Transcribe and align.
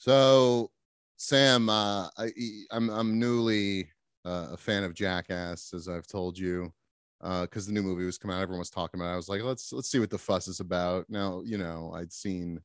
So, 0.00 0.70
Sam, 1.18 1.68
uh, 1.68 2.08
I, 2.16 2.30
I'm 2.70 2.88
I'm 2.88 3.18
newly 3.18 3.90
uh, 4.24 4.48
a 4.52 4.56
fan 4.56 4.82
of 4.82 4.94
Jackass, 4.94 5.74
as 5.74 5.88
I've 5.88 6.06
told 6.06 6.38
you, 6.38 6.72
because 7.20 7.66
the 7.66 7.72
new 7.74 7.82
movie 7.82 8.06
was 8.06 8.16
coming 8.16 8.34
out. 8.34 8.40
Everyone 8.40 8.60
was 8.60 8.70
talking 8.70 8.98
about. 8.98 9.10
it. 9.10 9.12
I 9.12 9.16
was 9.16 9.28
like, 9.28 9.42
let's 9.42 9.74
let's 9.74 9.90
see 9.90 9.98
what 9.98 10.08
the 10.08 10.16
fuss 10.16 10.48
is 10.48 10.60
about. 10.60 11.04
Now, 11.10 11.42
you 11.44 11.58
know, 11.58 11.92
I'd 11.94 12.14
seen 12.14 12.60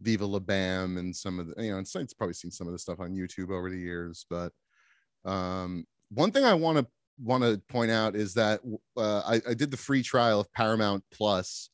Viva 0.00 0.24
La 0.24 0.38
Bam 0.38 0.96
and 0.96 1.14
some 1.14 1.38
of 1.38 1.48
the, 1.48 1.62
you 1.62 1.72
know, 1.72 1.78
it's, 1.78 1.94
it's 1.94 2.14
probably 2.14 2.32
seen 2.32 2.50
some 2.50 2.66
of 2.66 2.72
the 2.72 2.78
stuff 2.78 3.00
on 3.00 3.14
YouTube 3.14 3.50
over 3.50 3.68
the 3.68 3.78
years. 3.78 4.24
But 4.30 4.54
um, 5.26 5.86
one 6.10 6.30
thing 6.30 6.44
I 6.44 6.54
want 6.54 6.78
to 6.78 6.86
want 7.22 7.44
to 7.44 7.60
point 7.68 7.90
out 7.90 8.16
is 8.16 8.32
that 8.32 8.60
uh, 8.96 9.20
I, 9.26 9.42
I 9.46 9.52
did 9.52 9.70
the 9.70 9.76
free 9.76 10.02
trial 10.02 10.40
of 10.40 10.50
Paramount 10.54 11.04
Plus. 11.12 11.68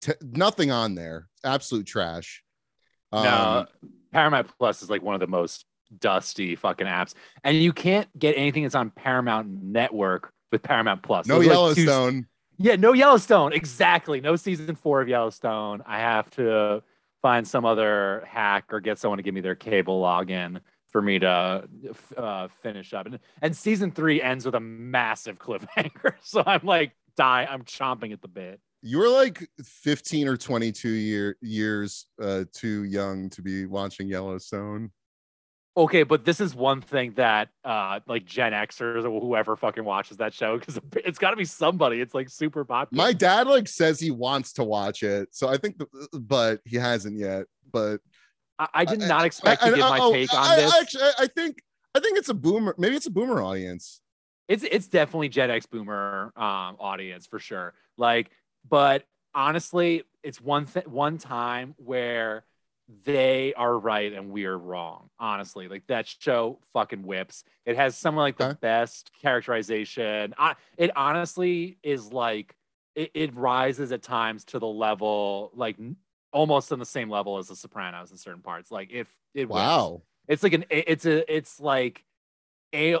T- 0.00 0.12
nothing 0.22 0.70
on 0.70 0.94
there, 0.94 1.26
absolute 1.42 1.88
trash. 1.88 2.44
Um, 3.12 3.24
no, 3.24 3.66
Paramount 4.12 4.50
Plus 4.58 4.82
is 4.82 4.90
like 4.90 5.02
one 5.02 5.14
of 5.14 5.20
the 5.20 5.26
most 5.26 5.64
dusty 5.98 6.56
fucking 6.56 6.86
apps, 6.86 7.14
and 7.44 7.56
you 7.56 7.72
can't 7.72 8.06
get 8.18 8.32
anything 8.36 8.62
that's 8.62 8.74
on 8.74 8.90
Paramount 8.90 9.48
Network 9.62 10.32
with 10.52 10.62
Paramount 10.62 11.02
Plus. 11.02 11.26
no 11.26 11.36
are 11.36 11.38
like 11.38 11.46
two- 11.46 11.82
Yellowstone. 11.82 12.26
yeah, 12.58 12.76
no 12.76 12.92
Yellowstone. 12.92 13.52
Exactly. 13.52 14.20
No 14.20 14.36
season 14.36 14.74
four 14.76 15.00
of 15.00 15.08
Yellowstone. 15.08 15.82
I 15.86 15.98
have 15.98 16.30
to 16.32 16.82
find 17.22 17.46
some 17.46 17.64
other 17.64 18.24
hack 18.26 18.64
or 18.72 18.80
get 18.80 18.98
someone 18.98 19.18
to 19.18 19.22
give 19.22 19.34
me 19.34 19.40
their 19.40 19.54
cable 19.54 20.00
login 20.02 20.60
for 20.88 21.00
me 21.02 21.18
to 21.20 21.68
uh, 22.16 22.48
finish 22.62 22.92
up. 22.94 23.06
And, 23.06 23.18
and 23.42 23.54
season 23.56 23.92
three 23.92 24.20
ends 24.20 24.44
with 24.44 24.54
a 24.54 24.60
massive 24.60 25.38
cliffhanger. 25.38 26.14
So 26.22 26.42
I'm 26.44 26.62
like, 26.64 26.92
die. 27.16 27.46
I'm 27.48 27.62
chomping 27.64 28.12
at 28.12 28.22
the 28.22 28.28
bit. 28.28 28.60
You 28.82 28.98
were 28.98 29.08
like 29.08 29.46
15 29.62 30.26
or 30.28 30.36
22 30.36 30.88
year 30.88 31.36
years 31.42 32.06
uh 32.22 32.44
too 32.52 32.84
young 32.84 33.28
to 33.30 33.42
be 33.42 33.66
watching 33.66 34.08
yellowstone 34.08 34.90
Okay, 35.76 36.02
but 36.02 36.24
this 36.24 36.40
is 36.40 36.52
one 36.54 36.80
thing 36.80 37.12
that 37.14 37.48
uh 37.64 38.00
like 38.08 38.24
Gen 38.26 38.52
Xers 38.52 39.04
or 39.04 39.20
whoever 39.20 39.54
fucking 39.56 39.84
watches 39.84 40.16
that 40.16 40.34
show 40.34 40.58
because 40.58 40.78
it's 40.96 41.18
got 41.18 41.30
to 41.30 41.36
be 41.36 41.44
somebody. 41.44 42.00
It's 42.00 42.12
like 42.12 42.28
super 42.28 42.64
popular. 42.64 43.04
my 43.04 43.12
dad 43.12 43.46
like 43.46 43.68
says 43.68 44.00
he 44.00 44.10
wants 44.10 44.52
to 44.54 44.64
watch 44.64 45.02
it 45.04 45.28
so 45.30 45.48
i 45.48 45.56
think 45.56 45.78
the, 45.78 45.86
but 46.18 46.60
he 46.64 46.76
hasn't 46.76 47.16
yet 47.18 47.46
but 47.72 48.00
I, 48.58 48.68
I 48.74 48.84
did 48.84 48.98
not 49.00 49.24
expect 49.24 49.62
I- 49.62 49.66
to 49.68 49.72
I- 49.74 49.76
give 49.76 49.88
my 49.88 49.98
oh, 50.00 50.12
take 50.12 50.34
on 50.34 50.56
this. 50.56 50.72
I 50.74 50.80
actually 50.80 51.02
I- 51.04 51.14
i 51.20 51.26
think 51.28 51.62
i 51.94 52.00
think 52.00 52.18
it's 52.18 52.28
a 52.28 52.34
boomer 52.34 52.74
maybe 52.76 52.96
it's 52.96 53.06
a 53.06 53.10
boomer 53.10 53.40
audience 53.40 54.00
it's 54.48 54.64
it's 54.64 54.88
definitely 54.88 55.28
Gen 55.28 55.48
X 55.52 55.66
boomer 55.66 56.32
um 56.36 56.74
audience 56.80 57.24
for 57.24 57.38
sure. 57.38 57.72
Like, 57.96 58.32
but 58.68 59.04
honestly, 59.34 60.04
it's 60.22 60.40
one 60.40 60.66
th- 60.66 60.86
one 60.86 61.18
time 61.18 61.74
where 61.78 62.44
they 63.04 63.54
are 63.54 63.78
right 63.78 64.12
and 64.12 64.30
we're 64.30 64.56
wrong. 64.56 65.10
Honestly, 65.18 65.68
like 65.68 65.86
that 65.86 66.06
show 66.08 66.58
fucking 66.72 67.04
whips. 67.06 67.44
It 67.64 67.76
has 67.76 67.96
some 67.96 68.14
of 68.14 68.18
like 68.18 68.36
the 68.36 68.46
Okay. 68.46 68.58
best 68.60 69.10
characterization. 69.22 70.34
I, 70.36 70.56
it 70.76 70.90
honestly 70.96 71.78
is 71.82 72.12
like 72.12 72.54
it, 72.96 73.10
it 73.14 73.34
rises 73.36 73.92
at 73.92 74.02
times 74.02 74.44
to 74.46 74.58
the 74.58 74.66
level 74.66 75.52
like 75.54 75.76
almost 76.32 76.72
on 76.72 76.78
the 76.80 76.84
same 76.86 77.08
level 77.10 77.38
as 77.38 77.48
The 77.48 77.56
Sopranos 77.56 78.10
in 78.10 78.16
certain 78.16 78.42
parts. 78.42 78.70
Like 78.70 78.90
if 78.90 79.08
it 79.34 79.48
whips. 79.48 79.54
wow 79.54 80.02
It's 80.28 80.42
like 80.42 80.52
an 80.52 80.64
it's 80.70 81.06
a 81.06 81.32
it's 81.32 81.60
like 81.60 82.04
a 82.74 82.96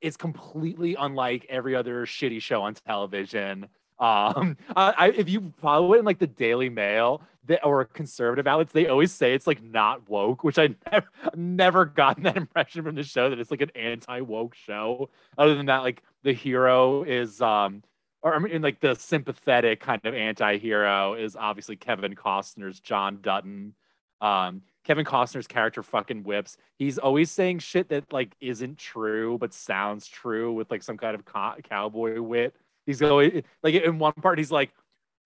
it's 0.00 0.16
completely 0.16 0.96
unlike 0.96 1.46
every 1.48 1.74
other 1.74 2.06
shitty 2.06 2.40
show 2.42 2.62
on 2.62 2.74
television. 2.74 3.68
Um, 4.00 4.56
I, 4.76 5.12
if 5.16 5.28
you 5.28 5.52
follow 5.60 5.94
it 5.94 5.98
in 5.98 6.04
like 6.04 6.18
the 6.18 6.26
Daily 6.26 6.68
Mail 6.68 7.22
they, 7.44 7.58
or 7.60 7.84
conservative 7.84 8.46
outlets, 8.46 8.72
they 8.72 8.88
always 8.88 9.12
say 9.12 9.34
it's 9.34 9.46
like 9.46 9.62
not 9.62 10.08
woke, 10.08 10.44
which 10.44 10.58
I 10.58 10.74
never 10.92 11.08
never 11.34 11.84
gotten 11.84 12.22
that 12.24 12.36
impression 12.44 12.82
from 12.82 12.94
the 12.94 13.02
show 13.02 13.30
that 13.30 13.38
it's 13.38 13.50
like 13.50 13.62
an 13.62 13.72
anti 13.74 14.20
woke 14.20 14.54
show. 14.54 15.10
Other 15.36 15.54
than 15.54 15.66
that, 15.66 15.78
like 15.78 16.02
the 16.22 16.32
hero 16.32 17.02
is 17.02 17.40
um 17.40 17.82
or 18.22 18.34
I 18.34 18.38
mean 18.38 18.62
like 18.62 18.80
the 18.80 18.94
sympathetic 18.94 19.80
kind 19.80 20.00
of 20.04 20.14
anti-hero 20.14 21.14
is 21.14 21.36
obviously 21.36 21.76
Kevin 21.76 22.14
Costner's 22.14 22.80
John 22.80 23.20
Dutton. 23.22 23.74
Um, 24.20 24.62
Kevin 24.84 25.04
Costner's 25.04 25.46
character 25.46 25.82
fucking 25.82 26.24
whips. 26.24 26.56
He's 26.76 26.98
always 26.98 27.30
saying 27.30 27.60
shit 27.60 27.88
that 27.90 28.12
like 28.12 28.34
isn't 28.40 28.78
true 28.78 29.38
but 29.38 29.52
sounds 29.54 30.08
true 30.08 30.52
with 30.52 30.70
like 30.70 30.82
some 30.82 30.96
kind 30.96 31.14
of 31.14 31.24
co- 31.24 31.56
cowboy 31.62 32.20
wit. 32.20 32.56
He's 32.88 33.02
always 33.02 33.42
like 33.62 33.74
in 33.74 33.98
one 33.98 34.14
part 34.14 34.38
he's 34.38 34.50
like, 34.50 34.70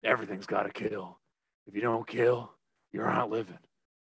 everything's 0.03 0.45
got 0.45 0.63
to 0.63 0.69
kill. 0.69 1.17
If 1.65 1.73
you 1.73 1.79
don't 1.79 2.05
kill, 2.05 2.51
you're 2.91 3.07
not 3.07 3.29
living. 3.29 3.57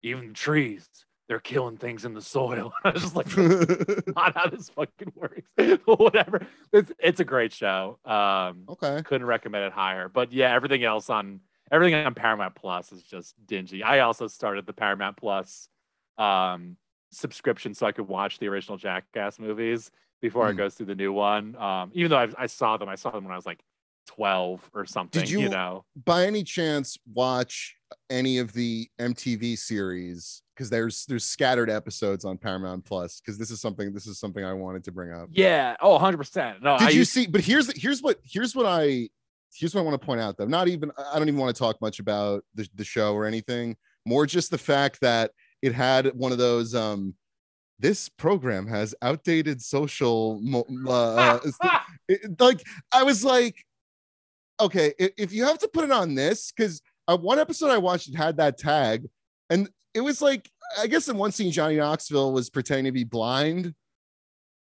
Even 0.05 0.33
trees, 0.33 0.89
they're 1.29 1.41
killing 1.41 1.77
things 1.77 2.05
in 2.05 2.15
the 2.15 2.23
soil. 2.23 2.73
I 2.85 2.91
was 2.91 3.03
just 3.03 3.17
like, 3.17 3.37
not 4.15 4.37
how 4.37 4.49
this 4.49 4.69
fucking 4.69 5.13
works. 5.17 5.43
but 5.57 5.99
whatever. 5.99 6.47
It's 6.73 6.93
it's 7.01 7.19
a 7.19 7.25
great 7.25 7.53
show. 7.53 7.99
Um, 8.05 8.63
okay 8.69 9.03
couldn't 9.05 9.27
recommend 9.27 9.65
it 9.65 9.73
higher. 9.73 10.09
But 10.09 10.33
yeah, 10.33 10.55
everything 10.55 10.85
else 10.85 11.11
on 11.11 11.41
everything 11.73 11.97
on 12.07 12.15
Paramount 12.15 12.55
Plus 12.55 12.93
is 12.93 13.03
just 13.03 13.35
dingy. 13.45 13.83
I 13.83 13.99
also 13.99 14.29
started 14.29 14.67
the 14.67 14.73
Paramount 14.73 15.17
Plus 15.17 15.69
um 16.17 16.77
subscription 17.11 17.75
so 17.75 17.87
I 17.87 17.93
could 17.93 18.09
watch 18.09 18.39
the 18.39 18.49
original 18.49 18.77
Jackass 18.79 19.39
movies 19.39 19.91
before 20.21 20.49
it 20.49 20.53
Hmm. 20.53 20.59
goes 20.59 20.75
through 20.75 20.87
the 20.87 20.95
new 20.95 21.13
one. 21.13 21.55
Um, 21.57 21.91
even 21.95 22.11
though 22.11 22.19
I, 22.19 22.29
I 22.37 22.47
saw 22.47 22.77
them, 22.77 22.89
I 22.89 22.95
saw 22.97 23.11
them 23.11 23.25
when 23.25 23.33
I 23.33 23.37
was 23.37 23.47
like 23.47 23.61
12 24.09 24.71
or 24.75 24.87
something, 24.87 25.27
you, 25.27 25.41
you- 25.41 25.49
know. 25.49 25.85
by 26.05 26.25
any 26.27 26.43
chance 26.43 26.97
watch 27.13 27.77
any 28.11 28.39
of 28.39 28.53
the 28.53 28.87
mtv 28.99 29.57
series 29.59 30.43
because 30.55 30.69
there's 30.71 31.07
there's 31.07 31.25
scattered 31.25 31.71
episodes 31.71 32.25
on 32.25 32.37
paramount 32.37 32.85
plus 32.85 33.21
because 33.21 33.39
this 33.39 33.51
is 33.51 33.61
something 33.63 33.93
this 33.95 34.07
is 34.07 34.19
something 34.19 34.45
i 34.45 34.53
wanted 34.53 34.85
to 34.85 34.93
bring 34.93 35.11
up 35.13 35.29
Yeah. 35.33 35.75
Oh, 35.81 35.99
100%. 35.99 36.61
No, 36.63 36.77
did 36.79 36.89
I 36.89 36.91
you 36.91 36.99
used- 37.01 37.13
see 37.13 37.27
but 37.27 37.41
here's 37.43 37.71
here's 37.81 38.03
what 38.03 38.19
here's 38.25 38.55
what 38.57 38.67
i 38.67 39.09
here's 39.55 39.75
what 39.75 39.81
i 39.83 39.85
want 39.85 39.99
to 39.99 40.05
point 40.05 40.21
out 40.21 40.37
though 40.37 40.45
not 40.47 40.69
even 40.69 40.91
i 41.13 41.19
don't 41.19 41.29
even 41.29 41.41
want 41.41 41.55
to 41.55 41.59
talk 41.59 41.81
much 41.81 41.99
about 41.99 42.45
the, 42.55 42.69
the 42.75 42.85
show 42.85 43.15
or 43.15 43.25
anything 43.27 43.75
more 44.07 44.27
just 44.27 44.51
the 44.51 44.59
fact 44.59 45.01
that 45.01 45.31
it 45.63 45.73
had 45.75 46.07
one 46.15 46.33
of 46.33 46.39
those 46.39 46.75
um 46.75 47.15
this 47.81 48.09
program 48.09 48.67
has 48.67 48.95
outdated 49.03 49.63
social 49.63 50.41
mo- 50.43 50.67
uh, 50.87 51.39
uh, 51.63 51.79
it- 52.09 52.41
like 52.41 52.63
i 52.93 53.03
was 53.03 53.25
like 53.25 53.57
okay 54.61 54.93
if, 54.99 55.11
if 55.17 55.33
you 55.33 55.45
have 55.45 55.59
to 55.59 55.69
put 55.69 55.85
it 55.85 55.91
on 55.91 56.15
this 56.15 56.53
because 56.53 56.81
uh, 57.09 57.17
one 57.17 57.39
episode 57.39 57.71
i 57.71 57.79
watched 57.79 58.09
it 58.09 58.15
had 58.17 58.37
that 58.37 58.59
tag 58.59 59.07
and 59.51 59.69
it 59.95 60.01
was 60.01 60.21
like 60.21 60.49
i 60.81 60.87
guess 60.87 61.09
in 61.09 61.17
one 61.17 61.33
scene 61.33 61.51
johnny 61.53 61.77
knoxville 61.77 62.33
was 62.33 62.51
pretending 62.51 62.85
to 62.87 62.93
be 62.93 63.05
blind 63.05 63.75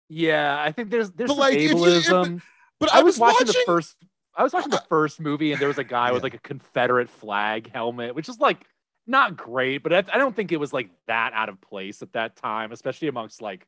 yeah, 0.08 0.56
I 0.62 0.70
think 0.70 0.90
there's 0.90 1.10
there's 1.10 1.26
But, 1.26 1.34
some 1.34 1.40
like, 1.40 1.54
if 1.56 1.72
you- 1.72 1.84
if- 1.84 2.04
ableism. 2.06 2.40
but 2.78 2.94
I, 2.94 3.02
was, 3.02 3.18
watching, 3.18 3.48
watching 3.48 3.60
the 3.60 3.62
first. 3.66 3.96
I 4.36 4.44
was 4.44 4.52
watching 4.52 4.70
the 4.70 4.84
first 4.88 5.18
movie, 5.18 5.50
and 5.50 5.60
there 5.60 5.66
was 5.66 5.78
a 5.78 5.84
guy 5.84 6.12
with 6.12 6.22
like 6.22 6.34
a 6.34 6.38
Confederate 6.38 7.10
flag 7.10 7.72
helmet, 7.72 8.14
which 8.14 8.28
is 8.28 8.38
like 8.38 8.64
not 9.06 9.36
great, 9.36 9.82
but 9.82 9.92
I, 9.92 9.98
I 10.12 10.18
don't 10.18 10.34
think 10.34 10.52
it 10.52 10.60
was 10.60 10.72
like 10.72 10.90
that 11.06 11.32
out 11.32 11.48
of 11.48 11.60
place 11.60 12.02
at 12.02 12.12
that 12.12 12.36
time, 12.36 12.72
especially 12.72 13.08
amongst 13.08 13.40
like 13.40 13.66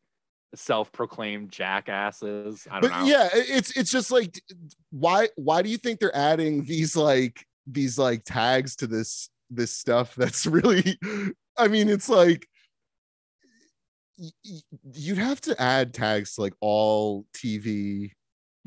self-proclaimed 0.55 1.51
jackasses. 1.51 2.67
I 2.71 2.81
don't 2.81 2.91
but 2.91 3.01
know. 3.01 3.07
yeah 3.07 3.29
it's 3.33 3.77
it's 3.77 3.91
just 3.91 4.11
like 4.11 4.41
why 4.91 5.29
why 5.37 5.63
do 5.63 5.69
you 5.69 5.77
think 5.77 6.01
they're 6.01 6.17
adding 6.17 6.65
these 6.65 6.97
like 6.97 7.45
these 7.67 7.99
like 7.99 8.23
tags 8.25 8.77
to 8.77 8.87
this 8.87 9.29
this 9.51 9.73
stuff 9.73 10.15
that's 10.15 10.47
really 10.59 10.99
i 11.57 11.69
mean 11.69 11.89
it's 11.89 12.09
like 12.09 12.47
you'd 14.93 15.19
have 15.19 15.41
to 15.41 15.61
add 15.61 15.95
tags 15.95 16.35
to 16.35 16.41
like 16.41 16.55
all 16.61 17.25
tv 17.35 18.13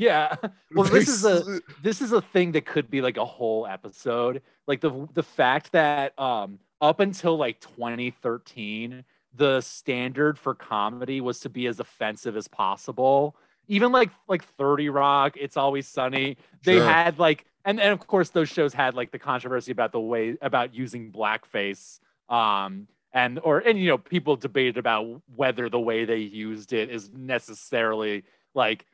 yeah. 0.02 0.36
Well, 0.74 0.86
this 0.90 1.10
is 1.10 1.26
a 1.26 1.60
this 1.84 2.02
is 2.02 2.12
a 2.14 2.22
thing 2.22 2.54
that 2.54 2.66
could 2.66 2.90
be 2.90 3.02
like 3.02 3.18
a 3.18 3.26
whole 3.26 3.68
episode. 3.68 4.42
Like 4.68 4.80
the 4.82 5.08
the 5.14 5.24
fact 5.24 5.74
that 5.74 6.18
um 6.18 6.60
up 6.82 7.00
until 7.02 7.38
like 7.38 7.60
2013, 7.60 9.04
the 9.36 9.62
standard 9.62 10.40
for 10.40 10.56
comedy 10.56 11.22
was 11.22 11.42
to 11.42 11.50
be 11.50 11.68
as 11.68 11.80
offensive 11.80 12.36
as 12.38 12.48
possible. 12.48 13.36
Even 13.68 13.92
like 13.92 14.10
like 14.28 14.44
30 14.44 14.90
Rock, 14.90 15.36
It's 15.38 15.58
Always 15.58 15.88
Sunny, 15.88 16.38
they 16.64 16.78
Sure. 16.78 16.86
had 16.86 17.20
like 17.20 17.46
and 17.66 17.80
and 17.80 17.92
of 17.92 18.08
course 18.08 18.30
those 18.30 18.50
shows 18.50 18.74
had 18.74 18.96
like 18.96 19.12
the 19.12 19.20
controversy 19.20 19.72
about 19.72 19.92
the 19.92 20.00
way 20.00 20.38
about 20.42 20.74
using 20.74 21.12
blackface 21.12 22.00
um 22.30 22.88
and 23.14 23.40
or 23.44 23.60
and 23.60 23.78
you 23.78 23.88
know 23.90 23.98
people 23.98 24.36
debated 24.38 24.78
about 24.78 25.22
whether 25.36 25.70
the 25.70 25.80
way 25.80 26.06
they 26.06 26.18
used 26.18 26.74
it 26.74 26.90
is 26.90 27.12
necessarily 27.14 28.24
like 28.56 28.86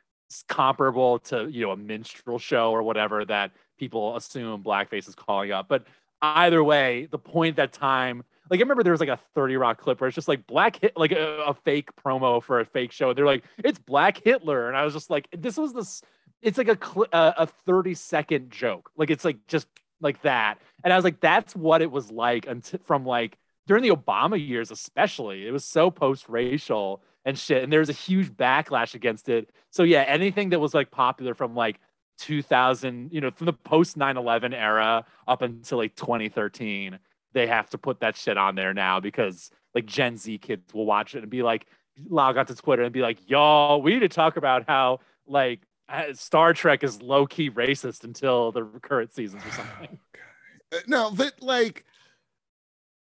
comparable 0.47 1.19
to 1.19 1.47
you 1.49 1.65
know 1.65 1.71
a 1.71 1.77
minstrel 1.77 2.39
show 2.39 2.71
or 2.71 2.83
whatever 2.83 3.23
that 3.25 3.51
people 3.77 4.15
assume 4.15 4.63
blackface 4.63 5.07
is 5.07 5.15
calling 5.15 5.51
up 5.51 5.67
but 5.67 5.85
either 6.21 6.63
way 6.63 7.07
the 7.11 7.17
point 7.17 7.51
at 7.51 7.71
that 7.71 7.73
time 7.73 8.23
like 8.49 8.59
i 8.59 8.61
remember 8.61 8.83
there 8.83 8.91
was 8.93 8.99
like 8.99 9.09
a 9.09 9.19
30 9.35 9.57
rock 9.57 9.79
clip 9.79 9.99
where 9.99 10.07
it's 10.07 10.15
just 10.15 10.27
like 10.27 10.45
black 10.47 10.77
hit 10.81 10.93
like 10.95 11.11
a, 11.11 11.43
a 11.47 11.53
fake 11.53 11.89
promo 11.95 12.41
for 12.41 12.59
a 12.59 12.65
fake 12.65 12.91
show. 12.91 13.13
They're 13.13 13.25
like 13.25 13.43
it's 13.63 13.79
black 13.79 14.21
hitler. 14.23 14.67
And 14.67 14.77
i 14.77 14.83
was 14.83 14.93
just 14.93 15.09
like 15.09 15.27
this 15.37 15.57
was 15.57 15.73
this 15.73 16.01
it's 16.41 16.57
like 16.57 16.67
a 16.67 16.77
cl- 16.81 17.07
a, 17.11 17.33
a 17.39 17.47
30 17.47 17.93
second 17.93 18.51
joke. 18.51 18.91
Like 18.95 19.09
it's 19.09 19.25
like 19.25 19.45
just 19.47 19.67
like 20.01 20.21
that. 20.21 20.59
And 20.83 20.93
i 20.93 20.95
was 20.95 21.05
like 21.05 21.19
that's 21.19 21.55
what 21.55 21.81
it 21.81 21.91
was 21.91 22.11
like 22.11 22.47
until 22.47 22.79
from 22.83 23.05
like 23.05 23.37
during 23.67 23.83
the 23.83 23.89
Obama 23.89 24.39
years, 24.39 24.71
especially, 24.71 25.45
it 25.45 25.51
was 25.51 25.65
so 25.65 25.91
post-racial 25.91 27.03
and 27.27 27.37
shit, 27.37 27.61
and 27.61 27.71
there 27.71 27.81
was 27.81 27.89
a 27.89 27.93
huge 27.93 28.31
backlash 28.31 28.95
against 28.95 29.27
it. 29.27 29.51
So 29.69 29.83
yeah, 29.83 30.03
anything 30.03 30.51
that 30.51 30.59
was 30.59 30.73
like 30.73 30.91
popular 30.91 31.33
from 31.33 31.55
like 31.55 31.77
2000, 32.19 33.11
you 33.11 33.19
know, 33.19 33.31
from 33.31 33.47
the 33.47 33.53
post 33.53 33.97
9/11 33.97 34.53
era 34.53 35.05
up 35.27 35.41
until 35.41 35.77
like 35.77 35.93
2013, 35.97 36.97
they 37.33 37.45
have 37.47 37.69
to 37.71 37.77
put 37.77 37.99
that 37.99 38.15
shit 38.15 38.37
on 38.37 38.55
there 38.55 38.73
now 38.73 39.01
because 39.01 39.51
like 39.75 39.85
Gen 39.85 40.15
Z 40.15 40.37
kids 40.37 40.73
will 40.73 40.85
watch 40.85 41.15
it 41.15 41.21
and 41.21 41.29
be 41.29 41.43
like, 41.43 41.67
log 42.07 42.37
onto 42.37 42.55
Twitter 42.55 42.83
and 42.83 42.93
be 42.93 43.01
like, 43.01 43.29
y'all, 43.29 43.81
we 43.81 43.93
need 43.93 43.99
to 43.99 44.07
talk 44.07 44.37
about 44.37 44.63
how 44.65 45.01
like 45.27 45.59
uh, 45.89 46.13
Star 46.13 46.53
Trek 46.53 46.81
is 46.81 47.01
low 47.01 47.27
key 47.27 47.51
racist 47.51 48.05
until 48.05 48.53
the 48.53 48.63
current 48.81 49.13
seasons 49.13 49.43
or 49.45 49.51
something. 49.51 49.99
Uh, 50.69 50.79
no, 50.85 51.09
but 51.11 51.31
like 51.41 51.85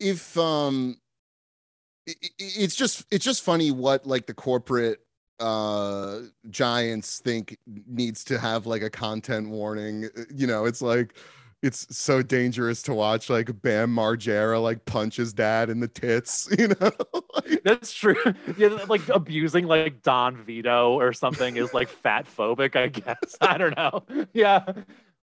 if 0.00 0.36
um 0.36 0.96
it, 2.06 2.16
it's 2.38 2.74
just 2.74 3.04
it's 3.10 3.24
just 3.24 3.42
funny 3.42 3.70
what 3.70 4.06
like 4.06 4.26
the 4.26 4.34
corporate 4.34 5.00
uh 5.40 6.20
giants 6.48 7.18
think 7.18 7.58
needs 7.86 8.22
to 8.24 8.38
have 8.38 8.66
like 8.66 8.82
a 8.82 8.90
content 8.90 9.48
warning 9.48 10.04
uh, 10.16 10.22
you 10.32 10.46
know 10.46 10.64
it's 10.64 10.80
like 10.80 11.16
it's 11.64 11.86
so 11.96 12.20
dangerous 12.20 12.82
to 12.82 12.92
watch 12.92 13.30
like 13.30 13.62
Bam 13.62 13.88
Margera 13.88 14.62
like 14.62 14.84
punch 14.84 15.16
his 15.16 15.32
dad 15.32 15.70
in 15.70 15.80
the 15.80 15.88
tits, 15.88 16.46
you 16.58 16.68
know. 16.68 16.90
That's 17.64 17.92
true. 17.92 18.16
Yeah, 18.58 18.68
like 18.88 19.08
abusing 19.08 19.66
like 19.66 20.02
Don 20.02 20.36
Vito 20.44 20.92
or 20.92 21.14
something 21.14 21.56
is 21.56 21.72
like 21.72 21.88
fat 21.88 22.26
phobic, 22.26 22.76
I 22.76 22.88
guess. 22.88 23.36
I 23.40 23.56
don't 23.56 23.74
know. 23.76 24.04
Yeah. 24.34 24.64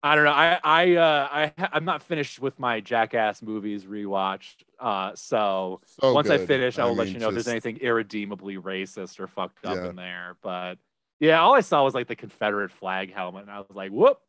I 0.02 0.16
don't 0.16 0.24
know. 0.24 0.32
I 0.32 0.60
I 0.64 0.96
uh 0.96 1.28
I 1.32 1.54
I'm 1.74 1.86
not 1.86 2.02
finished 2.02 2.40
with 2.40 2.58
my 2.60 2.80
Jackass 2.80 3.42
movies 3.42 3.86
rewatched. 3.86 4.64
Uh 4.80 5.12
so, 5.16 5.82
so 5.86 6.14
once 6.14 6.28
good. 6.28 6.42
I 6.42 6.46
finish, 6.46 6.80
I 6.80 6.86
will 6.86 6.94
I 6.94 7.04
let 7.04 7.08
you 7.10 7.20
know 7.20 7.32
just... 7.32 7.40
if 7.40 7.46
there's 7.46 7.48
anything 7.48 7.78
irredeemably 7.82 8.58
racist 8.58 9.20
or 9.20 9.28
fucked 9.28 9.66
up 9.66 9.76
yeah. 9.76 9.90
in 9.90 9.96
there. 9.96 10.38
But 10.42 10.78
yeah, 11.20 11.42
all 11.42 11.54
I 11.54 11.62
saw 11.62 11.84
was 11.84 11.94
like 11.94 12.08
the 12.08 12.16
Confederate 12.16 12.72
flag 12.72 13.14
helmet, 13.14 13.44
and 13.44 13.52
I 13.52 13.60
was 13.60 13.68
like, 13.76 13.92
whoop, 13.92 14.20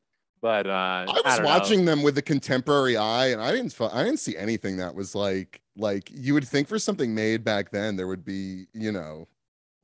but 0.42 0.66
uh, 0.66 0.70
I 0.70 1.04
was 1.24 1.38
I 1.38 1.42
watching 1.44 1.84
know. 1.84 1.92
them 1.92 2.02
with 2.02 2.18
a 2.18 2.22
contemporary 2.22 2.96
eye, 2.96 3.28
and 3.28 3.40
I 3.40 3.52
didn't 3.52 3.78
I 3.80 4.02
didn't 4.02 4.18
see 4.18 4.36
anything 4.36 4.78
that 4.78 4.94
was 4.94 5.14
like 5.14 5.60
like 5.76 6.10
you 6.12 6.34
would 6.34 6.46
think 6.46 6.66
for 6.66 6.78
something 6.78 7.14
made 7.14 7.44
back 7.44 7.70
then 7.70 7.96
there 7.96 8.06
would 8.06 8.24
be 8.24 8.66
you 8.74 8.90
know 8.90 9.28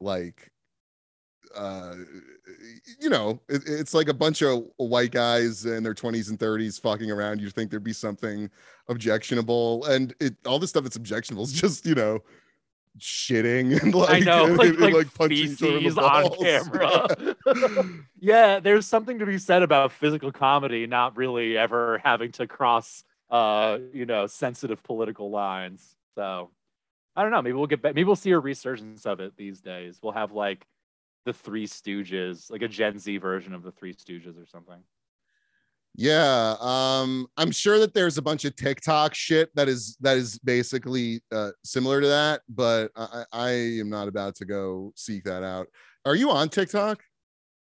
like 0.00 0.50
uh 1.54 1.94
you 3.00 3.08
know 3.08 3.40
it, 3.48 3.62
it's 3.66 3.94
like 3.94 4.08
a 4.08 4.14
bunch 4.14 4.42
of 4.42 4.64
white 4.76 5.10
guys 5.10 5.64
in 5.66 5.82
their 5.82 5.94
20s 5.94 6.30
and 6.30 6.38
30s 6.38 6.80
fucking 6.80 7.10
around 7.10 7.40
you 7.40 7.50
think 7.50 7.70
there'd 7.70 7.84
be 7.84 7.92
something 7.92 8.50
objectionable 8.88 9.84
and 9.86 10.14
it 10.20 10.34
all 10.46 10.58
the 10.58 10.66
stuff 10.66 10.82
that's 10.82 10.96
objectionable 10.96 11.44
is 11.44 11.52
just 11.60 11.86
you 11.86 11.94
know 11.94 12.20
shitting 12.98 13.82
and 13.82 13.94
like 13.94 14.10
I 14.10 14.18
know, 14.20 14.44
like, 14.54 14.68
and, 14.70 14.78
like, 14.80 14.94
like 14.94 15.14
punching 15.14 15.54
feces 15.54 15.98
on 15.98 16.30
camera. 16.40 17.06
yeah, 18.18 18.58
there's 18.58 18.86
something 18.86 19.18
to 19.18 19.26
be 19.26 19.36
said 19.36 19.62
about 19.62 19.92
physical 19.92 20.32
comedy 20.32 20.86
not 20.86 21.14
really 21.14 21.58
ever 21.58 22.00
having 22.02 22.32
to 22.32 22.46
cross 22.46 23.04
uh, 23.30 23.78
you 23.92 24.06
know, 24.06 24.26
sensitive 24.26 24.82
political 24.82 25.30
lines. 25.30 25.96
So 26.14 26.50
I 27.14 27.22
don't 27.22 27.32
know. 27.32 27.42
Maybe 27.42 27.54
we'll 27.54 27.66
get 27.66 27.82
back. 27.82 27.94
Maybe 27.94 28.04
we'll 28.04 28.16
see 28.16 28.30
a 28.30 28.38
resurgence 28.38 29.06
of 29.06 29.20
it 29.20 29.36
these 29.36 29.60
days. 29.60 29.98
We'll 30.02 30.12
have 30.12 30.32
like 30.32 30.66
the 31.26 31.34
Three 31.34 31.66
Stooges, 31.66 32.50
like 32.50 32.62
a 32.62 32.68
Gen 32.68 32.98
Z 32.98 33.18
version 33.18 33.52
of 33.52 33.62
the 33.62 33.72
Three 33.72 33.92
Stooges 33.92 34.42
or 34.42 34.46
something. 34.46 34.78
Yeah, 35.98 36.56
um, 36.60 37.26
I'm 37.36 37.50
sure 37.50 37.78
that 37.78 37.94
there's 37.94 38.16
a 38.16 38.22
bunch 38.22 38.44
of 38.44 38.54
TikTok 38.54 39.14
shit 39.14 39.50
that 39.56 39.68
is 39.68 39.96
that 40.00 40.16
is 40.16 40.38
basically 40.38 41.20
uh, 41.32 41.50
similar 41.64 42.00
to 42.00 42.06
that, 42.06 42.42
but 42.48 42.90
I, 42.96 43.24
I 43.32 43.50
am 43.50 43.90
not 43.90 44.06
about 44.06 44.36
to 44.36 44.44
go 44.44 44.92
seek 44.94 45.24
that 45.24 45.42
out. 45.42 45.68
Are 46.04 46.14
you 46.14 46.30
on 46.30 46.48
TikTok? 46.48 47.02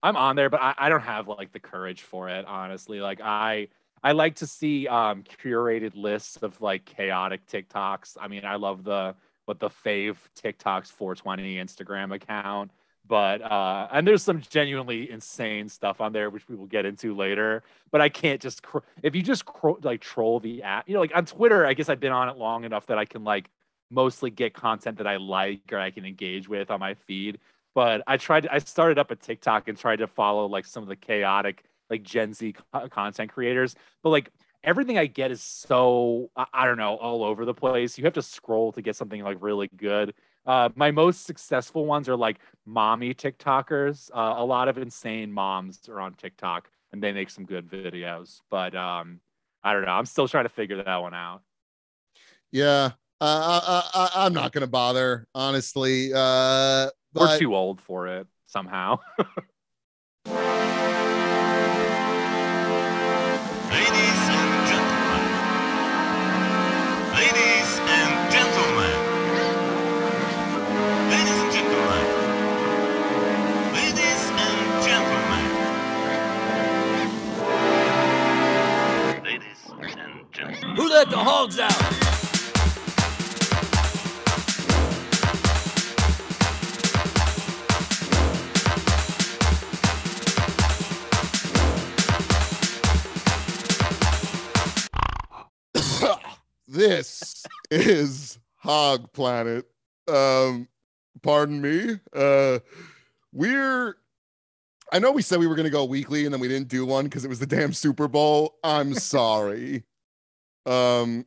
I'm 0.03 0.17
on 0.17 0.37
there, 0.37 0.49
but 0.49 0.61
I, 0.63 0.75
I 0.79 0.89
don't 0.89 1.03
have 1.03 1.29
like 1.29 1.53
the 1.53 1.61
courage 1.61 2.03
for 2.03 2.29
it, 2.29 2.45
honestly. 2.47 3.01
Like 3.01 3.21
I 3.23 3.69
I 4.03 4.13
like 4.13 4.37
to 4.37 4.47
see 4.47 4.87
um 4.87 5.25
curated 5.25 5.93
lists 5.95 6.37
of 6.37 6.61
like 6.61 6.85
chaotic 6.85 7.47
TikToks. 7.47 8.17
I 8.21 8.29
mean, 8.29 8.45
I 8.45 8.57
love 8.57 8.85
the 8.85 9.15
what 9.47 9.59
the 9.59 9.71
fave 9.71 10.17
TikToks 10.41 10.93
420 10.93 11.57
Instagram 11.57 12.15
account 12.15 12.71
but 13.07 13.43
uh 13.43 13.89
and 13.93 14.07
there's 14.07 14.23
some 14.23 14.41
genuinely 14.41 15.11
insane 15.11 15.69
stuff 15.69 16.01
on 16.01 16.13
there 16.13 16.31
which 16.31 16.49
we 16.49 16.57
will 16.57 16.67
get 16.67 16.85
into 16.85 17.15
later 17.15 17.63
but 17.91 18.01
i 18.01 18.09
can't 18.09 18.41
just 18.41 18.63
cr- 18.63 18.79
if 19.03 19.15
you 19.15 19.23
just 19.23 19.45
cr- 19.45 19.71
like 19.83 20.01
troll 20.01 20.41
the 20.41 20.63
app 20.63 20.89
you 20.89 20.95
know 20.95 21.01
like 21.01 21.13
on 21.15 21.25
twitter 21.25 21.67
i 21.67 21.75
guess 21.75 21.89
i've 21.89 22.01
been 22.01 22.13
on 22.13 22.29
it 22.29 22.37
long 22.37 22.65
enough 22.65 22.87
that 22.87 22.99
i 22.99 23.05
can 23.05 23.25
like 23.25 23.51
mostly 23.91 24.31
get 24.31 24.55
content 24.55 24.99
that 24.99 25.07
i 25.07 25.17
like 25.17 25.61
or 25.73 25.79
i 25.79 25.91
can 25.91 26.05
engage 26.05 26.49
with 26.49 26.71
on 26.71 26.79
my 26.81 26.95
feed 26.95 27.39
but 27.75 28.03
i 28.07 28.17
tried 28.17 28.47
i 28.49 28.59
started 28.59 28.99
up 28.99 29.11
a 29.11 29.17
tiktok 29.17 29.69
and 29.69 29.77
tried 29.77 29.97
to 29.97 30.07
follow 30.07 30.47
like 30.47 30.65
some 30.65 30.83
of 30.83 30.89
the 30.89 30.97
chaotic 30.97 31.65
like 31.89 32.03
gen 32.03 32.33
z 32.33 32.55
co- 32.73 32.89
content 32.89 33.33
creators 33.33 33.75
but 34.03 34.11
like 34.11 34.31
everything 34.63 34.99
i 34.99 35.07
get 35.07 35.31
is 35.31 35.43
so 35.43 36.31
I, 36.37 36.47
I 36.53 36.67
don't 36.67 36.77
know 36.77 36.97
all 36.97 37.25
over 37.25 37.45
the 37.45 37.55
place. 37.55 37.97
You 37.97 38.05
have 38.05 38.13
to 38.15 38.23
scroll 38.23 38.73
to 38.73 38.83
get 38.83 38.95
something 38.95 39.23
like 39.23 39.39
really 39.41 39.69
good 39.77 40.15
uh, 40.47 40.69
my 40.75 40.91
most 40.91 41.27
successful 41.27 41.87
ones 41.87 42.09
are 42.09 42.17
like 42.17 42.39
mommy 42.67 43.15
TikTokers. 43.15 44.11
Uh, 44.15 44.35
a 44.39 44.45
lot 44.45 44.69
of 44.69 44.79
insane 44.79 45.33
moms 45.33 45.89
are 45.89 46.01
on 46.01 46.15
TikTok 46.15 46.71
and 46.93 47.03
they 47.03 47.13
make 47.13 47.31
some 47.31 47.45
good 47.45 47.69
videos. 47.69 48.41
But 48.51 48.75
um, 48.75 49.21
I 49.63 49.73
don't 49.73 49.85
know. 49.85 49.93
I'm 49.93 50.07
still 50.07 50.29
trying 50.29 50.45
to 50.45 50.51
figure 50.51 50.83
that 50.83 50.97
one 50.97 51.15
out. 51.15 51.43
Yeah, 52.51 52.93
uh, 53.21 53.83
I, 53.95 54.27
am 54.27 54.33
not 54.33 54.53
gonna 54.53 54.67
bother 54.67 55.27
honestly. 55.35 56.13
Uh, 56.13 56.91
but... 57.13 57.21
We're 57.21 57.39
too 57.39 57.55
old 57.55 57.81
for 57.81 58.09
it 58.09 58.27
somehow. 58.47 58.99
let 81.01 81.09
the 81.09 81.17
hogs 81.17 81.59
out? 81.59 81.73
this 96.69 97.47
is 97.71 98.39
Hog 98.57 99.11
Planet. 99.15 99.65
Um, 100.07 100.69
pardon 101.23 101.63
me. 101.63 101.99
Uh, 102.15 102.59
we're 103.33 103.97
I 104.93 104.99
know 104.99 105.13
we 105.13 105.23
said 105.23 105.39
we 105.39 105.47
were 105.47 105.55
going 105.55 105.65
to 105.65 105.71
go 105.71 105.85
weekly 105.85 106.27
and 106.27 106.35
then 106.35 106.43
we 106.43 106.49
didn't 106.49 106.69
do 106.69 106.85
one 106.85 107.07
because 107.07 107.25
it 107.25 107.29
was 107.29 107.39
the 107.39 107.47
damn 107.47 107.73
Super 107.73 108.07
Bowl. 108.07 108.59
I'm 108.63 108.93
sorry. 108.93 109.85
Um, 110.67 111.27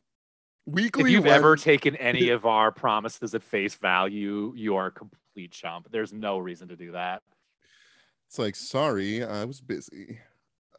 weekly. 0.66 1.04
If 1.04 1.10
you've 1.10 1.26
ever 1.26 1.56
taken 1.56 1.96
any 1.96 2.30
of 2.30 2.46
our 2.46 2.70
promises 2.70 3.34
at 3.34 3.42
face 3.42 3.74
value, 3.74 4.52
you 4.56 4.76
are 4.76 4.86
a 4.86 4.90
complete 4.90 5.52
chump. 5.52 5.88
There's 5.90 6.12
no 6.12 6.38
reason 6.38 6.68
to 6.68 6.76
do 6.76 6.92
that. 6.92 7.22
It's 8.28 8.38
like, 8.38 8.56
sorry, 8.56 9.22
I 9.22 9.44
was 9.44 9.60
busy. 9.60 10.18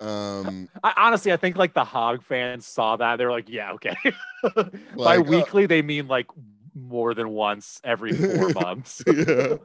Um, 0.02 0.68
I, 0.84 0.94
honestly, 0.98 1.32
I 1.32 1.38
think 1.38 1.56
like 1.56 1.74
the 1.74 1.86
Hog 1.86 2.24
fans 2.24 2.66
saw 2.66 2.98
that 2.98 3.16
they're 3.18 3.32
like, 3.32 3.48
yeah, 3.48 3.74
okay. 3.74 3.96
By 4.98 5.18
uh, 5.18 5.22
weekly, 5.22 5.66
they 5.66 5.82
mean 5.82 6.08
like 6.08 6.28
more 6.74 7.14
than 7.14 7.30
once 7.30 7.80
every 7.84 8.12
four 8.12 8.50
months. 8.62 9.04
yeah. 9.08 9.56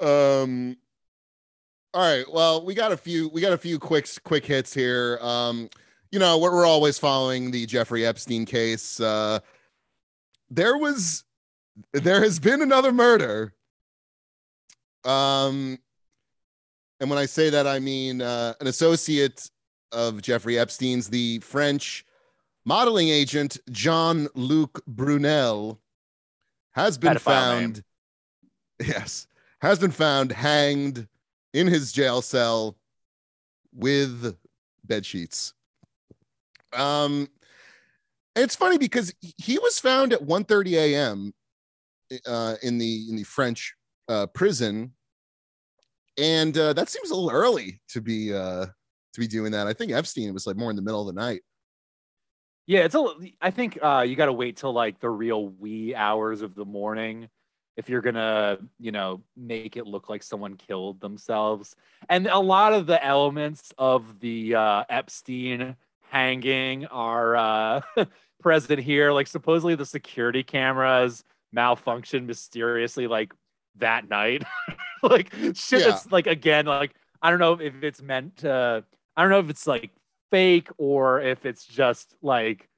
Um. 0.00 0.76
All 1.94 2.02
right. 2.02 2.30
Well, 2.30 2.64
we 2.64 2.74
got 2.74 2.92
a 2.92 2.96
few. 2.96 3.28
We 3.30 3.40
got 3.40 3.54
a 3.54 3.58
few 3.58 3.78
quick 3.78 4.06
quick 4.22 4.44
hits 4.44 4.74
here. 4.74 5.18
Um 5.22 5.70
you 6.10 6.18
know, 6.18 6.38
we're, 6.38 6.52
we're 6.52 6.66
always 6.66 6.98
following 6.98 7.50
the 7.50 7.66
Jeffrey 7.66 8.06
Epstein 8.06 8.44
case. 8.44 9.00
Uh, 9.00 9.40
there 10.50 10.76
was, 10.76 11.24
there 11.92 12.22
has 12.22 12.38
been 12.38 12.62
another 12.62 12.92
murder. 12.92 13.54
Um, 15.04 15.78
and 17.00 17.08
when 17.08 17.18
I 17.18 17.26
say 17.26 17.50
that, 17.50 17.66
I 17.66 17.78
mean 17.78 18.20
uh, 18.20 18.54
an 18.60 18.66
associate 18.66 19.50
of 19.92 20.22
Jeffrey 20.22 20.58
Epstein's, 20.58 21.08
the 21.08 21.38
French 21.40 22.04
modeling 22.64 23.08
agent 23.08 23.58
Jean 23.70 24.28
Luc 24.34 24.84
Brunel, 24.86 25.80
has 26.72 26.98
been 26.98 27.18
found. 27.18 27.82
Yes, 28.80 29.26
has 29.60 29.78
been 29.78 29.90
found 29.90 30.30
hanged 30.30 31.08
in 31.52 31.66
his 31.66 31.90
jail 31.90 32.22
cell 32.22 32.76
with 33.72 34.36
bed 34.84 35.04
sheets. 35.04 35.54
Um, 36.72 37.28
it's 38.36 38.56
funny 38.56 38.78
because 38.78 39.12
he 39.20 39.58
was 39.58 39.78
found 39.78 40.12
at 40.12 40.22
1:30 40.22 40.74
a.m. 40.74 41.32
Uh, 42.26 42.54
in 42.62 42.78
the 42.78 43.06
in 43.08 43.16
the 43.16 43.24
French 43.24 43.74
uh, 44.08 44.26
prison, 44.26 44.92
and 46.16 46.56
uh, 46.56 46.72
that 46.72 46.88
seems 46.88 47.10
a 47.10 47.14
little 47.14 47.30
early 47.30 47.80
to 47.88 48.00
be 48.00 48.32
uh, 48.32 48.66
to 48.66 49.20
be 49.20 49.26
doing 49.26 49.52
that. 49.52 49.66
I 49.66 49.72
think 49.72 49.92
Epstein 49.92 50.32
was 50.32 50.46
like 50.46 50.56
more 50.56 50.70
in 50.70 50.76
the 50.76 50.82
middle 50.82 51.00
of 51.00 51.14
the 51.14 51.20
night. 51.20 51.42
Yeah, 52.66 52.80
it's 52.80 52.94
a. 52.94 53.06
I 53.40 53.50
think 53.50 53.78
uh, 53.82 54.04
you 54.06 54.14
got 54.14 54.26
to 54.26 54.32
wait 54.32 54.56
till 54.56 54.72
like 54.72 55.00
the 55.00 55.10
real 55.10 55.48
wee 55.48 55.94
hours 55.94 56.42
of 56.42 56.54
the 56.54 56.64
morning 56.64 57.28
if 57.78 57.88
you're 57.88 58.00
gonna, 58.00 58.58
you 58.80 58.90
know, 58.90 59.22
make 59.36 59.76
it 59.76 59.86
look 59.86 60.08
like 60.08 60.22
someone 60.22 60.56
killed 60.56 61.00
themselves. 61.00 61.76
And 62.08 62.26
a 62.26 62.38
lot 62.38 62.72
of 62.72 62.86
the 62.86 63.02
elements 63.02 63.72
of 63.78 64.18
the 64.18 64.56
uh, 64.56 64.84
Epstein 64.90 65.76
hanging 66.10 66.86
our 66.86 67.36
uh, 67.36 67.80
present 68.40 68.80
here. 68.80 69.12
Like 69.12 69.26
supposedly 69.26 69.74
the 69.74 69.86
security 69.86 70.42
cameras 70.42 71.24
malfunctioned 71.54 72.26
mysteriously, 72.26 73.06
like 73.06 73.32
that 73.76 74.08
night. 74.08 74.44
like 75.02 75.32
shit. 75.54 75.80
Yeah. 75.80 75.88
That's 75.90 76.10
like 76.10 76.26
again, 76.26 76.66
like 76.66 76.94
I 77.22 77.30
don't 77.30 77.38
know 77.38 77.54
if 77.60 77.82
it's 77.82 78.02
meant 78.02 78.38
to. 78.38 78.84
I 79.16 79.22
don't 79.22 79.30
know 79.30 79.40
if 79.40 79.50
it's 79.50 79.66
like 79.66 79.90
fake 80.30 80.68
or 80.78 81.20
if 81.20 81.44
it's 81.46 81.64
just 81.64 82.14
like 82.22 82.68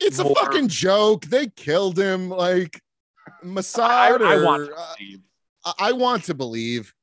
It's 0.00 0.18
a 0.18 0.34
fucking 0.34 0.68
joke. 0.68 1.26
They 1.26 1.48
killed 1.48 1.98
him. 1.98 2.30
Like 2.30 2.80
I, 3.42 3.44
Mossad. 3.46 4.20
I 4.22 4.36
or- 4.36 4.44
want 4.44 4.66
to 4.68 4.74
uh, 4.74 4.94
believe. 4.98 5.20
I- 5.64 5.74
I 5.78 5.92
want 5.92 6.24
to 6.24 6.34
believe 6.34 6.94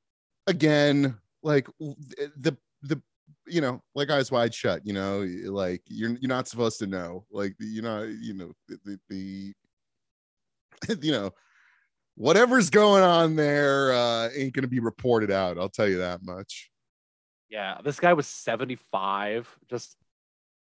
again, 0.47 1.17
like 1.43 1.67
the 1.79 2.57
the 2.81 3.01
you 3.47 3.61
know, 3.61 3.81
like 3.95 4.09
eyes 4.09 4.31
wide 4.31 4.53
shut. 4.53 4.85
You 4.85 4.93
know, 4.93 5.27
like 5.45 5.81
you're 5.87 6.11
you're 6.11 6.29
not 6.29 6.47
supposed 6.47 6.79
to 6.79 6.87
know. 6.87 7.25
Like 7.31 7.55
you 7.59 7.81
know, 7.81 8.03
you 8.03 8.33
know 8.33 8.51
the, 8.67 8.79
the, 8.85 8.99
the 9.09 10.97
you 11.05 11.11
know 11.11 11.31
whatever's 12.15 12.69
going 12.69 13.03
on 13.03 13.35
there 13.35 13.93
uh, 13.93 14.29
ain't 14.35 14.53
gonna 14.53 14.67
be 14.67 14.79
reported 14.79 15.31
out. 15.31 15.57
I'll 15.57 15.69
tell 15.69 15.87
you 15.87 15.99
that 15.99 16.23
much. 16.23 16.69
Yeah, 17.49 17.77
this 17.83 17.99
guy 17.99 18.13
was 18.13 18.27
75. 18.27 19.57
Just 19.69 19.95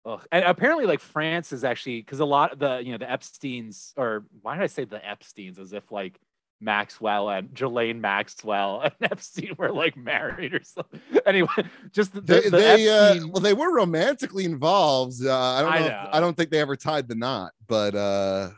ugh. 0.06 0.26
and 0.32 0.46
apparently 0.46 0.86
like 0.86 1.00
France 1.00 1.52
is 1.52 1.64
actually 1.64 2.02
because 2.02 2.20
a 2.20 2.26
lot 2.26 2.54
of 2.54 2.60
the 2.60 2.82
you 2.84 2.92
know 2.92 2.98
the 2.98 3.12
Epstein's 3.12 3.94
or 3.98 4.26
why 4.42 4.56
did 4.56 4.64
I 4.64 4.68
say 4.68 4.86
the 4.86 5.06
Epstein's 5.06 5.58
as 5.58 5.74
if 5.74 5.92
like 5.92 6.20
Maxwell 6.62 7.30
and 7.30 7.54
Ghislaine 7.54 8.02
Maxwell 8.02 8.82
and 8.84 8.94
Epstein 9.02 9.56
were 9.58 9.72
like 9.72 9.96
married 9.98 10.54
or 10.54 10.64
something. 10.64 11.02
Anyway, 11.26 11.48
just 11.92 12.14
the, 12.14 12.22
They 12.22 12.42
the 12.42 12.50
they 12.52 12.90
uh, 12.90 13.28
well 13.28 13.42
they 13.42 13.54
were 13.54 13.74
romantically 13.74 14.46
involved. 14.46 15.26
Uh, 15.26 15.36
I 15.36 15.62
don't 15.62 15.74
I 15.74 15.80
know. 15.80 15.86
if-. 15.86 16.10
I 16.14 16.20
don't 16.20 16.38
think 16.38 16.52
they 16.52 16.60
ever 16.60 16.76
tied 16.76 17.08
the 17.08 17.16
knot, 17.16 17.52
but 17.68 17.96
uh, 17.96 18.52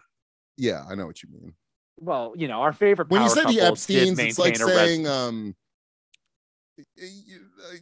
yeah, 0.58 0.84
I 0.90 0.96
know 0.96 1.06
what 1.06 1.24
you 1.24 1.30
mean. 1.32 1.54
well, 1.98 2.34
you 2.36 2.48
know, 2.50 2.62
our 2.62 2.74
favorite 2.74 3.10
when 3.10 3.22
you 3.22 3.30
say 3.30 3.46
the 3.46 3.62
Epstein's, 3.62 4.20
it's 4.20 4.38
like 4.38 4.60
a 4.60 4.66
res- 4.66 4.76
saying, 4.76 5.08
um, 5.08 5.56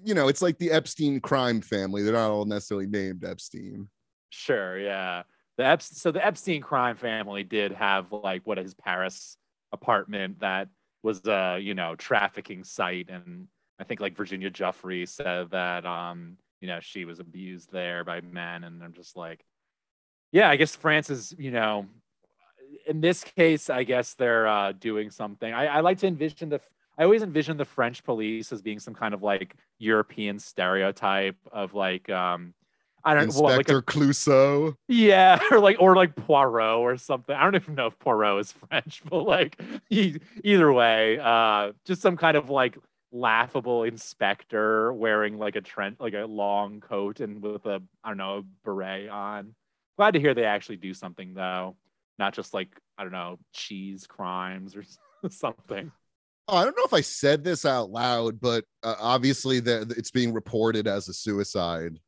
you, 0.04 0.14
know, 0.14 0.28
it's 0.28 0.42
like 0.42 0.58
the 0.58 0.72
Epstein 0.72 1.20
crime 1.20 1.62
family. 1.62 2.04
They're 2.04 2.14
not 2.14 2.32
all 2.32 2.46
necessarily 2.46 2.88
named 2.88 3.26
Epstein. 3.26 3.90
Sure, 4.30 4.78
yeah. 4.78 5.24
The 5.58 5.66
Ep- 5.66 5.82
so 5.82 6.12
the 6.12 6.26
Epstein 6.26 6.62
crime 6.62 6.96
family 6.98 7.44
did 7.44 7.72
have 7.72 8.12
like 8.12 8.42
what 8.46 8.58
his 8.58 8.74
Paris 8.74 9.38
apartment 9.76 10.40
that 10.40 10.70
was 11.04 11.22
a 11.28 11.60
you 11.62 11.76
know 11.76 11.96
trafficking 11.96 12.64
site, 12.64 13.10
and 13.10 13.48
I 13.80 13.84
think 13.84 14.00
like 14.00 14.18
Virginia 14.18 14.50
Giuffre 14.50 15.08
said 15.08 15.52
that 15.52 15.86
um 15.86 16.38
you 16.62 16.68
know 16.68 16.80
she 16.82 17.06
was 17.06 17.20
abused 17.20 17.72
there 17.72 18.04
by 18.04 18.22
men, 18.22 18.64
and 18.64 18.84
I'm 18.84 18.94
just 18.94 19.16
like, 19.16 19.46
yeah, 20.32 20.50
I 20.50 20.56
guess 20.56 20.76
France 20.76 21.10
is 21.10 21.36
you 21.38 21.52
know 21.52 21.86
in 22.88 23.02
this 23.02 23.24
case, 23.24 23.70
I 23.70 23.84
guess 23.84 24.14
they're 24.14 24.48
uh, 24.48 24.72
doing 24.72 25.10
something. 25.10 25.52
I, 25.54 25.68
I 25.68 25.80
like 25.82 26.00
to 26.00 26.08
envision 26.08 26.50
the. 26.50 26.60
I 26.98 27.04
always 27.04 27.24
envision 27.24 27.58
the 27.58 27.66
French 27.66 28.04
police 28.04 28.54
as 28.54 28.62
being 28.62 28.80
some 28.80 28.94
kind 28.94 29.14
of 29.14 29.22
like 29.22 29.56
European 29.80 30.40
stereotype 30.40 31.36
of 31.52 31.74
like 31.74 32.10
um 32.10 32.54
I 33.06 33.14
don't 33.14 33.34
know, 33.34 33.42
what, 33.42 33.58
like 33.58 33.70
a 33.70 33.76
Inspector 33.76 33.82
Clouseau. 33.84 34.76
yeah, 34.88 35.40
or 35.52 35.60
like 35.60 35.78
or 35.80 35.96
like 35.96 36.16
Poirot 36.16 36.80
or 36.80 36.98
something. 36.98 37.36
I 37.36 37.44
don't 37.44 37.56
even 37.56 37.76
know 37.76 37.88
if 37.88 38.00
Poirot 38.00 38.40
is 38.42 38.52
French, 38.70 39.04
but 39.08 39.22
like 39.22 39.62
e- 39.90 40.18
either 40.44 40.74
way, 40.74 41.20
uh, 41.20 41.74
just 41.86 42.02
some 42.02 42.18
kind 42.18 42.36
of 42.36 42.50
like 42.50 42.78
laughable 43.12 43.84
inspector 43.84 44.92
wearing 44.92 45.38
like 45.38 45.56
a 45.56 45.62
trend, 45.62 45.98
like 46.00 46.16
a 46.16 46.26
long 46.26 46.82
coat 46.82 47.20
and 47.20 47.42
with 47.42 47.66
a 47.68 47.82
I 48.04 48.10
don't 48.10 48.18
know 48.18 48.38
a 48.40 48.44
beret 48.64 49.10
on. 49.10 49.54
Glad 49.98 50.16
to 50.16 50.20
hear 50.20 50.34
they 50.34 50.46
actually 50.46 50.78
do 50.78 50.94
something 50.94 51.36
though, 51.36 51.76
not 52.18 52.34
just 52.34 52.54
like 52.54 52.70
I 52.98 53.04
don't 53.04 53.14
know 53.14 53.38
cheese 53.54 54.08
crimes 54.08 54.76
or 54.76 54.84
something. 55.30 55.92
Oh, 56.48 56.58
I 56.58 56.64
don't 56.64 56.78
know 56.78 56.84
if 56.86 56.94
I 56.94 57.02
said 57.02 57.44
this 57.44 57.66
out 57.66 57.90
loud, 57.90 58.40
but 58.40 58.66
uh, 58.84 58.96
obviously 59.00 59.60
the, 59.60 59.94
it's 59.98 60.12
being 60.12 60.32
reported 60.32 60.88
as 60.88 61.08
a 61.08 61.14
suicide. 61.14 62.00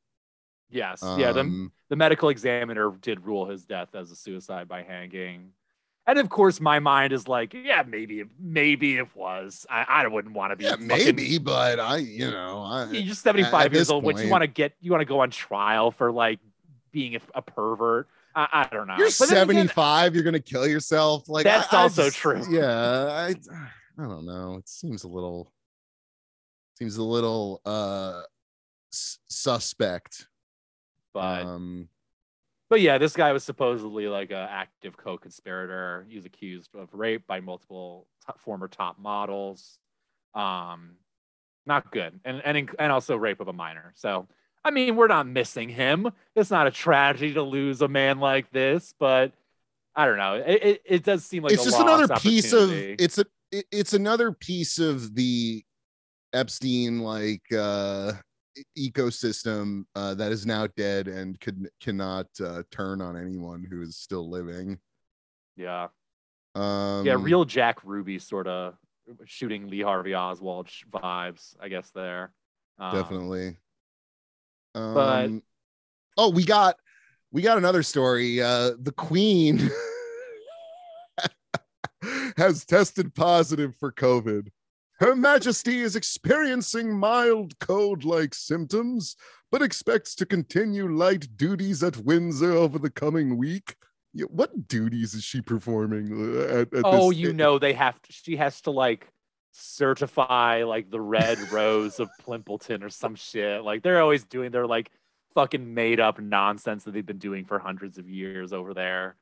Yes, 0.70 1.02
yeah. 1.18 1.32
The 1.32 1.42
Um, 1.42 1.72
the 1.90 1.96
medical 1.96 2.30
examiner 2.30 2.92
did 3.02 3.26
rule 3.26 3.46
his 3.48 3.66
death 3.66 3.96
as 3.96 4.12
a 4.12 4.16
suicide 4.16 4.68
by 4.68 4.84
hanging. 4.84 5.52
And 6.06 6.20
of 6.20 6.30
course, 6.30 6.60
my 6.62 6.80
mind 6.80 7.12
is 7.14 7.28
like, 7.28 7.54
yeah, 7.54 7.84
maybe, 7.86 8.24
maybe 8.40 8.98
it 8.98 9.14
was. 9.16 9.66
I, 9.70 9.86
I 9.90 10.08
wouldn't 10.08 10.34
want 10.34 10.52
to 10.52 10.56
be. 10.56 10.64
yeah, 10.66 10.72
fucking- 10.72 10.88
maybe, 10.88 11.38
but 11.38 11.80
I, 11.80 11.98
you 11.98 12.32
know, 12.32 12.88
You're 12.92 13.04
just 13.04 13.22
75 13.24 13.54
at 13.54 13.72
years 13.74 13.82
this 13.88 13.90
old. 13.90 14.04
What 14.06 14.18
you 14.24 14.30
want 14.30 14.42
to 14.44 14.48
get? 14.48 14.74
You 14.80 14.92
want 14.92 15.02
to 15.02 15.06
go 15.06 15.20
on 15.22 15.30
trial 15.32 15.92
for 15.92 16.12
like 16.12 16.40
being 16.92 17.16
a, 17.16 17.20
a 17.36 17.42
pervert? 17.42 18.08
I, 18.36 18.48
I 18.52 18.68
don't 18.74 18.88
know. 18.88 18.96
you're 18.98 19.10
But 19.20 19.30
then 19.30 19.50
again, 19.50 19.68
75. 19.68 20.16
You're 20.16 20.24
gonna 20.24 20.40
kill 20.40 20.68
yourself. 20.68 21.28
Like 21.28 21.44
That's 21.44 21.74
I- 21.74 21.78
I 21.78 21.82
also 21.84 22.04
just- 22.06 22.18
true. 22.18 22.42
Yeah, 22.50 22.70
I, 22.70 23.36
I 23.98 24.08
don't 24.08 24.26
know. 24.26 24.56
It 24.60 24.70
seems 24.70 25.04
a 25.04 25.08
little, 25.08 25.52
seems 26.78 26.98
a 26.98 27.04
little 27.04 27.62
uh 27.66 28.22
s- 28.94 29.18
suspect. 29.28 30.28
But 31.22 31.46
um, 31.46 31.90
But 32.70 32.82
yeah, 32.82 32.98
this 32.98 33.14
guy 33.16 33.32
was 33.32 33.44
supposedly 33.44 34.08
like 34.08 34.32
an 34.32 34.38
active 34.38 34.98
co-conspirator. 34.98 36.06
He 36.10 36.16
was 36.18 36.26
accused 36.26 36.76
of 36.76 36.94
rape 36.94 37.26
by 37.28 37.40
multiple 37.40 38.08
former 38.38 38.68
top 38.68 39.00
models. 39.00 39.80
Um, 40.34 40.98
not 41.66 41.92
good, 41.92 42.20
and 42.26 42.42
and 42.46 42.70
and 42.80 42.92
also 42.92 43.16
rape 43.16 43.40
of 43.40 43.48
a 43.48 43.54
minor. 43.54 43.94
So 43.96 44.28
I 44.64 44.72
mean, 44.72 44.96
we're 44.96 45.08
not 45.08 45.28
missing 45.28 45.70
him. 45.70 46.12
It's 46.36 46.52
not 46.52 46.68
a 46.68 46.72
tragedy 46.72 47.34
to 47.34 47.42
lose 47.44 47.82
a 47.82 47.88
man 47.88 48.20
like 48.20 48.52
this, 48.52 48.94
but 49.00 49.32
I 49.96 50.06
don't 50.06 50.18
know. 50.18 50.36
It 50.36 50.64
it, 50.64 50.82
it 50.86 51.04
does 51.04 51.26
seem 51.26 51.44
like 51.44 51.54
it's 51.54 51.64
just 51.64 51.78
another 51.88 52.08
piece 52.22 52.52
of 52.54 52.70
it's 53.00 53.18
a 53.18 53.26
it- 53.52 53.66
it's 53.72 53.94
another 53.94 54.32
piece 54.34 54.78
of 54.78 55.16
the 55.16 55.64
epstein 56.34 57.00
like 57.00 57.44
uh 57.58 58.12
ecosystem 58.78 59.84
uh 59.96 60.14
that 60.14 60.32
is 60.32 60.46
now 60.46 60.68
dead 60.76 61.08
and 61.08 61.40
could 61.40 61.70
cannot 61.82 62.28
uh 62.44 62.64
turn 62.72 63.02
on 63.02 63.16
anyone 63.16 63.66
who 63.70 63.82
is 63.82 63.98
still 63.98 64.30
living 64.30 64.78
yeah, 65.56 65.88
um 66.56 67.06
yeah. 67.06 67.16
Real 67.18 67.46
Jack 67.46 67.84
Ruby 67.84 68.20
sort 68.20 68.48
of 68.48 68.76
shooting 69.26 69.68
Lee 69.70 69.82
Harvey 69.82 70.14
Oswald 70.14 70.68
vibes, 70.92 71.56
I 71.60 71.68
guess. 71.70 71.90
There, 71.92 72.32
um, 72.78 72.96
definitely 72.96 73.58
um 74.76 74.94
but- 74.94 75.32
oh 76.18 76.30
we 76.30 76.46
got 76.46 76.76
we 77.32 77.42
got 77.42 77.58
another 77.58 77.84
story 77.84 78.42
uh 78.42 78.72
the 78.80 78.94
queen 78.96 79.70
has 82.38 82.66
tested 82.66 83.14
positive 83.16 83.76
for 83.76 83.92
covid 83.92 84.50
her 85.00 85.16
majesty 85.16 85.82
is 85.82 85.96
experiencing 85.96 86.98
mild 86.98 87.58
cold 87.60 88.04
like 88.04 88.34
symptoms 88.34 89.16
but 89.52 89.62
expects 89.62 90.16
to 90.16 90.26
continue 90.26 90.88
light 90.88 91.28
duties 91.38 91.84
at 91.84 91.98
windsor 91.98 92.52
over 92.52 92.78
the 92.80 92.90
coming 92.90 93.38
week 93.38 93.76
what 94.26 94.68
duties 94.68 95.14
is 95.14 95.24
she 95.24 95.42
performing 95.42 96.38
uh, 96.38 96.62
at, 96.62 96.74
at 96.74 96.82
oh, 96.84 97.12
you 97.12 97.34
know 97.34 97.60
they 97.60 97.74
have 97.74 98.02
to. 98.02 98.12
She 98.12 98.36
has 98.38 98.62
to 98.62 98.72
like 98.72 99.08
certify 99.52 100.64
like 100.64 100.90
the 100.90 101.02
red 101.02 101.40
rose 101.52 102.00
of 102.00 102.10
Plimpleton 102.26 102.84
or 102.84 102.90
some 102.90 103.16
shit. 103.16 103.64
Like 103.64 103.84
they're 103.84 104.02
always 104.02 104.24
doing 104.24 104.52
their 104.52 104.68
like 104.68 104.92
fucking 105.34 105.74
made 105.74 106.00
up 106.00 106.20
nonsense 106.20 106.84
that 106.84 106.94
they've 106.94 107.06
been 107.06 107.18
doing 107.20 107.46
for 107.46 107.60
hundreds 107.60 107.98
of 107.98 108.10
years 108.10 108.54
over 108.54 108.74
there. 108.74 109.16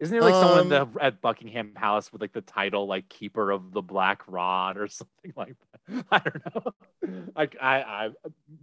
Isn't 0.00 0.18
there 0.18 0.28
like 0.28 0.34
someone 0.34 0.68
the, 0.70 0.82
Um, 0.82 0.96
at 1.00 1.20
Buckingham 1.20 1.72
Palace 1.74 2.10
with 2.10 2.22
like 2.22 2.32
the 2.32 2.40
title 2.40 2.86
like 2.86 3.08
Keeper 3.10 3.50
of 3.50 3.72
the 3.72 3.82
Black 3.82 4.22
Rod 4.26 4.78
or 4.78 4.88
something 4.88 5.32
like 5.36 5.54
that? 5.88 6.06
I 6.10 6.18
don't 6.18 6.54
know. 6.54 6.72
Like 7.36 7.56
I, 7.60 7.82
I'm 7.82 8.14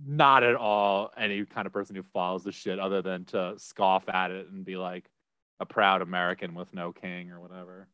not 0.05 0.43
at 0.43 0.55
all 0.55 1.11
any 1.15 1.45
kind 1.45 1.67
of 1.67 1.73
person 1.73 1.95
who 1.95 2.03
follows 2.11 2.43
the 2.43 2.51
shit 2.51 2.79
other 2.79 3.01
than 3.03 3.25
to 3.25 3.53
scoff 3.57 4.09
at 4.09 4.31
it 4.31 4.49
and 4.49 4.65
be 4.65 4.77
like 4.77 5.05
a 5.59 5.65
proud 5.65 6.01
American 6.01 6.55
with 6.55 6.73
no 6.73 6.91
king 6.91 7.31
or 7.31 7.39
whatever. 7.39 7.87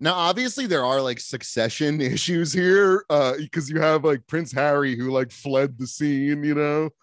Now, 0.00 0.14
obviously, 0.14 0.66
there 0.66 0.84
are 0.84 1.00
like 1.00 1.20
succession 1.20 2.00
issues 2.14 2.52
here, 2.52 3.04
uh, 3.10 3.34
because 3.36 3.68
you 3.70 3.80
have 3.80 4.04
like 4.04 4.26
Prince 4.26 4.52
Harry 4.52 4.96
who 4.96 5.10
like 5.10 5.30
fled 5.30 5.78
the 5.78 5.86
scene, 5.86 6.42
you 6.42 6.54
know. 6.54 6.90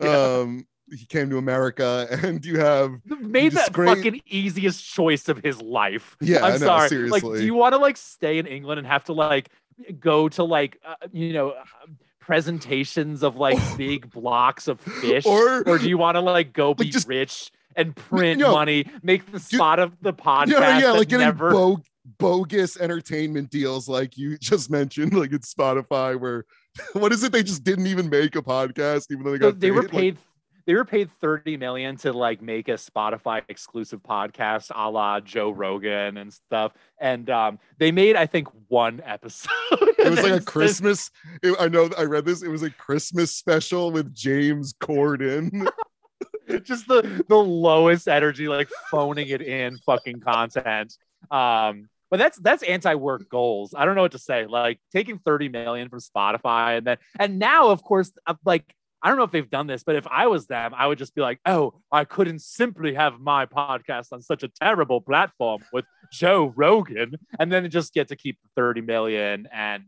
Yeah. 0.00 0.38
Um, 0.38 0.66
he 0.96 1.06
came 1.06 1.30
to 1.30 1.38
America, 1.38 2.06
and 2.22 2.44
you 2.44 2.58
have 2.60 2.92
made 3.06 3.52
that 3.52 3.66
disgrace- 3.66 3.96
fucking 3.96 4.22
easiest 4.26 4.84
choice 4.84 5.28
of 5.28 5.38
his 5.38 5.60
life. 5.62 6.16
Yeah, 6.20 6.44
I'm 6.44 6.60
know, 6.60 6.66
sorry. 6.66 7.08
Like, 7.08 7.22
do 7.22 7.44
you 7.44 7.54
want 7.54 7.72
to 7.74 7.78
like 7.78 7.96
stay 7.96 8.38
in 8.38 8.46
England 8.46 8.78
and 8.78 8.86
have 8.86 9.04
to 9.04 9.12
like 9.12 9.48
go 9.98 10.28
to 10.30 10.44
like 10.44 10.78
uh, 10.84 10.94
you 11.12 11.32
know 11.32 11.50
uh, 11.50 11.64
presentations 12.18 13.22
of 13.22 13.36
like 13.36 13.58
big 13.76 14.10
blocks 14.10 14.68
of 14.68 14.80
fish, 14.80 15.26
Or- 15.26 15.62
do 15.78 15.88
you 15.88 15.98
want 15.98 16.16
to 16.16 16.20
like 16.20 16.52
go 16.52 16.74
be 16.74 16.90
just- 16.90 17.08
rich 17.08 17.50
and 17.76 17.94
print 17.94 18.40
Yo, 18.40 18.50
money, 18.52 18.84
make 19.02 19.30
the 19.30 19.38
spot 19.40 19.78
of 19.78 19.96
the 20.02 20.12
podcast? 20.12 20.48
yeah, 20.48 20.78
yeah, 20.80 20.90
like 20.92 21.08
getting 21.08 21.26
never. 21.26 21.50
bo- 21.50 21.82
bogus 22.18 22.76
entertainment 22.78 23.50
deals 23.50 23.88
like 23.88 24.16
you 24.18 24.36
just 24.38 24.70
mentioned, 24.70 25.12
like 25.12 25.32
it's 25.32 25.52
Spotify, 25.52 26.18
where 26.18 26.44
what 26.94 27.12
is 27.12 27.22
it? 27.24 27.32
They 27.32 27.42
just 27.42 27.62
didn't 27.64 27.86
even 27.88 28.08
make 28.08 28.36
a 28.36 28.42
podcast, 28.42 29.06
even 29.10 29.24
though 29.24 29.32
they 29.32 29.38
got 29.38 29.60
they 29.60 29.70
were 29.70 29.82
Like, 29.82 29.90
paid 29.90 30.18
they 30.70 30.76
were 30.76 30.84
paid 30.84 31.10
30 31.10 31.56
million 31.56 31.96
to 31.96 32.12
like 32.12 32.40
make 32.40 32.68
a 32.68 32.74
Spotify 32.74 33.42
exclusive 33.48 34.00
podcast 34.04 34.70
a 34.72 34.88
la 34.88 35.18
Joe 35.18 35.50
Rogan 35.50 36.16
and 36.16 36.32
stuff. 36.32 36.70
And 37.00 37.28
um, 37.28 37.58
they 37.78 37.90
made, 37.90 38.14
I 38.14 38.26
think, 38.26 38.46
one 38.68 39.02
episode. 39.04 39.50
it 39.72 40.08
was 40.08 40.22
like 40.22 40.40
a 40.40 40.44
Christmas. 40.44 41.10
it- 41.42 41.56
I 41.58 41.66
know 41.66 41.90
I 41.98 42.04
read 42.04 42.24
this. 42.24 42.44
It 42.44 42.50
was 42.50 42.62
a 42.62 42.70
Christmas 42.70 43.34
special 43.34 43.90
with 43.90 44.14
James 44.14 44.72
Corden. 44.74 45.68
just 46.62 46.86
the 46.86 47.24
the 47.28 47.34
lowest 47.34 48.06
energy, 48.06 48.46
like 48.46 48.70
phoning 48.92 49.26
it 49.26 49.42
in 49.42 49.76
fucking 49.78 50.20
content. 50.20 50.96
Um, 51.32 51.88
but 52.12 52.18
that's 52.18 52.38
that's 52.38 52.62
anti-work 52.62 53.28
goals. 53.28 53.74
I 53.76 53.84
don't 53.84 53.96
know 53.96 54.02
what 54.02 54.12
to 54.12 54.20
say. 54.20 54.46
Like 54.46 54.78
taking 54.92 55.18
30 55.18 55.48
million 55.48 55.88
from 55.88 55.98
Spotify 55.98 56.78
and 56.78 56.86
then 56.86 56.98
and 57.18 57.40
now, 57.40 57.70
of 57.70 57.82
course, 57.82 58.12
like 58.44 58.72
I 59.02 59.08
don't 59.08 59.16
know 59.16 59.24
if 59.24 59.30
they've 59.30 59.48
done 59.48 59.66
this, 59.66 59.82
but 59.82 59.96
if 59.96 60.06
I 60.06 60.26
was 60.26 60.46
them, 60.46 60.72
I 60.76 60.86
would 60.86 60.98
just 60.98 61.14
be 61.14 61.22
like, 61.22 61.40
oh, 61.46 61.80
I 61.90 62.04
couldn't 62.04 62.40
simply 62.40 62.94
have 62.94 63.18
my 63.18 63.46
podcast 63.46 64.12
on 64.12 64.20
such 64.20 64.42
a 64.42 64.48
terrible 64.48 65.00
platform 65.00 65.62
with 65.72 65.86
Joe 66.12 66.52
Rogan, 66.54 67.14
and 67.38 67.50
then 67.50 67.68
just 67.70 67.94
get 67.94 68.08
to 68.08 68.16
keep 68.16 68.38
the 68.42 68.48
30 68.56 68.82
million 68.82 69.48
and 69.52 69.84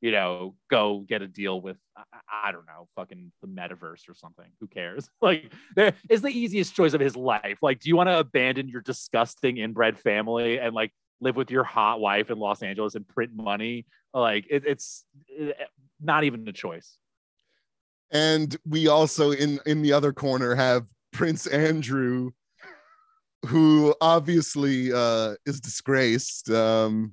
you 0.00 0.10
know, 0.10 0.54
go 0.70 1.04
get 1.08 1.22
a 1.22 1.26
deal 1.26 1.60
with 1.60 1.76
I, 1.96 2.02
I 2.48 2.52
don't 2.52 2.66
know, 2.66 2.88
fucking 2.96 3.32
the 3.40 3.48
metaverse 3.48 4.08
or 4.08 4.14
something. 4.14 4.46
Who 4.60 4.66
cares? 4.66 5.08
Like, 5.22 5.52
there 5.74 5.94
is 6.08 6.22
the 6.22 6.28
easiest 6.28 6.76
choice 6.76 6.92
of 6.92 7.00
his 7.00 7.16
life. 7.16 7.58
Like, 7.62 7.80
do 7.80 7.88
you 7.88 7.96
want 7.96 8.08
to 8.08 8.18
abandon 8.18 8.68
your 8.68 8.82
disgusting 8.82 9.56
inbred 9.56 9.98
family 9.98 10.58
and 10.58 10.74
like 10.74 10.92
live 11.20 11.34
with 11.34 11.50
your 11.50 11.64
hot 11.64 11.98
wife 11.98 12.30
in 12.30 12.38
Los 12.38 12.62
Angeles 12.62 12.94
and 12.94 13.08
print 13.08 13.32
money? 13.34 13.86
Like, 14.14 14.46
it, 14.50 14.64
it's 14.66 15.04
eh, 15.36 15.52
not 16.00 16.24
even 16.24 16.46
a 16.46 16.52
choice. 16.52 16.98
And 18.12 18.56
we 18.66 18.88
also 18.88 19.32
in 19.32 19.60
in 19.66 19.82
the 19.82 19.92
other 19.92 20.12
corner 20.12 20.54
have 20.54 20.86
Prince 21.12 21.46
Andrew, 21.46 22.30
who 23.46 23.94
obviously 24.00 24.92
uh 24.92 25.34
is 25.44 25.60
disgraced. 25.60 26.50
Um 26.50 27.12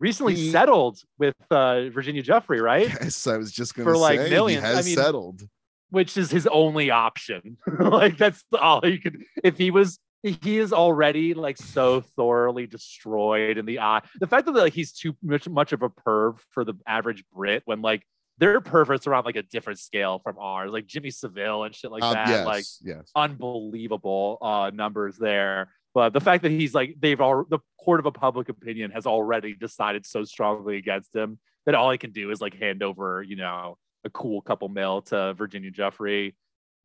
Recently 0.00 0.34
He- 0.34 0.50
settled 0.50 0.98
with 1.16 1.36
uh, 1.48 1.88
Virginia 1.90 2.24
Giuffre, 2.24 2.60
right? 2.60 2.88
yes, 2.88 3.24
I 3.28 3.36
was 3.36 3.52
just 3.52 3.76
gonna 3.76 3.88
For, 3.88 3.96
like, 3.96 4.18
say 4.18 4.30
millions. 4.30 4.64
he 4.66 4.72
I 4.72 4.82
mean, 4.82 4.96
settled. 4.96 5.42
which 5.90 6.16
is 6.16 6.28
his 6.28 6.48
only 6.48 6.90
option. 6.90 7.56
like 7.78 8.16
that's 8.18 8.42
all 8.60 8.80
he 8.82 8.98
could. 8.98 9.22
If 9.44 9.58
he 9.58 9.70
was, 9.70 10.00
he 10.24 10.58
is 10.58 10.72
already 10.72 11.34
like 11.34 11.56
so 11.56 12.00
thoroughly 12.00 12.66
destroyed 12.66 13.58
in 13.58 13.64
the 13.64 13.78
eye. 13.78 14.02
The 14.18 14.26
fact 14.26 14.46
that 14.46 14.52
like 14.56 14.72
he's 14.72 14.90
too 14.92 15.14
much 15.22 15.48
much 15.48 15.72
of 15.72 15.82
a 15.82 15.88
perv 15.88 16.38
for 16.50 16.64
the 16.64 16.74
average 16.84 17.22
Brit 17.32 17.62
when 17.66 17.80
like 17.80 18.02
their 18.42 18.60
perverts 18.60 19.06
are 19.06 19.14
on 19.14 19.24
like 19.24 19.36
a 19.36 19.42
different 19.44 19.78
scale 19.78 20.18
from 20.18 20.36
ours, 20.36 20.72
like 20.72 20.84
Jimmy 20.86 21.10
Savile 21.10 21.62
and 21.62 21.72
shit 21.72 21.92
like 21.92 22.02
Um, 22.02 22.14
that. 22.14 22.28
yes, 22.28 22.44
Like 22.46 22.64
yes. 22.82 23.10
unbelievable 23.14 24.38
uh 24.42 24.70
numbers 24.74 25.16
there. 25.16 25.70
But 25.94 26.12
the 26.12 26.20
fact 26.20 26.42
that 26.42 26.50
he's 26.50 26.74
like 26.74 26.96
they've 26.98 27.20
all 27.20 27.44
the 27.48 27.60
court 27.78 28.00
of 28.00 28.06
a 28.06 28.10
public 28.12 28.48
opinion 28.48 28.90
has 28.90 29.06
already 29.06 29.54
decided 29.54 30.04
so 30.04 30.24
strongly 30.24 30.76
against 30.76 31.14
him 31.14 31.38
that 31.66 31.76
all 31.76 31.90
he 31.92 31.98
can 31.98 32.10
do 32.10 32.30
is 32.32 32.40
like 32.40 32.54
hand 32.54 32.82
over, 32.82 33.22
you 33.22 33.36
know, 33.36 33.78
a 34.04 34.10
cool 34.10 34.40
couple 34.42 34.68
mil 34.68 35.02
to 35.02 35.34
Virginia 35.34 35.70
Giuffre. 35.70 36.34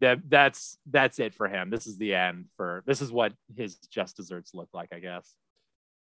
That 0.02 0.20
that's 0.30 0.78
that's 0.86 1.18
it 1.18 1.34
for 1.34 1.48
him. 1.48 1.72
This 1.72 1.88
is 1.88 1.98
the 1.98 2.14
end 2.14 2.46
for 2.56 2.84
this 2.86 3.02
is 3.02 3.12
what 3.12 3.34
his 3.56 3.78
just 3.90 4.16
desserts 4.16 4.54
look 4.54 4.70
like, 4.74 4.90
I 4.94 5.00
guess. 5.00 5.34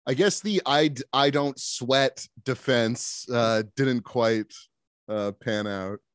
I 0.06 0.14
guess 0.14 0.40
the 0.40 0.62
I 0.66 0.94
I 1.12 1.30
don't 1.30 1.58
sweat 1.58 2.28
defense 2.44 3.26
uh 3.32 3.62
didn't 3.76 4.02
quite 4.02 4.52
uh 5.12 5.32
pan 5.32 5.66
out. 5.66 5.98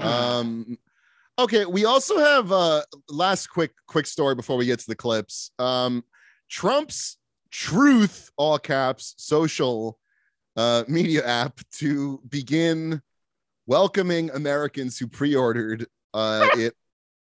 Um 0.00 0.76
okay, 1.38 1.64
we 1.66 1.84
also 1.84 2.18
have 2.18 2.50
uh 2.50 2.82
last 3.08 3.46
quick 3.46 3.72
quick 3.86 4.06
story 4.06 4.34
before 4.34 4.56
we 4.56 4.66
get 4.66 4.80
to 4.80 4.86
the 4.88 4.96
clips. 4.96 5.52
Um 5.58 6.02
Trump's 6.50 7.16
truth 7.50 8.30
all 8.36 8.58
caps 8.58 9.14
social 9.16 9.98
uh 10.56 10.82
media 10.88 11.24
app 11.24 11.60
to 11.74 12.20
begin 12.28 13.00
welcoming 13.66 14.30
Americans 14.30 14.98
who 14.98 15.06
pre-ordered 15.06 15.86
uh 16.12 16.48
it 16.56 16.74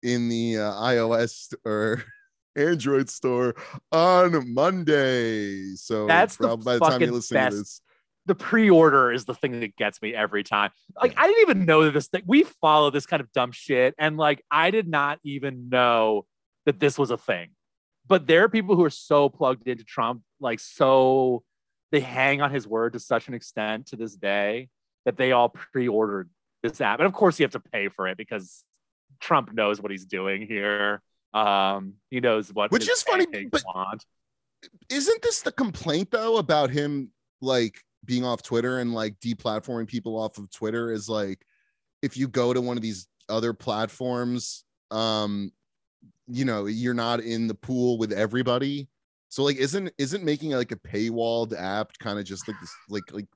in 0.03 0.29
the 0.29 0.59
uh, 0.59 0.73
iOS 0.73 1.53
or 1.65 2.03
Android 2.57 3.11
store 3.11 3.55
on 3.93 4.55
Monday. 4.55 5.75
So 5.75 6.07
That's 6.07 6.37
the 6.37 6.57
by 6.57 6.79
the 6.79 6.81
time 6.81 7.03
you 7.03 7.13
listen 7.13 7.35
best 7.35 7.53
to 7.53 7.59
this, 7.59 7.81
the 8.27 8.35
pre-order 8.35 9.13
is 9.13 9.25
the 9.25 9.35
thing 9.35 9.61
that 9.61 9.77
gets 9.77 10.03
me 10.03 10.15
every 10.15 10.43
time. 10.43 10.71
Like 11.01 11.15
I 11.17 11.27
didn't 11.27 11.43
even 11.43 11.65
know 11.65 11.85
that 11.85 11.93
this 11.93 12.09
thing 12.09 12.23
we 12.27 12.43
follow 12.43 12.91
this 12.91 13.07
kind 13.07 13.21
of 13.21 13.33
dumb 13.33 13.53
shit, 13.53 13.95
and 13.99 14.17
like 14.17 14.45
I 14.51 14.71
did 14.71 14.89
not 14.89 15.21
even 15.25 15.69
know 15.69 16.27
that 16.67 16.81
this 16.81 16.99
was 16.99 17.11
a 17.11 17.17
thing. 17.17 17.51
But 18.09 18.27
there 18.27 18.45
are 18.45 18.49
people 18.49 18.77
who 18.77 18.85
are 18.85 18.91
so 18.91 19.29
plugged 19.29 19.67
into 19.69 19.85
Trump, 19.85 20.23
like 20.41 20.61
so 20.61 21.43
they 21.93 22.01
hang 22.01 22.41
on 22.43 22.51
his 22.51 22.67
word 22.67 22.93
to 22.93 23.01
such 23.01 23.29
an 23.29 23.35
extent 23.35 23.87
to 23.87 23.97
this 23.97 24.15
day 24.15 24.69
that 25.05 25.17
they 25.17 25.33
all 25.33 25.49
pre-ordered 25.49 26.29
this 26.63 26.81
app. 26.81 26.99
And 26.99 27.07
of 27.07 27.13
course 27.13 27.39
you 27.39 27.45
have 27.45 27.53
to 27.53 27.61
pay 27.61 27.89
for 27.89 28.09
it 28.09 28.17
because 28.17 28.65
Trump 29.21 29.53
knows 29.53 29.81
what 29.81 29.91
he's 29.91 30.05
doing 30.05 30.47
here. 30.47 31.01
Um, 31.33 31.95
he 32.11 32.21
knows 32.21 32.53
what 32.53 32.71
Which 32.71 32.89
is 32.89 33.03
funny, 33.03 33.27
but- 33.47 33.63
want. 33.73 34.05
isn't 34.91 35.23
this 35.23 35.43
the 35.43 35.53
complaint 35.53 36.11
though 36.11 36.39
about 36.39 36.71
him 36.71 37.11
like 37.41 37.83
being 38.07 38.25
off 38.25 38.43
Twitter 38.43 38.79
and 38.79 38.95
like 38.95 39.19
deplatforming 39.21 39.89
people 39.89 40.19
off 40.19 40.39
of 40.39 40.51
Twitter 40.51 40.93
is 40.93 41.09
like 41.09 41.45
if 42.03 42.17
you 42.17 42.29
go 42.29 42.53
to 42.53 42.61
one 42.61 42.77
of 42.77 42.83
these 42.83 43.09
other 43.29 43.53
platforms, 43.53 44.65
um, 44.91 45.53
you 46.29 46.45
know, 46.45 46.67
you're 46.67 46.95
not 46.95 47.21
in 47.21 47.47
the 47.47 47.55
pool 47.55 47.99
with 47.99 48.13
everybody. 48.13 48.89
So 49.29 49.43
like 49.43 49.57
isn't 49.57 49.93
isn't 49.99 50.25
making 50.25 50.53
like 50.53 50.73
a 50.73 50.77
paywalled 50.77 51.59
app 51.59 51.91
kind 51.99 52.19
of 52.19 52.25
just 52.25 52.47
like 52.49 52.59
this 52.61 52.75
like 52.89 53.13
like 53.13 53.27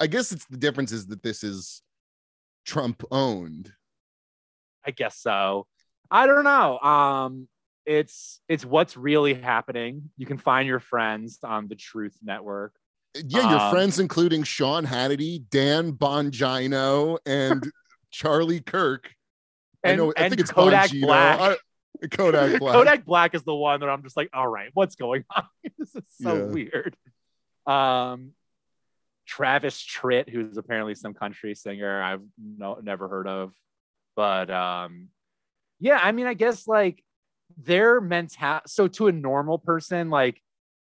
I 0.00 0.06
guess 0.06 0.32
it's 0.32 0.44
the 0.46 0.58
difference 0.58 0.92
is 0.92 1.06
that 1.06 1.22
this 1.22 1.42
is 1.42 1.82
Trump 2.64 3.02
owned. 3.10 3.72
I 4.84 4.90
guess 4.90 5.18
so. 5.18 5.66
I 6.10 6.26
don't 6.26 6.44
know. 6.44 6.78
Um, 6.78 7.48
it's 7.86 8.40
it's 8.48 8.64
what's 8.64 8.96
really 8.96 9.34
happening. 9.34 10.10
You 10.16 10.26
can 10.26 10.38
find 10.38 10.66
your 10.66 10.80
friends 10.80 11.38
on 11.42 11.68
the 11.68 11.76
Truth 11.76 12.18
Network. 12.22 12.74
Yeah, 13.26 13.50
your 13.50 13.60
Um, 13.60 13.70
friends 13.70 13.98
including 13.98 14.42
Sean 14.42 14.84
Hannity, 14.86 15.44
Dan 15.50 15.92
Bongino, 15.92 17.18
and 17.26 17.70
Charlie 18.10 18.60
Kirk. 18.60 19.10
I 19.84 19.90
And, 19.90 19.98
know. 19.98 20.12
I 20.16 20.28
think 20.28 20.40
it's 20.40 20.50
Kodak 20.50 20.90
Bongino. 20.90 21.06
Black. 21.06 21.40
I- 22.02 22.06
Kodak 22.08 22.58
Black. 22.60 22.74
Kodak 22.74 23.04
Black 23.06 23.34
is 23.34 23.42
the 23.44 23.54
one 23.54 23.80
that 23.80 23.88
I'm 23.88 24.02
just 24.02 24.16
like, 24.16 24.28
all 24.34 24.46
right, 24.48 24.70
what's 24.74 24.96
going 24.96 25.24
on? 25.36 25.44
this 25.78 25.94
is 25.94 26.02
so 26.20 26.34
Yeah. 26.36 26.42
weird. 26.44 26.96
Um, 27.66 28.32
Travis 29.26 29.82
Tritt, 29.84 30.28
who's 30.28 30.56
apparently 30.56 30.94
some 30.94 31.14
country 31.14 31.54
singer 31.54 32.00
I've 32.02 32.22
no, 32.38 32.78
never 32.82 33.08
heard 33.08 33.26
of, 33.26 33.52
but 34.14 34.50
um, 34.50 35.08
yeah, 35.80 35.98
I 36.00 36.12
mean, 36.12 36.26
I 36.26 36.34
guess 36.34 36.68
like 36.68 37.02
their 37.56 38.00
mental. 38.00 38.60
So 38.66 38.86
to 38.88 39.08
a 39.08 39.12
normal 39.12 39.58
person, 39.58 40.10
like 40.10 40.40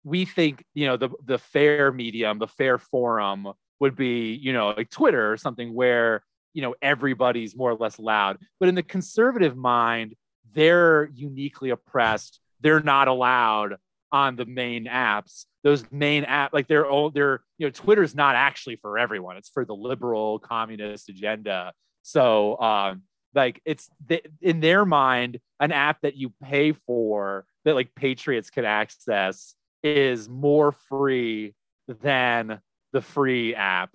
we 0.04 0.24
think, 0.24 0.64
you 0.74 0.86
know, 0.86 0.96
the 0.96 1.10
the 1.24 1.38
fair 1.38 1.92
medium, 1.92 2.38
the 2.38 2.46
fair 2.46 2.78
forum 2.78 3.48
would 3.80 3.96
be, 3.96 4.34
you 4.34 4.52
know, 4.52 4.74
like 4.76 4.90
Twitter 4.90 5.32
or 5.32 5.36
something 5.36 5.74
where 5.74 6.22
you 6.52 6.62
know 6.62 6.74
everybody's 6.82 7.56
more 7.56 7.70
or 7.70 7.76
less 7.76 7.98
loud. 7.98 8.38
But 8.58 8.68
in 8.68 8.74
the 8.74 8.82
conservative 8.82 9.56
mind, 9.56 10.14
they're 10.52 11.10
uniquely 11.14 11.70
oppressed. 11.70 12.40
They're 12.60 12.80
not 12.80 13.08
allowed 13.08 13.76
on 14.12 14.36
the 14.36 14.46
main 14.46 14.86
apps. 14.86 15.44
Those 15.62 15.84
main 15.90 16.24
app, 16.24 16.52
like 16.52 16.66
they're 16.66 16.88
all 16.88 17.10
they're 17.10 17.42
you 17.58 17.66
know, 17.66 17.70
Twitter's 17.70 18.14
not 18.14 18.34
actually 18.34 18.76
for 18.76 18.98
everyone. 18.98 19.36
It's 19.36 19.48
for 19.48 19.64
the 19.64 19.74
liberal 19.74 20.38
communist 20.38 21.08
agenda. 21.08 21.72
So 22.02 22.58
um, 22.58 23.02
like 23.34 23.60
it's 23.64 23.88
th- 24.08 24.26
in 24.40 24.60
their 24.60 24.84
mind, 24.84 25.38
an 25.60 25.72
app 25.72 26.00
that 26.02 26.16
you 26.16 26.32
pay 26.42 26.72
for 26.72 27.44
that 27.64 27.74
like 27.74 27.94
patriots 27.94 28.50
can 28.50 28.64
access 28.64 29.54
is 29.82 30.28
more 30.28 30.72
free 30.72 31.54
than 31.88 32.60
the 32.92 33.00
free 33.00 33.54
app 33.54 33.90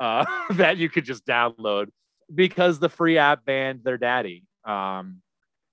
uh, 0.00 0.24
that 0.54 0.76
you 0.76 0.88
could 0.88 1.04
just 1.04 1.26
download 1.26 1.88
because 2.34 2.78
the 2.78 2.88
free 2.88 3.18
app 3.18 3.44
banned 3.44 3.84
their 3.84 3.98
daddy. 3.98 4.44
Um, 4.64 5.20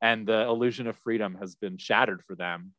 and 0.02 0.28
the 0.28 0.42
illusion 0.42 0.88
of 0.88 0.98
freedom 0.98 1.38
has 1.40 1.56
been 1.56 1.78
shattered 1.78 2.24
for 2.26 2.36
them. 2.36 2.74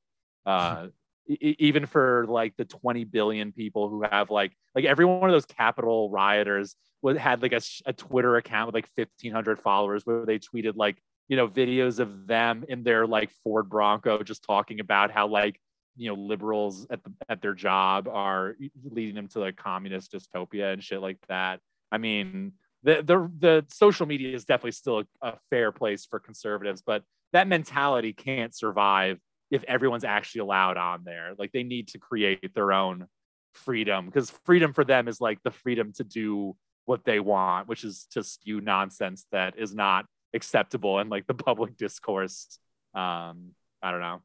Uh, 0.45 0.89
e- 1.29 1.57
even 1.59 1.87
for 1.87 2.27
like 2.29 2.55
the 2.57 2.65
20 2.65 3.05
billion 3.05 3.53
people 3.53 3.89
who 3.89 4.03
have 4.03 4.31
like 4.31 4.53
like 4.75 4.85
every 4.85 5.05
one 5.05 5.29
of 5.29 5.33
those 5.33 5.47
capital 5.47 6.11
rioters 6.11 6.75
was 7.01 7.17
had 7.17 7.43
like 7.43 7.53
a, 7.53 7.61
a 7.87 7.93
Twitter 7.93 8.37
account 8.37 8.67
with 8.67 8.75
like 8.75 8.89
1500 8.95 9.61
followers 9.61 10.05
where 10.05 10.27
they 10.27 10.39
tweeted 10.39 10.73
like 10.77 10.97
you 11.29 11.37
know 11.37 11.49
videos 11.49 12.01
of 12.01 12.27
them 12.27 12.65
in 12.69 12.83
their 12.83 13.07
like 13.07 13.31
Ford 13.45 13.69
Bronco 13.69 14.23
just 14.23 14.45
talking 14.45 14.81
about 14.81 15.11
how 15.11 15.29
like 15.29 15.61
you 15.97 16.09
know 16.09 16.15
liberals 16.15 16.87
at 16.91 17.03
the 17.05 17.13
at 17.29 17.43
their 17.43 17.55
job 17.55 18.09
are 18.09 18.57
leading 18.85 19.15
them 19.15 19.29
to 19.29 19.41
like 19.41 19.57
communist 19.57 20.13
dystopia 20.13 20.73
and 20.73 20.83
shit 20.83 21.01
like 21.01 21.19
that. 21.29 21.61
I 21.91 21.99
mean, 21.99 22.53
the 22.83 23.03
the 23.03 23.31
the 23.39 23.65
social 23.69 24.07
media 24.07 24.35
is 24.35 24.45
definitely 24.45 24.73
still 24.73 25.01
a, 25.01 25.07
a 25.23 25.39
fair 25.51 25.73
place 25.73 26.07
for 26.07 26.19
conservatives, 26.19 26.83
but 26.85 27.03
that 27.33 27.49
mentality 27.49 28.13
can't 28.13 28.55
survive 28.55 29.19
if 29.51 29.65
everyone's 29.65 30.05
actually 30.05 30.41
allowed 30.41 30.77
on 30.77 31.05
there. 31.05 31.33
Like 31.39 31.53
they 31.53 31.63
need 31.63 31.89
to 31.89 31.99
create 31.99 32.55
their 32.55 32.73
own 32.73 33.07
freedom 33.53 34.07
because 34.07 34.31
freedom 34.45 34.73
for 34.73 34.85
them 34.85 35.09
is 35.09 35.21
like 35.21 35.43
the 35.43 35.51
freedom 35.51 35.93
to 35.95 36.05
do 36.05 36.57
what 36.85 37.05
they 37.05 37.21
want, 37.21 37.69
which 37.69 37.85
is 37.85 38.07
to 38.13 38.25
spew 38.25 38.61
nonsense 38.61 39.27
that 39.31 39.59
is 39.59 39.75
not 39.75 40.07
acceptable 40.35 40.99
in 40.99 41.09
like 41.09 41.27
the 41.27 41.35
public 41.49 41.77
discourse. 41.77 42.59
Um, 42.95 43.53
I 43.83 43.91
don't 43.91 44.01
know. 44.01 44.23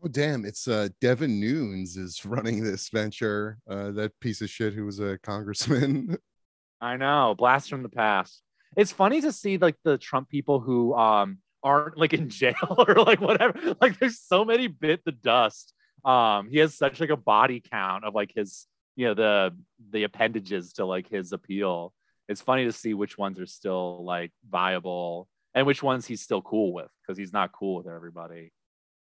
Oh 0.00 0.08
damn! 0.08 0.44
It's 0.44 0.68
uh 0.68 0.88
Devin 1.00 1.40
Nunes 1.40 1.96
is 1.96 2.24
running 2.24 2.62
this 2.62 2.88
venture. 2.88 3.58
Uh, 3.68 3.90
that 3.92 4.18
piece 4.20 4.40
of 4.40 4.48
shit 4.48 4.72
who 4.72 4.84
was 4.84 5.00
a 5.00 5.18
congressman. 5.18 6.16
I 6.80 6.96
know, 6.96 7.34
blast 7.36 7.68
from 7.68 7.82
the 7.82 7.88
past. 7.88 8.42
It's 8.76 8.92
funny 8.92 9.20
to 9.22 9.32
see 9.32 9.58
like 9.58 9.74
the 9.82 9.98
Trump 9.98 10.28
people 10.28 10.60
who 10.60 10.94
um 10.94 11.38
aren't 11.64 11.98
like 11.98 12.12
in 12.12 12.28
jail 12.30 12.76
or 12.76 12.94
like 12.94 13.20
whatever. 13.20 13.74
Like 13.80 13.98
there's 13.98 14.20
so 14.20 14.44
many 14.44 14.68
bit 14.68 15.04
the 15.04 15.12
dust. 15.12 15.74
Um, 16.04 16.48
he 16.48 16.58
has 16.58 16.76
such 16.76 17.00
like 17.00 17.10
a 17.10 17.16
body 17.16 17.60
count 17.60 18.04
of 18.04 18.14
like 18.14 18.32
his, 18.34 18.66
you 18.94 19.06
know, 19.06 19.14
the 19.14 19.56
the 19.90 20.04
appendages 20.04 20.74
to 20.74 20.84
like 20.84 21.08
his 21.08 21.32
appeal. 21.32 21.92
It's 22.28 22.40
funny 22.40 22.66
to 22.66 22.72
see 22.72 22.94
which 22.94 23.18
ones 23.18 23.40
are 23.40 23.46
still 23.46 24.04
like 24.04 24.30
viable 24.48 25.28
and 25.54 25.66
which 25.66 25.82
ones 25.82 26.06
he's 26.06 26.22
still 26.22 26.42
cool 26.42 26.72
with 26.72 26.90
because 27.02 27.18
he's 27.18 27.32
not 27.32 27.50
cool 27.50 27.78
with 27.78 27.88
everybody. 27.88 28.52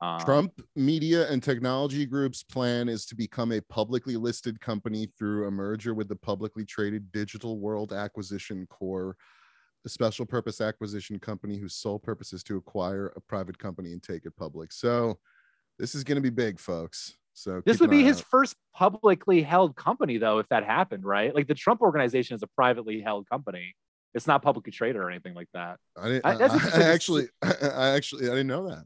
Um, 0.02 0.20
Trump 0.22 0.62
Media 0.76 1.30
and 1.30 1.44
Technology 1.44 2.06
Group's 2.06 2.42
plan 2.44 2.88
is 2.88 3.06
to 3.08 3.16
become 3.16 3.52
a 3.52 3.62
publicly 3.62 4.16
listed 4.16 4.60
company 4.62 5.08
through 5.18 5.48
a 5.48 5.52
merger 5.52 5.94
with 5.94 6.08
the 6.08 6.16
publicly 6.16 6.64
traded 6.64 7.12
Digital 7.12 7.60
World 7.60 7.92
Acquisition 7.92 8.66
Corp, 8.70 9.18
a 9.86 9.90
special 9.90 10.26
purpose 10.26 10.62
acquisition 10.62 11.20
company 11.20 11.58
whose 11.58 11.76
sole 11.76 12.00
purpose 12.00 12.32
is 12.32 12.44
to 12.44 12.56
acquire 12.58 13.12
a 13.18 13.22
private 13.22 13.58
company 13.60 13.92
and 13.92 14.02
take 14.02 14.26
it 14.26 14.36
public. 14.38 14.72
So 14.72 15.20
this 15.78 15.96
is 15.96 16.04
going 16.06 16.16
to 16.16 16.22
be 16.22 16.30
big, 16.30 16.60
folks. 16.60 17.18
So 17.34 17.62
This 17.66 17.80
would 17.80 17.90
be 17.90 18.04
his 18.04 18.20
out. 18.20 18.26
first 18.26 18.56
publicly 18.74 19.42
held 19.42 19.76
company, 19.76 20.18
though, 20.18 20.40
if 20.40 20.48
that 20.50 20.66
happened, 20.66 21.06
right? 21.06 21.34
Like 21.36 21.48
the 21.48 21.56
Trump 21.56 21.82
organization 21.82 22.36
is 22.36 22.44
a 22.44 22.48
privately 22.48 23.02
held 23.02 23.30
company. 23.30 23.76
It's 24.14 24.28
not 24.28 24.42
publicly 24.42 24.72
traded 24.72 24.96
or 24.98 25.10
anything 25.10 25.36
like 25.36 25.48
that. 25.54 25.78
I, 25.98 26.08
didn't, 26.08 26.26
I- 26.26 26.34
I, 26.46 26.80
I 26.80 26.84
actually, 26.84 27.28
I 27.42 27.90
actually, 27.90 28.26
I 28.26 28.32
didn't 28.32 28.48
know 28.48 28.68
that. 28.70 28.84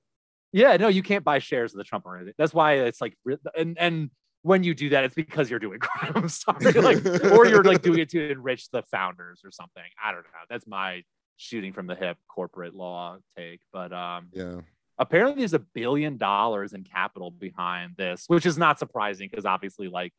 Yeah, 0.53 0.77
no, 0.77 0.87
you 0.87 1.03
can't 1.03 1.23
buy 1.23 1.39
shares 1.39 1.73
of 1.73 1.79
the 1.79 1.83
Trump 1.83 2.05
organization. 2.05 2.35
That's 2.37 2.53
why 2.53 2.73
it's 2.75 3.01
like, 3.01 3.17
and 3.57 3.77
and 3.77 4.11
when 4.43 4.63
you 4.63 4.73
do 4.75 4.89
that, 4.89 5.03
it's 5.03 5.15
because 5.15 5.49
you're 5.49 5.59
doing 5.59 5.79
crime. 5.81 6.29
Sorry, 6.29 6.71
like, 6.73 7.03
or 7.31 7.47
you're 7.47 7.63
like 7.63 7.81
doing 7.81 7.99
it 7.99 8.09
to 8.09 8.31
enrich 8.31 8.69
the 8.71 8.83
founders 8.83 9.41
or 9.43 9.51
something. 9.51 9.83
I 10.03 10.11
don't 10.11 10.21
know. 10.23 10.29
That's 10.49 10.67
my 10.67 11.03
shooting 11.37 11.73
from 11.73 11.87
the 11.87 11.95
hip 11.95 12.17
corporate 12.27 12.75
law 12.75 13.17
take. 13.35 13.61
But 13.73 13.91
um, 13.91 14.27
Yeah. 14.31 14.61
apparently 14.99 15.41
there's 15.41 15.53
a 15.55 15.59
billion 15.59 16.17
dollars 16.17 16.73
in 16.73 16.83
capital 16.83 17.31
behind 17.31 17.95
this, 17.97 18.25
which 18.27 18.45
is 18.45 18.57
not 18.57 18.77
surprising 18.79 19.29
because 19.31 19.45
obviously, 19.45 19.87
like, 19.87 20.13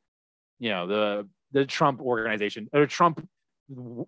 you 0.59 0.71
know, 0.71 0.87
the 0.87 1.29
the 1.53 1.65
Trump 1.65 2.01
organization 2.01 2.69
or 2.73 2.87
Trump 2.87 3.25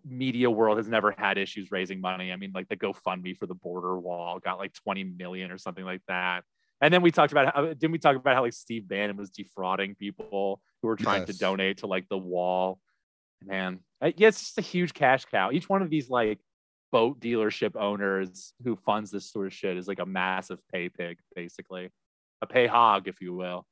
media 0.05 0.51
world 0.51 0.77
has 0.77 0.89
never 0.89 1.15
had 1.17 1.39
issues 1.39 1.71
raising 1.71 2.01
money. 2.01 2.33
I 2.33 2.37
mean, 2.37 2.53
like 2.55 2.69
the 2.69 2.77
GoFundMe 2.77 3.37
for 3.37 3.47
the 3.47 3.55
border 3.55 3.99
wall 3.99 4.39
got 4.39 4.59
like 4.59 4.73
20 4.75 5.05
million 5.05 5.51
or 5.51 5.59
something 5.59 5.85
like 5.85 6.03
that. 6.09 6.45
And 6.81 6.93
then 6.93 7.01
we 7.01 7.11
talked 7.11 7.33
about 7.33 7.55
how 7.55 7.67
didn't 7.67 7.93
we 7.93 7.99
talk 7.99 8.17
about 8.17 8.35
how 8.35 8.43
like 8.43 8.53
Steve 8.53 8.87
Bannon 8.87 9.17
was 9.17 9.31
defrauding 9.31 9.95
people 9.95 10.61
who 10.83 10.89
were 10.89 10.97
trying 10.97 11.25
to 11.25 11.33
donate 11.33 11.79
to 11.79 11.87
like 11.87 12.07
the 12.09 12.19
wall. 12.19 12.81
Man, 13.43 13.81
yeah, 14.03 14.29
it's 14.29 14.41
just 14.41 14.59
a 14.59 14.63
huge 14.63 14.93
cash 14.93 15.25
cow. 15.25 15.51
Each 15.51 15.69
one 15.69 15.81
of 15.81 15.89
these 15.89 16.11
like 16.11 16.39
boat 16.93 17.19
dealership 17.19 17.77
owners 17.77 18.53
who 18.63 18.77
funds 18.77 19.11
this 19.11 19.31
sort 19.31 19.47
of 19.47 19.55
shit 19.55 19.77
is 19.77 19.89
like 19.89 20.01
a 20.01 20.07
massive 20.07 20.59
pay 20.71 20.91
pig, 20.91 21.19
basically, 21.35 21.91
a 22.43 22.47
pay 22.47 22.67
hog, 22.67 23.09
if 23.09 23.23
you 23.23 23.35
will. 23.35 23.67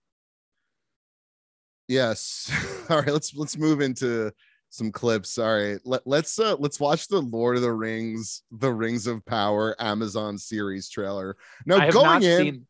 Yes. 1.88 2.50
All 2.90 2.98
right, 2.98 3.12
let's 3.12 3.34
let's 3.34 3.58
move 3.58 3.82
into 3.82 4.32
some 4.74 4.90
clips. 4.90 5.38
All 5.38 5.54
right. 5.56 5.78
Let, 5.84 6.02
let's 6.06 6.38
uh 6.38 6.56
let's 6.58 6.80
watch 6.80 7.06
the 7.08 7.20
Lord 7.20 7.56
of 7.56 7.62
the 7.62 7.72
Rings, 7.72 8.42
The 8.50 8.72
Rings 8.72 9.06
of 9.06 9.24
Power 9.24 9.76
Amazon 9.78 10.36
series 10.36 10.88
trailer. 10.88 11.36
Now 11.64 11.76
I 11.78 11.90
going 11.90 12.22
in, 12.24 12.38
seen. 12.38 12.66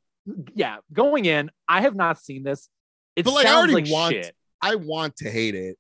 Yeah, 0.54 0.76
going 0.92 1.24
in. 1.24 1.50
I 1.68 1.80
have 1.80 1.94
not 1.94 2.18
seen 2.18 2.42
this. 2.42 2.68
It 3.16 3.24
But, 3.24 3.34
like, 3.34 3.46
I 3.46 3.50
sounds 3.50 3.72
already 3.72 3.84
like 3.90 3.92
want- 3.92 4.12
shit. 4.14 4.34
I 4.60 4.74
want 4.76 5.16
to 5.18 5.30
hate 5.30 5.54
it. 5.54 5.76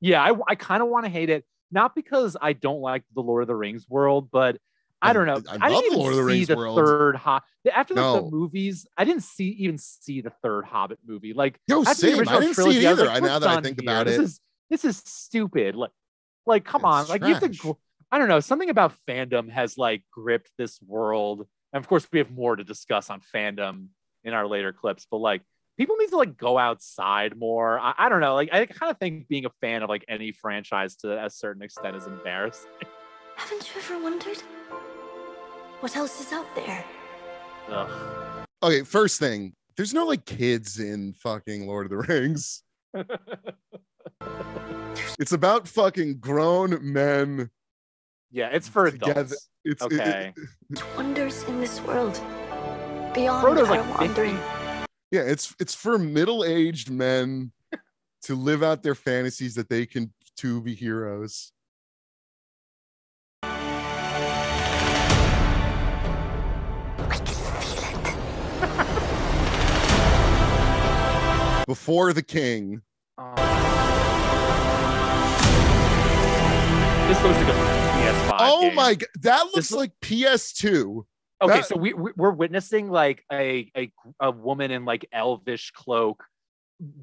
Yeah, 0.00 0.22
I, 0.22 0.32
I 0.48 0.54
kind 0.54 0.82
of 0.82 0.88
want 0.88 1.04
to 1.06 1.10
hate 1.10 1.28
it, 1.28 1.44
not 1.72 1.94
because 1.94 2.36
I 2.40 2.52
don't 2.52 2.80
like 2.80 3.02
the 3.14 3.20
Lord 3.20 3.42
of 3.42 3.48
the 3.48 3.56
Rings 3.56 3.84
world, 3.88 4.30
but 4.30 4.58
I 5.02 5.10
I- 5.10 5.12
don't 5.12 5.26
know. 5.26 5.40
I 5.48 5.56
I, 5.66 5.68
love 5.70 5.82
didn't 5.82 5.82
the 5.82 5.86
even 5.86 5.98
Lord 5.98 6.12
of 6.12 6.16
the 6.18 6.22
see 6.22 6.26
Rings 6.36 6.46
the 6.48 6.56
world. 6.56 6.76
third 6.78 7.16
Hobbit. 7.16 7.44
After 7.72 7.94
the 7.94 8.00
No. 8.00 8.30
movies, 8.30 8.86
I 8.96 9.04
didn't 9.04 9.22
see 9.22 9.48
even 9.60 9.78
see 9.78 10.20
the 10.22 10.32
third 10.42 10.64
Hobbit 10.64 10.98
movie. 11.06 11.32
Like 11.34 11.60
Yo, 11.68 11.82
same. 11.84 12.20
I 12.28 12.40
didn't 12.40 12.42
see 12.42 12.50
it 12.50 12.54
trilogy, 12.54 12.86
I 12.86 12.90
either. 12.92 13.04
like, 13.06 13.22
I- 13.22 13.26
now 13.26 13.38
that 13.40 13.48
I 13.48 13.60
think 13.60 13.80
here. 13.80 13.90
about 13.90 14.06
this 14.06 14.18
it." 14.18 14.22
is 14.22 14.40
this 14.70 14.84
is 14.84 14.98
stupid. 15.04 15.74
Like, 15.76 15.90
like 16.46 16.64
come 16.64 16.84
on, 16.84 17.02
It's 17.02 17.10
like 17.10 17.22
you 17.22 17.28
have 17.34 17.40
to. 17.40 17.48
gr- 17.48 17.70
I 18.10 18.18
don't 18.18 18.28
know. 18.28 18.40
Something 18.40 18.70
about 18.70 18.94
fandom 19.06 19.50
has 19.50 19.76
like 19.76 20.02
gripped 20.10 20.50
this 20.56 20.80
world, 20.82 21.46
and 21.72 21.82
of 21.82 21.88
course, 21.88 22.06
we 22.12 22.18
have 22.20 22.30
more 22.30 22.56
to 22.56 22.64
discuss 22.64 23.10
on 23.10 23.20
fandom 23.34 23.88
in 24.24 24.32
our 24.32 24.46
later 24.46 24.72
clips. 24.72 25.06
But 25.10 25.18
like, 25.18 25.42
people 25.76 25.96
need 25.96 26.08
to 26.10 26.16
like 26.16 26.36
go 26.36 26.56
outside 26.58 27.36
more. 27.36 27.78
I, 27.78 27.94
I 27.98 28.08
don't 28.08 28.20
know. 28.20 28.34
Like, 28.34 28.48
I 28.52 28.64
kind 28.66 28.90
of 28.90 28.98
think 28.98 29.28
being 29.28 29.44
a 29.44 29.50
fan 29.60 29.82
of 29.82 29.88
like 29.90 30.04
any 30.08 30.32
franchise 30.32 30.96
to 30.96 31.22
a 31.24 31.28
certain 31.28 31.62
extent 31.62 31.96
is 31.96 32.06
embarrassing. 32.06 32.70
Haven't 33.36 33.68
you 33.74 33.80
ever 33.80 34.02
wondered 34.02 34.38
what 35.80 35.94
else 35.96 36.20
is 36.20 36.32
out 36.32 36.46
there? 36.56 36.84
Ugh. 37.68 37.90
Okay, 38.62 38.82
first 38.82 39.20
thing, 39.20 39.52
there's 39.76 39.94
no 39.94 40.06
like 40.06 40.24
kids 40.24 40.80
in 40.80 41.12
fucking 41.12 41.66
Lord 41.66 41.86
of 41.86 41.90
the 41.90 42.12
Rings. 42.12 42.62
It's 45.18 45.32
about 45.32 45.66
fucking 45.68 46.18
grown 46.18 46.78
men 46.80 47.50
yeah, 48.30 48.48
it's 48.52 48.68
for 48.68 48.90
together. 48.90 49.20
adults. 49.22 49.48
It's 49.64 49.82
it- 49.82 49.92
Okay. 49.92 50.34
Wonders 50.96 51.42
in 51.44 51.60
this 51.60 51.80
world 51.82 52.14
beyond 53.14 53.42
Frodo's 53.42 53.68
our 53.70 53.76
like 53.78 53.98
50. 54.00 54.04
wandering. 54.06 54.38
yeah, 55.10 55.22
it's 55.22 55.54
it's 55.58 55.74
for 55.74 55.98
middle-aged 55.98 56.90
men 56.90 57.52
to 58.22 58.34
live 58.34 58.62
out 58.62 58.82
their 58.82 58.94
fantasies 58.94 59.54
that 59.54 59.68
they 59.70 59.86
can 59.86 60.12
to 60.36 60.60
be 60.60 60.74
heroes. 60.74 61.52
I 66.98 67.16
can 67.16 67.26
feel 67.26 68.00
it. 71.62 71.64
Before 71.66 72.12
the 72.12 72.22
king. 72.22 72.82
This 77.08 77.22
looks 77.22 77.38
like 77.38 77.48
a 77.48 77.58
PS5. 77.98 78.36
Oh 78.38 78.60
game. 78.62 78.74
my 78.74 78.94
god, 78.94 79.08
that 79.22 79.42
looks 79.46 79.54
This 79.54 79.72
like 79.72 79.92
PS2. 80.02 81.04
Okay, 81.40 81.54
That- 81.54 81.64
so 81.66 81.76
we 81.76 81.94
we- 81.94 82.12
we're 82.16 82.32
witnessing 82.32 82.90
like 82.90 83.24
a, 83.32 83.70
a 83.76 83.90
a 84.20 84.30
woman 84.30 84.70
in 84.70 84.84
like 84.84 85.06
elvish 85.12 85.70
cloak 85.70 86.22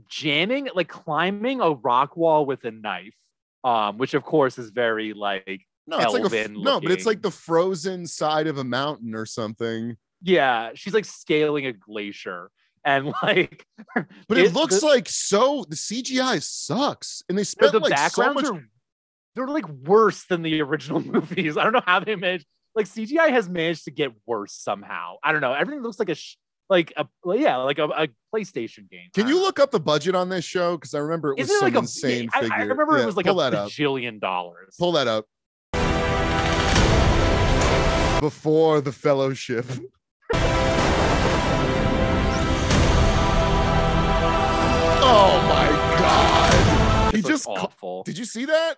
jamming 0.09 0.69
like 0.75 0.87
climbing 0.87 1.59
a 1.61 1.71
rock 1.71 2.15
wall 2.15 2.45
with 2.45 2.63
a 2.65 2.71
knife. 2.71 3.15
Um, 3.63 3.97
which 3.97 4.13
of 4.13 4.23
course 4.23 4.59
is 4.59 4.69
very 4.69 5.13
like 5.13 5.61
No, 5.87 5.97
it's 5.97 6.13
like 6.13 6.31
a 6.31 6.47
no, 6.49 6.79
but 6.79 6.91
it's 6.91 7.07
like 7.07 7.23
the 7.23 7.31
frozen 7.31 8.05
side 8.05 8.45
of 8.45 8.59
a 8.59 8.63
mountain 8.63 9.15
or 9.15 9.25
something. 9.25 9.97
yeah, 10.21 10.69
she's 10.75 10.93
like 10.93 11.05
scaling 11.05 11.65
a 11.65 11.73
glacier 11.73 12.51
and 12.85 13.07
like 13.23 13.65
But 13.95 14.37
it, 14.37 14.45
It- 14.45 14.53
looks 14.53 14.81
the- 14.81 14.85
like 14.85 15.09
so 15.09 15.65
the 15.67 15.75
CGI 15.75 16.43
sucks, 16.43 17.23
and 17.27 17.35
they 17.35 17.41
the, 17.41 17.45
spent 17.45 17.71
the 17.71 17.79
like 17.79 17.97
so 18.11 18.33
much. 18.35 18.45
are 18.45 18.63
they're 19.35 19.47
like 19.47 19.67
worse 19.67 20.25
than 20.25 20.41
the 20.41 20.61
original 20.61 21.01
movies. 21.05 21.57
I 21.57 21.63
don't 21.63 21.73
know 21.73 21.83
how 21.85 21.99
they 21.99 22.15
managed 22.15 22.45
like 22.73 22.87
CGI 22.87 23.29
has 23.29 23.47
managed 23.47 23.85
to 23.85 23.91
get 23.91 24.11
worse 24.25 24.53
somehow. 24.53 25.15
I 25.23 25.31
don't 25.31 25.41
know. 25.41 25.53
Everything 25.53 25.81
looks 25.81 25.99
like 25.99 26.09
a 26.09 26.15
sh- 26.15 26.37
like 26.69 26.93
a 26.97 27.05
yeah, 27.25 27.57
like 27.57 27.77
a, 27.77 27.85
a 27.85 28.07
PlayStation 28.33 28.89
game. 28.89 29.09
Can 29.13 29.27
you 29.27 29.39
look 29.39 29.59
up 29.59 29.71
the 29.71 29.79
budget 29.79 30.15
on 30.15 30.29
this 30.29 30.43
show? 30.43 30.75
Because 30.77 30.93
I 30.93 30.99
remember 30.99 31.31
it 31.31 31.37
was 31.39 31.49
Isn't 31.49 31.61
it 31.61 31.63
like 31.63 31.75
a 31.75 31.79
insane 31.79 32.29
I, 32.33 32.63
remember 32.63 32.97
Yeah, 32.97 33.03
it 33.03 33.05
was 33.05 33.17
like 33.17 33.27
a 33.27 33.33
up. 33.33 33.53
bajillion 33.53 34.19
dollars. 34.19 34.75
Pull 34.79 34.93
that 34.93 35.07
up. 35.07 35.25
before 38.21 38.81
the 38.81 38.91
fellowship. 38.91 39.65
oh 45.07 45.45
my 45.47 45.67
god. 45.99 47.15
He 47.15 47.21
just 47.21 47.47
awful. 47.47 48.03
Did 48.03 48.17
you 48.17 48.25
see 48.25 48.45
that? 48.45 48.77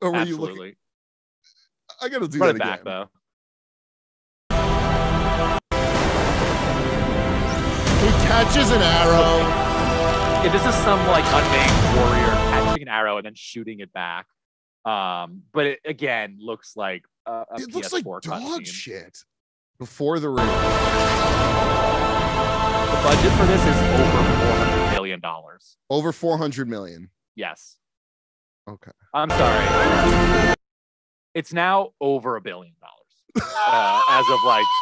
Or 0.00 0.12
were 0.12 0.22
you 0.24 0.36
looking? 0.36 0.48
Absolutely. 0.56 0.76
I 2.02 2.08
gotta 2.08 2.28
do 2.28 2.38
Run 2.38 2.48
that 2.48 2.56
it 2.56 2.58
back 2.58 2.80
again. 2.82 2.92
though. 2.92 3.10
He 8.04 8.12
catches 8.28 8.70
an 8.70 8.82
arrow. 8.82 9.38
Yeah, 10.44 10.52
this 10.52 10.64
is 10.66 10.74
some 10.84 11.04
like 11.08 11.24
unnamed 11.26 11.96
warrior 11.96 12.34
catching 12.52 12.82
an 12.82 12.88
arrow 12.88 13.16
and 13.16 13.26
then 13.26 13.34
shooting 13.34 13.80
it 13.80 13.92
back. 13.92 14.26
Um, 14.84 15.42
but 15.52 15.66
it 15.66 15.80
again 15.84 16.36
looks 16.38 16.76
like 16.76 17.02
a, 17.26 17.44
a 17.50 17.54
It 17.58 17.74
looks 17.74 17.92
like 17.92 18.04
PS4 18.04 18.20
dog 18.20 18.66
shit. 18.66 19.18
Before 19.78 20.20
the 20.20 20.28
ring. 20.28 20.46
The 20.46 20.52
budget 23.02 23.32
for 23.32 23.46
this 23.46 23.60
is 23.62 23.76
over 23.76 24.22
four 24.44 24.56
hundred 24.56 24.92
million 24.92 25.20
dollars. 25.20 25.76
Over 25.90 26.12
400 26.12 26.68
million. 26.68 27.10
Yes. 27.34 27.76
Okay. 28.68 28.90
I'm 29.14 29.30
sorry. 29.30 30.54
It's 31.34 31.52
now 31.52 31.90
over 32.00 32.36
a 32.36 32.40
billion 32.40 32.74
dollars 32.80 33.52
uh, 33.56 34.02
as 34.10 34.24
of 34.30 34.44
like. 34.44 34.64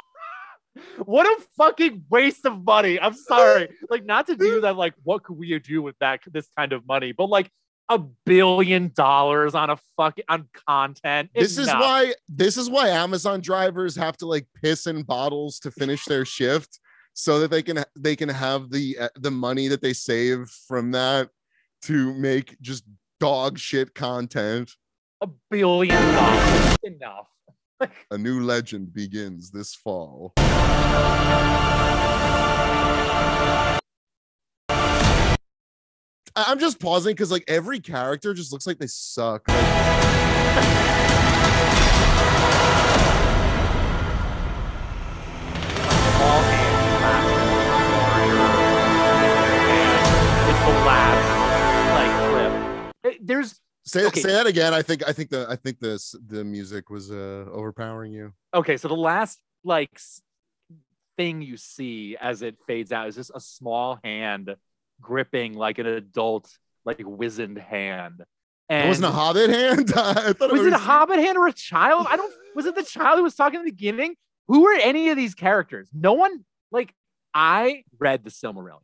What 1.04 1.24
a 1.24 1.40
fucking 1.56 2.04
waste 2.10 2.44
of 2.44 2.64
money. 2.64 2.98
I'm 2.98 3.14
sorry. 3.14 3.68
Like, 3.90 4.04
not 4.04 4.26
to 4.26 4.34
do 4.34 4.60
that, 4.62 4.76
like, 4.76 4.94
what 5.04 5.22
could 5.22 5.38
we 5.38 5.56
do 5.60 5.80
with 5.80 5.96
that 6.00 6.22
this 6.32 6.48
kind 6.58 6.72
of 6.72 6.84
money? 6.84 7.12
But 7.12 7.28
like 7.28 7.48
a 7.88 7.98
billion 7.98 8.90
dollars 8.94 9.54
on 9.54 9.70
a 9.70 9.78
fucking 9.96 10.24
on 10.28 10.48
content. 10.66 11.30
This 11.34 11.58
is 11.58 11.68
why 11.68 12.14
this 12.28 12.56
is 12.56 12.70
why 12.70 12.88
Amazon 12.88 13.40
drivers 13.40 13.94
have 13.96 14.16
to 14.18 14.26
like 14.26 14.46
piss 14.62 14.86
in 14.86 15.02
bottles 15.02 15.58
to 15.60 15.70
finish 15.70 16.04
their 16.06 16.24
shift 16.36 16.80
so 17.12 17.38
that 17.40 17.50
they 17.50 17.62
can 17.62 17.84
they 17.96 18.16
can 18.16 18.28
have 18.28 18.70
the 18.70 18.98
uh, 18.98 19.08
the 19.16 19.30
money 19.30 19.68
that 19.68 19.82
they 19.82 19.92
save 19.92 20.48
from 20.66 20.92
that 20.92 21.28
to 21.82 22.14
make 22.14 22.60
just 22.60 22.84
dog 23.24 23.58
shit 23.58 23.94
content. 23.94 24.70
a 25.22 25.26
billion 25.50 25.96
dollars. 26.14 26.76
Enough. 26.82 27.28
A 28.10 28.18
new 28.18 28.40
legend 28.44 28.92
begins 28.92 29.50
this 29.50 29.74
fall. 29.74 30.34
I- 36.36 36.46
I'm 36.48 36.58
just 36.58 36.78
pausing 36.80 37.12
because 37.14 37.30
like 37.30 37.44
every 37.48 37.80
character 37.80 38.34
just 38.34 38.52
looks 38.52 38.66
like 38.66 38.78
they 38.78 38.88
suck. 38.88 39.48
Like, 39.48 39.64
All 46.26 46.42
hands 46.42 47.02
last 47.02 47.30
warrior. 47.92 48.50
And 50.40 50.50
it's 50.50 50.60
the 50.60 50.74
last 50.86 51.26
like 51.26 51.30
clip. 51.30 51.30
It- 51.30 51.33
there's 53.26 53.60
say 53.84 54.06
Okay. 54.06 54.20
say 54.20 54.32
that 54.32 54.46
again. 54.46 54.72
I 54.74 54.82
think 54.82 55.06
I 55.06 55.12
think 55.12 55.30
the 55.30 55.46
I 55.48 55.56
think 55.56 55.78
this 55.80 56.14
the 56.26 56.44
music 56.44 56.90
was 56.90 57.10
uh 57.10 57.46
overpowering 57.52 58.12
you. 58.12 58.32
okay, 58.54 58.76
so 58.76 58.88
the 58.88 58.94
last 58.96 59.38
like 59.64 59.98
thing 61.16 61.42
you 61.42 61.56
see 61.56 62.16
as 62.20 62.42
it 62.42 62.56
fades 62.66 62.92
out 62.92 63.08
is 63.08 63.14
just 63.14 63.30
a 63.34 63.40
small 63.40 63.98
hand 64.02 64.54
gripping 65.00 65.54
like 65.54 65.78
an 65.78 65.86
adult, 65.86 66.50
like 66.84 67.02
wizened 67.04 67.58
hand. 67.58 68.24
And 68.68 68.86
It 68.86 68.88
wasn't 68.88 69.06
a 69.06 69.10
hobbit 69.10 69.50
hand. 69.50 69.92
I 69.96 70.32
thought 70.32 70.50
was 70.52 70.62
it 70.62 70.68
it 70.68 70.72
a 70.72 70.78
hobbit 70.78 71.18
hand 71.18 71.36
or 71.36 71.46
a 71.46 71.52
child? 71.52 72.06
I 72.08 72.16
don't 72.16 72.32
was 72.54 72.66
it 72.66 72.74
the 72.74 72.82
child 72.82 73.18
who 73.18 73.22
was 73.24 73.34
talking 73.34 73.60
in 73.60 73.66
the 73.66 73.70
beginning? 73.72 74.14
Who 74.48 74.62
were 74.62 74.72
any 74.74 75.10
of 75.10 75.16
these 75.16 75.34
characters? 75.34 75.88
No 75.92 76.14
one 76.14 76.44
like 76.72 76.92
I 77.34 77.84
read 77.98 78.24
the 78.24 78.30
Silmarillion. 78.30 78.80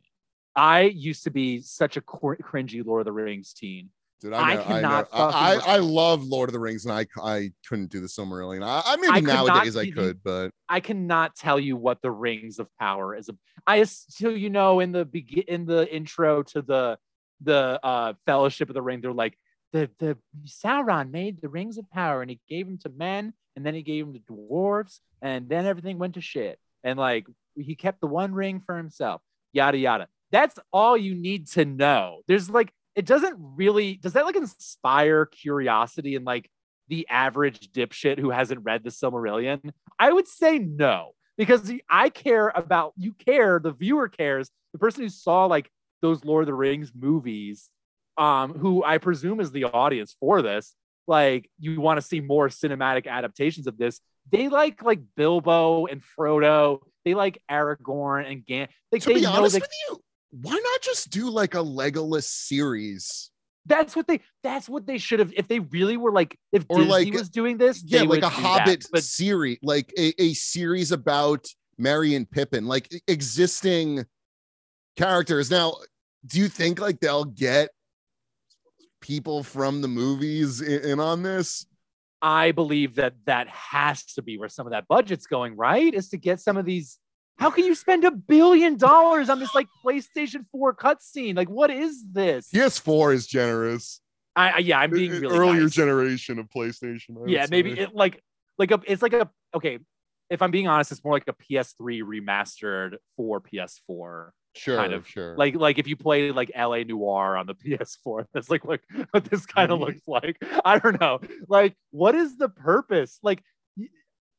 I 0.55 0.81
used 0.81 1.23
to 1.23 1.31
be 1.31 1.61
such 1.61 1.95
a 1.97 2.01
cor- 2.01 2.35
cringy 2.37 2.85
Lord 2.85 3.01
of 3.01 3.05
the 3.05 3.11
Rings 3.13 3.53
teen. 3.53 3.89
Dude, 4.21 4.33
I 4.33 4.51
I, 4.51 4.55
know, 4.55 4.61
I, 4.61 4.63
cannot. 4.63 5.07
I, 5.11 5.19
I, 5.19 5.59
I 5.65 5.77
love 5.77 6.23
Lord 6.23 6.47
of 6.47 6.53
the 6.53 6.59
Rings, 6.59 6.85
and 6.85 6.93
I 6.93 7.07
I 7.23 7.51
couldn't 7.67 7.89
do 7.89 7.99
the 7.99 8.07
Silmarillion. 8.07 8.63
I, 8.63 8.83
I 8.85 8.95
maybe 8.97 9.09
I 9.09 9.15
could 9.15 9.27
not 9.27 9.47
nowadays 9.47 9.75
I 9.75 9.89
could, 9.89 10.21
but 10.23 10.51
I 10.69 10.79
cannot 10.79 11.35
tell 11.35 11.59
you 11.59 11.75
what 11.75 12.03
the 12.03 12.11
Rings 12.11 12.59
of 12.59 12.67
Power 12.79 13.15
is. 13.15 13.31
I 13.65 13.81
still, 13.83 14.37
you 14.37 14.51
know, 14.51 14.79
in 14.79 14.91
the 14.91 15.05
begin 15.05 15.45
in 15.47 15.65
the 15.65 15.91
intro 15.91 16.43
to 16.43 16.61
the 16.61 16.99
the 17.41 17.79
uh, 17.83 18.13
Fellowship 18.27 18.69
of 18.69 18.75
the 18.75 18.81
Ring, 18.83 19.01
they're 19.01 19.11
like 19.11 19.35
the 19.73 19.89
the 19.97 20.17
Sauron 20.45 21.09
made 21.09 21.41
the 21.41 21.49
Rings 21.49 21.79
of 21.79 21.89
Power 21.89 22.21
and 22.21 22.29
he 22.29 22.39
gave 22.47 22.67
them 22.67 22.77
to 22.79 22.89
men, 22.89 23.33
and 23.55 23.65
then 23.65 23.73
he 23.73 23.81
gave 23.81 24.05
them 24.05 24.13
to 24.13 24.19
dwarves, 24.19 24.99
and 25.23 25.49
then 25.49 25.65
everything 25.65 25.97
went 25.97 26.13
to 26.13 26.21
shit. 26.21 26.59
And 26.83 26.99
like 26.99 27.25
he 27.55 27.73
kept 27.73 28.01
the 28.01 28.07
one 28.07 28.33
ring 28.35 28.59
for 28.59 28.77
himself. 28.77 29.21
Yada 29.51 29.79
yada. 29.79 30.07
That's 30.31 30.57
all 30.71 30.95
you 30.95 31.15
need 31.15 31.47
to 31.49 31.65
know. 31.65 32.21
There's 32.27 32.49
like 32.49 32.71
it 32.95 33.05
doesn't 33.05 33.35
really 33.37 33.95
does 33.95 34.13
that 34.13 34.25
like 34.25 34.35
inspire 34.35 35.25
curiosity 35.25 36.15
in 36.15 36.23
like 36.23 36.49
the 36.87 37.07
average 37.09 37.71
dipshit 37.71 38.19
who 38.19 38.31
hasn't 38.31 38.63
read 38.63 38.83
the 38.83 38.89
Silmarillion? 38.89 39.71
I 39.97 40.11
would 40.11 40.27
say 40.27 40.59
no, 40.59 41.11
because 41.37 41.71
I 41.89 42.09
care 42.09 42.51
about 42.53 42.93
you 42.97 43.13
care, 43.13 43.59
the 43.59 43.71
viewer 43.71 44.09
cares, 44.09 44.49
the 44.73 44.79
person 44.79 45.03
who 45.03 45.09
saw 45.09 45.45
like 45.45 45.69
those 46.01 46.25
Lord 46.25 46.43
of 46.43 46.47
the 46.47 46.53
Rings 46.53 46.91
movies, 46.93 47.69
um, 48.17 48.53
who 48.53 48.83
I 48.83 48.97
presume 48.97 49.39
is 49.39 49.51
the 49.51 49.65
audience 49.65 50.15
for 50.19 50.41
this. 50.41 50.75
Like, 51.07 51.49
you 51.59 51.79
want 51.81 51.99
to 51.99 52.05
see 52.05 52.19
more 52.19 52.49
cinematic 52.49 53.07
adaptations 53.07 53.67
of 53.67 53.77
this. 53.77 53.99
They 54.31 54.49
like 54.49 54.83
like 54.83 54.99
Bilbo 55.15 55.87
and 55.87 56.01
Frodo. 56.01 56.79
They 57.05 57.13
like 57.13 57.41
Aragorn 57.49 58.31
and 58.31 58.45
Gan. 58.45 58.67
Like 58.91 59.01
to 59.03 59.09
they 59.09 59.15
be 59.15 59.21
know 59.21 59.31
honest 59.31 59.55
that 59.55 59.63
with 59.63 59.71
you, 59.89 59.99
why 60.31 60.53
not 60.53 60.81
just 60.81 61.09
do 61.09 61.29
like 61.29 61.53
a 61.53 61.59
Legolas 61.59 62.23
series? 62.23 63.31
that's 63.65 63.95
what 63.95 64.07
they 64.07 64.19
that's 64.43 64.67
what 64.67 64.87
they 64.87 64.97
should 64.97 65.19
have 65.19 65.31
if 65.37 65.47
they 65.47 65.59
really 65.59 65.97
were 65.97 66.11
like 66.11 66.37
if 66.51 66.65
Or, 66.67 66.77
Disney 66.77 66.91
like, 66.91 67.13
was 67.13 67.29
doing 67.29 67.57
this. 67.57 67.83
Yeah, 67.85 67.99
they 67.99 68.07
like 68.07 68.09
would 68.09 68.23
a 68.23 68.35
do 68.35 68.41
that. 68.41 68.59
Hobbit 68.59 68.87
But 68.91 69.03
series, 69.03 69.59
like 69.61 69.93
a, 69.97 70.13
a 70.21 70.33
series 70.33 70.91
about 70.91 71.45
Merry 71.77 72.15
and 72.15 72.29
Pippin, 72.29 72.65
like 72.65 72.91
existing 73.07 74.05
characters. 74.97 75.51
Now, 75.51 75.75
do 76.25 76.39
you 76.39 76.47
think 76.47 76.79
like 76.79 76.99
they'll 76.99 77.25
get 77.25 77.69
people 78.99 79.43
from 79.43 79.81
the 79.81 79.87
movies 79.87 80.61
in, 80.61 80.81
in 80.83 80.99
on 80.99 81.23
this? 81.23 81.65
I 82.21 82.51
believe 82.51 82.95
that 82.95 83.13
that 83.25 83.47
has 83.47 84.05
to 84.13 84.21
be 84.21 84.37
where 84.37 84.49
some 84.49 84.67
of 84.67 84.71
that 84.71 84.87
budget's 84.87 85.25
going, 85.25 85.55
right? 85.55 85.91
Is 85.93 86.09
to 86.09 86.17
get 86.17 86.39
some 86.39 86.57
of 86.57 86.65
these. 86.65 86.97
How 87.41 87.49
can 87.49 87.65
you 87.65 87.73
spend 87.73 88.05
a 88.05 88.11
billion 88.11 88.77
dollars 88.77 89.27
on 89.27 89.39
this 89.39 89.55
like 89.55 89.67
PlayStation 89.83 90.45
4 90.51 90.75
cutscene? 90.75 91.35
Like, 91.35 91.49
what 91.49 91.71
is 91.71 92.05
this? 92.11 92.51
PS4 92.51 93.15
is 93.15 93.25
generous. 93.25 93.99
I, 94.35 94.51
I 94.51 94.57
yeah, 94.59 94.79
I'm 94.79 94.91
being 94.91 95.09
really 95.09 95.35
earlier 95.35 95.61
nice. 95.61 95.71
generation 95.71 96.37
of 96.37 96.47
PlayStation. 96.55 97.17
I 97.17 97.29
Yeah, 97.31 97.47
maybe 97.49 97.71
it 97.71 97.95
like 97.95 98.21
like 98.59 98.69
a 98.69 98.79
it's 98.85 99.01
like 99.01 99.13
a 99.13 99.27
okay. 99.55 99.79
If 100.29 100.43
I'm 100.43 100.51
being 100.51 100.67
honest, 100.67 100.91
it's 100.91 101.03
more 101.03 101.13
like 101.13 101.27
a 101.27 101.33
PS3 101.33 102.03
remastered 102.03 102.97
for 103.17 103.41
PS4. 103.41 104.29
sure, 104.55 104.77
kind 104.77 104.93
of, 104.93 105.07
sure. 105.07 105.35
Like 105.35 105.55
like 105.55 105.79
if 105.79 105.87
you 105.87 105.95
play 105.95 106.31
like 106.31 106.51
L.A. 106.53 106.83
Noire 106.83 107.37
on 107.37 107.47
the 107.47 107.55
PS4, 107.65 108.27
that's 108.35 108.51
like 108.51 108.63
like 108.65 108.83
what 109.09 109.25
this 109.25 109.47
kind 109.47 109.71
of 109.71 109.79
looks 109.79 110.07
like. 110.07 110.37
I 110.63 110.77
don't 110.77 111.01
know. 111.01 111.19
Like, 111.47 111.75
what 111.89 112.13
is 112.13 112.37
the 112.37 112.49
purpose? 112.49 113.17
Like, 113.23 113.43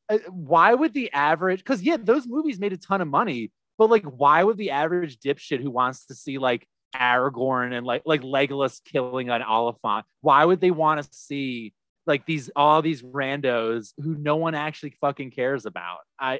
Uh, 0.09 0.17
why 0.29 0.73
would 0.73 0.93
the 0.93 1.11
average? 1.13 1.59
Because 1.59 1.81
yeah, 1.81 1.97
those 1.97 2.27
movies 2.27 2.59
made 2.59 2.73
a 2.73 2.77
ton 2.77 3.01
of 3.01 3.07
money, 3.07 3.51
but 3.77 3.89
like, 3.89 4.03
why 4.03 4.43
would 4.43 4.57
the 4.57 4.71
average 4.71 5.19
dipshit 5.19 5.61
who 5.61 5.71
wants 5.71 6.05
to 6.07 6.15
see 6.15 6.37
like 6.37 6.67
Aragorn 6.95 7.73
and 7.73 7.85
like 7.85 8.03
like 8.05 8.21
Legolas 8.21 8.81
killing 8.83 9.29
an 9.29 9.41
Oliphant, 9.41 10.05
why 10.21 10.45
would 10.45 10.61
they 10.61 10.71
want 10.71 11.01
to 11.01 11.09
see 11.11 11.73
like 12.05 12.25
these 12.25 12.49
all 12.55 12.81
these 12.81 13.01
randos 13.01 13.93
who 13.97 14.15
no 14.15 14.35
one 14.35 14.55
actually 14.55 14.95
fucking 15.01 15.31
cares 15.31 15.65
about? 15.65 15.99
I 16.19 16.39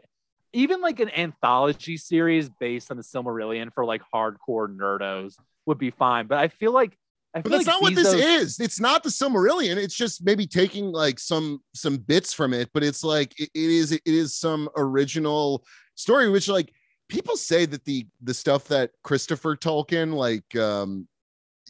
even 0.53 0.81
like 0.81 0.99
an 0.99 1.09
anthology 1.09 1.97
series 1.97 2.49
based 2.49 2.91
on 2.91 2.97
the 2.97 3.03
Silmarillion 3.03 3.73
for 3.73 3.85
like 3.85 4.01
hardcore 4.13 4.73
nerdos 4.73 5.35
would 5.65 5.79
be 5.79 5.89
fine. 5.89 6.27
But 6.27 6.37
I 6.37 6.47
feel 6.47 6.71
like 6.71 6.97
I 7.35 7.41
but 7.41 7.51
that's 7.51 7.65
like 7.65 7.73
not 7.73 7.81
what 7.81 7.95
this 7.95 8.13
Bezos- 8.13 8.41
is. 8.41 8.59
It's 8.59 8.79
not 8.79 9.03
the 9.03 9.09
Silmarillion. 9.09 9.77
It's 9.77 9.95
just 9.95 10.23
maybe 10.23 10.45
taking 10.45 10.91
like 10.91 11.19
some 11.19 11.61
some 11.73 11.97
bits 11.97 12.33
from 12.33 12.53
it, 12.53 12.69
but 12.73 12.83
it's 12.83 13.03
like 13.03 13.39
it, 13.39 13.49
it 13.53 13.69
is 13.69 13.91
it 13.91 14.01
is 14.05 14.35
some 14.35 14.69
original 14.77 15.65
story, 15.95 16.29
which 16.29 16.47
like 16.47 16.71
people 17.09 17.35
say 17.35 17.65
that 17.65 17.85
the 17.85 18.05
the 18.21 18.33
stuff 18.33 18.67
that 18.67 18.91
Christopher 19.03 19.55
Tolkien, 19.55 20.13
like 20.13 20.55
um, 20.55 21.07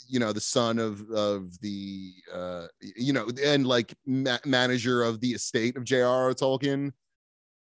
you 0.08 0.20
know, 0.20 0.34
the 0.34 0.42
son 0.42 0.80
of 0.80 1.10
of 1.12 1.60
the 1.62 2.12
uh, 2.34 2.68
you 2.82 3.14
know, 3.14 3.30
and 3.44 3.66
like 3.66 3.94
ma- 4.06 4.40
manager 4.46 5.04
of 5.04 5.22
the 5.22 5.32
estate 5.32 5.78
of 5.78 5.86
J.R.R. 5.86 6.34
Tolkien, 6.34 6.92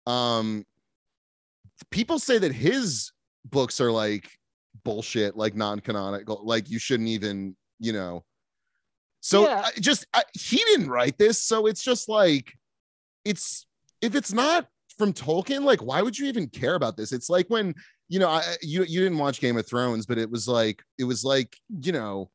um, 0.08 0.66
people 1.90 2.20
say 2.20 2.38
that 2.38 2.54
his 2.54 3.12
books 3.46 3.82
are 3.82 3.92
like 3.92 4.30
bullshit, 4.84 5.36
like 5.36 5.56
non-canonical, 5.56 6.42
like 6.44 6.70
you 6.70 6.80
shouldn't 6.80 7.10
even, 7.10 7.56
you 7.82 7.92
know. 7.92 8.24
So 9.20 9.44
Yeah. 9.44 9.64
I 9.66 9.80
just 9.80 10.06
I, 10.14 10.24
he 10.34 10.58
didn't 10.58 10.90
write 10.90 11.18
this, 11.18 11.42
so 11.42 11.66
it's 11.66 11.84
just 11.84 12.08
like 12.08 12.54
it's 13.26 13.66
if 14.02 14.16
it's 14.16 14.32
not 14.32 14.68
from 14.98 15.14
Tolkien, 15.14 15.64
like 15.64 15.82
why 15.82 16.02
would 16.02 16.18
you 16.18 16.28
even 16.28 16.48
care 16.48 16.76
about 16.76 16.96
this? 16.96 17.12
It's 17.12 17.30
like 17.30 17.48
when 17.50 17.76
you 18.08 18.20
know, 18.20 18.30
I 18.30 18.44
you 18.62 18.84
you 18.84 19.02
didn't 19.02 19.18
watch 19.18 19.42
Game 19.42 19.58
of 19.58 19.68
Thrones, 19.68 20.06
but 20.06 20.18
it 20.18 20.30
was 20.30 20.48
like 20.48 20.82
it 20.98 21.04
was 21.04 21.24
like 21.24 21.56
you 21.84 21.92
know, 21.92 22.30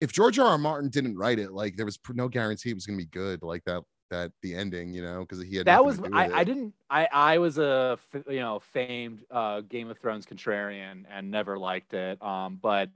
if 0.00 0.12
George 0.12 0.38
R. 0.38 0.46
R. 0.46 0.58
Martin 0.58 0.90
didn't 0.90 1.16
write 1.16 1.38
it, 1.38 1.52
like 1.52 1.76
there 1.76 1.86
was 1.86 1.98
no 2.14 2.28
guarantee 2.28 2.70
it 2.70 2.74
was 2.74 2.86
going 2.86 2.98
to 2.98 3.04
be 3.04 3.10
good. 3.10 3.42
Like 3.42 3.64
that 3.64 3.82
that 4.10 4.32
the 4.42 4.54
ending, 4.54 4.94
you 4.94 5.02
know, 5.02 5.20
because 5.20 5.42
he 5.42 5.56
had 5.56 5.66
that 5.66 5.84
was 5.84 6.00
I, 6.12 6.30
I 6.32 6.44
didn't 6.44 6.74
I 6.88 7.08
I 7.12 7.38
was 7.38 7.58
a 7.58 7.98
f- 8.14 8.22
you 8.28 8.40
know 8.40 8.60
famed 8.60 9.24
uh 9.30 9.60
Game 9.60 9.90
of 9.90 9.98
Thrones 9.98 10.26
contrarian 10.26 11.04
and 11.10 11.30
never 11.30 11.58
liked 11.58 11.92
it 11.92 12.22
um 12.22 12.58
but 12.62 12.88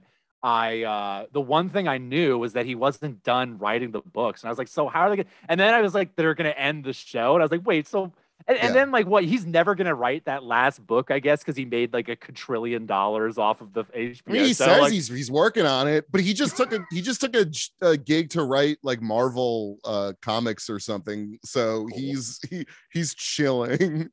I 0.42 0.83
uh 0.83 1.26
the 1.33 1.40
one 1.40 1.68
thing 1.68 1.87
I 1.88 1.98
knew 1.98 2.37
was 2.38 2.55
that 2.55 2.66
he 2.66 2.74
wasn't 2.74 3.22
done 3.22 3.59
writing 3.59 3.92
the 3.92 4.00
books 4.00 4.42
and 4.42 4.48
I 4.48 4.50
was 4.50 4.59
like 4.59 4.68
so 4.68 4.88
how 4.88 5.02
are 5.02 5.11
they 5.11 5.16
gonna 5.16 5.28
and 5.48 5.59
then 5.59 5.72
I 5.72 5.81
was 5.81 5.94
like 5.94 6.16
they're 6.16 6.35
gonna 6.35 6.50
end 6.50 6.85
the 6.85 6.92
show 6.92 7.35
and 7.35 7.42
I 7.42 7.44
was 7.44 7.52
like 7.52 7.64
wait 7.66 7.87
so 7.87 8.12
and, 8.48 8.59
and 8.59 8.74
then 8.74 8.90
like 8.90 9.07
what 9.07 9.22
he's 9.22 9.46
never 9.46 9.76
gonna 9.76 9.94
write 9.94 10.24
that 10.24 10.42
last 10.42 10.85
book 10.85 11.12
I 11.12 11.20
guess 11.20 11.40
because 11.40 11.57
he 11.57 11.64
made 11.64 11.92
like 11.92 12.09
a 12.09 12.16
quadrillion 12.16 12.87
dollars 12.87 13.38
off 13.38 13.61
of 13.61 13.72
the 13.72 13.85
HBO 13.85 14.22
I 14.26 14.33
mean, 14.33 14.44
he 14.44 14.48
show, 14.48 14.64
says 14.64 14.81
like- 14.81 14.92
he's 14.92 15.09
he's 15.09 15.31
working 15.31 15.64
on 15.64 15.87
it, 15.87 16.07
but 16.11 16.20
he 16.20 16.35
just 16.35 16.57
took 16.57 16.72
a 16.72 16.85
he 16.90 17.02
just 17.02 17.20
took 17.20 17.37
a 17.81 17.96
gig 17.96 18.31
to 18.31 18.42
write 18.42 18.78
like 18.83 19.00
Marvel 19.00 19.78
uh 19.85 20.12
comics 20.22 20.68
or 20.68 20.81
something. 20.81 21.38
So 21.44 21.87
he's 21.94 22.40
he 22.50 22.66
he's 22.92 23.14
chilling. 23.14 24.11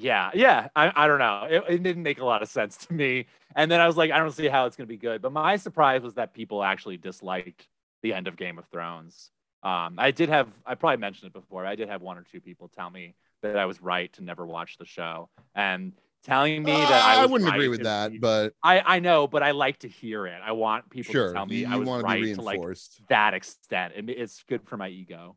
Yeah, 0.00 0.30
yeah. 0.34 0.68
I, 0.76 0.92
I 0.94 1.06
don't 1.08 1.18
know. 1.18 1.46
It, 1.50 1.64
it 1.68 1.82
didn't 1.82 2.02
make 2.02 2.20
a 2.20 2.24
lot 2.24 2.42
of 2.42 2.48
sense 2.48 2.76
to 2.86 2.92
me. 2.92 3.26
And 3.56 3.70
then 3.70 3.80
I 3.80 3.86
was 3.86 3.96
like, 3.96 4.10
I 4.10 4.18
don't 4.18 4.30
see 4.30 4.48
how 4.48 4.66
it's 4.66 4.76
going 4.76 4.86
to 4.86 4.92
be 4.92 4.96
good. 4.98 5.20
But 5.22 5.32
my 5.32 5.56
surprise 5.56 6.02
was 6.02 6.14
that 6.14 6.34
people 6.34 6.62
actually 6.62 6.98
disliked 6.98 7.66
the 8.02 8.14
end 8.14 8.28
of 8.28 8.36
Game 8.36 8.58
of 8.58 8.66
Thrones. 8.66 9.30
Um, 9.62 9.96
I 9.98 10.12
did 10.12 10.28
have, 10.28 10.48
I 10.64 10.76
probably 10.76 10.98
mentioned 10.98 11.28
it 11.28 11.32
before. 11.32 11.66
I 11.66 11.74
did 11.74 11.88
have 11.88 12.00
one 12.00 12.16
or 12.16 12.24
two 12.30 12.40
people 12.40 12.68
tell 12.68 12.90
me 12.90 13.16
that 13.42 13.56
I 13.56 13.66
was 13.66 13.82
right 13.82 14.12
to 14.14 14.22
never 14.22 14.46
watch 14.46 14.78
the 14.78 14.84
show, 14.84 15.30
and 15.54 15.92
telling 16.24 16.62
me 16.62 16.72
that 16.72 17.04
I, 17.04 17.16
Uh, 17.16 17.22
I 17.22 17.26
wouldn't 17.26 17.50
agree 17.50 17.68
with 17.68 17.84
that, 17.84 18.12
but 18.20 18.52
I 18.62 18.80
I 18.80 18.98
know, 19.00 19.26
but 19.28 19.42
I 19.42 19.52
like 19.52 19.78
to 19.80 19.88
hear 19.88 20.26
it. 20.26 20.40
I 20.44 20.52
want 20.52 20.90
people 20.90 21.12
sure, 21.12 21.28
to 21.28 21.34
tell 21.34 21.46
me 21.46 21.58
you, 21.58 21.68
I 21.68 21.76
was 21.76 21.88
want 21.88 22.00
to 22.00 22.04
right 22.04 22.22
be 22.22 22.34
to 22.34 22.42
like 22.42 22.60
that 23.08 23.34
extent. 23.34 23.94
It, 23.96 24.10
it's 24.10 24.42
good 24.44 24.66
for 24.66 24.76
my 24.76 24.88
ego. 24.88 25.36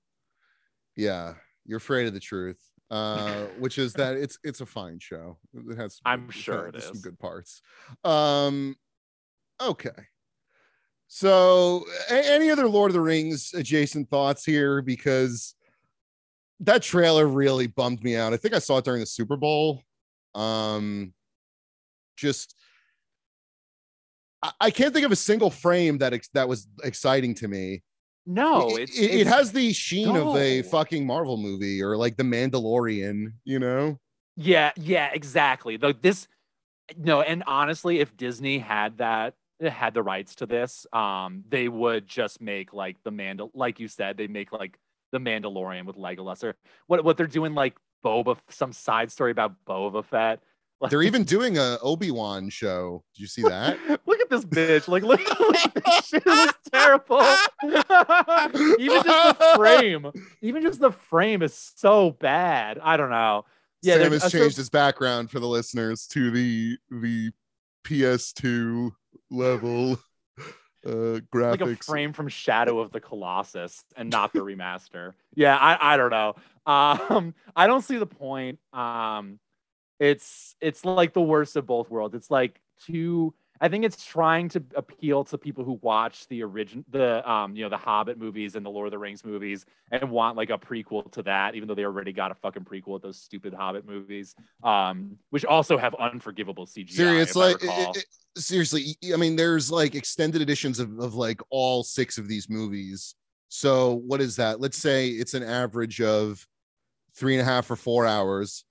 yeah, 0.95 1.35
you're 1.65 1.77
afraid 1.77 2.07
of 2.07 2.13
the 2.13 2.19
truth. 2.19 2.59
Uh, 2.91 3.45
which 3.57 3.77
is 3.77 3.93
that 3.93 4.17
it's 4.17 4.37
it's 4.43 4.59
a 4.59 4.65
fine 4.65 4.99
show. 4.99 5.37
It 5.53 5.77
has 5.77 5.95
some 5.95 6.01
I'm 6.05 6.25
good- 6.27 6.35
sure 6.35 6.67
it 6.67 6.75
has 6.75 6.83
some 6.83 6.95
is. 6.97 7.01
good 7.01 7.17
parts. 7.17 7.61
Um, 8.03 8.75
okay. 9.61 9.89
So, 11.07 11.85
a- 12.09 12.31
any 12.33 12.49
other 12.51 12.67
Lord 12.67 12.91
of 12.91 12.93
the 12.93 13.01
Rings 13.01 13.53
adjacent 13.53 14.09
thoughts 14.09 14.43
here? 14.45 14.81
Because 14.81 15.55
that 16.59 16.81
trailer 16.81 17.27
really 17.27 17.67
bummed 17.67 18.03
me 18.03 18.15
out. 18.17 18.33
I 18.33 18.37
think 18.37 18.53
I 18.53 18.59
saw 18.59 18.77
it 18.77 18.85
during 18.85 18.99
the 18.99 19.05
Super 19.05 19.37
Bowl. 19.37 19.81
Um, 20.35 21.13
just 22.17 22.55
I, 24.43 24.51
I 24.59 24.69
can't 24.71 24.93
think 24.93 25.05
of 25.05 25.11
a 25.13 25.15
single 25.17 25.49
frame 25.49 25.97
that 25.99 26.13
ex- 26.13 26.29
that 26.33 26.47
was 26.49 26.67
exciting 26.83 27.35
to 27.35 27.47
me. 27.47 27.83
No, 28.33 28.77
it, 28.77 28.83
it's, 28.83 28.97
it, 28.97 29.03
it 29.03 29.19
it's- 29.21 29.35
has 29.35 29.51
the 29.51 29.73
sheen 29.73 30.15
of 30.15 30.35
a 30.35 30.61
fucking 30.63 31.05
Marvel 31.05 31.37
movie 31.37 31.81
or 31.81 31.97
like 31.97 32.17
the 32.17 32.23
Mandalorian, 32.23 33.33
you 33.43 33.59
know? 33.59 33.99
Yeah, 34.37 34.71
yeah, 34.77 35.09
exactly. 35.13 35.77
The 35.77 35.95
this 35.99 36.27
no, 36.97 37.21
and 37.21 37.43
honestly, 37.47 37.99
if 37.99 38.15
Disney 38.15 38.59
had 38.59 38.97
that 38.99 39.35
had 39.61 39.93
the 39.93 40.01
rights 40.01 40.35
to 40.35 40.45
this, 40.45 40.85
um, 40.93 41.43
they 41.49 41.67
would 41.67 42.07
just 42.07 42.41
make 42.41 42.73
like 42.73 42.97
the 43.03 43.11
Mandal 43.11 43.51
like 43.53 43.79
you 43.79 43.87
said, 43.87 44.17
they 44.17 44.27
make 44.27 44.51
like 44.51 44.77
the 45.11 45.19
Mandalorian 45.19 45.85
with 45.85 45.97
Legolas 45.97 46.43
or 46.43 46.55
what 46.87 47.03
what 47.03 47.17
they're 47.17 47.27
doing 47.27 47.53
like 47.53 47.75
Boba 48.03 48.37
some 48.49 48.73
side 48.73 49.11
story 49.11 49.31
about 49.31 49.55
Boba 49.67 50.03
Fett. 50.03 50.41
They're 50.89 51.01
even 51.11 51.23
doing 51.23 51.57
a 51.57 51.77
Obi-Wan 51.81 52.49
show. 52.49 53.03
Did 53.13 53.21
you 53.21 53.27
see 53.27 53.43
that? 53.43 53.77
this 54.31 54.43
bitch. 54.45 54.87
Like 54.87 55.03
look, 55.03 55.21
at 55.21 55.73
this 55.75 56.07
shit. 56.07 56.23
It 56.25 56.29
looks 56.29 56.57
terrible. 56.71 57.21
even 58.79 59.03
just 59.03 59.39
the 59.39 59.53
frame. 59.55 60.11
Even 60.41 60.63
just 60.63 60.79
the 60.79 60.91
frame 60.91 61.43
is 61.43 61.73
so 61.75 62.11
bad. 62.11 62.79
I 62.81 62.97
don't 62.97 63.11
know. 63.11 63.45
Yeah, 63.83 63.97
Sam 63.97 64.11
has 64.11 64.23
uh, 64.23 64.29
so- 64.29 64.39
changed 64.39 64.57
his 64.57 64.69
background 64.69 65.29
for 65.29 65.39
the 65.39 65.47
listeners 65.47 66.07
to 66.07 66.31
the 66.31 66.77
the 66.89 67.31
PS2 67.85 68.91
level 69.29 69.93
uh 70.85 71.19
graphics. 71.33 71.61
like 71.61 71.61
a 71.61 71.75
frame 71.75 72.13
from 72.13 72.27
Shadow 72.27 72.79
of 72.79 72.91
the 72.91 72.99
Colossus 72.99 73.83
and 73.95 74.09
not 74.09 74.33
the 74.33 74.39
remaster. 74.39 75.13
Yeah, 75.35 75.55
I, 75.55 75.93
I 75.93 75.97
don't 75.97 76.09
know. 76.09 76.35
Um, 76.65 77.33
I 77.55 77.67
don't 77.67 77.81
see 77.83 77.97
the 77.97 78.05
point. 78.05 78.59
Um, 78.73 79.39
it's 79.99 80.55
it's 80.61 80.83
like 80.85 81.13
the 81.13 81.21
worst 81.21 81.55
of 81.55 81.65
both 81.65 81.89
worlds. 81.89 82.15
It's 82.15 82.31
like 82.31 82.59
too. 82.85 83.33
I 83.63 83.69
think 83.69 83.85
it's 83.85 84.03
trying 84.03 84.49
to 84.49 84.63
appeal 84.75 85.23
to 85.25 85.37
people 85.37 85.63
who 85.63 85.77
watch 85.83 86.27
the 86.29 86.41
origin, 86.41 86.83
the 86.89 87.29
um, 87.29 87.55
you 87.55 87.63
know, 87.63 87.69
the 87.69 87.77
Hobbit 87.77 88.17
movies 88.17 88.55
and 88.55 88.65
the 88.65 88.71
Lord 88.71 88.87
of 88.87 88.91
the 88.91 88.97
Rings 88.97 89.23
movies, 89.23 89.65
and 89.91 90.09
want 90.09 90.35
like 90.35 90.49
a 90.49 90.57
prequel 90.57 91.11
to 91.11 91.21
that, 91.23 91.53
even 91.53 91.67
though 91.67 91.75
they 91.75 91.85
already 91.85 92.11
got 92.11 92.31
a 92.31 92.35
fucking 92.35 92.63
prequel 92.65 92.87
with 92.93 93.03
those 93.03 93.21
stupid 93.21 93.53
Hobbit 93.53 93.85
movies, 93.85 94.33
um, 94.63 95.15
which 95.29 95.45
also 95.45 95.77
have 95.77 95.93
unforgivable 95.95 96.65
CGI. 96.65 96.89
Seriously, 96.91 97.53
like 97.53 97.63
it- 97.63 97.97
it- 97.97 98.41
seriously, 98.41 98.95
I 99.13 99.17
mean, 99.17 99.35
there's 99.35 99.69
like 99.69 99.93
extended 99.93 100.41
editions 100.41 100.79
of, 100.79 100.97
of 100.99 101.13
like 101.13 101.39
all 101.51 101.83
six 101.83 102.17
of 102.17 102.27
these 102.27 102.49
movies. 102.49 103.13
So 103.49 103.95
what 104.07 104.21
is 104.21 104.37
that? 104.37 104.59
Let's 104.59 104.77
say 104.77 105.09
it's 105.09 105.35
an 105.35 105.43
average 105.43 106.01
of 106.01 106.43
three 107.15 107.33
and 107.37 107.41
a 107.41 107.45
half 107.45 107.69
or 107.69 107.75
four 107.75 108.07
hours, 108.07 108.63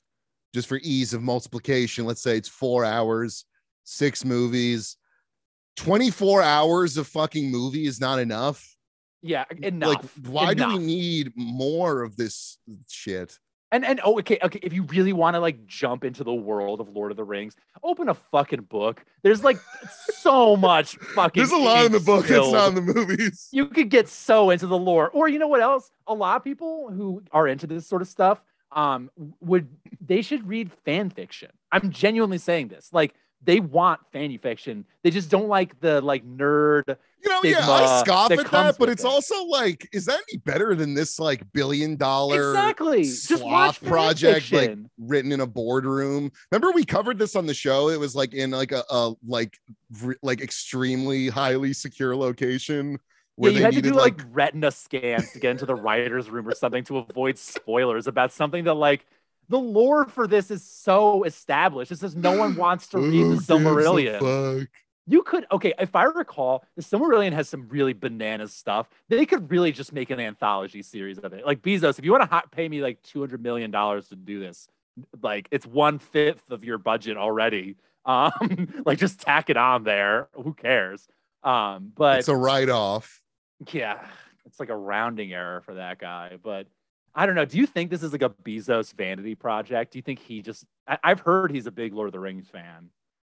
just 0.53 0.67
for 0.67 0.81
ease 0.83 1.13
of 1.15 1.23
multiplication. 1.23 2.07
Let's 2.07 2.23
say 2.23 2.37
it's 2.37 2.49
four 2.49 2.85
hours, 2.85 3.45
six 3.85 4.25
movies. 4.25 4.97
24 5.77 6.43
hours 6.43 6.97
of 6.97 7.07
fucking 7.07 7.51
movie 7.51 7.87
is 7.87 8.01
not 8.01 8.19
enough. 8.19 8.77
yeah, 9.23 9.45
enough. 9.63 9.89
Like, 9.89 10.27
why 10.27 10.55
do 10.55 10.69
we 10.69 10.79
need 10.79 11.33
more 11.37 12.03
of 12.03 12.17
this 12.17 12.59
shit? 12.89 13.39
And 13.73 13.85
and 13.85 14.01
oh 14.03 14.19
okay 14.19 14.37
okay 14.43 14.59
if 14.65 14.73
you 14.73 14.83
really 14.85 15.13
want 15.13 15.35
to 15.35 15.41
like 15.41 15.65
jump 15.65 16.05
into 16.05 16.25
the 16.25 16.35
world 16.35 16.81
of 16.81 16.89
Lord 16.89 17.13
of 17.13 17.17
the 17.17 17.23
Rings, 17.23 17.55
open 17.85 18.09
a 18.09 18.15
fucking 18.15 18.63
book. 18.63 19.05
There's 19.23 19.45
like 19.45 19.59
so 20.19 20.57
much 20.57 20.97
fucking. 21.15 21.41
There's 21.41 21.53
a 21.53 21.57
lot 21.57 21.85
in 21.85 21.93
the 21.93 22.01
book 22.01 22.27
that's 22.27 22.51
not 22.51 22.71
in 22.71 22.75
the 22.75 22.83
movies. 22.83 23.49
You 23.53 23.67
could 23.67 23.89
get 23.89 24.09
so 24.09 24.51
into 24.51 24.67
the 24.67 24.77
lore, 24.77 25.09
or 25.11 25.29
you 25.29 25.39
know 25.39 25.47
what 25.47 25.61
else? 25.61 25.93
A 26.09 26.15
lot 26.15 26.37
of 26.37 26.43
people 26.43 26.91
who 26.91 27.23
are 27.31 27.47
into 27.47 27.69
this 27.69 27.87
sort 27.87 28.03
of 28.03 28.09
stuff, 28.09 28.43
um, 28.73 29.09
would 29.41 29.69
they 30.01 30.23
should 30.23 30.49
read 30.49 30.73
fan 30.85 31.09
fiction. 31.09 31.51
I'm 31.71 31.91
genuinely 31.93 32.39
saying 32.39 32.69
this. 32.69 32.89
Like 32.93 33.15
they 33.43 33.61
want 33.61 34.01
fan 34.13 34.37
fiction. 34.39 34.85
They 35.03 35.11
just 35.11 35.31
don't 35.31 35.49
like 35.49 35.81
the 35.81 36.01
like 36.01 36.25
nerd. 36.27 36.97
You 37.23 37.29
know, 37.29 37.41
yeah, 37.43 37.69
I 37.69 38.03
scoff 38.03 38.31
at 38.31 38.51
that, 38.51 38.77
but 38.79 38.89
it's 38.89 39.05
it. 39.05 39.07
also 39.07 39.45
like, 39.45 39.89
is 39.93 40.07
that 40.07 40.21
any 40.31 40.39
better 40.39 40.75
than 40.75 40.95
this 40.95 41.19
like 41.19 41.51
billion 41.53 41.97
dollar 41.97 42.51
Exactly. 42.51 43.05
Just 43.05 43.45
watch 43.45 43.83
project 43.83 44.53
like 44.53 44.77
written 44.99 45.33
in 45.33 45.41
a 45.41 45.47
boardroom? 45.47 46.31
Remember 46.51 46.73
we 46.73 46.85
covered 46.85 47.19
this 47.19 47.37
on 47.37 47.47
the 47.47 47.55
show? 47.55 47.89
It 47.89 48.01
was 48.01 48.15
like 48.15 48.35
in 48.35 48.51
like 48.51 48.73
a, 48.73 48.85
a 48.91 49.15
like 49.27 49.59
re- 50.03 50.17
like 50.23 50.41
extremely 50.41 51.29
highly 51.29 51.73
secure 51.73 52.17
location 52.17 52.93
Yeah, 52.93 52.97
where 53.37 53.53
you 53.53 53.59
they 53.59 53.65
had 53.65 53.75
to 53.75 53.83
do 53.83 53.93
like, 53.93 54.19
like, 54.19 54.27
retina 54.31 54.71
scans 54.71 55.33
to 55.33 55.39
get 55.39 55.53
into 55.53 55.67
the 55.67 55.75
writer's 55.75 56.31
room 56.31 56.49
or 56.49 56.55
something 56.55 56.85
to 56.85 56.99
avoid 56.99 57.39
spoilers 57.39 58.07
about 58.07 58.33
something 58.33 58.65
that 58.65 58.75
like 58.75 59.07
the 59.51 59.59
lore 59.59 60.07
for 60.07 60.27
this 60.27 60.51
is 60.51 60.65
so 60.65 61.25
established. 61.25 61.93
It's 61.93 62.01
just 62.01 62.17
no 62.17 62.39
one 62.39 62.57
wants 62.65 62.87
to 62.89 62.99
read 62.99 63.37
the 63.37 63.43
Silmarillion. 63.43 64.67
You 65.07 65.23
could 65.25 65.45
okay, 65.51 65.75
if 65.79 65.97
I 65.97 66.05
recall, 66.05 66.65
the 66.77 66.83
Silmarillion 66.83 67.33
has 67.33 67.49
some 67.49 67.69
really 67.69 67.93
bananas 67.93 68.55
stuff. 68.55 68.89
They 69.09 69.27
could 69.27 69.51
really 69.51 69.73
just 69.73 69.93
make 69.93 70.11
an 70.11 70.21
anthology 70.21 70.83
series 70.83 71.19
of 71.19 71.33
it. 71.33 71.45
Like 71.45 71.63
Bezos, 71.63 71.99
if 71.99 72.05
you 72.05 72.13
want 72.13 72.31
to 72.31 72.43
pay 72.53 72.69
me 72.69 72.81
like 72.81 73.03
two 73.03 73.19
hundred 73.19 73.43
million 73.43 73.73
dollars 73.73 74.09
to 74.09 74.17
do 74.17 74.39
this, 74.39 74.69
like 75.21 75.49
it's 75.51 75.67
one 75.67 75.99
fifth 75.99 76.51
of 76.51 76.65
your 76.65 76.79
budget 76.79 77.17
already. 77.17 77.77
Um, 78.05 78.83
like 78.87 78.99
just 78.99 79.21
tack 79.21 79.51
it 79.51 79.57
on 79.57 79.83
there. 79.83 80.29
Who 80.35 80.55
cares? 80.55 81.09
Um, 81.43 81.93
but 81.97 82.19
It's 82.21 82.29
a 82.29 82.37
write-off. 82.37 83.21
yeah, 83.73 84.07
it's 84.47 84.61
like 84.61 84.69
a 84.69 84.77
rounding 84.77 85.33
error 85.33 85.61
for 85.63 85.75
that 85.75 85.99
guy. 85.99 86.39
But 86.41 86.67
I 87.15 87.27
don't 87.27 87.35
know. 87.35 87.45
Do 87.45 87.59
you 87.59 87.67
think 87.67 87.91
this 87.91 88.03
is 88.03 88.13
like 88.13 88.23
a 88.23 88.31
Bezos 88.31 88.95
vanity 88.95 89.35
project? 89.35 89.93
Do 89.93 89.99
you 89.99 90.03
think 90.03 90.21
he 90.21 90.43
just? 90.43 90.65
I, 90.87 90.99
I've 91.03 91.21
heard 91.21 91.51
he's 91.51 91.67
a 91.67 91.73
big 91.73 91.93
Lord 91.93 92.07
of 92.07 92.13
the 92.13 92.21
Rings 92.21 92.49
fan. 92.49 92.91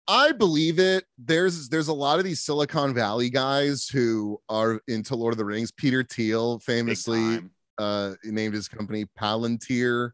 I 0.07 0.32
believe 0.34 0.80
it. 0.80 1.05
There's 1.17 1.69
there's 1.69 1.88
a 1.88 1.93
lot 1.93 2.19
of 2.19 2.26
these 2.26 2.41
Silicon 2.41 2.93
Valley 2.93 3.30
guys 3.30 3.88
who 3.88 4.39
are 4.49 4.82
into 4.88 5.15
Lord 5.15 5.34
of 5.34 5.38
the 5.38 5.45
Rings. 5.45 5.71
Peter 5.71 6.03
Thiel 6.03 6.59
famously 6.59 7.39
uh 7.78 8.13
named 8.24 8.53
his 8.53 8.67
company 8.67 9.05
Palantir. 9.19 10.11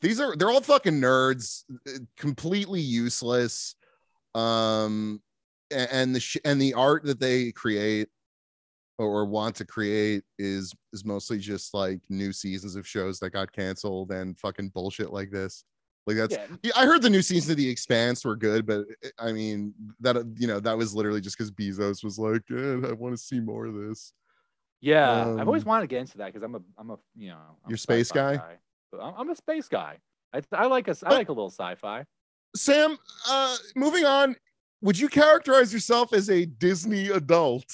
These 0.00 0.20
are 0.20 0.36
they're 0.36 0.50
all 0.50 0.60
fucking 0.60 1.00
nerds, 1.00 1.64
completely 2.16 2.80
useless. 2.80 3.76
Um 4.34 5.22
and 5.70 6.14
the 6.14 6.20
sh- 6.20 6.36
and 6.44 6.60
the 6.60 6.74
art 6.74 7.04
that 7.04 7.20
they 7.20 7.52
create 7.52 8.08
or, 8.98 9.24
want 9.26 9.54
to 9.56 9.64
create 9.64 10.24
is 10.38 10.74
is 10.92 11.04
mostly 11.04 11.38
just 11.38 11.74
like 11.74 12.00
new 12.08 12.32
seasons 12.32 12.76
of 12.76 12.86
shows 12.86 13.18
that 13.20 13.30
got 13.30 13.52
canceled 13.52 14.10
and 14.12 14.38
fucking 14.38 14.70
bullshit 14.70 15.12
like 15.12 15.30
this. 15.30 15.64
Like 16.06 16.16
that's 16.16 16.34
Yeah. 16.34 16.46
yeah, 16.62 16.72
I 16.76 16.86
heard 16.86 17.02
the 17.02 17.10
new 17.10 17.22
seasons 17.22 17.50
of 17.50 17.56
The 17.56 17.68
Expanse 17.68 18.24
were 18.24 18.36
good, 18.36 18.64
but 18.64 18.86
uh, 19.04 19.08
I 19.18 19.32
mean 19.32 19.74
that 20.00 20.16
you 20.36 20.46
know 20.46 20.60
that 20.60 20.78
was 20.78 20.94
literally 20.94 21.20
just 21.20 21.36
because 21.36 21.50
Bezos 21.50 22.04
was 22.04 22.18
like, 22.18 22.42
eh, 22.50 22.88
I 22.88 22.92
want 22.92 23.12
to 23.14 23.18
see 23.22 23.40
more 23.40 23.66
of 23.66 23.74
this. 23.74 24.12
Yeah, 24.80 25.32
I've 25.38 25.48
always 25.48 25.62
Um, 25.62 25.68
wanted 25.68 25.82
to 25.82 25.86
get 25.88 26.00
into 26.00 26.18
that 26.18 26.26
because 26.26 26.42
I'm 26.42 26.54
a 26.54 26.60
I'm 26.78 26.90
a 26.90 26.98
you 27.16 27.28
know 27.30 27.38
I'm 27.64 27.70
You're 27.70 27.78
space 27.78 28.08
sci-fi 28.08 28.36
guy? 28.36 28.58
I'm, 29.00 29.14
I'm 29.16 29.30
a 29.30 29.36
space 29.36 29.68
guy. 29.68 29.98
I 30.32 30.42
I 30.52 30.66
like 30.66 30.88
a 30.88 30.96
I 31.04 31.10
like 31.10 31.28
a 31.28 31.32
little 31.32 31.50
sci-fi. 31.50 32.04
Sam, 32.54 32.96
uh, 33.28 33.56
moving 33.74 34.04
on, 34.04 34.36
would 34.80 34.98
you 34.98 35.08
characterize 35.08 35.72
yourself 35.72 36.12
as 36.12 36.30
a 36.30 36.46
Disney 36.46 37.08
adult? 37.08 37.66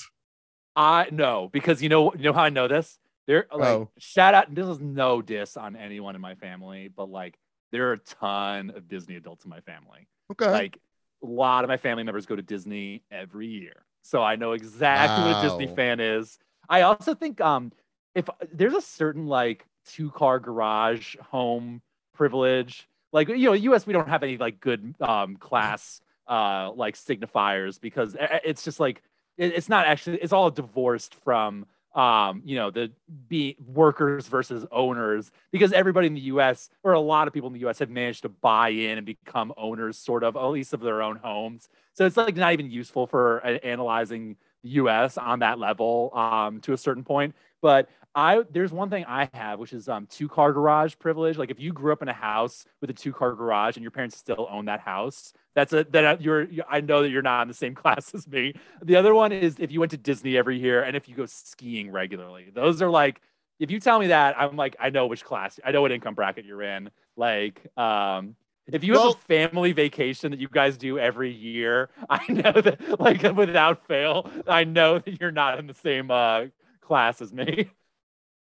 I 0.77 1.09
know 1.11 1.49
because 1.53 1.83
you 1.83 1.89
know 1.89 2.12
you 2.14 2.23
know 2.25 2.33
how 2.33 2.43
I 2.45 2.51
know 2.51 2.68
this. 2.68 2.99
There 3.27 3.47
like 3.53 3.62
Oh. 3.79 3.89
shout 3.99 4.35
out. 4.35 4.55
This 4.55 4.66
is 4.66 4.81
no 4.81 5.23
diss 5.23 5.57
on 5.57 5.77
anyone 5.77 6.14
in 6.14 6.20
my 6.20 6.35
family, 6.35 6.89
but 6.89 7.09
like 7.11 7.39
there 7.70 7.89
are 7.91 7.93
a 7.95 7.99
ton 7.99 8.70
of 8.70 8.89
Disney 8.89 9.16
adults 9.16 9.45
in 9.45 9.51
my 9.51 9.61
family. 9.61 10.09
Okay. 10.33 10.51
Like 10.51 10.79
a 11.23 11.27
lot 11.27 11.64
of 11.64 11.68
my 11.68 11.77
family 11.77 12.03
members 12.03 12.27
go 12.27 12.35
to 12.37 12.43
Disney 12.43 13.03
every 13.11 13.47
year, 13.47 13.85
so 14.03 14.23
I 14.23 14.37
know 14.37 14.53
exactly 14.53 15.23
what 15.25 15.39
a 15.39 15.41
Disney 15.49 15.66
fan 15.77 16.01
is. 16.01 16.39
I 16.68 16.83
also 16.83 17.14
think 17.14 17.41
um 17.41 17.73
if 18.14 18.29
there's 18.53 18.75
a 18.75 18.81
certain 18.83 19.27
like 19.27 19.66
two 19.87 20.11
car 20.11 20.39
garage 20.41 21.16
home 21.31 21.81
privilege, 22.14 22.89
like 23.12 23.29
you 23.29 23.37
know, 23.47 23.53
U.S. 23.53 23.87
we 23.87 23.93
don't 23.93 24.09
have 24.09 24.23
any 24.23 24.37
like 24.37 24.59
good 24.61 24.95
um 25.01 25.37
class 25.37 26.01
uh 26.29 26.70
like 26.75 26.95
signifiers 26.97 27.81
because 27.81 28.14
i- 28.16 28.25
i- 28.37 28.41
it's 28.45 28.64
just 28.64 28.79
like 28.81 29.03
it- 29.43 29.55
it's 29.55 29.68
not 29.68 29.86
actually 29.86 30.18
it's 30.18 30.32
all 30.32 30.51
divorced 30.51 31.14
from 31.14 31.66
um 31.95 32.40
you 32.45 32.57
know 32.57 32.70
the 32.70 32.90
be 33.28 33.55
workers 33.66 34.26
versus 34.26 34.64
owners 34.72 35.30
because 35.51 35.72
everybody 35.74 36.07
in 36.07 36.14
the 36.14 36.26
US 36.34 36.70
or 36.82 36.93
a 36.93 37.01
lot 37.01 37.28
of 37.28 37.34
people 37.34 37.49
in 37.49 37.53
the 37.53 37.66
US 37.68 37.78
have 37.80 37.90
managed 37.90 38.22
to 38.22 38.30
buy 38.30 38.70
in 38.70 38.97
and 38.99 39.07
become 39.07 39.53
owners 39.59 39.99
sort 39.99 40.24
of 40.24 40.36
at 40.36 40.47
least 40.47 40.72
of 40.72 40.80
their 40.80 41.03
own 41.03 41.16
homes. 41.16 41.68
So 41.93 42.07
it's 42.07 42.16
like 42.16 42.36
not 42.36 42.53
even 42.55 42.70
useful 42.70 43.07
for 43.07 43.38
a- 43.38 43.62
analyzing 43.64 44.36
the 44.62 44.70
US 44.70 45.18
on 45.18 45.40
that 45.40 45.59
level 45.59 46.11
um 46.14 46.61
to 46.62 46.72
a 46.72 46.78
certain 46.78 47.05
point. 47.05 47.34
But 47.61 47.88
I 48.15 48.43
there's 48.51 48.73
one 48.73 48.91
thing 48.91 49.05
I 49.09 49.31
have 49.33 49.59
which 49.59 49.73
is 49.73 49.89
um 49.89 50.07
two 50.07 50.29
car 50.29 50.53
garage 50.53 50.95
privilege 50.99 51.39
like 51.39 51.51
if 51.51 51.59
you 51.59 51.73
grew 51.73 51.93
up 51.93 52.03
in 52.03 52.09
a 52.09 52.13
house 52.13 52.65
with 52.81 52.91
a 52.91 52.93
two 52.93 53.13
car 53.13 53.35
garage 53.35 53.77
and 53.77 53.83
your 53.83 53.91
parents 53.91 54.17
still 54.19 54.47
own 54.51 54.67
that 54.67 54.81
house 54.81 55.33
that's 55.55 55.73
a 55.73 55.85
that 55.91 56.21
you're 56.21 56.47
I 56.69 56.81
know 56.83 57.03
that 57.03 57.09
you're 57.11 57.23
not 57.23 57.43
in 57.43 57.49
the 57.49 57.55
same 57.55 57.75
class 57.83 58.15
as 58.15 58.29
me 58.29 58.55
the 58.83 58.97
other 58.97 59.15
one 59.15 59.33
is 59.33 59.57
if 59.59 59.73
you 59.73 59.81
went 59.81 59.93
to 59.93 59.97
Disney 59.99 60.37
every 60.37 60.59
year 60.59 60.83
and 60.83 60.97
if 60.97 61.09
you 61.09 61.15
go 61.15 61.27
skiing 61.27 61.91
regularly. 61.91 62.51
Those 62.55 62.83
are 62.83 62.91
like, 62.91 63.21
if 63.59 63.71
you 63.71 63.81
tell 63.81 63.99
me 63.99 64.09
that, 64.09 64.35
I'm 64.39 64.57
like, 64.57 64.77
I 64.81 64.91
know 64.91 65.07
which 65.07 65.25
class, 65.25 65.59
I 65.65 65.71
know 65.71 65.83
what 65.83 65.93
income 65.93 66.15
bracket 66.15 66.45
you're 66.45 66.63
in. 66.63 66.91
Like, 67.17 67.61
um, 67.79 68.35
if 68.67 68.85
you 68.85 68.95
have 68.95 69.03
Well- 69.03 69.13
a 69.13 69.17
family 69.17 69.73
vacation 69.73 70.31
that 70.33 70.41
you 70.41 70.49
guys 70.49 70.77
do 70.77 70.99
every 70.99 71.31
year, 71.31 71.91
I 72.11 72.25
know 72.33 72.53
that, 72.53 73.01
like, 73.01 73.23
without 73.37 73.87
fail, 73.87 74.31
I 74.47 74.65
know 74.65 74.99
that 74.99 75.21
you're 75.21 75.31
not 75.33 75.59
in 75.59 75.67
the 75.67 75.75
same 75.75 76.11
uh, 76.11 76.47
class 76.81 77.21
as 77.23 77.33
me. 77.33 77.71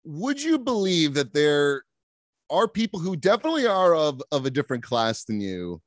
would 0.05 0.41
you 0.41 0.57
believe 0.57 1.13
that 1.15 1.33
there 1.33 1.83
are 2.49 2.67
people 2.67 2.99
who 2.99 3.15
definitely 3.15 3.65
are 3.65 3.95
of 3.95 4.21
of 4.31 4.45
a 4.45 4.51
different 4.51 4.83
class 4.83 5.25
than 5.25 5.41
you 5.41 5.81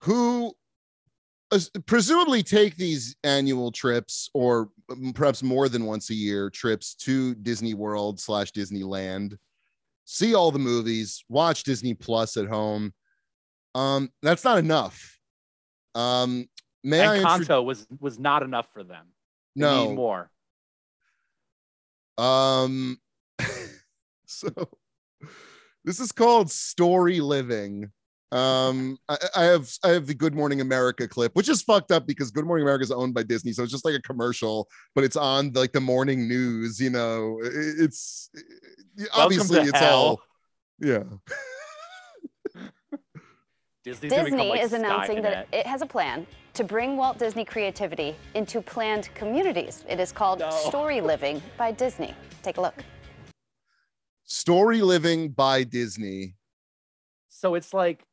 who 0.00 0.52
presumably 1.86 2.42
take 2.42 2.76
these 2.76 3.14
annual 3.22 3.70
trips 3.70 4.28
or 4.34 4.70
perhaps 5.14 5.40
more 5.42 5.68
than 5.68 5.86
once 5.86 6.10
a 6.10 6.14
year 6.14 6.50
trips 6.50 6.96
to 6.96 7.34
disney 7.36 7.74
world 7.74 8.18
slash 8.18 8.50
disneyland 8.50 9.38
see 10.04 10.34
all 10.34 10.50
the 10.50 10.58
movies 10.58 11.24
watch 11.28 11.62
disney 11.62 11.94
plus 11.94 12.36
at 12.36 12.48
home 12.48 12.92
um 13.76 14.10
that's 14.20 14.42
not 14.42 14.58
enough 14.58 15.16
um 15.94 16.44
may 16.82 17.06
i 17.06 17.18
Encanto 17.18 17.64
was 17.64 17.86
was 18.00 18.18
not 18.18 18.42
enough 18.42 18.66
for 18.72 18.82
them. 18.82 19.06
They 19.56 19.62
no 19.62 19.88
need 19.88 19.94
more. 19.94 20.30
Um, 22.18 22.98
so 24.38 24.50
this 25.84 26.00
is 26.00 26.12
called 26.12 26.50
story 26.50 27.20
living. 27.20 27.90
Um, 28.32 28.98
I, 29.08 29.16
I 29.36 29.42
have 29.44 29.70
I 29.84 29.88
have 29.90 30.06
the 30.06 30.14
Good 30.14 30.34
Morning 30.34 30.60
America 30.60 31.06
clip, 31.06 31.36
which 31.36 31.48
is 31.48 31.62
fucked 31.62 31.92
up 31.92 32.06
because 32.06 32.30
Good 32.32 32.44
Morning 32.46 32.64
America 32.64 32.82
is 32.82 32.90
owned 32.90 33.14
by 33.14 33.22
Disney, 33.22 33.52
so 33.52 33.62
it's 33.62 33.70
just 33.70 33.84
like 33.84 33.94
a 33.94 34.02
commercial, 34.02 34.68
but 34.94 35.04
it's 35.04 35.16
on 35.16 35.52
like 35.52 35.72
the 35.72 35.80
morning 35.80 36.26
news. 36.26 36.80
You 36.80 36.90
know, 36.90 37.38
I- 37.44 37.48
it's 37.52 38.30
obviously 39.12 39.60
it's 39.60 39.78
hell. 39.78 39.94
all 39.94 40.20
yeah. 40.80 41.04
Disney's 43.84 44.12
Disney 44.12 44.30
become, 44.30 44.48
like, 44.48 44.62
is 44.62 44.72
announcing 44.72 45.20
that 45.22 45.50
Skynet. 45.50 45.58
it 45.60 45.66
has 45.66 45.82
a 45.82 45.86
plan 45.86 46.26
to 46.54 46.64
bring 46.64 46.96
Walt 46.96 47.18
Disney 47.18 47.44
creativity 47.44 48.16
into 48.34 48.62
planned 48.62 49.10
communities. 49.14 49.84
It 49.88 50.00
is 50.00 50.10
called 50.10 50.38
No. 50.38 50.50
Story 50.50 51.02
Living 51.02 51.42
by 51.58 51.70
Disney. 51.70 52.14
Take 52.42 52.56
a 52.56 52.62
look. 52.62 52.82
Story 54.24 54.80
living 54.80 55.30
by 55.30 55.64
Disney. 55.64 56.34
So 57.28 57.54
it's 57.54 57.74
like, 57.74 58.04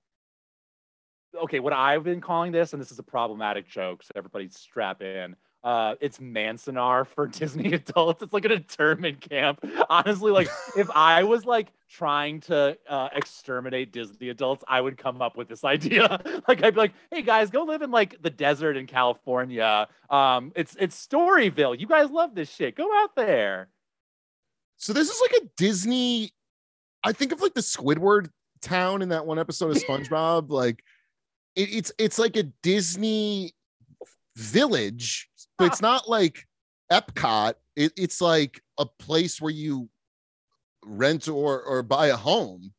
okay, 1.43 1.59
what 1.59 1.73
I've 1.73 2.03
been 2.03 2.21
calling 2.21 2.51
this, 2.51 2.73
and 2.73 2.81
this 2.81 2.91
is 2.91 2.99
a 2.99 3.03
problematic 3.03 3.67
joke, 3.67 4.03
so 4.03 4.11
everybody 4.15 4.49
strap 4.49 5.01
in. 5.01 5.35
Uh, 5.63 5.95
it's 6.01 6.17
Manzanar 6.17 7.05
for 7.05 7.27
Disney 7.39 7.73
adults. 7.73 8.23
It's 8.23 8.33
like 8.33 8.45
an 8.45 8.51
internment 8.51 9.21
camp. 9.21 9.63
Honestly, 9.89 10.31
like 10.31 10.49
if 10.77 10.89
I 10.89 11.23
was 11.23 11.45
like 11.45 11.71
trying 11.87 12.39
to 12.41 12.77
uh, 12.89 13.09
exterminate 13.13 13.93
Disney 13.93 14.29
adults, 14.29 14.63
I 14.67 14.81
would 14.81 14.97
come 14.97 15.21
up 15.21 15.37
with 15.37 15.47
this 15.47 15.63
idea. 15.63 16.19
like 16.47 16.63
I'd 16.63 16.73
be 16.73 16.79
like, 16.79 16.93
"Hey 17.11 17.21
guys, 17.21 17.51
go 17.51 17.63
live 17.63 17.83
in 17.83 17.91
like 17.91 18.21
the 18.21 18.29
desert 18.29 18.75
in 18.75 18.87
California. 18.87 19.87
Um, 20.09 20.51
it's 20.55 20.75
it's 20.79 21.07
Storyville. 21.07 21.79
You 21.79 21.87
guys 21.87 22.09
love 22.09 22.33
this 22.33 22.53
shit. 22.53 22.75
Go 22.75 22.89
out 23.03 23.15
there." 23.15 23.69
So 24.81 24.93
this 24.93 25.09
is 25.09 25.21
like 25.21 25.43
a 25.43 25.45
Disney. 25.57 26.31
I 27.03 27.13
think 27.13 27.31
of 27.31 27.39
like 27.39 27.53
the 27.53 27.61
Squidward 27.61 28.29
town 28.63 29.03
in 29.03 29.09
that 29.09 29.27
one 29.27 29.37
episode 29.37 29.77
of 29.77 29.83
SpongeBob. 29.83 30.49
like 30.49 30.83
it, 31.55 31.69
it's 31.71 31.91
it's 31.99 32.17
like 32.17 32.35
a 32.35 32.43
Disney 32.63 33.53
village, 34.35 35.29
but 35.59 35.65
it's 35.65 35.81
not 35.81 36.09
like 36.09 36.47
Epcot. 36.91 37.53
It, 37.75 37.93
it's 37.95 38.21
like 38.21 38.59
a 38.79 38.87
place 38.87 39.39
where 39.39 39.53
you 39.53 39.87
rent 40.83 41.27
or 41.27 41.61
or 41.61 41.83
buy 41.83 42.07
a 42.07 42.17
home. 42.17 42.73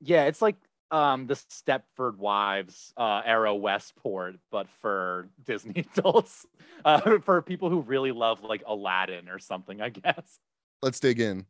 Yeah, 0.00 0.26
it's 0.26 0.40
like 0.40 0.56
um 0.92 1.26
the 1.26 1.34
Stepford 1.34 2.18
Wives 2.18 2.92
uh 2.96 3.22
era 3.24 3.52
Westport, 3.52 4.36
but 4.52 4.68
for 4.80 5.28
Disney 5.44 5.84
adults. 5.96 6.46
Uh 6.84 7.18
for 7.18 7.42
people 7.42 7.68
who 7.68 7.80
really 7.80 8.12
love 8.12 8.44
like 8.44 8.62
Aladdin 8.64 9.28
or 9.28 9.40
something, 9.40 9.80
I 9.80 9.88
guess. 9.88 10.38
Let's 10.82 11.00
dig 11.00 11.20
in. 11.20 11.44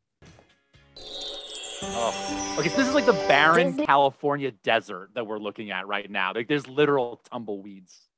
Oh. 1.83 2.57
Okay, 2.59 2.69
so 2.69 2.77
this 2.77 2.89
is 2.89 2.95
like 2.95 3.07
the 3.07 3.13
barren 3.13 3.69
Disney- 3.69 3.87
California 3.87 4.51
desert 4.51 5.11
that 5.15 5.27
we're 5.27 5.39
looking 5.39 5.71
at 5.71 5.87
right 5.87 6.11
now. 6.11 6.33
Like 6.35 6.49
there's 6.49 6.67
literal 6.67 7.21
tumbleweeds. 7.31 8.09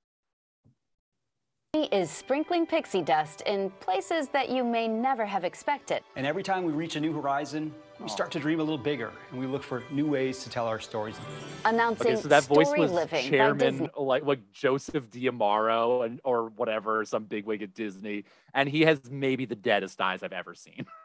Disney 1.73 1.89
is 1.97 2.11
sprinkling 2.11 2.67
pixie 2.67 3.03
dust 3.03 3.43
in 3.43 3.71
places 3.81 4.29
that 4.29 4.49
you 4.49 4.65
may 4.65 4.89
never 4.89 5.25
have 5.25 5.45
expected. 5.45 6.03
And 6.17 6.27
every 6.27 6.43
time 6.43 6.65
we 6.65 6.73
reach 6.73 6.97
a 6.97 7.01
new 7.01 7.13
horizon, 7.13 7.73
we 8.01 8.07
oh. 8.07 8.09
start 8.09 8.31
to 8.33 8.41
dream 8.41 8.59
a 8.59 8.63
little 8.63 8.79
bigger 8.79 9.13
and 9.31 9.39
we 9.39 9.47
look 9.47 9.63
for 9.63 9.85
new 9.91 10.07
ways 10.07 10.43
to 10.43 10.51
tell 10.51 10.67
our 10.67 10.81
stories. 10.81 11.17
Announcing 11.65 12.09
Okay, 12.09 12.17
so 12.21 12.29
that 12.29 12.45
voice 12.45 12.67
Story 12.67 12.81
was 12.81 12.91
Living 12.91 13.29
chairman 13.29 13.91
like 13.97 14.25
like 14.25 14.41
Joseph 14.53 15.11
D'Amaro 15.11 16.05
and 16.05 16.21
or 16.25 16.49
whatever, 16.49 17.05
some 17.05 17.25
bigwig 17.25 17.63
at 17.63 17.75
Disney, 17.75 18.25
and 18.53 18.69
he 18.69 18.81
has 18.83 19.01
maybe 19.11 19.45
the 19.45 19.55
deadest 19.55 20.01
eyes 20.01 20.23
I've 20.23 20.33
ever 20.33 20.55
seen. 20.55 20.87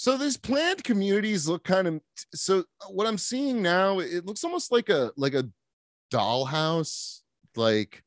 So 0.00 0.16
these 0.16 0.38
planned 0.38 0.82
communities 0.82 1.46
look 1.46 1.62
kind 1.62 1.86
of 1.86 2.00
so 2.34 2.64
what 2.88 3.06
I'm 3.06 3.18
seeing 3.18 3.60
now, 3.60 3.98
it 3.98 4.24
looks 4.24 4.42
almost 4.42 4.72
like 4.72 4.88
a 4.88 5.12
like 5.18 5.34
a 5.34 5.46
dollhouse, 6.10 7.20
like 7.54 8.02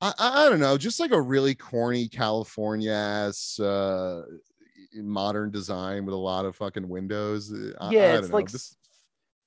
I, 0.00 0.14
I 0.18 0.46
I 0.46 0.48
don't 0.48 0.60
know, 0.60 0.78
just 0.78 1.00
like 1.00 1.10
a 1.10 1.20
really 1.20 1.54
corny 1.54 2.08
California 2.08 2.90
ass 2.90 3.60
uh 3.60 4.22
modern 4.94 5.50
design 5.50 6.06
with 6.06 6.14
a 6.14 6.16
lot 6.16 6.46
of 6.46 6.56
fucking 6.56 6.88
windows. 6.88 7.52
I, 7.78 7.90
yeah, 7.90 8.00
I 8.00 8.16
it's 8.16 8.30
know. 8.30 8.34
like 8.36 8.50
This- 8.50 8.74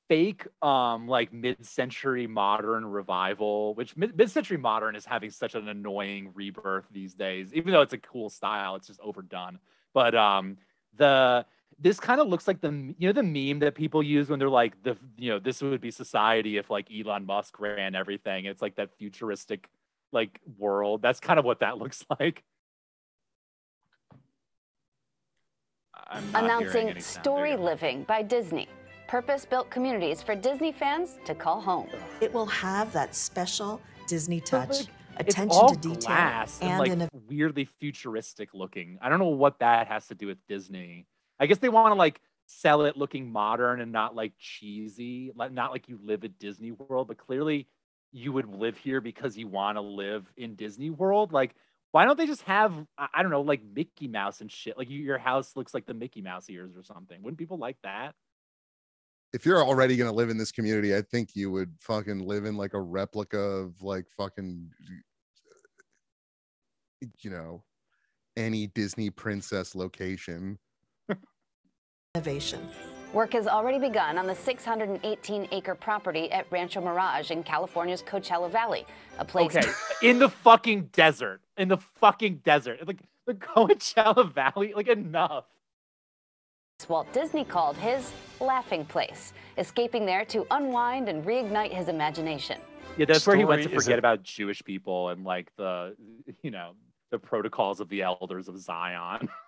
fake 0.09 0.45
um 0.61 1.07
like 1.07 1.33
mid-century 1.33 2.27
modern 2.27 2.85
revival 2.85 3.73
which 3.75 3.97
mid-century 3.97 4.55
modern 4.55 4.95
is 4.95 5.05
having 5.05 5.29
such 5.29 5.53
an 5.53 5.67
annoying 5.67 6.31
rebirth 6.33 6.85
these 6.91 7.13
days 7.13 7.53
even 7.53 7.73
though 7.73 7.81
it's 7.81 7.91
a 7.91 7.97
cool 7.97 8.29
style 8.29 8.77
it's 8.77 8.87
just 8.87 9.01
overdone 9.01 9.59
but 9.93 10.15
um 10.15 10.55
the 10.95 11.45
this 11.79 11.99
kind 11.99 12.19
of 12.19 12.27
looks 12.27 12.47
like 12.47 12.61
the 12.61 12.71
you 12.97 13.07
know 13.07 13.13
the 13.13 13.23
meme 13.23 13.59
that 13.59 13.75
people 13.75 14.01
use 14.01 14.29
when 14.29 14.39
they're 14.39 14.49
like 14.49 14.81
the 14.83 14.97
you 15.17 15.29
know 15.29 15.39
this 15.39 15.61
would 15.61 15.81
be 15.81 15.91
society 15.91 16.57
if 16.57 16.69
like 16.69 16.87
Elon 16.91 17.25
Musk 17.25 17.59
ran 17.59 17.95
everything 17.95 18.45
it's 18.45 18.61
like 18.61 18.75
that 18.75 18.89
futuristic 18.97 19.69
like 20.11 20.39
world 20.57 21.01
that's 21.01 21.19
kind 21.19 21.37
of 21.39 21.45
what 21.45 21.59
that 21.59 21.77
looks 21.81 22.05
like 22.19 22.43
I'm 26.09 26.23
Announcing. 26.35 26.99
Story 26.99 27.49
There 27.49 27.51
you 27.51 27.57
go. 27.57 27.63
Living 27.63 28.03
by 28.03 28.21
Disney. 28.21 28.67
Purpose 29.07 29.45
built 29.45 29.69
communities 29.69 30.21
for 30.21 30.35
Disney 30.35 30.71
fans 30.71 31.17
to 31.25 31.35
call 31.35 31.61
home. 31.61 31.89
It 32.21 32.33
will 32.33 32.45
have 32.45 32.91
that 32.93 33.15
special 33.15 33.81
Disney 34.07 34.39
But, 34.39 34.45
touch, 34.45 34.87
oh 34.87 34.96
like, 35.17 35.27
it's 35.27 35.35
attention 35.35 35.57
all 35.57 35.73
to 35.73 35.79
detail, 35.79 35.99
glass 35.99 36.59
and, 36.61 36.71
and 36.71 36.79
like 36.79 36.91
an 36.91 37.09
weirdly 37.27 37.65
futuristic 37.65 38.53
looking. 38.53 38.97
I 39.01 39.09
don't 39.09 39.19
know 39.19 39.27
what 39.27 39.59
that 39.59 39.87
has 39.87 40.07
to 40.07 40.15
do 40.15 40.27
with 40.27 40.37
Disney. 40.47 41.07
I 41.39 41.45
guess 41.45 41.57
they 41.59 41.69
want 41.69 41.91
to 41.91 41.95
like 41.95 42.21
sell 42.45 42.83
it 42.83 42.97
looking 42.97 43.31
modern 43.31 43.81
and 43.81 43.91
not 43.91 44.15
like 44.15 44.33
cheesy, 44.39 45.31
like 45.35 45.51
not 45.51 45.71
like 45.71 45.89
you 45.89 45.99
live 46.03 46.23
at 46.23 46.39
Disney 46.39 46.71
World, 46.71 47.07
but 47.07 47.17
clearly 47.17 47.67
you 48.11 48.31
would 48.31 48.47
live 48.47 48.77
here 48.77 49.01
because 49.01 49.37
you 49.37 49.47
want 49.47 49.77
to 49.77 49.81
live 49.81 50.31
in 50.37 50.55
Disney 50.55 50.89
World. 50.89 51.33
Like, 51.33 51.55
why 51.91 52.05
don't 52.05 52.17
they 52.17 52.27
just 52.27 52.43
have 52.43 52.73
I 52.97 53.07
I 53.13 53.21
don't 53.21 53.31
know, 53.31 53.41
like 53.41 53.61
Mickey 53.63 54.07
Mouse 54.07 54.41
and 54.41 54.51
shit? 54.51 54.77
Like 54.77 54.89
you, 54.89 54.99
your 54.99 55.17
house 55.17 55.55
looks 55.55 55.73
like 55.73 55.85
the 55.85 55.93
Mickey 55.93 56.21
Mouse 56.21 56.49
ears 56.49 56.75
or 56.75 56.83
something. 56.83 57.21
Wouldn't 57.21 57.39
people 57.39 57.57
like 57.57 57.77
that? 57.83 58.15
If 59.33 59.45
you're 59.45 59.63
already 59.63 59.97
gonna 59.97 60.11
live 60.11 60.29
in 60.29 60.37
this 60.37 60.51
community, 60.51 60.95
I 60.95 61.01
think 61.01 61.35
you 61.35 61.51
would 61.51 61.73
fucking 61.81 62.19
live 62.19 62.45
in 62.45 62.55
like 62.55 62.73
a 62.73 62.81
replica 62.81 63.37
of 63.37 63.81
like 63.81 64.05
fucking, 64.15 64.69
you 67.19 67.29
know, 67.29 67.63
any 68.37 68.67
Disney 68.67 69.09
princess 69.09 69.75
location. 69.75 70.57
innovation. 72.15 72.67
Work 73.13 73.33
has 73.33 73.47
already 73.47 73.79
begun 73.79 74.17
on 74.17 74.27
the 74.27 74.35
618 74.35 75.47
acre 75.51 75.75
property 75.75 76.29
at 76.31 76.45
Rancho 76.51 76.81
Mirage 76.81 77.31
in 77.31 77.41
California's 77.41 78.03
Coachella 78.03 78.51
Valley, 78.51 78.85
a 79.17 79.25
place 79.25 79.55
Okay, 79.55 79.67
in 80.01 80.19
the 80.19 80.29
fucking 80.29 80.89
desert, 80.91 81.41
in 81.57 81.69
the 81.69 81.77
fucking 81.77 82.41
desert, 82.43 82.85
like 82.85 83.01
the 83.25 83.33
Coachella 83.33 84.31
Valley, 84.31 84.73
like 84.75 84.87
enough. 84.89 85.45
Walt 86.87 87.11
Disney 87.13 87.43
called 87.43 87.75
his 87.77 88.11
laughing 88.39 88.85
place, 88.85 89.33
escaping 89.57 90.05
there 90.05 90.25
to 90.25 90.45
unwind 90.51 91.09
and 91.09 91.25
reignite 91.25 91.71
his 91.71 91.87
imagination. 91.87 92.59
Yeah, 92.97 93.05
that's 93.05 93.27
where 93.27 93.35
he 93.35 93.45
went 93.45 93.63
to 93.63 93.69
forget 93.69 93.95
a- 93.95 93.99
about 93.99 94.23
Jewish 94.23 94.63
people 94.63 95.09
and 95.09 95.23
like 95.23 95.51
the, 95.57 95.95
you 96.41 96.51
know, 96.51 96.71
the 97.11 97.19
protocols 97.19 97.79
of 97.79 97.89
the 97.89 98.01
elders 98.01 98.47
of 98.47 98.59
Zion. 98.59 99.29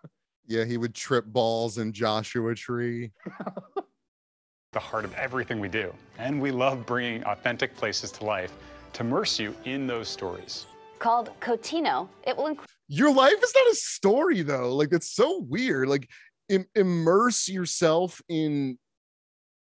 Yeah, 0.47 0.65
he 0.65 0.77
would 0.77 0.95
trip 0.95 1.25
balls 1.27 1.77
in 1.77 1.93
Joshua 1.93 2.55
Tree. 2.55 3.11
the 4.73 4.79
heart 4.79 5.05
of 5.05 5.13
everything 5.13 5.59
we 5.59 5.67
do. 5.69 5.93
And 6.17 6.41
we 6.41 6.49
love 6.49 6.87
bringing 6.87 7.23
authentic 7.25 7.75
places 7.75 8.11
to 8.13 8.25
life 8.25 8.51
to 8.93 9.03
immerse 9.03 9.39
you 9.39 9.55
in 9.65 9.85
those 9.85 10.09
stories. 10.09 10.65
Called 10.97 11.29
Cotino, 11.39 12.09
it 12.25 12.35
will 12.35 12.47
include 12.47 12.67
Your 12.87 13.13
life 13.13 13.35
is 13.43 13.53
not 13.55 13.71
a 13.71 13.75
story 13.75 14.41
though. 14.41 14.75
Like 14.75 14.91
it's 14.91 15.11
so 15.11 15.41
weird. 15.47 15.87
Like 15.87 16.09
im- 16.49 16.67
immerse 16.75 17.47
yourself 17.47 18.21
in 18.29 18.77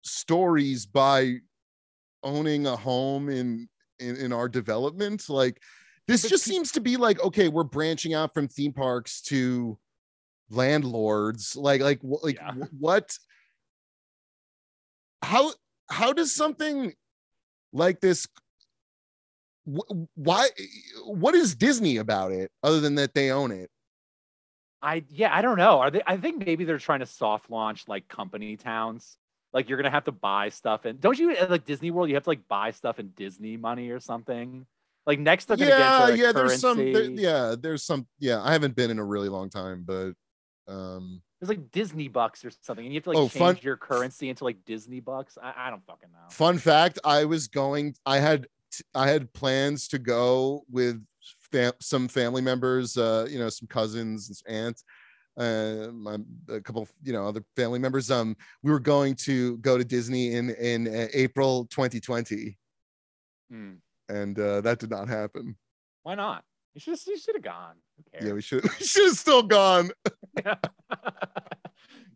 stories 0.02 0.86
by 0.86 1.34
owning 2.22 2.66
a 2.66 2.76
home 2.76 3.28
in 3.28 3.68
in, 3.98 4.16
in 4.16 4.32
our 4.32 4.48
development. 4.48 5.28
Like 5.28 5.60
this 6.06 6.22
But 6.22 6.28
just 6.30 6.44
pe- 6.44 6.52
seems 6.52 6.72
to 6.72 6.80
be 6.80 6.96
like 6.96 7.20
okay, 7.22 7.48
we're 7.48 7.64
branching 7.64 8.14
out 8.14 8.32
from 8.34 8.48
theme 8.48 8.72
parks 8.72 9.20
to 9.22 9.78
landlords. 10.50 11.56
Like 11.56 11.80
like 11.80 12.00
like 12.02 12.36
Yeah. 12.36 12.52
wh- 12.52 12.80
what? 12.80 13.16
How 15.22 15.52
how 15.88 16.12
does 16.12 16.34
something 16.34 16.92
like 17.72 18.00
this 18.00 18.26
wh- 19.66 19.90
why 20.14 20.48
what 21.04 21.34
is 21.34 21.54
disney 21.54 21.96
about 21.96 22.32
it 22.32 22.50
other 22.62 22.80
than 22.80 22.94
that 22.96 23.14
they 23.14 23.30
own 23.30 23.50
it 23.50 23.70
I 24.82 25.04
yeah, 25.08 25.34
I 25.34 25.42
don't 25.42 25.56
know. 25.58 25.80
Are 25.80 25.90
they? 25.90 26.02
I 26.06 26.16
think 26.16 26.44
maybe 26.44 26.64
they're 26.64 26.78
trying 26.78 27.00
to 27.00 27.06
soft 27.06 27.50
launch 27.50 27.88
like 27.88 28.08
company 28.08 28.56
towns. 28.56 29.16
Like 29.52 29.68
you're 29.68 29.78
gonna 29.78 29.90
have 29.90 30.04
to 30.04 30.12
buy 30.12 30.50
stuff, 30.50 30.84
and 30.84 31.00
don't 31.00 31.18
you 31.18 31.30
at 31.34 31.50
like 31.50 31.64
Disney 31.64 31.90
World? 31.90 32.08
You 32.08 32.14
have 32.16 32.24
to 32.24 32.30
like 32.30 32.46
buy 32.48 32.72
stuff 32.72 32.98
in 32.98 33.08
Disney 33.16 33.56
money 33.56 33.90
or 33.90 34.00
something. 34.00 34.66
Like 35.06 35.18
next, 35.18 35.46
they're 35.46 35.56
yeah 35.56 35.66
get 35.66 35.78
into, 35.78 36.10
like, 36.12 36.20
yeah 36.20 36.32
there's 36.32 36.60
some 36.60 36.76
there- 36.78 37.02
yeah 37.10 37.54
there's 37.58 37.84
some 37.84 38.06
yeah 38.18 38.42
i 38.42 38.50
haven't 38.52 38.74
been 38.74 38.90
in 38.90 38.98
a 38.98 39.04
really 39.04 39.28
long 39.28 39.48
time 39.48 39.84
but 39.86 40.14
um 40.66 41.22
There's 41.40 41.48
like 41.48 41.70
Disney 41.70 42.08
bucks 42.08 42.44
or 42.44 42.50
something, 42.62 42.84
and 42.84 42.92
you 42.92 42.98
have 42.98 43.04
to 43.04 43.10
like 43.10 43.18
Oh, 43.18 43.28
change 43.28 43.38
fun- 43.38 43.58
your 43.62 43.76
currency 43.76 44.28
into 44.28 44.42
like 44.44 44.64
Disney 44.66 44.98
bucks. 45.00 45.38
I, 45.40 45.54
I 45.56 45.70
don't 45.70 45.84
fucking 45.86 46.10
know. 46.12 46.28
fun 46.30 46.58
fact 46.58 46.98
i 47.04 47.24
was 47.24 47.46
going 47.48 47.94
i 48.04 48.18
had 48.18 48.46
i 48.94 49.08
had 49.08 49.32
plans 49.32 49.88
to 49.88 49.98
go 49.98 50.64
with 50.70 51.02
fam- 51.56 51.72
some 51.80 52.08
family 52.08 52.42
members 52.42 52.96
uh 52.96 53.26
you 53.30 53.38
know 53.38 53.48
some 53.48 53.66
cousins 53.68 54.42
aunts 54.46 54.84
uh 55.38 55.88
my 55.92 56.16
a 56.48 56.60
couple 56.60 56.86
you 57.02 57.12
know 57.12 57.26
other 57.26 57.42
family 57.56 57.78
members 57.78 58.10
um 58.10 58.36
we 58.62 58.70
were 58.70 58.80
going 58.80 59.14
to 59.14 59.56
go 59.58 59.76
to 59.78 59.84
disney 59.84 60.34
in 60.34 60.50
in 60.50 60.86
uh, 60.88 61.06
april 61.14 61.66
2020 61.70 62.56
Hmm. 63.50 63.74
and 64.08 64.38
uh 64.38 64.60
that 64.62 64.78
did 64.80 64.90
not 64.90 65.08
happen 65.08 65.56
Why 66.02 66.14
not? 66.16 66.42
You 66.74 66.80
should 66.80 66.98
you 67.06 67.16
should 67.16 67.36
have 67.36 67.44
gone. 67.44 67.76
Yeah 68.20 68.32
we 68.32 68.42
should 68.42 68.62
we 68.80 68.84
should 68.84 69.06
have 69.06 69.16
still 69.16 69.42
gone 69.42 69.90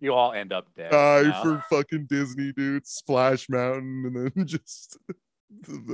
you 0.00 0.12
all 0.12 0.32
end 0.32 0.52
up 0.52 0.66
dead. 0.76 0.90
die 0.90 1.20
you 1.20 1.28
know? 1.28 1.42
for 1.42 1.64
fucking 1.70 2.06
disney 2.06 2.52
dude 2.52 2.86
splash 2.86 3.48
mountain 3.48 4.02
and 4.06 4.32
then 4.36 4.46
just 4.54 4.98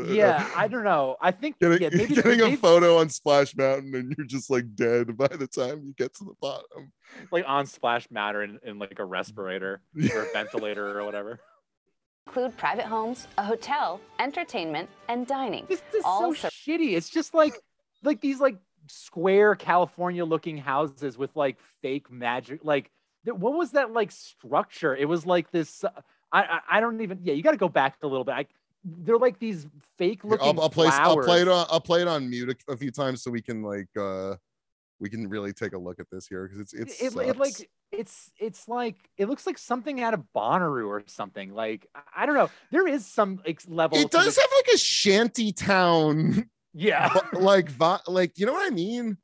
yeah, 0.08 0.48
I 0.56 0.68
don't 0.72 0.84
know. 0.84 1.16
I 1.20 1.30
think 1.30 1.58
getting, 1.58 1.82
yeah, 1.82 1.88
maybe 1.92 2.14
getting 2.14 2.40
a 2.40 2.56
photo 2.56 2.98
on 2.98 3.08
Splash 3.08 3.56
Mountain 3.56 3.94
and 3.94 4.14
you're 4.16 4.26
just 4.26 4.50
like 4.50 4.74
dead 4.74 5.16
by 5.16 5.28
the 5.28 5.46
time 5.46 5.82
you 5.84 5.94
get 5.96 6.14
to 6.14 6.24
the 6.24 6.34
bottom. 6.40 6.92
like 7.32 7.44
on 7.46 7.66
splash 7.66 8.10
matter 8.10 8.42
in, 8.42 8.58
in 8.64 8.78
like 8.78 8.98
a 8.98 9.04
respirator 9.04 9.80
or 10.14 10.22
a 10.22 10.32
ventilator 10.32 10.98
or 10.98 11.04
whatever. 11.04 11.40
include 12.26 12.56
private 12.56 12.86
homes, 12.86 13.26
a 13.38 13.44
hotel, 13.44 14.00
entertainment, 14.18 14.88
and 15.08 15.26
dining. 15.26 15.64
This, 15.68 15.82
this 15.92 16.00
is 16.00 16.04
so 16.04 16.32
ser- 16.34 16.48
shitty. 16.48 16.96
It's 16.96 17.08
just 17.10 17.34
like 17.34 17.54
like 18.02 18.20
these 18.20 18.40
like 18.40 18.56
square 18.88 19.54
California 19.56 20.24
looking 20.24 20.58
houses 20.58 21.18
with 21.18 21.34
like 21.34 21.58
fake 21.82 22.10
magic. 22.10 22.60
Like 22.62 22.90
th- 23.24 23.36
what 23.36 23.54
was 23.54 23.72
that 23.72 23.92
like 23.92 24.10
structure? 24.12 24.94
It 24.94 25.08
was 25.08 25.26
like 25.26 25.50
this. 25.50 25.82
Uh, 25.82 25.90
I, 26.32 26.42
I 26.42 26.60
I 26.72 26.80
don't 26.80 27.00
even. 27.00 27.20
Yeah, 27.22 27.34
you 27.34 27.42
got 27.42 27.52
to 27.52 27.56
go 27.56 27.68
back 27.68 27.96
a 28.02 28.06
little 28.06 28.24
bit. 28.24 28.34
I, 28.34 28.46
they're 28.86 29.18
like 29.18 29.38
these 29.38 29.66
fake 29.96 30.24
looking 30.24 30.46
I'll, 30.46 30.62
I'll 30.62 30.70
play 30.70 30.88
I'll 30.88 31.22
play 31.22 31.42
it 31.42 31.48
on 31.48 31.66
I'll 31.70 31.80
play 31.80 32.02
it 32.02 32.08
on 32.08 32.28
mute 32.30 32.56
a, 32.68 32.72
a 32.72 32.76
few 32.76 32.90
times 32.90 33.22
so 33.22 33.30
we 33.30 33.42
can 33.42 33.62
like 33.62 33.88
uh 33.98 34.34
we 35.00 35.10
can 35.10 35.28
really 35.28 35.52
take 35.52 35.72
a 35.72 35.78
look 35.78 35.98
at 36.00 36.06
this 36.10 36.26
here 36.26 36.44
because 36.44 36.60
it's 36.60 36.72
it's 36.72 37.02
it, 37.02 37.28
it 37.28 37.36
like 37.36 37.68
it's 37.92 38.30
it's 38.38 38.68
like 38.68 38.96
it 39.18 39.28
looks 39.28 39.46
like 39.46 39.58
something 39.58 40.00
out 40.00 40.14
of 40.14 40.24
Bonnaroo 40.34 40.88
or 40.88 41.02
something. 41.06 41.52
Like 41.52 41.86
I- 42.14 42.26
don't 42.26 42.34
know. 42.34 42.50
There 42.70 42.88
is 42.88 43.06
some 43.06 43.40
ex- 43.44 43.68
level. 43.68 43.98
it 43.98 44.10
does 44.10 44.36
have 44.36 44.50
like 44.56 44.74
a 44.74 44.78
shanty 44.78 45.52
town 45.52 46.48
yeah. 46.74 47.12
like 47.32 47.70
like 48.06 48.38
you 48.38 48.46
know 48.46 48.52
what 48.52 48.70
I 48.70 48.74
mean? 48.74 49.18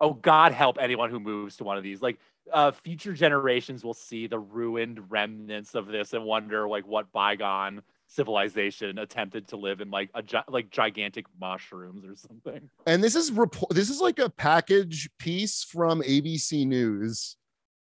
oh 0.00 0.14
god 0.14 0.52
help 0.52 0.78
anyone 0.80 1.10
who 1.10 1.18
moves 1.18 1.56
to 1.56 1.64
one 1.64 1.76
of 1.76 1.82
these 1.82 2.00
like 2.00 2.18
uh 2.52 2.70
future 2.70 3.12
generations 3.12 3.84
will 3.84 3.94
see 3.94 4.26
the 4.28 4.38
ruined 4.38 5.10
remnants 5.10 5.74
of 5.74 5.88
this 5.88 6.12
and 6.12 6.24
wonder 6.24 6.68
like 6.68 6.86
what 6.86 7.10
bygone 7.12 7.82
civilization 8.08 8.98
attempted 8.98 9.46
to 9.48 9.56
live 9.56 9.80
in 9.80 9.90
like 9.90 10.10
a 10.14 10.22
gi- 10.22 10.38
like 10.48 10.70
gigantic 10.70 11.26
mushrooms 11.40 12.04
or 12.04 12.16
something 12.16 12.68
And 12.86 13.04
this 13.04 13.14
is 13.14 13.30
report 13.30 13.70
this 13.74 13.90
is 13.90 14.00
like 14.00 14.18
a 14.18 14.30
package 14.30 15.08
piece 15.18 15.62
from 15.62 16.00
ABC 16.02 16.66
News. 16.66 17.36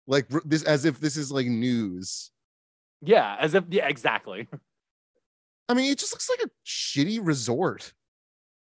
Like 0.07 0.28
this 0.45 0.63
as 0.63 0.86
if 0.86 0.99
this 0.99 1.17
is 1.17 1.32
like 1.32 1.47
news. 1.47 2.32
yeah 3.01 3.36
as 3.39 3.53
if 3.55 3.63
yeah 3.69 3.88
exactly 3.88 4.47
I 5.69 5.74
mean, 5.74 5.89
it 5.91 5.97
just 5.99 6.13
looks 6.13 6.30
like 6.30 6.41
a 6.43 6.49
shitty 6.67 7.19
resort. 7.22 7.93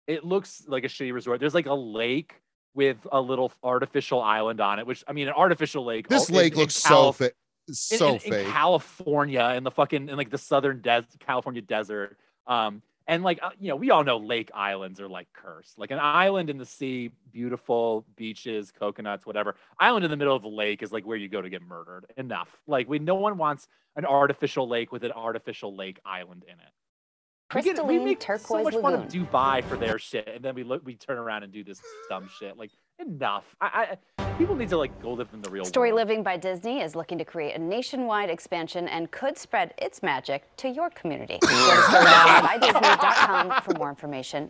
it 0.07 0.23
looks 0.25 0.63
like 0.67 0.83
a 0.83 0.87
shitty 0.87 1.13
resort 1.13 1.39
there's 1.39 1.53
like 1.53 1.67
a 1.67 1.73
lake 1.73 2.33
with 2.73 2.97
a 3.11 3.19
little 3.21 3.51
artificial 3.63 4.21
island 4.21 4.59
on 4.61 4.79
it 4.79 4.85
which 4.87 5.03
i 5.07 5.13
mean 5.13 5.27
an 5.27 5.33
artificial 5.33 5.83
lake 5.85 6.07
This 6.07 6.29
in- 6.29 6.35
lake 6.35 6.53
in 6.53 6.59
looks 6.59 6.75
so 6.75 6.89
Calif- 6.89 7.15
fa- 7.17 7.25
in, 7.25 7.31
so 7.71 8.09
in, 8.09 8.13
in 8.15 8.19
fake. 8.19 8.47
California 8.47 9.53
in 9.55 9.63
the 9.63 9.71
fucking 9.71 10.09
in 10.09 10.17
like 10.17 10.29
the 10.29 10.37
southern 10.37 10.81
des- 10.81 11.03
California 11.19 11.61
desert. 11.61 12.17
Um, 12.45 12.81
and 13.07 13.23
like 13.23 13.39
uh, 13.41 13.51
you 13.59 13.69
know, 13.69 13.75
we 13.75 13.89
all 13.91 14.03
know 14.03 14.17
lake 14.17 14.51
islands 14.53 14.99
are 14.99 15.07
like 15.07 15.27
cursed. 15.33 15.77
Like 15.79 15.91
an 15.91 15.99
island 15.99 16.49
in 16.49 16.57
the 16.57 16.65
sea, 16.65 17.11
beautiful 17.31 18.05
beaches, 18.15 18.71
coconuts, 18.77 19.25
whatever. 19.25 19.55
Island 19.79 20.05
in 20.05 20.11
the 20.11 20.17
middle 20.17 20.35
of 20.35 20.41
the 20.41 20.49
lake 20.49 20.83
is 20.83 20.91
like 20.91 21.05
where 21.05 21.17
you 21.17 21.29
go 21.29 21.41
to 21.41 21.49
get 21.49 21.61
murdered. 21.61 22.05
Enough. 22.17 22.55
Like 22.67 22.89
we, 22.89 22.99
no 22.99 23.15
one 23.15 23.37
wants 23.37 23.67
an 23.95 24.05
artificial 24.05 24.67
lake 24.67 24.91
with 24.91 25.03
an 25.03 25.11
artificial 25.13 25.75
lake 25.75 25.99
island 26.05 26.43
in 26.45 26.53
it. 26.53 27.55
We 27.55 27.61
get- 27.61 27.85
we 27.85 27.97
make 27.97 28.19
turquoise 28.19 28.49
so 28.49 28.63
much 28.63 28.73
fun 28.75 28.93
of 28.93 28.99
lagoon. 29.05 29.25
Dubai 29.27 29.63
for 29.63 29.77
their 29.77 29.97
shit, 29.97 30.27
and 30.27 30.43
then 30.43 30.53
we 30.53 30.63
look, 30.65 30.85
we 30.85 30.95
turn 30.95 31.17
around 31.17 31.43
and 31.43 31.53
do 31.53 31.63
this 31.63 31.81
dumb 32.09 32.29
shit. 32.39 32.57
Like 32.57 32.71
enough. 32.99 33.55
I, 33.61 33.97
I 34.17 34.25
people 34.37 34.55
need 34.55 34.69
to 34.69 34.77
like 34.77 35.01
go 35.01 35.13
live 35.13 35.29
in 35.33 35.41
the 35.41 35.49
real 35.49 35.65
Story 35.65 35.91
world. 35.91 36.07
Living 36.07 36.23
by 36.23 36.37
Disney 36.37 36.81
is 36.81 36.95
looking 36.95 37.17
to 37.17 37.25
create 37.25 37.55
a 37.55 37.59
nationwide 37.59 38.29
expansion 38.29 38.87
and 38.87 39.09
could 39.11 39.37
spread 39.37 39.73
its 39.77 40.03
magic 40.03 40.43
to 40.57 40.69
your 40.69 40.89
community. 40.91 41.39
Go 41.41 41.47
to 41.47 41.53
storylivingby.disney.com 41.53 43.61
for 43.63 43.73
more 43.75 43.89
information. 43.89 44.49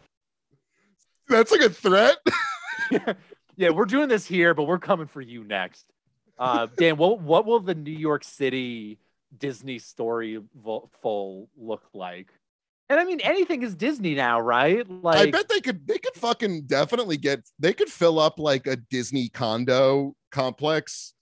That's 1.29 1.51
like 1.51 1.61
a 1.61 1.69
threat. 1.69 2.17
yeah, 3.57 3.69
we're 3.69 3.85
doing 3.85 4.07
this 4.07 4.25
here, 4.25 4.53
but 4.53 4.63
we're 4.63 4.79
coming 4.79 5.07
for 5.07 5.21
you 5.21 5.43
next. 5.43 5.85
Uh, 6.37 6.67
Dan, 6.77 6.97
what 6.97 7.21
what 7.21 7.45
will 7.45 7.59
the 7.59 7.75
New 7.75 7.91
York 7.91 8.23
City 8.23 8.99
Disney 9.37 9.79
story 9.79 10.39
vo- 10.55 10.89
full 11.01 11.49
look 11.57 11.83
like? 11.93 12.27
And 12.89 12.99
I 12.99 13.03
mean, 13.03 13.19
anything 13.21 13.63
is 13.63 13.75
Disney 13.75 14.15
now, 14.15 14.39
right? 14.39 14.89
Like, 14.89 15.27
I 15.27 15.31
bet 15.31 15.49
they 15.49 15.59
could 15.59 15.85
they 15.88 15.97
could 15.97 16.15
fucking 16.15 16.63
definitely 16.67 17.17
get 17.17 17.41
they 17.59 17.73
could 17.73 17.89
fill 17.89 18.17
up 18.19 18.39
like 18.39 18.65
a 18.65 18.77
Disney 18.77 19.27
condo 19.29 20.15
complex. 20.31 21.13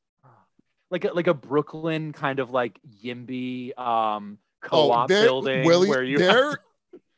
like 0.92 1.06
a, 1.06 1.14
like 1.14 1.28
a 1.28 1.34
Brooklyn 1.34 2.14
kind 2.14 2.40
of 2.40 2.52
like 2.52 2.80
Yimby 3.04 3.78
um 3.80 4.38
co-op 4.62 5.06
Oh, 5.06 5.08
there- 5.08 5.26
building 5.26 5.66
Willie, 5.66 5.90
where 5.90 6.04
you 6.04 6.18
there 6.20 6.60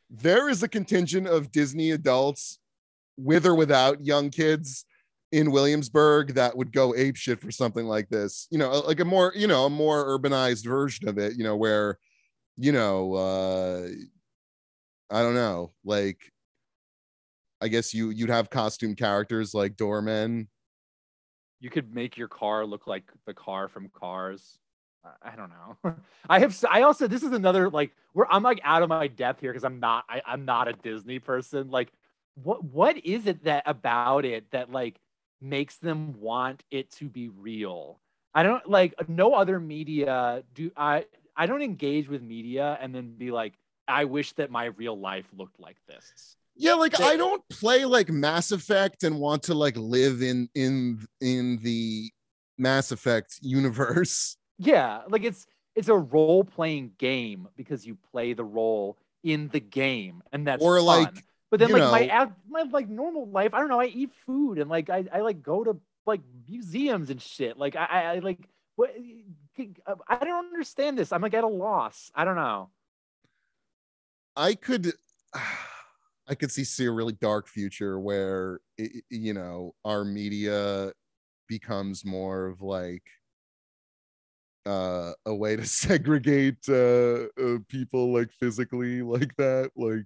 there 0.09 0.47
is 0.49 0.63
a 0.63 0.67
contingent 0.69 1.27
of 1.27 1.51
Disney 1.51 1.91
adults 1.91 2.59
with 3.17 3.45
or 3.45 3.53
without 3.55 4.05
young 4.05 4.29
kids 4.29 4.85
in 5.33 5.51
Williamsburg 5.51 6.35
that 6.35 6.55
would 6.55 6.71
go 6.71 6.95
ape 6.95 7.17
shit 7.17 7.41
for 7.41 7.51
something 7.51 7.85
like 7.85 8.07
this. 8.07 8.47
You 8.49 8.59
know, 8.59 8.69
like 8.79 9.01
a 9.01 9.05
more, 9.05 9.33
you 9.35 9.47
know, 9.47 9.65
a 9.65 9.69
more 9.69 10.05
urbanized 10.17 10.65
version 10.65 11.09
of 11.09 11.17
it, 11.17 11.33
you 11.37 11.43
know, 11.43 11.57
where, 11.57 11.99
you 12.57 12.71
know, 12.71 13.13
uh 13.15 13.89
I 15.09 15.21
don't 15.21 15.35
know, 15.35 15.73
like 15.85 16.31
I 17.61 17.67
guess 17.69 17.93
you 17.93 18.09
you'd 18.11 18.29
have 18.29 18.49
costume 18.49 18.95
characters 18.95 19.53
like 19.53 19.77
doormen. 19.77 20.47
you 21.59 21.69
could 21.69 21.93
make 21.93 22.17
your 22.17 22.27
car 22.27 22.65
look 22.65 22.85
like 22.87 23.11
the 23.25 23.33
car 23.33 23.67
from 23.67 23.89
Cars. 23.89 24.59
I- 25.23 25.35
don't 25.35 25.49
know. 25.49 25.95
I 26.29 26.39
have. 26.39 26.55
I 26.69 26.81
also. 26.81 27.07
This 27.07 27.23
is 27.23 27.31
another 27.31 27.69
like 27.69 27.91
where 28.13 28.27
I'm 28.31 28.43
like 28.43 28.59
out 28.63 28.83
of 28.83 28.89
my 28.89 29.07
depth 29.07 29.39
here 29.39 29.51
because 29.53 29.63
I'm 29.63 29.79
not. 29.79 30.03
I, 30.09 30.21
I'm 30.25 30.43
not 30.43 30.67
a 30.67 30.73
Disney 30.73 31.19
person. 31.19 31.69
Like, 31.69 31.93
what 32.35 32.63
what 32.63 32.97
is 33.05 33.25
it 33.25 33.45
that 33.45 33.63
about 33.65 34.25
it 34.25 34.51
that 34.51 34.69
like 34.71 34.99
makes 35.39 35.77
them 35.77 36.19
want 36.19 36.63
it 36.71 36.91
to 36.93 37.07
be 37.07 37.29
real? 37.29 38.01
I 38.33 38.43
don't 38.43 38.69
like 38.69 38.93
no 39.07 39.33
other 39.33 39.59
media. 39.59 40.43
Do 40.53 40.71
I? 40.75 41.05
I 41.37 41.45
don't 41.45 41.61
engage 41.61 42.09
with 42.09 42.21
media 42.21 42.77
and 42.81 42.93
then 42.93 43.13
be 43.13 43.31
like, 43.31 43.53
I 43.87 44.05
wish 44.05 44.33
that 44.33 44.51
my 44.51 44.65
real 44.65 44.97
life 44.99 45.25
looked 45.35 45.59
like 45.59 45.77
this. 45.87 46.35
Yeah, 46.55 46.73
like 46.73 46.97
They- 46.97 47.03
I 47.03 47.17
don't 47.17 47.47
play 47.49 47.85
like 47.85 48.09
Mass 48.09 48.51
Effect 48.51 49.03
and 49.03 49.19
want 49.19 49.43
to 49.43 49.53
like 49.53 49.77
live 49.77 50.21
in 50.21 50.49
in 50.55 51.05
in 51.21 51.57
the 51.57 52.11
Mass 52.57 52.91
Effect 52.91 53.39
universe. 53.41 54.37
Yeah, 54.57 55.01
like 55.07 55.23
it's 55.23 55.45
it's 55.75 55.87
a 55.89 55.95
role 55.95 56.43
playing 56.43 56.93
game 56.97 57.47
because 57.55 57.85
you 57.85 57.95
play 58.11 58.33
the 58.33 58.43
role 58.43 58.97
in 59.23 59.49
the 59.49 59.59
game, 59.59 60.23
and 60.31 60.47
that's 60.47 60.63
Or, 60.63 60.77
fun. 60.77 60.85
like, 60.85 61.23
But 61.51 61.59
then 61.59 61.69
like 61.71 61.91
my 61.91 62.05
know- 62.07 62.23
ac- 62.23 62.31
my 62.49 62.63
like 62.63 62.89
normal 62.89 63.27
life, 63.29 63.53
I 63.53 63.59
don't 63.59 63.69
know. 63.69 63.79
I 63.79 63.85
eat 63.85 64.11
food 64.25 64.57
and 64.57 64.69
like 64.69 64.89
I, 64.89 65.05
I 65.13 65.21
like 65.21 65.43
go 65.43 65.63
to 65.63 65.79
like 66.07 66.21
museums 66.47 67.09
and 67.11 67.21
shit. 67.21 67.57
Like 67.57 67.75
I 67.75 67.85
I, 67.85 68.01
I 68.15 68.19
like 68.19 68.39
what 68.75 68.95
I 70.07 70.17
don't 70.25 70.45
understand 70.45 70.97
this. 70.97 71.11
I'm 71.11 71.21
like 71.21 71.33
at 71.35 71.43
a 71.43 71.47
loss. 71.47 72.11
I 72.15 72.25
don't 72.25 72.35
know. 72.35 72.69
I 74.37 74.55
could 74.55 74.93
I 76.29 76.35
could 76.35 76.51
see 76.51 76.63
see 76.63 76.85
a 76.85 76.91
really 76.91 77.13
dark 77.13 77.47
future 77.47 77.99
where 77.99 78.59
i- 78.79 78.83
i- 78.83 79.01
you 79.09 79.33
know 79.33 79.73
our 79.85 80.05
media 80.05 80.93
becomes 81.47 82.05
more 82.05 82.47
of 82.47 82.61
like 82.61 83.03
uh 84.65 85.13
a 85.25 85.33
way 85.33 85.55
to 85.55 85.65
segregate 85.65 86.57
uh, 86.69 87.25
uh 87.41 87.57
people 87.69 88.13
like 88.13 88.31
physically 88.31 89.01
like 89.01 89.35
that 89.37 89.71
like 89.75 90.05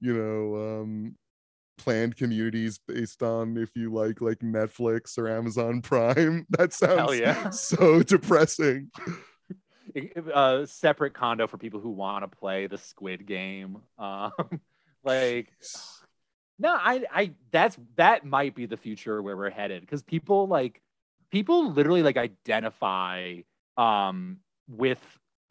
you 0.00 0.14
know 0.14 0.80
um 0.80 1.16
planned 1.78 2.16
communities 2.16 2.78
based 2.86 3.22
on 3.22 3.56
if 3.56 3.70
you 3.74 3.92
like 3.92 4.20
like 4.20 4.38
Netflix 4.40 5.18
or 5.18 5.28
Amazon 5.28 5.80
Prime 5.82 6.46
that 6.50 6.72
sounds 6.72 7.18
yeah. 7.18 7.50
so 7.50 8.02
depressing 8.02 8.90
A 10.34 10.66
separate 10.66 11.14
condo 11.14 11.46
for 11.46 11.58
people 11.58 11.80
who 11.80 11.90
want 11.90 12.22
to 12.24 12.36
play 12.36 12.66
the 12.66 12.78
Squid 12.78 13.26
Game. 13.26 13.78
Um, 13.98 14.32
like 15.04 15.52
No, 16.58 16.74
I, 16.74 17.04
I, 17.12 17.30
that's 17.50 17.76
that 17.96 18.24
might 18.24 18.54
be 18.54 18.66
the 18.66 18.76
future 18.76 19.20
where 19.22 19.36
we're 19.36 19.50
headed 19.50 19.80
because 19.82 20.02
people 20.02 20.46
like, 20.46 20.80
people 21.30 21.72
literally 21.72 22.02
like 22.02 22.16
identify 22.16 23.38
um 23.76 24.38
with 24.68 25.00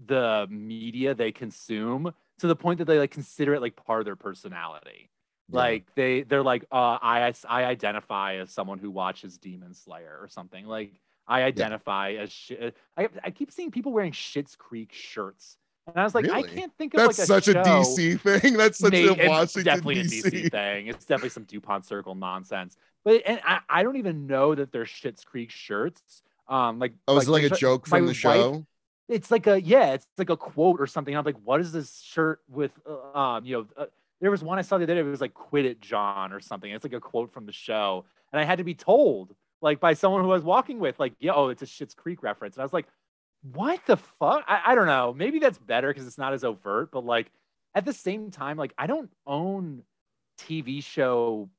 the 0.06 0.48
media 0.50 1.14
they 1.14 1.32
consume 1.32 2.14
to 2.40 2.48
the 2.48 2.56
point 2.56 2.80
that 2.80 2.86
they 2.86 2.98
like 2.98 3.12
consider 3.12 3.54
it 3.54 3.62
like 3.62 3.76
part 3.76 4.00
of 4.00 4.06
their 4.06 4.16
personality. 4.16 5.10
Yeah. 5.50 5.58
Like 5.58 5.94
they, 5.96 6.24
they're 6.24 6.44
like, 6.44 6.66
uh, 6.72 6.98
I, 7.02 7.34
I 7.48 7.66
identify 7.66 8.36
as 8.36 8.52
someone 8.52 8.80
who 8.80 8.90
watches 8.90 9.38
Demon 9.38 9.74
Slayer 9.74 10.18
or 10.22 10.28
something. 10.28 10.66
Like 10.66 10.94
I 11.32 11.44
identify 11.44 12.12
as 12.14 12.32
shit. 12.32 12.76
I, 12.98 13.08
I 13.24 13.32
keep 13.32 13.52
seeing 13.52 13.72
people 13.72 13.92
wearing 13.92 14.12
Schitt's 14.12 14.56
Creek 14.56 14.92
shirts, 14.94 15.58
and 15.88 15.98
I 15.98 16.04
was 16.04 16.14
like, 16.14 16.30
I 16.30 16.44
can't 16.44 16.72
think 16.78 16.94
of 16.94 17.00
that's 17.00 17.18
like 17.20 17.24
a 17.24 17.28
such 17.28 17.48
a 17.48 17.54
DC 17.64 18.20
thing 18.20 18.58
that's 18.58 18.78
such 18.80 18.92
May- 18.92 19.08
a 19.08 19.14
it's 19.14 19.28
Washington 19.30 19.64
definitely 19.64 19.96
DC. 20.04 20.26
a 20.26 20.32
DC 20.32 20.52
thing. 20.52 20.88
It's 20.88 21.06
definitely 21.06 21.30
some 21.30 21.44
Dupont 21.46 21.86
Circle 21.86 22.16
nonsense. 22.16 22.78
But 23.04 23.22
and 23.26 23.40
I, 23.46 23.60
I 23.70 23.84
don't 23.84 23.96
even 23.98 24.28
know 24.28 24.54
that 24.54 24.72
they're 24.72 24.86
Schitt's 24.86 25.24
Creek 25.24 25.50
shirts. 25.52 26.22
Um, 26.48 26.80
like 26.80 26.94
Oh, 27.08 27.18
is 27.18 27.28
it 27.28 27.32
like 27.32 27.44
a 27.44 27.50
joke 27.50 27.88
from 27.88 28.02
the 28.06 28.08
wife- 28.10 28.16
show? 28.18 28.66
It's 29.08 29.32
like 29.32 29.48
a 29.48 29.62
yeah, 29.62 29.94
it's 29.94 30.08
like 30.18 30.30
a 30.30 30.38
quote 30.38 30.80
or 30.80 30.88
something. 30.88 31.16
I'm 31.16 31.26
like, 31.26 31.36
what 31.44 31.60
is 31.62 31.72
this 31.72 32.00
shirt 32.02 32.40
with? 32.50 32.72
uh, 32.88 33.18
Um, 33.18 33.46
you 33.46 33.58
know, 33.58 33.68
uh, 33.78 33.86
there 34.22 34.32
was 34.32 34.44
one 34.44 34.60
I 34.60 34.62
saw 34.62 34.78
the 34.78 34.84
other 34.84 34.94
day. 34.94 35.00
It 35.02 35.04
was 35.04 35.20
like 35.20 35.34
"Quit 35.34 35.66
it, 35.66 35.82
John" 35.82 36.32
or 36.32 36.40
something. 36.40 36.72
It's 36.72 36.84
like 36.86 36.94
a 36.94 37.00
quote 37.00 37.34
from 37.34 37.46
the 37.46 37.52
show, 37.52 38.06
and 38.32 38.40
I 38.40 38.44
had 38.46 38.60
to 38.60 38.64
be 38.64 38.74
told 38.76 39.34
like 39.62 39.80
by 39.80 39.94
someone 39.94 40.24
who 40.24 40.32
I 40.32 40.36
was 40.36 40.44
walking 40.44 40.80
with, 40.80 41.00
like, 41.00 41.14
yeah, 41.20 41.34
oh, 41.34 41.50
it's 41.50 41.62
a 41.62 41.66
Schitt's 41.66 41.94
Creek 41.94 42.24
reference, 42.24 42.56
and 42.56 42.62
I 42.62 42.66
was 42.66 42.74
like, 42.74 42.88
what 43.44 43.82
the 43.86 43.98
fuck? 43.98 44.44
I, 44.48 44.62
I 44.68 44.76
don't 44.76 44.86
know. 44.86 45.14
Maybe 45.14 45.40
that's 45.40 45.58
better 45.58 45.90
because 45.90 46.06
it's 46.06 46.18
not 46.18 46.34
as 46.34 46.44
overt, 46.44 46.92
but 46.92 47.06
like 47.06 47.32
at 47.76 47.86
the 47.86 47.94
same 47.94 48.32
time, 48.32 48.58
like 48.58 48.74
I 48.78 48.88
don't 48.88 49.10
own 49.26 49.84
TV 50.40 50.84
show 50.84 51.50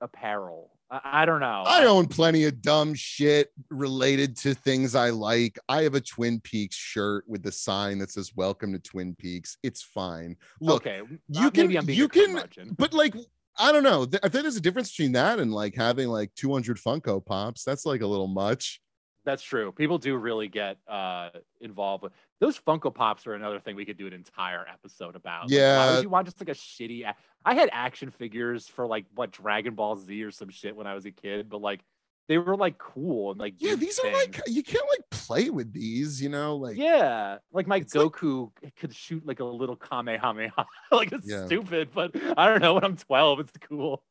apparel. 0.00 0.70
I, 0.90 1.22
I 1.22 1.26
don't 1.26 1.40
know. 1.40 1.62
I 1.66 1.84
own 1.86 2.06
plenty 2.06 2.44
of 2.44 2.60
dumb 2.60 2.94
shit 2.94 3.52
related 3.70 4.36
to 4.38 4.54
things 4.54 4.94
I 4.94 5.10
like. 5.10 5.58
I 5.68 5.82
have 5.82 5.94
a 5.94 6.00
Twin 6.00 6.40
Peaks 6.40 6.76
shirt 6.76 7.24
with 7.28 7.42
the 7.42 7.52
sign 7.52 7.98
that 7.98 8.10
says 8.10 8.32
"Welcome 8.34 8.72
to 8.72 8.78
Twin 8.78 9.14
Peaks." 9.14 9.56
It's 9.62 9.82
fine. 9.82 10.36
Look, 10.60 10.86
okay, 10.86 11.02
you 11.28 11.46
uh, 11.46 11.50
can 11.50 11.66
maybe 11.66 11.78
I'm 11.78 11.86
being 11.86 11.98
you 11.98 12.08
can, 12.08 12.42
but 12.76 12.92
like 12.92 13.14
I 13.58 13.70
don't 13.72 13.82
know. 13.82 14.02
I 14.22 14.28
think 14.28 14.42
there's 14.44 14.56
a 14.56 14.60
difference 14.60 14.90
between 14.90 15.12
that 15.12 15.38
and 15.38 15.52
like 15.52 15.74
having 15.74 16.08
like 16.08 16.34
200 16.36 16.76
Funko 16.78 17.24
Pops. 17.24 17.64
That's 17.64 17.84
like 17.86 18.00
a 18.00 18.06
little 18.06 18.28
much. 18.28 18.80
That's 19.24 19.42
true. 19.42 19.70
People 19.70 19.98
do 19.98 20.16
really 20.16 20.48
get 20.48 20.78
uh 20.88 21.30
involved 21.60 22.02
with 22.02 22.12
those 22.40 22.58
Funko 22.58 22.92
Pops 22.92 23.24
are 23.28 23.34
another 23.34 23.60
thing 23.60 23.76
we 23.76 23.84
could 23.84 23.96
do 23.96 24.08
an 24.08 24.12
entire 24.12 24.66
episode 24.68 25.14
about. 25.14 25.42
Like, 25.44 25.50
why 25.52 25.56
Yeah. 25.56 25.94
would 25.94 26.02
you 26.02 26.08
want 26.08 26.26
just 26.26 26.40
like 26.40 26.48
a 26.48 26.58
shitty? 26.58 27.06
a- 27.06 27.14
I 27.44 27.54
had 27.54 27.68
action 27.72 28.10
figures 28.10 28.66
for 28.66 28.86
like 28.86 29.06
what 29.14 29.30
Dragon 29.30 29.74
Ball 29.76 29.96
Z 29.96 30.22
or 30.24 30.30
some 30.32 30.48
shit 30.48 30.74
when 30.74 30.86
I 30.88 30.94
was 30.94 31.04
a 31.06 31.12
kid, 31.12 31.48
but 31.48 31.60
like 31.60 31.82
they 32.28 32.38
were 32.38 32.56
like 32.56 32.78
cool 32.78 33.32
and 33.32 33.40
like 33.40 33.54
Yeah, 33.58 33.74
these 33.74 33.98
are 33.98 34.12
like 34.12 34.40
you 34.46 34.62
can't 34.62 34.86
like 34.90 35.02
play 35.10 35.50
with 35.50 35.72
these. 35.72 36.22
You 36.22 36.28
know, 36.28 36.56
like 36.56 36.76
yeah, 36.76 37.38
like 37.52 37.66
my 37.66 37.78
it's 37.78 37.94
like- 37.94 38.06
Goku 38.08 38.50
could 38.78 38.94
shoot 38.94 39.26
like 39.26 39.40
a 39.40 39.44
little 39.44 39.76
Kamehameha. 39.76 40.66
like 40.92 41.12
it's 41.12 41.28
Yeah. 41.28 41.46
stupid, 41.46 41.90
but 41.94 42.12
I 42.38 42.46
don't 42.48 42.62
know. 42.62 42.74
When 42.74 42.84
I'm 42.84 42.96
12, 42.96 43.40
it's 43.40 43.52
cool. 43.68 44.02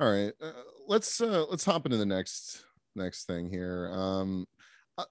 All 0.00 0.10
right, 0.10 0.32
uh, 0.40 0.52
let's 0.86 1.20
uh 1.20 1.44
let's 1.50 1.64
hop 1.64 1.84
into 1.86 1.96
the 1.98 2.06
next 2.06 2.64
next 2.94 3.24
thing 3.24 3.50
here. 3.50 3.90
Um, 3.92 4.46
uh, 4.96 5.04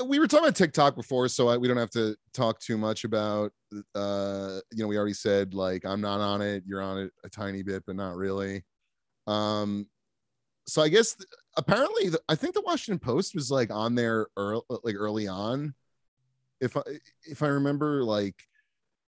uh, 0.00 0.04
we 0.04 0.18
were 0.18 0.26
talking 0.26 0.44
about 0.46 0.56
TikTok 0.56 0.94
before, 0.96 1.28
so 1.28 1.48
I, 1.48 1.56
we 1.56 1.66
don't 1.68 1.76
have 1.76 1.90
to 1.90 2.16
talk 2.32 2.58
too 2.60 2.76
much 2.78 3.04
about. 3.04 3.52
Uh, 3.94 4.58
you 4.72 4.82
know, 4.82 4.88
we 4.88 4.96
already 4.96 5.12
said 5.14 5.54
like 5.54 5.84
I'm 5.84 6.00
not 6.00 6.20
on 6.20 6.42
it. 6.42 6.64
You're 6.66 6.82
on 6.82 6.98
it 6.98 7.12
a 7.24 7.28
tiny 7.28 7.62
bit, 7.62 7.84
but 7.86 7.94
not 7.96 8.16
really. 8.16 8.64
Um, 9.28 9.86
so 10.66 10.82
I 10.82 10.88
guess 10.88 11.16
apparently 11.56 12.08
the, 12.08 12.20
I 12.28 12.34
think 12.34 12.54
the 12.54 12.62
Washington 12.62 12.98
Post 12.98 13.34
was 13.34 13.50
like 13.50 13.70
on 13.70 13.94
there 13.94 14.28
early, 14.36 14.62
like 14.82 14.94
early 14.96 15.28
on. 15.28 15.74
If 16.60 16.76
I 16.76 16.82
if 17.24 17.42
I 17.42 17.48
remember, 17.48 18.04
like 18.04 18.36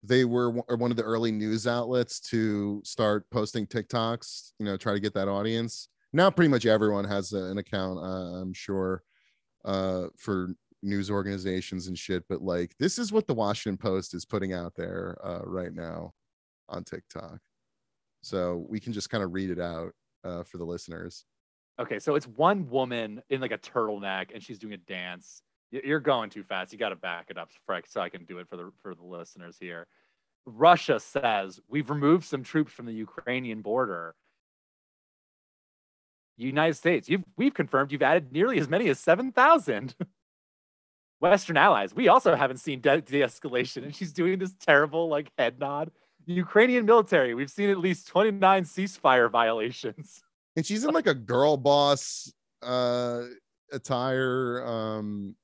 they 0.02 0.24
were 0.24 0.50
one- 0.50 0.78
one 0.78 0.90
of 0.90 0.96
the 0.96 1.02
early 1.02 1.32
news 1.32 1.66
outlets 1.66 2.20
to 2.20 2.80
start 2.84 3.28
posting 3.30 3.66
TikToks, 3.66 4.52
you 4.58 4.64
know, 4.64 4.76
try 4.76 4.94
to 4.94 5.00
get 5.00 5.12
that 5.14 5.28
audience. 5.28 5.88
Now, 6.12 6.30
pretty 6.30 6.48
much 6.48 6.64
everyone 6.64 7.04
has 7.04 7.32
a- 7.32 7.44
an 7.44 7.58
account, 7.58 7.98
uh, 7.98 8.40
I'm 8.40 8.52
sure, 8.54 9.02
uh, 9.64 10.06
for 10.16 10.54
news 10.82 11.10
organizations 11.10 11.86
and 11.88 11.98
shit. 11.98 12.24
But 12.28 12.40
like, 12.40 12.74
this 12.78 12.98
is 12.98 13.12
what 13.12 13.26
the 13.26 13.34
Washington 13.34 13.76
Post 13.76 14.14
is 14.14 14.24
putting 14.24 14.54
out 14.54 14.74
there 14.74 15.18
uh, 15.22 15.42
right 15.44 15.74
now 15.74 16.14
on 16.68 16.84
TikTok. 16.84 17.38
So 18.22 18.64
we 18.68 18.80
can 18.80 18.92
just 18.92 19.10
kind 19.10 19.22
of 19.22 19.34
read 19.34 19.50
it 19.50 19.60
out 19.60 19.92
uh, 20.24 20.44
for 20.44 20.56
the 20.58 20.64
listeners. 20.64 21.24
Okay, 21.80 21.98
so 21.98 22.14
it's 22.14 22.28
one 22.28 22.68
woman 22.68 23.22
in 23.30 23.40
like 23.40 23.52
a 23.52 23.58
turtleneck, 23.58 24.34
and 24.34 24.42
she's 24.42 24.58
doing 24.58 24.74
a 24.74 24.76
dance. 24.76 25.40
You're 25.70 26.00
going 26.00 26.28
too 26.28 26.42
fast. 26.42 26.72
You 26.72 26.78
got 26.78 26.90
to 26.90 26.96
back 26.96 27.26
it 27.30 27.38
up, 27.38 27.48
Freck, 27.68 27.84
so 27.88 28.02
I 28.02 28.10
can 28.10 28.24
do 28.24 28.38
it 28.38 28.48
for 28.48 28.56
the 28.56 28.70
for 28.82 28.94
the 28.94 29.04
listeners 29.04 29.56
here. 29.58 29.86
Russia 30.44 31.00
says 31.00 31.58
we've 31.68 31.88
removed 31.88 32.24
some 32.24 32.42
troops 32.42 32.72
from 32.72 32.86
the 32.86 32.92
Ukrainian 32.92 33.62
border. 33.62 34.14
United 36.36 36.74
States, 36.74 37.08
you've 37.08 37.24
we've 37.36 37.54
confirmed 37.54 37.92
you've 37.92 38.02
added 38.02 38.32
nearly 38.32 38.58
as 38.58 38.68
many 38.68 38.88
as 38.88 38.98
seven 38.98 39.32
thousand. 39.32 39.94
Western 41.20 41.58
allies, 41.58 41.94
we 41.94 42.08
also 42.08 42.34
haven't 42.34 42.56
seen 42.58 42.80
de- 42.80 43.02
de-escalation, 43.02 43.84
and 43.84 43.94
she's 43.94 44.12
doing 44.12 44.38
this 44.38 44.54
terrible 44.58 45.08
like 45.08 45.30
head 45.38 45.58
nod. 45.58 45.90
Ukrainian 46.26 46.86
military, 46.86 47.34
we've 47.34 47.50
seen 47.50 47.70
at 47.70 47.78
least 47.78 48.06
29 48.08 48.64
ceasefire 48.64 49.30
violations. 49.30 50.22
and 50.56 50.64
she's 50.66 50.84
in 50.84 50.92
like 50.92 51.06
a 51.06 51.14
girl 51.14 51.56
boss 51.56 52.32
uh 52.62 53.22
attire 53.72 54.64
um 54.66 55.34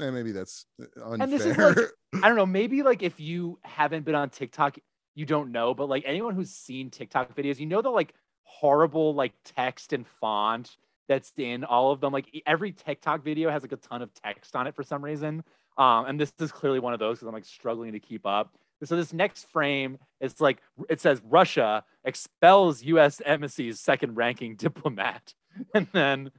eh, 0.00 0.10
maybe 0.10 0.32
that's 0.32 0.66
unfair 0.96 1.14
And 1.20 1.32
this 1.32 1.44
is 1.46 1.56
like- 1.56 1.76
I 2.22 2.28
don't 2.28 2.36
know, 2.36 2.46
maybe 2.46 2.82
like 2.82 3.02
if 3.02 3.20
you 3.20 3.58
haven't 3.62 4.04
been 4.04 4.14
on 4.14 4.30
TikTok, 4.30 4.78
you 5.14 5.26
don't 5.26 5.52
know, 5.52 5.74
but 5.74 5.88
like 5.88 6.02
anyone 6.06 6.34
who's 6.34 6.50
seen 6.50 6.90
TikTok 6.90 7.34
videos, 7.36 7.58
you 7.58 7.66
know 7.66 7.82
the 7.82 7.90
like 7.90 8.14
horrible 8.44 9.14
like 9.14 9.32
text 9.44 9.92
and 9.92 10.06
font 10.20 10.76
that's 11.08 11.32
in 11.36 11.64
all 11.64 11.92
of 11.92 12.00
them. 12.00 12.12
Like 12.12 12.26
every 12.46 12.72
TikTok 12.72 13.22
video 13.22 13.50
has 13.50 13.62
like 13.62 13.72
a 13.72 13.76
ton 13.76 14.02
of 14.02 14.10
text 14.14 14.56
on 14.56 14.66
it 14.66 14.74
for 14.74 14.82
some 14.82 15.04
reason. 15.04 15.44
Um, 15.78 16.06
and 16.06 16.18
this 16.20 16.32
is 16.40 16.50
clearly 16.52 16.80
one 16.80 16.94
of 16.94 16.98
those 16.98 17.18
because 17.18 17.28
I'm 17.28 17.34
like 17.34 17.44
struggling 17.44 17.92
to 17.92 18.00
keep 18.00 18.26
up. 18.26 18.54
So 18.84 18.96
this 18.96 19.12
next 19.12 19.44
frame, 19.50 19.98
it's 20.20 20.40
like 20.40 20.58
it 20.88 21.00
says 21.00 21.20
Russia 21.24 21.84
expels 22.06 22.82
U.S. 22.84 23.20
embassy's 23.26 23.80
second-ranking 23.80 24.56
diplomat, 24.56 25.34
and 25.74 25.86
then 25.92 26.30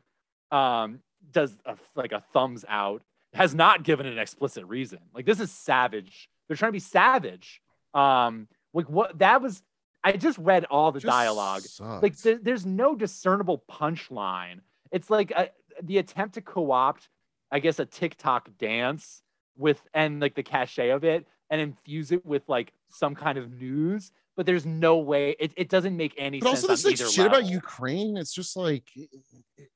um, 0.51 0.99
does 1.31 1.55
a, 1.65 1.77
like 1.95 2.11
a 2.11 2.21
thumbs 2.33 2.65
out. 2.67 3.03
Has 3.33 3.53
not 3.53 3.83
given 3.83 4.07
an 4.07 4.17
explicit 4.17 4.65
reason. 4.65 4.99
Like 5.13 5.25
this 5.25 5.39
is 5.39 5.51
savage. 5.51 6.29
They're 6.47 6.57
trying 6.57 6.69
to 6.69 6.73
be 6.73 6.79
savage. 6.79 7.61
Um, 7.93 8.47
like 8.73 8.89
what 8.89 9.19
that 9.19 9.41
was. 9.41 9.61
I 10.03 10.13
just 10.13 10.37
read 10.37 10.65
all 10.65 10.91
the 10.91 11.01
dialogue. 11.01 11.63
Like 11.79 12.13
sucks. 12.13 12.21
there, 12.21 12.39
there's 12.41 12.65
no 12.65 12.95
discernible 12.95 13.63
punchline. 13.69 14.61
It's 14.91 15.09
like 15.09 15.31
a, 15.31 15.49
the 15.83 15.97
attempt 15.97 16.35
to 16.35 16.41
co-opt, 16.41 17.09
I 17.51 17.59
guess, 17.59 17.79
a 17.79 17.85
TikTok 17.85 18.49
dance 18.57 19.21
with 19.57 19.81
and 19.93 20.21
like 20.21 20.35
the 20.35 20.43
cachet 20.43 20.89
of 20.91 21.03
it 21.03 21.27
and 21.49 21.59
infuse 21.59 22.11
it 22.11 22.25
with 22.25 22.47
like 22.47 22.73
some 22.89 23.15
kind 23.15 23.37
of 23.37 23.51
news. 23.51 24.11
But 24.37 24.45
there's 24.45 24.65
no 24.65 24.97
way 24.99 25.35
it, 25.39 25.51
it 25.57 25.67
doesn't 25.67 25.97
make 25.97 26.13
any 26.17 26.39
but 26.39 26.49
sense. 26.49 26.63
also 26.63 26.67
this 26.89 27.01
like 27.01 27.11
shit 27.11 27.25
about 27.25 27.45
ukraine 27.45 28.15
it's 28.17 28.31
just 28.33 28.55
like 28.55 28.85
it- 28.95 29.09
it- 29.57 29.69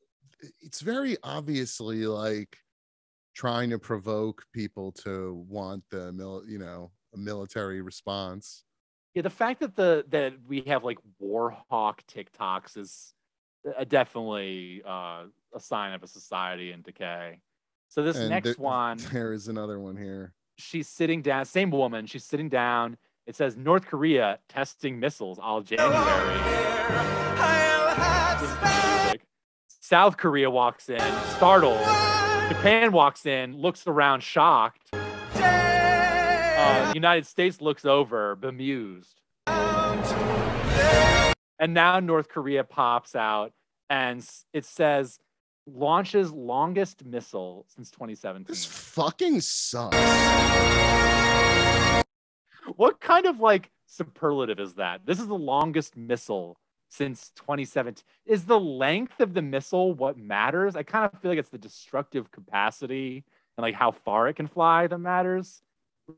it's 0.62 0.82
very 0.82 1.18
obviously 1.24 2.06
like 2.06 2.56
trying 3.36 3.70
to 3.72 3.78
provoke 3.80 4.44
people 4.54 4.92
to 4.92 5.46
want 5.50 5.84
the 5.90 6.12
mil 6.14 6.44
you 6.48 6.58
know 6.60 6.92
a 7.14 7.18
military 7.18 7.82
response 7.82 8.64
Yeah, 9.16 9.24
the 9.24 9.30
fact 9.30 9.60
that 9.62 9.76
the 9.76 10.06
that 10.10 10.34
we 10.48 10.62
have 10.68 10.84
like 10.84 11.00
war 11.20 11.58
Warhawk 11.72 12.00
TikToks 12.08 12.78
is 12.78 13.14
definitely 13.88 14.82
uh, 14.86 15.26
a 15.54 15.60
sign 15.60 15.94
of 15.94 16.02
a 16.04 16.08
society 16.08 16.72
in 16.72 16.82
decay. 16.82 17.42
So 17.90 18.02
this 18.04 18.18
And 18.18 18.30
next 18.30 18.46
there- 18.46 18.56
one, 18.80 18.98
there 19.12 19.34
is 19.34 19.48
another 19.48 19.80
one 19.80 19.98
here 19.98 20.34
she's 20.58 20.88
sitting 20.88 21.22
down. 21.22 21.46
Same 21.46 21.72
woman. 21.72 22.06
She's 22.06 22.24
sitting 22.24 22.50
down. 22.50 22.98
It 23.28 23.36
says 23.36 23.56
North 23.56 23.86
Korea 23.86 24.40
testing 24.50 25.00
missiles 25.00 25.38
all 25.40 25.62
January. 25.62 26.40
South 29.68 30.18
Korea 30.18 30.50
walks 30.50 30.90
in, 30.90 31.02
startled. 31.36 31.80
Japan 32.50 32.92
walks 32.92 33.26
in, 33.26 33.56
looks 33.56 33.86
around, 33.88 34.22
shocked. 34.24 34.90
Uh, 34.94 36.92
United 36.96 37.26
States 37.26 37.62
looks 37.62 37.86
over, 37.86 38.36
bemused. 38.36 39.22
And 41.60 41.74
now 41.76 42.00
North 42.00 42.28
Korea 42.30 42.64
pops 42.64 43.16
out 43.16 43.54
and 43.90 44.28
it 44.52 44.66
says 44.66 45.20
launches 45.68 46.32
longest 46.32 47.06
missile 47.06 47.66
since 47.68 47.92
2017. 47.92 48.46
this 48.48 48.66
fucking 48.66 49.42
sucks 49.42 49.96
What 52.78 53.00
kind 53.00 53.26
of 53.26 53.40
like 53.40 53.70
superlative 53.86 54.60
is 54.60 54.76
that? 54.76 55.06
This 55.06 55.20
is 55.20 55.28
the 55.28 55.36
longest 55.36 55.96
missile 55.98 56.58
since 56.90 57.32
2017. 57.36 58.04
Is 58.26 58.46
the 58.46 58.60
length 58.60 59.20
of 59.20 59.34
the 59.34 59.42
missile 59.42 59.94
what 59.94 60.18
matters? 60.18 60.76
I 60.76 60.84
kind 60.84 61.10
of 61.12 61.20
feel 61.22 61.32
like 61.32 61.40
it's 61.40 61.50
the 61.50 61.58
destructive 61.58 62.32
capacity 62.32 63.24
and 63.58 63.64
like 63.64 63.76
how 63.76 63.92
far 63.92 64.28
it 64.28 64.36
can 64.36 64.48
fly 64.48 64.88
that 64.88 64.98
matters. 64.98 65.62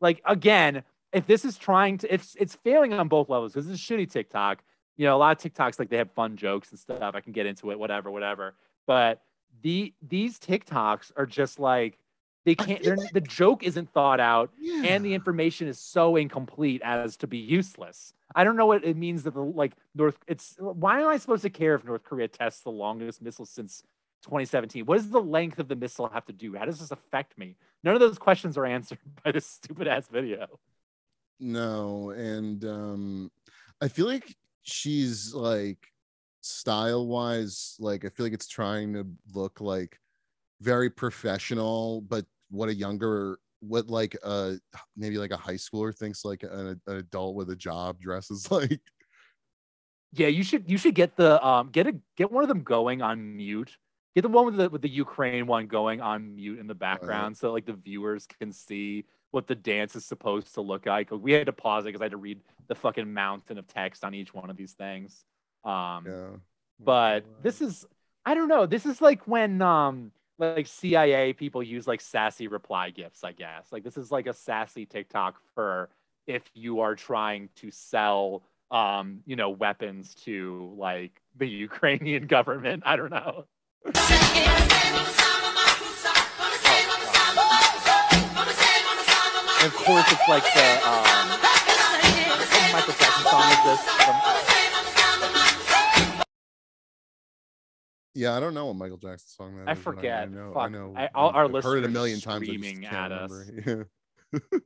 Like 0.02 0.22
again, 0.26 0.84
if 1.12 1.28
this 1.28 1.46
is 1.46 1.58
trying 1.58 2.00
to, 2.00 2.14
if 2.14 2.36
it's 2.40 2.56
failing 2.56 2.94
on 2.94 3.08
both 3.08 3.30
levels 3.30 3.54
because 3.54 3.70
is 3.70 3.80
shitty 3.80 4.12
TikTok. 4.12 4.64
You 4.96 5.06
know, 5.06 5.16
a 5.16 5.18
lot 5.18 5.44
of 5.44 5.52
TikToks 5.52 5.80
like 5.80 5.90
they 5.90 5.98
have 5.98 6.12
fun 6.12 6.38
jokes 6.38 6.70
and 6.72 6.80
stuff. 6.80 7.16
I 7.16 7.22
can 7.22 7.34
get 7.34 7.48
into 7.48 7.72
it, 7.72 7.80
whatever, 7.80 8.12
whatever. 8.12 8.56
But 8.86 9.22
the 9.62 9.94
these 10.08 10.40
TikToks 10.40 11.12
are 11.16 11.26
just 11.26 11.60
like 11.60 11.98
they 12.46 12.56
can't. 12.56 12.86
like- 12.86 13.12
the 13.14 13.22
joke 13.22 13.64
isn't 13.64 13.90
thought 13.94 14.20
out 14.20 14.52
yeah 14.60 14.84
and 14.86 15.04
the 15.06 15.14
information 15.14 15.68
is 15.68 15.80
so 15.80 16.16
incomplete 16.16 16.82
as 16.84 17.18
to 17.18 17.28
be 17.28 17.38
useless. 17.38 18.14
I 18.36 18.44
don't 18.44 18.56
know 18.58 18.66
what 18.66 18.84
it 18.84 18.98
means 18.98 19.24
that 19.24 19.34
the 19.36 19.42
like 19.42 19.74
North. 19.96 20.18
It's 20.28 20.56
why 20.60 21.02
am 21.02 21.08
I 21.08 21.18
supposed 21.18 21.44
to 21.44 21.50
care 21.50 21.76
if 21.76 21.84
North 21.86 22.04
Korea 22.04 22.28
tests 22.28 22.62
the 22.64 22.72
longest 22.72 23.22
missile 23.22 23.46
since 23.46 23.84
2017? 24.24 24.86
What 24.86 24.98
does 24.98 25.10
the 25.10 25.22
length 25.22 25.60
of 25.60 25.68
the 25.68 25.76
missile 25.76 26.08
have 26.10 26.26
to 26.26 26.34
do? 26.34 26.56
How 26.56 26.66
does 26.66 26.80
this 26.80 26.92
affect 26.92 27.38
me? 27.38 27.56
None 27.84 27.94
of 27.94 28.00
those 28.00 28.18
questions 28.18 28.58
are 28.58 28.66
answered 28.66 28.98
by 29.24 29.32
this 29.32 29.46
stupid 29.46 29.88
ass 29.88 30.08
video. 30.08 30.48
no 31.40 32.12
and 32.12 32.64
um 32.66 33.32
i 33.82 33.88
feel 33.88 34.06
like 34.06 34.36
she's 34.64 35.34
like 35.34 35.92
style 36.42 37.06
wise 37.08 37.76
like 37.80 38.06
i 38.06 38.10
feel 38.10 38.26
like 38.26 38.34
it's 38.34 38.48
trying 38.48 38.94
to 38.94 39.06
look 39.34 39.60
like 39.62 40.00
very 40.62 40.90
professional 40.90 42.02
but 42.02 42.26
what 42.54 42.70
a 42.70 42.74
younger 42.74 43.40
what 43.62 43.88
like 43.88 44.16
uh 44.24 44.54
maybe 44.96 45.18
like 45.18 45.32
a 45.32 45.38
high 45.38 45.54
schooler 45.54 45.96
thinks 45.96 46.24
like 46.24 46.44
an, 46.44 46.80
an 46.88 46.98
adult 46.98 47.36
with 47.36 47.50
a 47.50 47.56
job 47.56 48.00
dresses 48.00 48.50
like 48.52 48.80
Yeah, 50.12 50.28
you 50.28 50.44
should 50.44 50.70
you 50.70 50.78
should 50.78 50.96
get 50.96 51.16
the 51.16 51.44
um 51.46 51.70
get 51.70 51.88
a 51.88 51.96
get 52.16 52.32
one 52.32 52.44
of 52.44 52.48
them 52.48 52.64
going 52.64 53.02
on 53.02 53.36
mute. 53.36 53.78
Get 54.16 54.22
the 54.22 54.30
one 54.30 54.46
with 54.46 54.58
the 54.58 54.70
with 54.70 54.84
the 54.84 54.90
Ukraine 54.90 55.48
one 55.48 55.66
going 55.66 56.02
on 56.02 56.36
mute 56.36 56.60
in 56.60 56.68
the 56.68 56.76
background 56.76 57.36
so 57.36 57.52
like 57.52 57.66
the 57.66 57.74
viewers 57.74 58.28
can 58.28 58.52
see 58.52 59.06
what 59.32 59.48
the 59.48 59.56
dance 59.56 59.96
is 59.96 60.06
supposed 60.06 60.54
to 60.54 60.62
look 60.62 60.86
like. 60.86 61.10
We 61.10 61.32
had 61.32 61.48
to 61.48 61.54
pause 61.54 61.86
it 61.86 61.88
because 61.88 62.02
I 62.02 62.06
had 62.06 62.12
to 62.12 62.18
read 62.18 62.42
the 62.68 62.76
fucking 62.76 63.12
mountain 63.12 63.58
of 63.58 63.68
text 63.68 64.04
on 64.04 64.14
each 64.14 64.32
one 64.32 64.52
of 64.52 64.58
these 64.58 64.74
things. 64.74 65.26
Um 65.66 66.06
yeah 66.06 66.30
but 66.80 67.26
this 67.42 67.62
is 67.62 67.86
I 68.26 68.36
don't 68.36 68.48
know. 68.48 68.66
This 68.66 68.86
is 68.86 69.02
like 69.02 69.28
when 69.28 69.62
um 69.62 70.12
like 70.40 70.68
CIA 70.68 71.34
people 71.34 71.62
use 71.64 71.88
like 71.88 72.02
sassy 72.02 72.48
reply 72.48 72.90
gifts, 72.90 73.24
I 73.24 73.32
guess. 73.32 73.72
Like 73.72 73.84
this 73.84 73.98
is 73.98 74.12
like 74.12 74.28
a 74.28 74.34
sassy 74.34 74.86
TikTok 74.86 75.40
for 75.54 75.90
if 76.28 76.44
you 76.54 76.80
are 76.80 76.96
trying 76.96 77.50
to 77.58 77.72
sell 77.72 78.44
um, 78.72 79.20
you 79.26 79.36
know, 79.36 79.52
weapons 79.52 80.16
to 80.26 80.74
like 80.78 81.22
the 81.38 81.48
Ukrainian 81.68 82.26
government. 82.28 82.84
I 82.86 82.96
don't 82.96 83.12
know. 83.12 83.46
Of 89.64 89.74
course 89.76 90.12
it's 90.12 90.28
like 90.28 90.44
the 90.44 90.88
um 90.88 91.30
Michael 92.74 92.94
Jackson 92.94 93.24
song 93.24 93.52
is 93.52 93.64
this 93.64 93.82
from 94.04 94.53
yeah 98.16 98.36
i 98.36 98.40
don't 98.40 98.54
know 98.54 98.68
what 98.68 98.76
michael 98.76 98.98
jackson 98.98 99.28
song 99.28 99.58
that 99.58 99.68
I 99.68 99.74
is, 99.74 99.80
forget. 99.80 100.24
i 100.24 100.26
know 100.26 100.54
i 100.56 100.68
know 100.70 100.94
I- 100.96 101.10
all 101.16 101.30
our 101.32 101.46
I've 101.46 101.64
heard 101.64 101.80
it 101.80 101.86
a 101.86 101.90
million 101.90 102.20
times 102.22 102.46
screaming 102.46 102.86
at 102.86 103.12
us. 103.12 103.32
yeah 103.66 103.84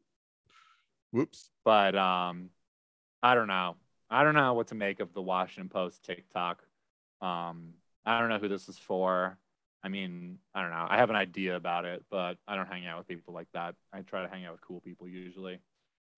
whoops. 1.12 1.50
But 1.64 1.96
um 1.96 2.50
i 3.24 3.36
don't 3.36 3.48
know. 3.48 3.76
I 4.10 4.24
don't 4.24 4.36
know 4.36 4.54
what 4.54 4.68
to 4.68 4.76
make 4.76 5.00
of 5.00 5.14
the 5.14 5.22
washington 5.22 5.70
post 5.70 6.04
tiktok. 6.04 6.64
Um 7.22 7.74
i 8.06 8.20
don't 8.20 8.30
know 8.30 8.38
who 8.40 8.48
this 8.50 8.70
is 8.70 8.78
for. 8.78 9.38
I 9.84 9.90
mean 9.90 10.40
i 10.54 10.62
don't 10.62 10.72
know. 10.72 10.86
I 10.90 10.98
have 10.98 11.10
an 11.10 11.16
idea 11.16 11.56
about 11.56 11.86
it 11.86 12.04
but 12.10 12.38
i 12.48 12.56
don't 12.56 12.68
hang 12.68 12.86
out 12.86 12.98
with 13.00 13.08
people 13.08 13.34
like 13.34 13.48
that. 13.54 13.76
I 13.94 14.02
try 14.02 14.22
to 14.24 14.30
hang 14.30 14.46
out 14.46 14.54
with 14.54 14.62
cool 14.62 14.82
people 14.82 15.08
usually. 15.08 15.60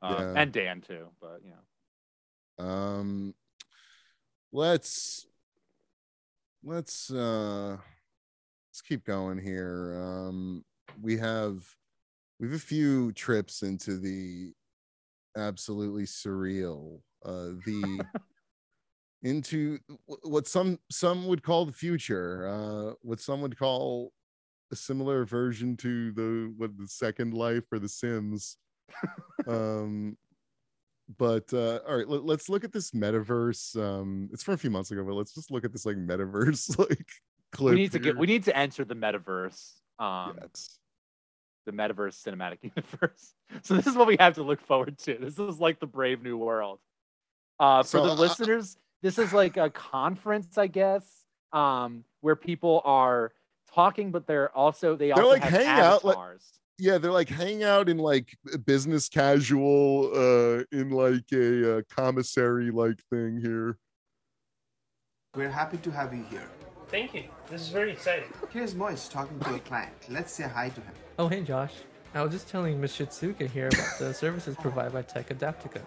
Um, 0.02 0.14
Yeah. 0.14 0.34
and 0.42 0.52
dan 0.52 0.82
too 0.82 1.08
but 1.22 1.42
you 1.44 1.52
know. 1.52 2.66
Um 2.66 3.34
let's 4.52 5.26
let's 6.64 7.12
uh 7.12 7.78
let's 8.70 8.82
keep 8.82 9.06
going 9.06 9.38
here. 9.38 9.96
Um 10.00 10.64
we 11.02 11.18
have 11.18 11.64
we 12.40 12.48
have 12.48 12.56
a 12.56 12.60
few 12.60 13.12
trips 13.14 13.62
into 13.62 13.98
the 13.98 14.54
absolutely 15.38 16.04
surreal 16.04 17.00
uh 17.26 17.52
the 17.66 18.04
into 19.24 19.78
what 20.24 20.48
some 20.48 20.80
some 20.90 21.28
would 21.28 21.44
call 21.44 21.66
the 21.66 21.74
future 21.74 22.48
uh 22.48 22.94
what 23.02 23.20
some 23.20 23.42
would 23.42 23.58
call 23.58 24.12
a 24.72 24.76
similar 24.76 25.26
version 25.26 25.76
to 25.78 26.12
the 26.14 26.54
what 26.58 26.78
the 26.78 26.88
second 26.88 27.34
life 27.34 27.64
or 27.72 27.80
the 27.80 27.90
sims. 27.90 28.58
Um 29.48 30.18
but 31.18 31.52
uh 31.54 31.80
all 31.88 31.98
right 31.98 32.08
let, 32.08 32.40
us 32.40 32.50
look 32.50 32.64
at 32.64 32.72
this 32.72 32.92
metaverse 32.92 33.76
um 33.82 34.30
it's 34.32 34.44
from 34.44 34.54
a 34.54 34.58
few 34.58 34.70
months 34.70 34.92
ago 34.92 35.04
but 35.04 35.14
let's 35.14 35.34
just 35.34 35.50
look 35.50 35.66
at 35.66 35.72
this 35.72 35.86
like 35.86 35.98
metaverse 35.98 36.78
like 36.90 37.08
clip 37.52 37.74
we 37.74 37.82
need 37.82 37.92
to 37.92 38.00
get 38.00 38.18
we 38.18 38.28
need 38.28 38.44
to 38.44 38.56
enter 38.56 38.86
the 38.86 38.96
metaverse 38.96 39.74
um 39.98 40.38
yes. 40.40 40.78
the 41.66 41.72
metaverse 41.72 42.22
cinematic 42.24 42.58
universe. 42.76 43.34
So 43.64 43.76
this 43.76 43.88
is 43.88 43.96
what 43.96 44.08
we 44.08 44.18
have 44.20 44.36
to 44.36 44.44
look 44.44 44.62
forward 44.62 44.98
to. 45.00 45.18
This 45.20 45.38
is 45.38 45.60
like 45.60 45.80
the 45.80 45.88
brave 45.88 46.24
new 46.24 46.38
world. 46.38 46.80
Uh 47.60 47.84
for 47.84 47.88
So, 47.88 48.06
the 48.06 48.12
uh, 48.12 48.16
listeners 48.16 48.78
this 49.02 49.18
is 49.18 49.34
like 49.34 49.58
a 49.68 49.70
conference 49.70 50.58
i 50.58 50.68
guess 50.68 51.04
um 51.54 52.04
where 52.22 52.36
people 52.36 52.82
are 52.86 53.32
talking 53.74 54.12
but 54.12 54.28
they're 54.28 54.56
also 54.56 54.96
they 54.96 55.08
They're, 55.08 55.24
also 55.24 55.30
like, 55.30 55.44
have 55.44 55.52
hanging 55.52 55.68
out, 55.68 56.04
like- 56.04 56.18
avatars 56.18 56.59
yeah 56.80 56.98
they're 56.98 57.12
like 57.12 57.30
hang 57.30 57.64
out 57.64 57.90
in 57.90 57.98
like 57.98 58.36
business 58.66 59.10
casual 59.10 60.10
uh 60.16 60.64
in 60.72 60.90
like 60.92 61.26
a 61.34 61.78
uh, 61.78 61.82
commissary 61.90 62.72
like 62.72 63.00
thing 63.12 63.40
here 63.42 63.78
We're 65.36 65.52
happy 65.52 65.78
to 65.86 65.92
have 65.92 66.14
you 66.14 66.24
here. 66.34 66.50
Thank 66.90 67.14
you. 67.14 67.24
This 67.52 67.62
is 67.62 67.70
very 67.70 67.92
exciting. 67.92 68.30
Here's 68.50 68.74
Moise 68.74 69.08
talking 69.08 69.40
to 69.42 69.54
a 69.54 69.60
client. 69.60 69.94
Let's 70.10 70.34
say 70.34 70.46
hi 70.58 70.70
to 70.70 70.82
him. 70.82 70.94
Oh, 71.20 71.28
hey, 71.28 71.42
Josh. 71.44 71.74
I 72.16 72.24
was 72.24 72.32
just 72.32 72.48
telling 72.50 72.82
Miss 72.82 72.98
Shitsuka 72.98 73.48
here 73.48 73.68
about 73.68 74.00
the 74.00 74.12
services 74.12 74.56
provided 74.60 74.92
by 74.94 75.04
Tech 75.04 75.30
Adaptica. 75.30 75.82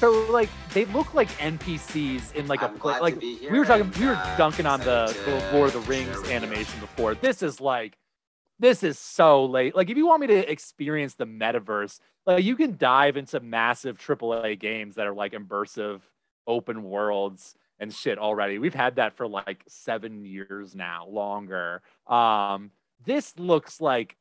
so 0.00 0.10
like 0.38 0.50
they 0.74 0.84
look 0.86 1.14
like 1.14 1.28
npcs 1.52 2.34
in 2.34 2.48
like 2.48 2.62
a 2.62 2.68
I'm 2.68 2.78
pla- 2.78 2.98
glad 2.98 2.98
to 2.98 3.02
like 3.04 3.20
be 3.20 3.36
here 3.36 3.52
we 3.52 3.58
were 3.60 3.64
talking 3.64 3.88
we 4.00 4.06
were 4.06 4.20
dunking 4.36 4.66
on 4.66 4.80
the, 4.80 5.06
the 5.24 5.38
to- 5.38 5.56
lord 5.56 5.68
of 5.72 5.74
the 5.74 5.84
rings 5.92 6.08
share 6.10 6.20
with 6.20 6.30
you. 6.30 6.36
animation 6.36 6.80
before 6.80 7.14
this 7.14 7.42
is 7.42 7.60
like 7.60 7.96
this 8.58 8.82
is 8.82 8.98
so 8.98 9.44
late. 9.44 9.74
Like 9.74 9.90
if 9.90 9.96
you 9.96 10.06
want 10.06 10.20
me 10.20 10.26
to 10.28 10.50
experience 10.50 11.14
the 11.14 11.26
metaverse 11.26 11.98
like 12.26 12.44
you 12.44 12.56
can 12.56 12.76
dive 12.76 13.16
into 13.16 13.40
massive 13.40 13.98
aaa 13.98 14.58
games 14.58 14.94
that 14.96 15.06
are 15.06 15.14
like 15.14 15.32
immersive 15.32 16.00
open 16.46 16.84
worlds 16.84 17.54
and 17.78 17.92
shit 17.92 18.18
already. 18.18 18.58
We've 18.58 18.74
had 18.74 18.96
that 18.96 19.14
for 19.14 19.26
like 19.26 19.62
seven 19.68 20.24
years 20.24 20.74
now 20.74 21.06
longer. 21.06 21.82
Um 22.06 22.70
this 23.04 23.38
looks 23.38 23.80
like 23.80 24.16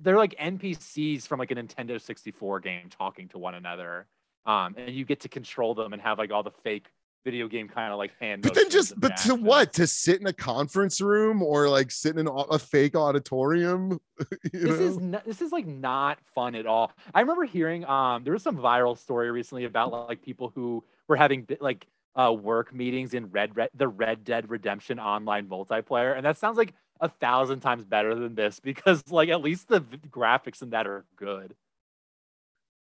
they're 0.00 0.16
like 0.16 0.34
npcs 0.38 1.26
from 1.26 1.40
like 1.40 1.50
a 1.50 1.54
nintendo 1.54 2.00
64 2.00 2.60
game 2.60 2.88
talking 2.88 3.28
to 3.28 3.38
one 3.38 3.54
another 3.54 4.06
um 4.46 4.74
and 4.78 4.94
you 4.94 5.04
get 5.04 5.20
to 5.20 5.28
control 5.28 5.74
them 5.74 5.92
and 5.92 6.00
have 6.00 6.16
like 6.16 6.30
all 6.30 6.44
the 6.44 6.50
fake 6.50 6.86
video 7.24 7.48
game 7.48 7.68
kind 7.68 7.90
of 7.90 7.98
like 7.98 8.12
hand 8.20 8.42
but 8.42 8.54
then 8.54 8.68
just 8.68 8.98
but 9.00 9.16
to 9.16 9.34
what 9.34 9.72
to 9.72 9.86
sit 9.86 10.20
in 10.20 10.26
a 10.26 10.32
conference 10.32 11.00
room 11.00 11.42
or 11.42 11.68
like 11.68 11.90
sit 11.90 12.18
in 12.18 12.28
au- 12.28 12.42
a 12.50 12.58
fake 12.58 12.94
auditorium 12.94 13.98
this 14.52 14.62
know? 14.62 14.70
is 14.70 14.98
not, 14.98 15.24
this 15.24 15.40
is 15.40 15.52
like 15.52 15.66
not 15.66 16.18
fun 16.34 16.54
at 16.54 16.66
all. 16.66 16.92
I 17.14 17.20
remember 17.20 17.44
hearing 17.44 17.84
um 17.84 18.24
there 18.24 18.32
was 18.32 18.42
some 18.42 18.56
viral 18.56 18.96
story 18.96 19.30
recently 19.30 19.64
about 19.64 19.92
like 20.08 20.22
people 20.22 20.52
who 20.54 20.84
were 21.08 21.16
having 21.16 21.46
like 21.60 21.86
uh 22.16 22.32
work 22.32 22.72
meetings 22.72 23.14
in 23.14 23.30
Red, 23.30 23.56
Red 23.56 23.70
the 23.74 23.88
Red 23.88 24.24
Dead 24.24 24.50
Redemption 24.50 24.98
online 24.98 25.46
multiplayer, 25.46 26.16
and 26.16 26.24
that 26.24 26.36
sounds 26.36 26.56
like 26.56 26.74
a 27.00 27.08
thousand 27.08 27.60
times 27.60 27.84
better 27.84 28.14
than 28.14 28.34
this 28.34 28.60
because 28.64 29.02
like 29.10 29.28
at 29.28 29.42
least 29.42 29.68
the 29.68 29.80
graphics 29.80 30.62
in 30.62 30.70
that 30.70 30.86
are 30.86 31.04
good. 31.16 31.54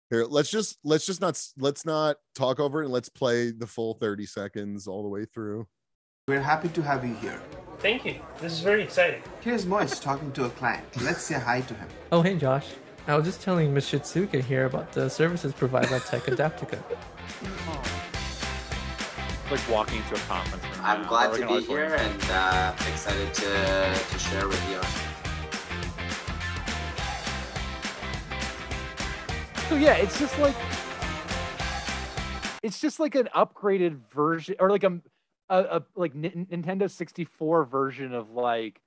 Here, 0.10 0.26
let's 0.26 0.50
just 0.50 0.80
let's 0.84 1.06
just 1.06 1.22
not 1.22 1.40
let's 1.58 1.86
not 1.86 2.18
talk 2.34 2.60
over 2.60 2.82
it 2.82 2.86
and 2.86 2.94
let's 2.94 3.10
play 3.10 3.52
the 3.52 3.68
full 3.68 3.94
30 3.94 4.26
seconds 4.26 4.88
all 4.88 5.04
the 5.04 5.10
way 5.10 5.26
through. 5.26 5.68
We're 6.28 6.42
happy 6.42 6.70
to 6.70 6.82
have 6.82 7.06
you 7.06 7.14
here. 7.16 7.40
Thank 7.78 8.06
you. 8.06 8.16
This 8.40 8.54
is 8.54 8.62
very 8.62 8.84
exciting. 8.84 9.22
Here's 9.42 9.66
Moise 9.66 10.00
talking 10.00 10.32
to 10.34 10.46
a 10.46 10.50
client. 10.50 10.86
Let's 11.02 11.22
say 11.22 11.36
hi 11.36 11.62
to 11.62 11.74
him. 11.74 11.88
Oh, 12.12 12.22
hey, 12.22 12.36
Josh. 12.38 12.68
I 13.08 13.16
was 13.16 13.26
just 13.26 13.42
telling 13.42 13.74
Miss 13.74 13.90
Shitsuka 13.92 14.44
here 14.44 14.66
about 14.66 14.92
the 14.92 15.10
services 15.10 15.54
provided 15.54 15.90
by 15.90 16.00
Tech 16.00 16.24
Adaptica. 16.24 16.82
Like 19.50 19.70
walking 19.70 19.98
into 19.98 20.16
a 20.16 20.20
conference 20.20 20.64
room. 20.64 20.74
I'm 20.84 21.02
now, 21.04 21.10
glad 21.10 21.34
to 21.36 21.48
be 21.48 21.62
here 21.66 21.96
and 21.96 22.24
uh, 22.30 22.74
excited 22.92 23.34
to, 23.34 24.00
to 24.12 24.20
share 24.20 24.48
with 24.48 24.70
you. 24.70 25.09
So 29.70 29.76
yeah, 29.76 29.94
it's 29.98 30.18
just 30.18 30.36
like 30.40 30.56
it's 32.64 32.82
just 32.82 33.00
like 33.00 33.14
an 33.14 33.30
upgraded 33.36 34.00
version 34.12 34.56
or 34.60 34.72
like 34.72 34.84
a 34.84 35.00
a, 35.48 35.60
a 35.60 35.84
like 35.96 36.16
Nin- 36.16 36.48
Nintendo 36.52 36.90
64 36.90 37.66
version 37.66 38.16
of 38.16 38.32
like 38.32 38.82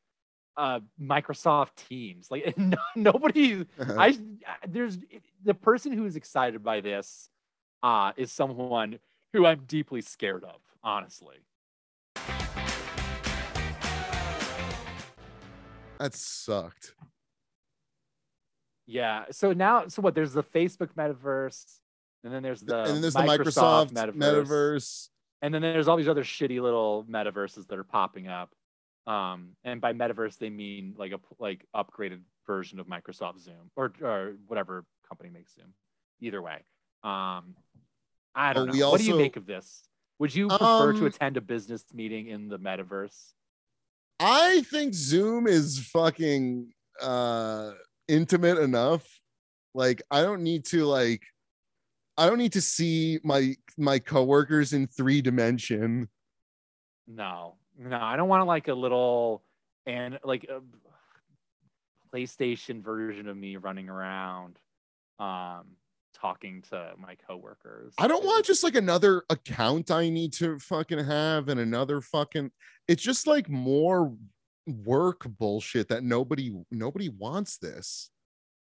uh 0.57 0.81
Microsoft 1.01 1.77
Teams. 1.89 2.33
Like 2.33 2.59
no, 2.59 2.79
nobody 2.97 3.65
I 3.79 4.19
there's 4.67 4.99
the 5.45 5.55
person 5.55 5.93
who 5.93 6.05
is 6.05 6.17
excited 6.17 6.65
by 6.65 6.81
this 6.81 7.31
uh 7.85 8.11
is 8.17 8.33
someone 8.33 8.99
who 9.33 9.47
I'm 9.47 9.61
deeply 9.69 10.01
scared 10.01 10.43
of, 10.43 10.61
honestly. 10.83 11.37
That 16.01 16.15
sucked. 16.15 16.97
Yeah. 18.87 19.25
So 19.31 19.53
now 19.53 19.89
so 19.89 20.03
what 20.03 20.15
there's 20.15 20.33
the 20.33 20.43
Facebook 20.43 20.91
metaverse 20.97 21.65
and 22.25 22.33
then 22.33 22.43
there's 22.43 22.61
the 22.61 22.79
and 22.85 22.95
then 22.95 23.01
there's 23.03 23.15
the 23.15 23.21
Microsoft 23.21 23.93
metaverse. 23.93 24.15
metaverse. 24.15 25.09
and 25.43 25.53
then 25.55 25.63
there's 25.63 25.89
all 25.89 25.97
these 25.97 26.09
other 26.09 26.25
shitty 26.25 26.61
little 26.61 27.05
metaverses 27.11 27.67
that 27.69 27.79
are 27.79 27.85
popping 27.85 28.29
up 28.29 28.51
um 29.09 29.51
and 29.65 29.81
by 29.81 29.93
metaverse 29.93 30.39
they 30.39 30.51
mean 30.51 30.95
like 30.97 31.11
a 31.13 31.19
like 31.41 31.67
upgraded 31.75 32.21
version 32.47 32.79
of 32.79 32.87
microsoft 32.87 33.41
zoom 33.41 33.71
or 33.75 33.93
or 34.01 34.35
whatever 34.47 34.85
company 35.09 35.29
makes 35.31 35.53
zoom 35.55 35.75
either 36.21 36.41
way 36.41 36.63
um 37.03 37.57
i 38.37 38.53
don't 38.53 38.67
Well, 38.67 38.67
know 38.67 38.73
we 38.73 38.91
what 38.93 39.01
do 39.01 39.07
you 39.07 39.17
make 39.17 39.37
of 39.37 39.45
this 39.47 39.83
would 40.21 40.33
you 40.33 40.47
prefer 40.47 40.93
to 40.93 41.01
Um, 41.01 41.07
attend 41.07 41.37
a 41.37 41.41
business 41.41 41.85
meeting 41.93 42.29
in 42.29 42.49
the 42.49 42.59
metaverse 42.59 43.33
I 44.21 44.63
think 44.71 44.95
Zoom 44.95 45.49
is 45.49 45.81
fucking 45.89 46.73
uh 47.01 47.73
intimate 48.13 48.59
enough. 48.59 49.21
Like 49.75 50.03
I 50.11 50.23
don't 50.23 50.43
need 50.43 50.67
to 50.67 50.85
like 50.85 51.23
I 52.19 52.27
don't 52.27 52.39
need 52.39 52.53
to 52.53 52.61
see 52.61 53.19
my 53.25 53.57
my 53.79 53.99
coworkers 53.99 54.75
in 54.75 54.87
three 54.87 55.23
dimension. 55.23 56.09
no 57.09 57.57
no 57.79 57.99
i 57.99 58.17
don't 58.17 58.29
want 58.29 58.47
like 58.47 58.69
a 58.69 58.75
little 58.75 59.43
and 59.87 60.19
like 60.25 60.45
a 60.45 60.61
playstation 62.15 62.83
version 62.83 63.27
of 63.29 63.37
me 63.37 63.57
running 63.57 63.89
around 63.89 64.59
um 65.19 65.65
talking 66.15 66.63
to 66.63 66.93
my 66.99 67.17
coworkers 67.27 67.95
I 67.99 68.07
don't 68.07 68.25
want 68.25 68.45
just 68.45 68.63
like 68.63 68.77
another 68.77 69.25
account 69.31 69.91
I 69.91 70.11
need 70.11 70.33
to 70.35 70.59
fucking 70.59 71.03
have 71.03 71.49
and 71.49 71.59
another 71.59 72.01
fucking 72.01 72.51
it's 72.87 73.03
just 73.03 73.27
like 73.27 73.49
more 73.49 74.15
work 74.67 75.27
bullshit 75.39 75.89
that 75.89 76.03
nobody 76.05 76.53
nobody 76.71 77.09
wants 77.09 77.59
this. 77.59 78.11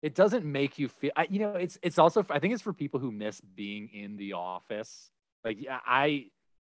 it 0.01 0.15
doesn't 0.15 0.45
make 0.45 0.77
you 0.79 0.87
feel 0.87 1.11
I, 1.17 1.27
you 1.29 1.39
know 1.39 1.53
it's 1.55 1.77
it's 1.81 1.97
also 1.99 2.25
i 2.29 2.39
think 2.39 2.53
it's 2.53 2.63
for 2.63 2.73
people 2.73 2.99
who 2.99 3.11
miss 3.11 3.41
being 3.41 3.89
in 3.93 4.15
the 4.17 4.33
office 4.33 5.09
like 5.43 5.57
yeah, 5.59 5.79
i 5.85 6.27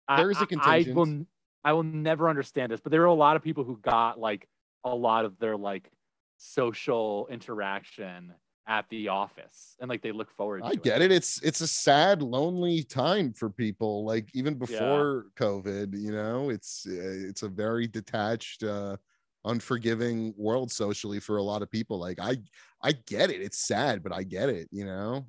I- 0.09 0.17
There 0.17 0.31
is 0.31 0.39
a 0.39 0.41
I- 0.41 0.45
I 0.45 0.77
will 0.95 1.05
contingent. 1.05 1.29
i 1.65 1.73
will 1.73 1.83
never 1.85 2.29
understand 2.29 2.73
this 2.73 2.81
but 2.81 2.91
there 2.93 3.03
are 3.03 3.07
a 3.07 3.15
lot 3.15 3.37
of 3.37 3.43
people 3.43 3.63
who 3.65 3.77
got 3.79 4.19
like 4.19 4.49
a 4.85 4.95
lot 4.95 5.25
of 5.27 5.39
their 5.39 5.57
like 5.57 5.91
social 6.39 7.29
interaction 7.31 8.33
at 8.67 8.87
the 8.89 9.09
office 9.09 9.77
and 9.81 9.89
like 9.89 10.01
they 10.03 10.13
look 10.13 10.31
forward 10.31 10.63
I 10.65 10.75
get 10.77 11.03
it. 11.03 11.11
It's 11.13 11.43
it's 11.43 11.61
a 11.61 11.67
sad, 11.67 12.23
lonely 12.23 12.83
time 12.85 13.33
for 13.33 13.49
people. 13.51 14.05
Like 14.05 14.29
even 14.35 14.55
before 14.55 15.27
COVID, 15.37 15.99
you 16.01 16.13
know, 16.13 16.51
it's 16.51 16.87
uh, 16.87 17.29
it's 17.29 17.43
a 17.43 17.49
very 17.49 17.87
detached, 17.89 18.63
uh, 18.63 18.97
unforgiving 19.45 20.35
world 20.37 20.71
socially 20.73 21.21
for 21.21 21.37
a 21.39 21.43
lot 21.43 21.63
of 21.63 21.71
people. 21.71 21.99
Like 21.99 22.19
I 22.21 22.39
I 22.83 22.93
get 22.93 23.31
it. 23.31 23.41
It's 23.43 23.59
sad, 23.59 24.03
but 24.03 24.13
I 24.13 24.23
get 24.25 24.49
it. 24.51 24.69
You 24.73 24.85
know, 24.87 25.27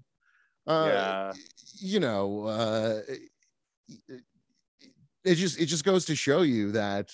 uh, 0.68 1.14
Yeah. 1.30 1.34
you 1.80 2.00
know, 2.00 2.46
uh, 2.46 3.02
it, 3.08 4.24
it 5.24 5.36
just 5.36 5.60
it 5.60 5.66
just 5.68 5.84
goes 5.84 6.06
to 6.06 6.16
show 6.16 6.42
you 6.42 6.72
that 6.72 7.12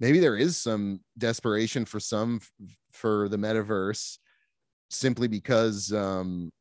maybe 0.00 0.18
there 0.18 0.36
is 0.36 0.56
some 0.56 1.00
desperation 1.18 1.84
for 1.84 2.00
some 2.00 2.36
f- 2.36 2.52
for 2.92 3.28
the 3.28 3.36
metaverse 3.36 4.18
simply 4.90 5.28
because 5.28 5.92
um 5.92 6.52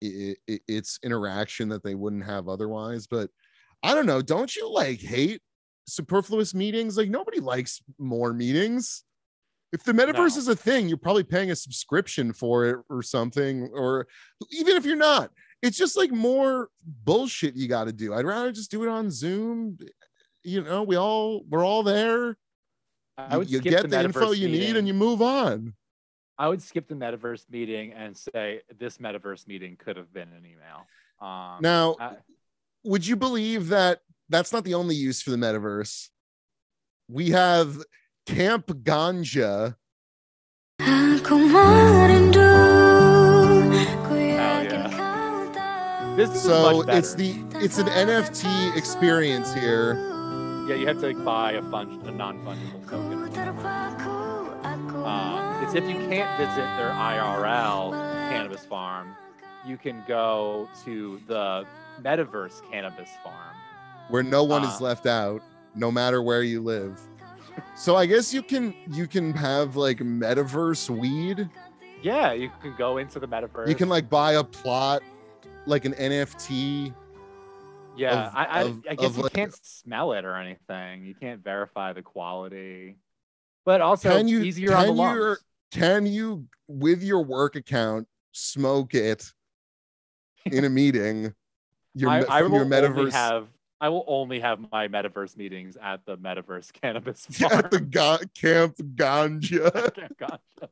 it, 0.00 0.38
it, 0.46 0.62
it's 0.68 0.98
interaction 1.02 1.68
that 1.70 1.82
they 1.82 1.94
wouldn't 1.94 2.24
have 2.24 2.48
otherwise 2.48 3.06
but 3.06 3.30
i 3.82 3.94
don't 3.94 4.06
know 4.06 4.20
don't 4.20 4.54
you 4.54 4.70
like 4.70 5.00
hate 5.00 5.40
superfluous 5.86 6.54
meetings 6.54 6.96
like 6.96 7.08
nobody 7.08 7.40
likes 7.40 7.80
more 7.98 8.32
meetings. 8.32 9.04
If 9.72 9.84
the 9.84 9.92
metaverse 9.92 10.34
No. 10.34 10.38
is 10.38 10.48
a 10.48 10.56
thing 10.56 10.88
you're 10.88 10.96
probably 10.96 11.24
paying 11.24 11.50
a 11.50 11.56
subscription 11.56 12.32
for 12.32 12.66
it 12.66 12.76
or 12.88 13.02
something 13.02 13.68
or 13.72 14.06
even 14.50 14.76
if 14.76 14.84
you're 14.84 14.96
not 14.96 15.30
it's 15.62 15.76
just 15.78 15.96
like 15.96 16.10
more 16.12 16.68
bullshit 17.04 17.56
you 17.56 17.66
got 17.66 17.84
to 17.84 17.92
do. 17.92 18.12
I'd 18.14 18.26
rather 18.26 18.52
just 18.52 18.70
do 18.70 18.82
it 18.84 18.88
on 18.88 19.10
zoom. 19.10 19.78
You 20.44 20.62
know 20.62 20.82
we 20.82 20.96
all 20.96 21.42
we're 21.48 21.64
all 21.64 21.82
there. 21.82 22.36
I 23.18 23.36
would 23.38 23.50
you 23.50 23.60
get 23.60 23.82
the 23.82 23.88
the, 23.88 24.04
info 24.04 24.32
you 24.32 24.48
need 24.48 24.76
and 24.76 24.86
you 24.86 24.94
move 24.94 25.22
on. 25.22 25.74
I 26.38 26.48
would 26.48 26.60
skip 26.60 26.86
the 26.86 26.94
metaverse 26.94 27.44
meeting 27.50 27.94
and 27.94 28.14
say 28.16 28.60
this 28.78 28.98
metaverse 28.98 29.48
meeting 29.48 29.76
could 29.76 29.96
have 29.96 30.12
been 30.12 30.28
an 30.28 30.44
email. 30.44 30.86
Um, 31.20 31.60
Now, 31.62 31.96
I- 31.98 32.16
would 32.84 33.06
you 33.06 33.16
believe 33.16 33.68
that 33.68 34.00
that's 34.28 34.52
not 34.52 34.64
the 34.64 34.74
only 34.74 34.94
use 34.94 35.22
for 35.22 35.30
the 35.30 35.36
metaverse? 35.36 36.08
We 37.08 37.30
have 37.30 37.82
Camp 38.26 38.66
Ganja. 38.66 39.76
This 46.16 46.30
is 46.30 46.42
So 46.42 46.80
it's 46.88 47.14
the 47.14 47.34
it's 47.56 47.78
an 47.78 47.86
NFT 47.86 48.76
experience 48.76 49.52
here. 49.52 49.94
yeah, 50.68 50.74
you 50.74 50.86
have 50.86 51.00
to 51.00 51.08
like, 51.08 51.24
buy 51.24 51.52
a 51.52 51.62
fun 51.70 52.00
a 52.06 52.10
non 52.10 52.38
fungible 52.44 52.82
token. 52.88 53.26
Um, 55.04 55.62
it's 55.62 55.74
if 55.74 55.84
you 55.84 55.96
can't 56.08 56.38
visit 56.38 56.64
their 56.76 56.90
IRL 56.90 57.92
cannabis 58.28 58.64
farm, 58.64 59.14
you 59.64 59.76
can 59.76 60.02
go 60.08 60.68
to 60.84 61.20
the 61.28 61.64
metaverse 62.02 62.68
cannabis 62.70 63.10
farm. 63.22 63.54
Where 64.08 64.22
no 64.22 64.44
one 64.44 64.62
is 64.64 64.76
Ah. 64.80 64.84
left 64.84 65.06
out 65.06 65.42
no 65.74 65.90
matter 65.90 66.22
where 66.22 66.42
you 66.42 66.60
live 66.62 67.00
so 67.74 67.96
i 67.96 68.06
guess 68.06 68.32
you 68.34 68.42
can 68.42 68.74
you 68.90 69.06
can 69.06 69.32
have 69.32 69.76
like 69.76 69.98
metaverse 69.98 70.88
weed 70.90 71.48
Yeah, 72.02 72.32
you 72.32 72.50
can 72.62 72.74
go 72.76 72.98
into 72.98 73.18
the 73.18 73.26
metaverse. 73.28 73.68
you 73.68 73.74
can 73.74 73.88
like 73.88 74.08
buy 74.08 74.32
a 74.32 74.44
plot 74.44 75.02
like 75.66 75.84
an 75.84 75.94
nft 75.94 76.94
Yeah, 77.96 78.26
of- 78.28 78.34
I, 78.34 78.44
I, 78.44 78.62
of- 78.62 78.84
I 78.90 78.94
guess 78.94 79.16
you 79.16 79.22
like- 79.22 79.32
can't 79.32 79.56
smell 79.64 80.12
it 80.12 80.24
or 80.26 80.36
anything. 80.36 81.04
You 81.04 81.14
can't 81.14 81.42
verify 81.42 81.94
the 81.94 82.02
quality, 82.02 82.98
but 83.64 83.80
also 83.80 84.10
can 84.10 84.28
you 84.28 84.40
easier 84.42 84.74
on 84.74 84.82
the 84.82 84.86
can 84.88 84.96
you 84.96 85.02
lungs. 85.02 85.38
can 85.72 86.06
you 86.06 86.44
with 86.68 87.02
your 87.02 87.22
work 87.24 87.56
account 87.56 88.06
smoke 88.32 88.94
it 88.94 89.32
in 90.44 90.64
a 90.64 90.68
meeting 90.70 91.32
your, 91.94 92.10
I, 92.10 92.20
I 92.28 92.42
will 92.42 92.52
your 92.56 92.66
metaverse 92.66 93.12
have 93.12 93.48
I 93.80 93.88
will 93.90 94.04
only 94.06 94.40
have 94.40 94.58
my 94.72 94.88
metaverse 94.88 95.36
meetings 95.36 95.76
at 95.80 96.04
the 96.06 96.16
metaverse 96.16 96.72
cannabis 96.80 97.26
farm. 97.26 97.52
at 97.64 97.70
the 97.70 97.80
ga- 97.80 98.18
camp 98.34 98.76
ganja 98.94 99.70
Gotcha. 100.18 100.70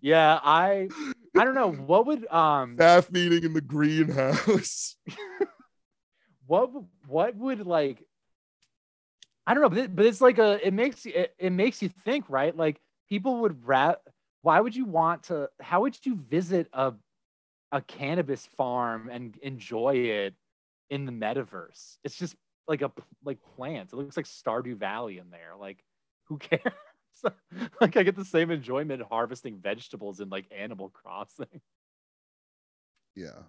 yeah, 0.00 0.38
I 0.42 0.88
I 1.36 1.44
don't 1.44 1.54
know 1.54 1.72
what 1.72 2.06
would 2.06 2.26
um 2.32 2.74
staff 2.76 3.10
meeting 3.10 3.44
in 3.44 3.52
the 3.54 3.60
greenhouse 3.60 4.96
what 6.46 6.70
what 7.06 7.36
would 7.36 7.66
like 7.66 8.04
I 9.46 9.52
don't 9.52 9.62
know, 9.62 9.68
but, 9.68 9.78
it, 9.78 9.96
but 9.96 10.06
it's 10.06 10.20
like 10.20 10.38
a 10.38 10.66
it 10.66 10.72
makes 10.72 11.04
you 11.04 11.12
it, 11.14 11.34
it 11.38 11.50
makes 11.50 11.82
you 11.82 11.88
think, 11.88 12.26
right? 12.28 12.56
Like 12.56 12.80
people 13.08 13.40
would 13.40 13.66
rat 13.66 14.00
why 14.42 14.60
would 14.60 14.76
you 14.76 14.84
want 14.84 15.24
to 15.24 15.48
how 15.60 15.82
would 15.82 15.96
you 16.04 16.16
visit 16.16 16.68
a 16.72 16.92
a 17.72 17.80
cannabis 17.82 18.46
farm 18.56 19.08
and 19.10 19.36
enjoy 19.38 19.96
it 19.96 20.34
in 20.94 21.06
the 21.06 21.12
metaverse? 21.12 21.96
It's 22.04 22.16
just 22.16 22.36
like 22.68 22.82
a 22.82 22.92
like 23.24 23.38
plants. 23.56 23.92
It 23.92 23.96
looks 23.96 24.16
like 24.16 24.26
Stardew 24.26 24.76
Valley 24.76 25.18
in 25.18 25.30
there. 25.30 25.52
Like 25.58 25.82
who 26.28 26.38
cares? 26.38 26.62
like 27.80 27.96
I 27.96 28.02
get 28.04 28.16
the 28.16 28.24
same 28.24 28.50
enjoyment 28.50 29.02
harvesting 29.02 29.58
vegetables 29.58 30.20
in 30.20 30.28
like 30.28 30.46
Animal 30.56 30.90
Crossing. 30.90 31.60
yeah 33.16 33.42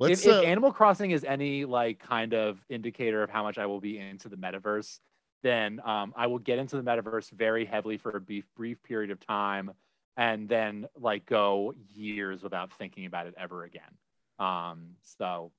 let's 0.00 0.26
if 0.26 0.32
uh, 0.32 0.40
Animal 0.40 0.72
Crossing 0.72 1.12
is 1.12 1.24
any 1.24 1.64
like 1.64 2.00
kind 2.00 2.34
of 2.34 2.64
indicator 2.68 3.22
of 3.22 3.30
how 3.30 3.44
much 3.44 3.58
I 3.58 3.66
will 3.66 3.80
be 3.80 3.98
into 3.98 4.28
the 4.28 4.36
metaverse, 4.36 4.98
then 5.42 5.80
um, 5.84 6.12
I 6.16 6.26
will 6.26 6.38
get 6.38 6.58
into 6.58 6.76
the 6.76 6.82
metaverse 6.82 7.30
very 7.30 7.64
heavily 7.64 7.96
for 7.96 8.16
a 8.16 8.20
brief, 8.20 8.44
brief 8.56 8.82
period 8.82 9.10
of 9.10 9.20
time, 9.20 9.72
and 10.16 10.48
then 10.48 10.86
like 10.98 11.26
go 11.26 11.74
years 11.92 12.42
without 12.42 12.72
thinking 12.72 13.06
about 13.06 13.26
it 13.26 13.34
ever 13.36 13.64
again. 13.64 13.82
Um, 14.38 14.96
so 15.02 15.52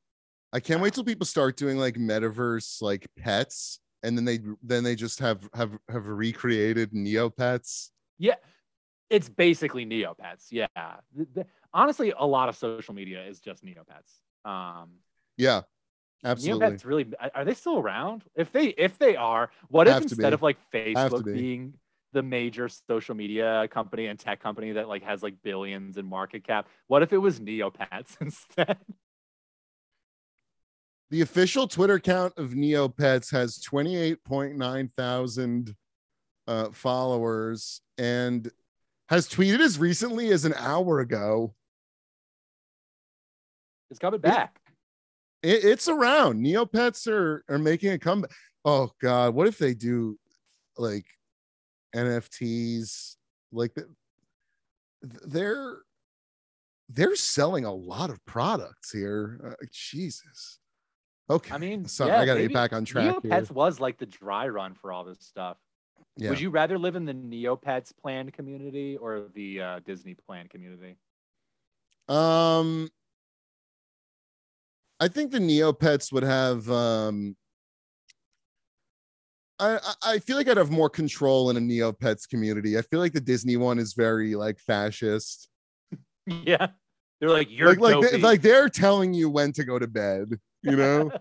I 0.53 0.59
can't 0.59 0.81
wait 0.81 0.93
till 0.93 1.03
people 1.03 1.25
start 1.25 1.57
doing 1.57 1.77
like 1.77 1.95
metaverse 1.95 2.81
like 2.81 3.07
pets, 3.17 3.79
and 4.03 4.15
then 4.15 4.23
they 4.23 4.39
then 4.61 4.83
they 4.83 4.95
just 4.95 5.19
have 5.19 5.49
have 5.53 5.71
have 5.89 6.05
recreated 6.07 6.91
Neopets. 6.93 7.89
yeah, 8.19 8.35
it's 9.09 9.27
basically 9.29 9.85
Neopets. 9.85 10.45
Yeah, 10.51 10.67
honestly, 11.73 12.13
a 12.17 12.25
lot 12.25 12.49
of 12.49 12.55
social 12.55 12.93
media 12.93 13.25
is 13.25 13.39
just 13.39 13.65
Neopets. 13.65 14.49
Um, 14.49 14.99
Yeah, 15.37 15.61
absolutely. 16.23 16.67
Neopets 16.67 16.85
really 16.85 17.05
are- 17.33 17.45
they 17.45 17.55
still 17.55 17.79
around? 17.79 18.23
If 18.35 18.51
they 18.51 18.67
if 18.67 18.99
they 18.99 19.15
are, 19.15 19.49
what 19.69 19.87
if 19.87 20.03
instead 20.03 20.29
be. 20.29 20.33
of 20.33 20.41
like 20.43 20.57
Facebook 20.71 21.25
be. 21.25 21.33
being 21.33 21.73
the 22.11 22.21
major 22.21 22.69
social 22.69 23.15
media 23.15 23.67
company 23.71 24.05
and 24.05 24.19
tech 24.19 24.39
company 24.39 24.73
that 24.73 24.87
like 24.87 25.01
has 25.01 25.23
like 25.23 25.33
billions 25.43 25.97
in 25.97 26.05
market 26.05 26.43
cap, 26.43 26.67
what 26.85 27.01
if 27.01 27.11
it 27.11 27.17
was 27.17 27.39
Neopets 27.39 28.17
instead? 28.21 28.77
The 31.13 31.21
official 31.21 31.67
Twitter 31.67 31.93
account 31.93 32.33
of 32.37 32.53
Neopets 32.53 33.31
has 33.31 33.59
28.9 33.59 34.89
thousand 34.97 35.75
uh, 36.47 36.71
followers 36.71 37.81
and 37.99 38.49
has 39.09 39.29
tweeted 39.29 39.59
as 39.59 39.77
recently 39.77 40.31
as 40.31 40.43
an 40.43 40.55
hour 40.57 41.01
ago. 41.01 41.53
It's 43.91 43.99
coming 43.99 44.21
back. 44.21 44.59
It, 45.43 45.63
it's 45.63 45.87
around. 45.87 46.43
Neopets 46.43 47.07
are 47.07 47.45
are 47.47 47.59
making 47.59 47.91
a 47.91 47.99
comeback. 47.99 48.31
Oh 48.65 48.89
God, 48.99 49.35
what 49.35 49.45
if 49.45 49.59
they 49.59 49.75
do 49.75 50.17
like 50.79 51.05
NFTs? 51.95 53.17
Like 53.51 53.77
they're 55.03 55.77
they're 56.89 57.15
selling 57.15 57.65
a 57.65 57.71
lot 57.71 58.09
of 58.09 58.25
products 58.25 58.91
here. 58.91 59.55
Uh, 59.61 59.65
Jesus. 59.71 60.57
Okay. 61.29 61.53
I 61.53 61.57
mean, 61.57 61.85
sorry, 61.85 62.11
yeah, 62.11 62.19
I 62.21 62.25
gotta 62.25 62.39
maybe 62.41 62.53
get 62.53 62.55
back 62.55 62.73
on 62.73 62.83
track 62.85 63.05
here. 63.23 63.31
Neopets 63.31 63.49
was 63.51 63.79
like 63.79 63.97
the 63.97 64.05
dry 64.05 64.47
run 64.47 64.73
for 64.75 64.91
all 64.91 65.03
this 65.03 65.19
stuff. 65.21 65.57
Yeah. 66.17 66.29
Would 66.29 66.39
you 66.39 66.49
rather 66.49 66.77
live 66.77 66.95
in 66.95 67.05
the 67.05 67.13
Neopets 67.13 67.91
planned 67.95 68.33
community 68.33 68.97
or 68.97 69.29
the 69.33 69.61
uh, 69.61 69.79
Disney 69.85 70.15
planned 70.15 70.49
community? 70.49 70.97
Um, 72.07 72.89
I 74.99 75.07
think 75.07 75.31
the 75.31 75.39
Neopets 75.39 76.11
would 76.11 76.23
have. 76.23 76.69
Um, 76.69 77.35
I 79.59 79.77
I- 79.77 80.13
I 80.15 80.19
feel 80.19 80.35
like 80.37 80.47
I'd 80.47 80.57
have 80.57 80.71
more 80.71 80.89
control 80.89 81.49
in 81.49 81.57
a 81.57 81.61
Neopets 81.61 82.27
community. 82.27 82.77
I 82.77 82.81
feel 82.81 82.99
like 82.99 83.13
the 83.13 83.21
Disney 83.21 83.55
one 83.57 83.79
is 83.79 83.93
very 83.93 84.35
like 84.35 84.59
fascist. 84.59 85.47
yeah, 86.27 86.67
they're 87.19 87.29
like 87.29 87.49
you're 87.49 87.69
like 87.69 87.79
like 87.79 88.11
they, 88.11 88.17
like 88.19 88.41
they're 88.41 88.69
telling 88.69 89.13
you 89.13 89.29
when 89.29 89.51
to 89.53 89.63
go 89.63 89.79
to 89.79 89.87
bed. 89.87 90.39
You 90.71 90.77
know. 90.77 91.11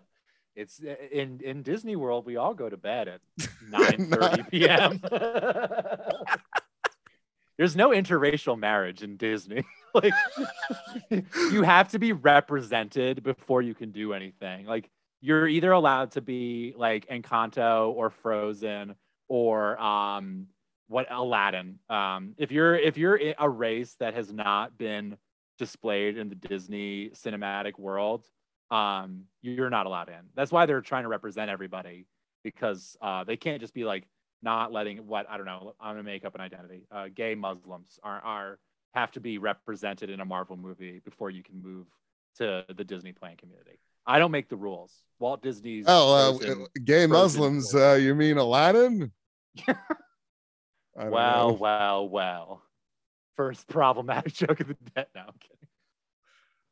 It's 0.54 0.80
uh, 0.82 0.94
in 1.10 1.40
in 1.42 1.62
Disney 1.62 1.96
World. 1.96 2.26
We 2.26 2.36
all 2.36 2.54
go 2.54 2.68
to 2.68 2.76
bed 2.76 3.08
at 3.08 3.20
nine 3.68 4.06
thirty 4.06 4.42
p.m. 4.44 5.00
There's 7.58 7.76
no 7.76 7.90
interracial 7.90 8.58
marriage 8.58 9.02
in 9.02 9.16
Disney. 9.16 9.64
like 9.94 10.12
you 11.10 11.62
have 11.62 11.90
to 11.90 11.98
be 11.98 12.12
represented 12.12 13.22
before 13.22 13.62
you 13.62 13.74
can 13.74 13.92
do 13.92 14.12
anything. 14.12 14.66
Like 14.66 14.90
you're 15.20 15.46
either 15.48 15.72
allowed 15.72 16.12
to 16.12 16.20
be 16.20 16.74
like 16.76 17.08
Encanto 17.08 17.92
or 17.92 18.10
Frozen 18.10 18.94
or 19.28 19.80
um 19.80 20.48
what 20.88 21.06
Aladdin. 21.10 21.78
Um 21.88 22.34
if 22.36 22.52
you're 22.52 22.76
if 22.76 22.98
you're 22.98 23.18
a 23.38 23.48
race 23.48 23.94
that 24.00 24.14
has 24.14 24.32
not 24.32 24.76
been 24.76 25.16
displayed 25.58 26.18
in 26.18 26.28
the 26.28 26.34
Disney 26.34 27.10
cinematic 27.10 27.78
world, 27.78 28.24
um 28.72 29.24
you're 29.42 29.70
not 29.70 29.86
allowed 29.86 30.08
in. 30.08 30.24
That's 30.34 30.50
why 30.50 30.66
they're 30.66 30.80
trying 30.80 31.02
to 31.04 31.08
represent 31.08 31.50
everybody 31.50 32.06
because 32.42 32.96
uh 33.00 33.24
they 33.24 33.36
can't 33.36 33.60
just 33.60 33.74
be 33.74 33.84
like 33.84 34.04
not 34.42 34.72
letting 34.72 35.06
what 35.06 35.26
I 35.28 35.36
don't 35.36 35.46
know, 35.46 35.74
I'm 35.80 35.94
gonna 35.94 36.02
make 36.02 36.24
up 36.24 36.34
an 36.34 36.40
identity. 36.40 36.86
Uh 36.90 37.08
gay 37.14 37.34
Muslims 37.34 38.00
are 38.02 38.20
are 38.20 38.58
have 38.94 39.12
to 39.12 39.20
be 39.20 39.38
represented 39.38 40.10
in 40.10 40.20
a 40.20 40.24
Marvel 40.24 40.56
movie 40.56 41.00
before 41.04 41.30
you 41.30 41.42
can 41.42 41.62
move 41.62 41.86
to 42.36 42.64
the 42.74 42.84
Disney 42.84 43.12
plan 43.12 43.36
community. 43.36 43.78
I 44.06 44.18
don't 44.18 44.30
make 44.30 44.48
the 44.48 44.56
rules. 44.56 44.92
Walt 45.18 45.42
Disney's 45.42 45.84
Oh, 45.86 46.36
uh, 46.40 46.54
gay 46.84 47.06
Muslims. 47.06 47.74
Uh, 47.74 47.98
you 48.00 48.14
mean 48.14 48.38
Aladdin? 48.38 49.12
Well, 50.94 51.48
know. 51.48 51.54
well, 51.54 52.08
well. 52.08 52.62
First 53.36 53.66
problematic 53.66 54.32
joke 54.34 54.60
of 54.60 54.68
the 54.68 54.76
day. 54.94 55.06
No. 55.14 55.22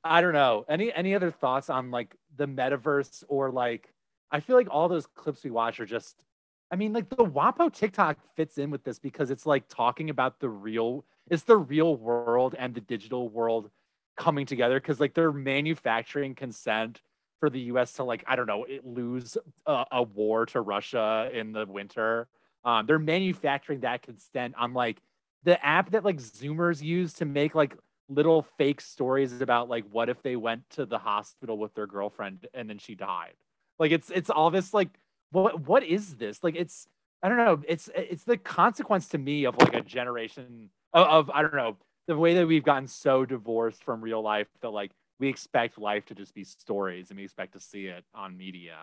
I 0.05 0.21
don't 0.21 0.33
know. 0.33 0.65
Any 0.69 0.93
any 0.93 1.15
other 1.15 1.31
thoughts 1.31 1.69
on 1.69 1.91
like 1.91 2.17
the 2.37 2.47
metaverse 2.47 3.25
or 3.29 3.51
like 3.51 3.93
I 4.31 4.41
feel 4.41 4.57
like 4.57 4.69
all 4.71 4.89
those 4.89 5.07
clips 5.07 5.45
we 5.45 5.51
watch 5.51 5.81
are 5.81 5.87
just 5.87 6.25
I 6.71 6.77
mean 6.77 6.93
like 6.93 7.09
the 7.09 7.17
WAPO 7.17 7.73
TikTok 7.75 8.19
fits 8.37 8.59
in 8.59 8.71
with 8.71 8.85
this 8.85 8.99
because 8.99 9.31
it's 9.31 9.47
like 9.47 9.69
talking 9.69 10.11
about 10.11 10.41
the 10.41 10.49
real 10.49 11.05
it's 11.31 11.43
the 11.43 11.57
real 11.57 11.97
world 11.97 12.55
and 12.59 12.75
the 12.75 12.81
digital 12.81 13.29
world 13.29 13.71
coming 14.17 14.47
together 14.47 14.81
because 14.81 15.01
like 15.01 15.15
they're 15.15 15.33
manufacturing 15.33 16.35
consent 16.35 17.03
for 17.39 17.51
the 17.51 17.61
US 17.73 17.93
to 17.95 18.05
like 18.05 18.25
I 18.27 18.37
don't 18.37 18.47
know 18.47 18.67
lose 18.85 19.37
a, 19.67 19.85
a 19.93 20.03
war 20.03 20.47
to 20.47 20.61
Russia 20.61 21.31
in 21.33 21.53
the 21.53 21.67
winter. 21.67 22.29
Um, 22.65 22.87
they're 22.87 22.99
manufacturing 22.99 23.81
that 23.81 24.03
consent 24.03 24.55
on 24.59 24.73
like 24.73 25.01
the 25.45 25.63
app 25.65 25.91
that 25.91 26.05
like 26.05 26.19
Zoomers 26.19 26.83
use 26.83 27.15
to 27.15 27.25
make 27.25 27.55
like 27.55 27.77
little 28.11 28.43
fake 28.59 28.81
stories 28.81 29.41
about 29.41 29.69
like 29.69 29.85
what 29.91 30.09
if 30.09 30.23
they 30.23 30.37
went 30.37 30.69
to 30.71 30.85
the 30.85 30.99
hospital 30.99 31.57
with 31.57 31.75
their 31.75 31.87
girlfriend 31.87 32.47
and 32.53 32.69
then 32.69 32.79
she 32.79 32.95
died. 32.95 33.35
Like 33.79 33.93
it's 33.93 34.11
it's 34.11 34.29
all 34.29 34.51
this 34.51 34.75
like 34.75 34.89
what 35.31 35.61
what 35.61 35.83
is 35.83 36.17
this? 36.17 36.45
Like 36.45 36.57
it's 36.57 36.87
I 37.23 37.29
don't 37.29 37.39
know. 37.39 37.63
It's 37.67 37.89
it's 37.95 38.25
the 38.25 38.37
consequence 38.37 39.09
to 39.09 39.19
me 39.19 39.45
of 39.45 39.57
like 39.59 39.75
a 39.75 39.83
generation 39.83 40.71
of, 40.93 41.07
of 41.07 41.31
I 41.31 41.43
don't 41.43 41.55
know 41.55 41.77
the 42.07 42.17
way 42.17 42.35
that 42.35 42.47
we've 42.47 42.65
gotten 42.65 42.89
so 42.89 43.25
divorced 43.25 43.85
from 43.85 44.01
real 44.01 44.21
life 44.21 44.49
that 44.63 44.71
like 44.71 44.91
we 45.21 45.29
expect 45.29 45.79
life 45.79 46.05
to 46.07 46.15
just 46.15 46.35
be 46.35 46.43
stories 46.43 47.11
and 47.11 47.19
we 47.19 47.25
expect 47.25 47.53
to 47.53 47.61
see 47.61 47.87
it 47.87 48.05
on 48.15 48.37
media 48.37 48.77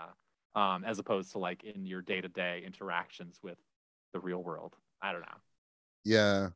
um, 0.56 0.86
as 0.86 1.00
opposed 1.00 1.32
to 1.34 1.40
like 1.40 1.64
in 1.64 1.86
your 1.86 2.02
day-to-day 2.02 2.64
interactions 2.66 3.40
with 3.44 3.58
the 4.14 4.20
real 4.20 4.42
world 4.42 4.76
i 5.02 5.12
don't 5.12 5.22
know 5.22 5.42
yeah 6.06 6.50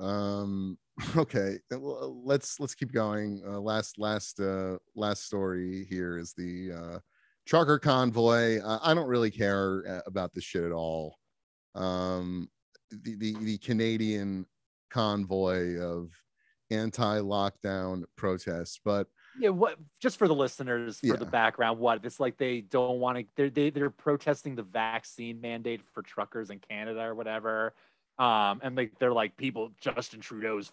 um 0.00 0.78
okay 1.16 1.58
let's 1.70 2.58
let's 2.60 2.74
keep 2.74 2.92
going. 2.92 3.42
Uh, 3.46 3.60
last 3.60 3.98
last 3.98 4.40
uh 4.40 4.76
last 4.94 5.24
story 5.24 5.86
here 5.88 6.18
is 6.18 6.32
the 6.34 6.72
uh 6.72 6.98
trucker 7.46 7.78
convoy. 7.78 8.60
Uh, 8.60 8.78
i 8.82 8.92
don't 8.94 9.08
really 9.08 9.30
care 9.30 9.84
uh, 9.88 10.00
about 10.06 10.32
this 10.34 10.44
shit 10.44 10.64
at 10.64 10.72
all. 10.72 11.16
Um 11.74 12.48
the 12.90 13.14
the, 13.16 13.34
the 13.40 13.58
canadian 13.58 14.46
convoy 14.90 15.78
of 15.78 16.10
anti-lockdown 16.72 18.04
protests 18.16 18.80
but 18.84 19.06
yeah 19.38 19.48
what 19.48 19.76
just 20.00 20.16
for 20.16 20.28
the 20.28 20.34
listeners 20.34 20.98
for 21.00 21.06
Yeah. 21.06 21.16
the 21.16 21.26
background 21.26 21.78
what 21.78 22.04
it's 22.04 22.20
like 22.20 22.36
they 22.36 22.60
don't 22.60 22.98
want 23.00 23.18
to 23.18 23.24
they're 23.36 23.50
they, 23.50 23.70
they're 23.70 23.90
protesting 23.90 24.54
the 24.54 24.62
vaccine 24.62 25.40
mandate 25.40 25.82
for 25.92 26.02
truckers 26.02 26.50
in 26.50 26.58
canada 26.58 27.00
or 27.02 27.14
whatever 27.14 27.74
um 28.20 28.60
and 28.62 28.76
like 28.76 28.92
they're 29.00 29.12
like 29.12 29.36
people 29.36 29.72
justin 29.80 30.20
trudeau's 30.20 30.70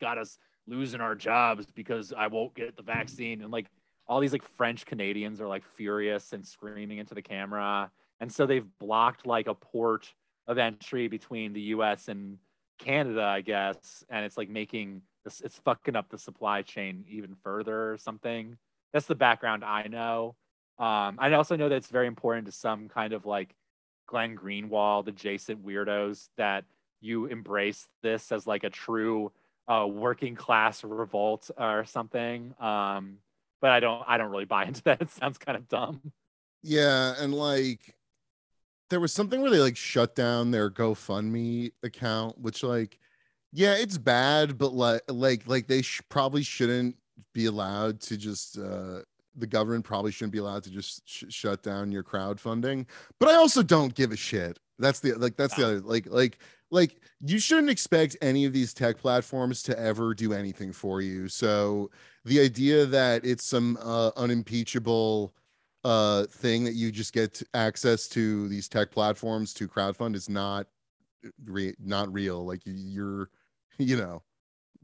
got 0.00 0.18
us 0.18 0.38
losing 0.66 1.00
our 1.00 1.14
jobs 1.14 1.66
because 1.74 2.12
i 2.16 2.26
won't 2.26 2.54
get 2.54 2.76
the 2.76 2.82
vaccine. 2.82 3.42
And 3.42 3.50
like 3.50 3.66
all 4.06 4.20
these 4.20 4.32
like 4.32 4.42
french 4.42 4.84
canadians 4.86 5.40
are 5.40 5.48
like 5.48 5.64
furious 5.64 6.32
and 6.32 6.46
screaming 6.46 6.98
into 6.98 7.14
the 7.14 7.22
camera. 7.22 7.90
And 8.20 8.32
so 8.32 8.46
they've 8.46 8.66
blocked 8.78 9.26
like 9.26 9.46
a 9.46 9.54
port 9.54 10.12
of 10.46 10.58
entry 10.58 11.08
between 11.08 11.52
the 11.52 11.62
us 11.62 12.08
and 12.08 12.38
canada 12.78 13.22
i 13.22 13.40
guess. 13.40 14.04
And 14.10 14.24
it's 14.24 14.36
like 14.36 14.48
making 14.48 15.02
this 15.24 15.40
it's 15.40 15.58
fucking 15.58 15.96
up 15.96 16.10
the 16.10 16.18
supply 16.18 16.62
chain 16.62 17.04
even 17.08 17.36
further 17.42 17.92
or 17.92 17.96
something. 17.96 18.56
That's 18.92 19.06
the 19.06 19.14
background 19.14 19.64
i 19.64 19.86
know. 19.88 20.36
Um 20.78 21.18
i 21.18 21.32
also 21.32 21.56
know 21.56 21.68
that 21.68 21.76
it's 21.76 21.88
very 21.88 22.06
important 22.06 22.46
to 22.46 22.52
some 22.52 22.88
kind 22.88 23.12
of 23.12 23.26
like 23.26 23.54
glenn 24.06 24.36
greenwald 24.36 25.08
adjacent 25.08 25.64
weirdos 25.64 26.28
that 26.36 26.64
you 27.02 27.26
embrace 27.26 27.86
this 28.02 28.32
as 28.32 28.46
like 28.46 28.64
a 28.64 28.70
true 28.70 29.30
uh 29.68 29.86
working 29.86 30.34
class 30.34 30.82
revolt 30.82 31.50
or 31.56 31.84
something 31.84 32.54
um 32.58 33.18
but 33.60 33.70
i 33.70 33.80
don't 33.80 34.02
i 34.06 34.16
don't 34.16 34.30
really 34.30 34.44
buy 34.44 34.64
into 34.66 34.82
that. 34.84 35.00
It 35.02 35.10
sounds 35.10 35.38
kind 35.38 35.56
of 35.56 35.68
dumb. 35.68 36.12
Yeah, 36.62 37.14
and 37.18 37.34
like 37.34 37.96
there 38.90 39.00
was 39.00 39.12
something 39.12 39.40
where 39.40 39.50
they 39.50 39.58
like 39.58 39.76
shut 39.76 40.14
down 40.14 40.50
their 40.50 40.70
GoFundMe 40.70 41.72
account, 41.82 42.38
which 42.38 42.62
like 42.62 42.98
yeah, 43.52 43.74
it's 43.74 43.98
bad, 43.98 44.58
but 44.58 44.72
like 44.72 45.02
like 45.08 45.46
like 45.46 45.66
they 45.66 45.82
sh- 45.82 46.02
probably 46.08 46.42
shouldn't 46.42 46.96
be 47.34 47.46
allowed 47.46 48.00
to 48.00 48.16
just 48.16 48.58
uh 48.58 49.00
the 49.36 49.46
government 49.46 49.84
probably 49.84 50.12
shouldn't 50.12 50.32
be 50.32 50.38
allowed 50.38 50.62
to 50.64 50.70
just 50.70 51.08
sh- 51.08 51.24
shut 51.28 51.62
down 51.62 51.90
your 51.92 52.02
crowdfunding. 52.02 52.86
But 53.18 53.28
I 53.30 53.34
also 53.36 53.62
don't 53.62 53.94
give 53.94 54.12
a 54.12 54.16
shit. 54.16 54.58
That's 54.78 55.00
the 55.00 55.12
like 55.14 55.36
that's 55.36 55.54
the 55.54 55.64
other 55.64 55.80
like 55.80 56.06
like 56.10 56.38
like 56.70 57.00
you 57.20 57.38
shouldn't 57.38 57.70
expect 57.70 58.16
any 58.20 58.44
of 58.44 58.52
these 58.52 58.74
tech 58.74 58.98
platforms 58.98 59.62
to 59.64 59.78
ever 59.78 60.14
do 60.14 60.32
anything 60.32 60.72
for 60.72 61.00
you. 61.00 61.28
So 61.28 61.90
the 62.24 62.40
idea 62.40 62.86
that 62.86 63.24
it's 63.24 63.44
some 63.44 63.78
uh, 63.80 64.10
unimpeachable 64.16 65.34
uh 65.84 66.24
thing 66.26 66.62
that 66.64 66.74
you 66.74 66.92
just 66.92 67.12
get 67.12 67.34
to 67.34 67.46
access 67.54 68.06
to 68.08 68.48
these 68.48 68.68
tech 68.68 68.90
platforms 68.92 69.52
to 69.54 69.66
crowdfund 69.66 70.14
is 70.14 70.28
not 70.28 70.66
re- 71.44 71.74
not 71.80 72.12
real 72.12 72.44
like 72.46 72.64
you- 72.66 72.72
you're 72.74 73.30
you 73.78 73.96
know 73.96 74.22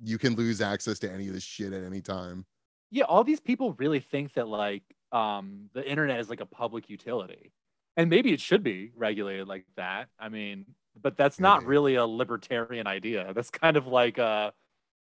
you 0.03 0.19
can 0.19 0.35
lose 0.35 0.61
access 0.61 0.99
to 0.99 1.11
any 1.13 1.29
of 1.29 1.35
this 1.35 1.43
shit 1.45 1.73
at 1.73 1.85
any 1.85 2.01
time 2.01 2.45
yeah 2.91 3.05
all 3.05 3.25
these 3.25 3.41
people 3.41 3.75
really 3.75 4.01
think 4.01 4.35
that 4.35 4.49
like 4.49 4.83
um 5.13 5.71
the 5.75 5.89
internet 5.89 6.21
is 6.21 6.31
like 6.31 6.41
a 6.41 6.47
public 6.47 6.89
utility. 6.91 7.53
And 7.97 8.09
maybe 8.09 8.33
it 8.33 8.41
should 8.41 8.63
be 8.63 8.93
regulated 8.95 9.49
like 9.49 9.67
that. 9.77 10.09
I 10.19 10.29
mean 10.29 10.67
but 11.01 11.17
that's 11.17 11.39
not 11.39 11.65
really 11.65 11.95
a 11.95 12.05
libertarian 12.05 12.89
idea. 12.89 13.33
That's 13.33 13.51
kind 13.51 13.77
of 13.77 13.87
like 13.87 14.19
a 14.19 14.53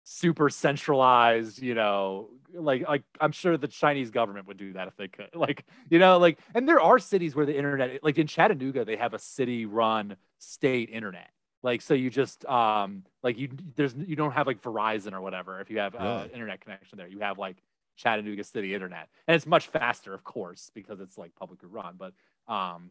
super 0.02 0.48
centralized 0.48 1.62
you 1.62 1.74
know 1.74 2.30
like 2.54 2.88
like 2.88 3.02
i'm 3.20 3.30
sure 3.30 3.56
the 3.58 3.68
chinese 3.68 4.10
government 4.10 4.46
would 4.46 4.56
do 4.56 4.72
that 4.72 4.88
if 4.88 4.96
they 4.96 5.08
could. 5.08 5.28
Like 5.34 5.64
you 5.88 5.98
know 5.98 6.18
like 6.18 6.38
and 6.54 6.68
there 6.68 6.80
are 6.80 6.98
cities 6.98 7.34
where 7.34 7.46
the 7.46 7.56
internet 7.56 8.02
like 8.02 8.18
in 8.18 8.26
chattanooga 8.26 8.84
they 8.84 8.96
have 8.96 9.14
a 9.14 9.18
city 9.18 9.66
run 9.66 10.16
state 10.38 10.90
internet. 10.90 11.30
Like 11.62 11.82
so 11.82 11.94
you 11.94 12.10
just 12.10 12.44
um 12.46 13.04
like 13.22 13.38
you 13.38 13.50
there's 13.76 13.94
you 13.94 14.16
don't 14.16 14.32
have 14.32 14.46
like 14.46 14.62
verizon 14.62 15.12
or 15.12 15.20
whatever 15.20 15.60
if 15.60 15.70
you 15.70 15.78
have 15.78 15.94
uh, 15.94 16.26
internet 16.32 16.60
connection 16.60 16.98
there. 16.98 17.08
You 17.08 17.20
have 17.20 17.38
like 17.38 17.56
chattanooga 18.00 18.44
city 18.44 18.74
internet. 18.74 19.08
And 19.26 19.34
it's 19.34 19.46
much 19.46 19.68
faster 19.68 20.14
of 20.14 20.24
course 20.24 20.70
because 20.74 21.00
it's 21.00 21.18
like 21.18 21.34
publicly 21.34 21.68
run 21.68 21.96
but 21.98 22.12
um 22.52 22.90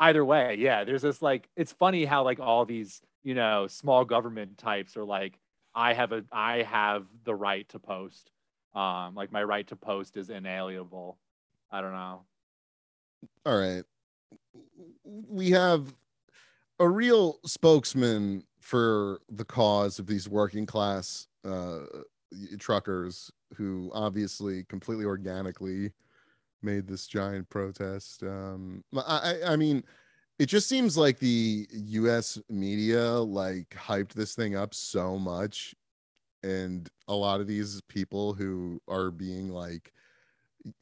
either 0.00 0.24
way 0.24 0.56
yeah 0.58 0.84
there's 0.84 1.02
this 1.02 1.20
like 1.20 1.48
it's 1.56 1.72
funny 1.72 2.04
how 2.04 2.24
like 2.24 2.40
all 2.40 2.64
these 2.64 3.02
you 3.22 3.34
know 3.34 3.66
small 3.66 4.04
government 4.04 4.56
types 4.56 4.96
are 4.96 5.04
like 5.04 5.38
i 5.74 5.92
have 5.92 6.12
a 6.12 6.24
i 6.32 6.62
have 6.62 7.04
the 7.24 7.34
right 7.34 7.68
to 7.68 7.78
post 7.78 8.30
um 8.74 9.14
like 9.14 9.32
my 9.32 9.42
right 9.42 9.66
to 9.66 9.76
post 9.76 10.16
is 10.16 10.30
inalienable. 10.30 11.18
I 11.70 11.80
don't 11.80 11.92
know. 11.92 12.22
All 13.46 13.58
right. 13.58 13.84
We 15.04 15.50
have 15.50 15.94
a 16.78 16.88
real 16.88 17.38
spokesman 17.44 18.44
for 18.60 19.20
the 19.28 19.44
cause 19.44 19.98
of 19.98 20.06
these 20.06 20.28
working 20.28 20.66
class 20.66 21.26
uh 21.44 21.80
truckers 22.58 23.30
who 23.56 23.90
obviously 23.92 24.64
completely 24.64 25.04
organically 25.04 25.92
made 26.62 26.86
this 26.86 27.06
giant 27.06 27.48
protest 27.48 28.22
um 28.22 28.84
i 29.06 29.34
i, 29.46 29.56
mean 29.56 29.82
it 30.38 30.46
just 30.46 30.68
seems 30.68 30.96
like 30.96 31.18
the 31.18 31.66
us 31.72 32.38
media 32.48 33.02
like 33.12 33.68
hyped 33.70 34.12
this 34.12 34.34
thing 34.34 34.56
up 34.56 34.74
so 34.74 35.18
much 35.18 35.74
and 36.42 36.88
a 37.08 37.14
lot 37.14 37.40
of 37.40 37.46
these 37.46 37.80
people 37.88 38.32
who 38.32 38.80
are 38.88 39.10
being 39.10 39.48
like 39.48 39.92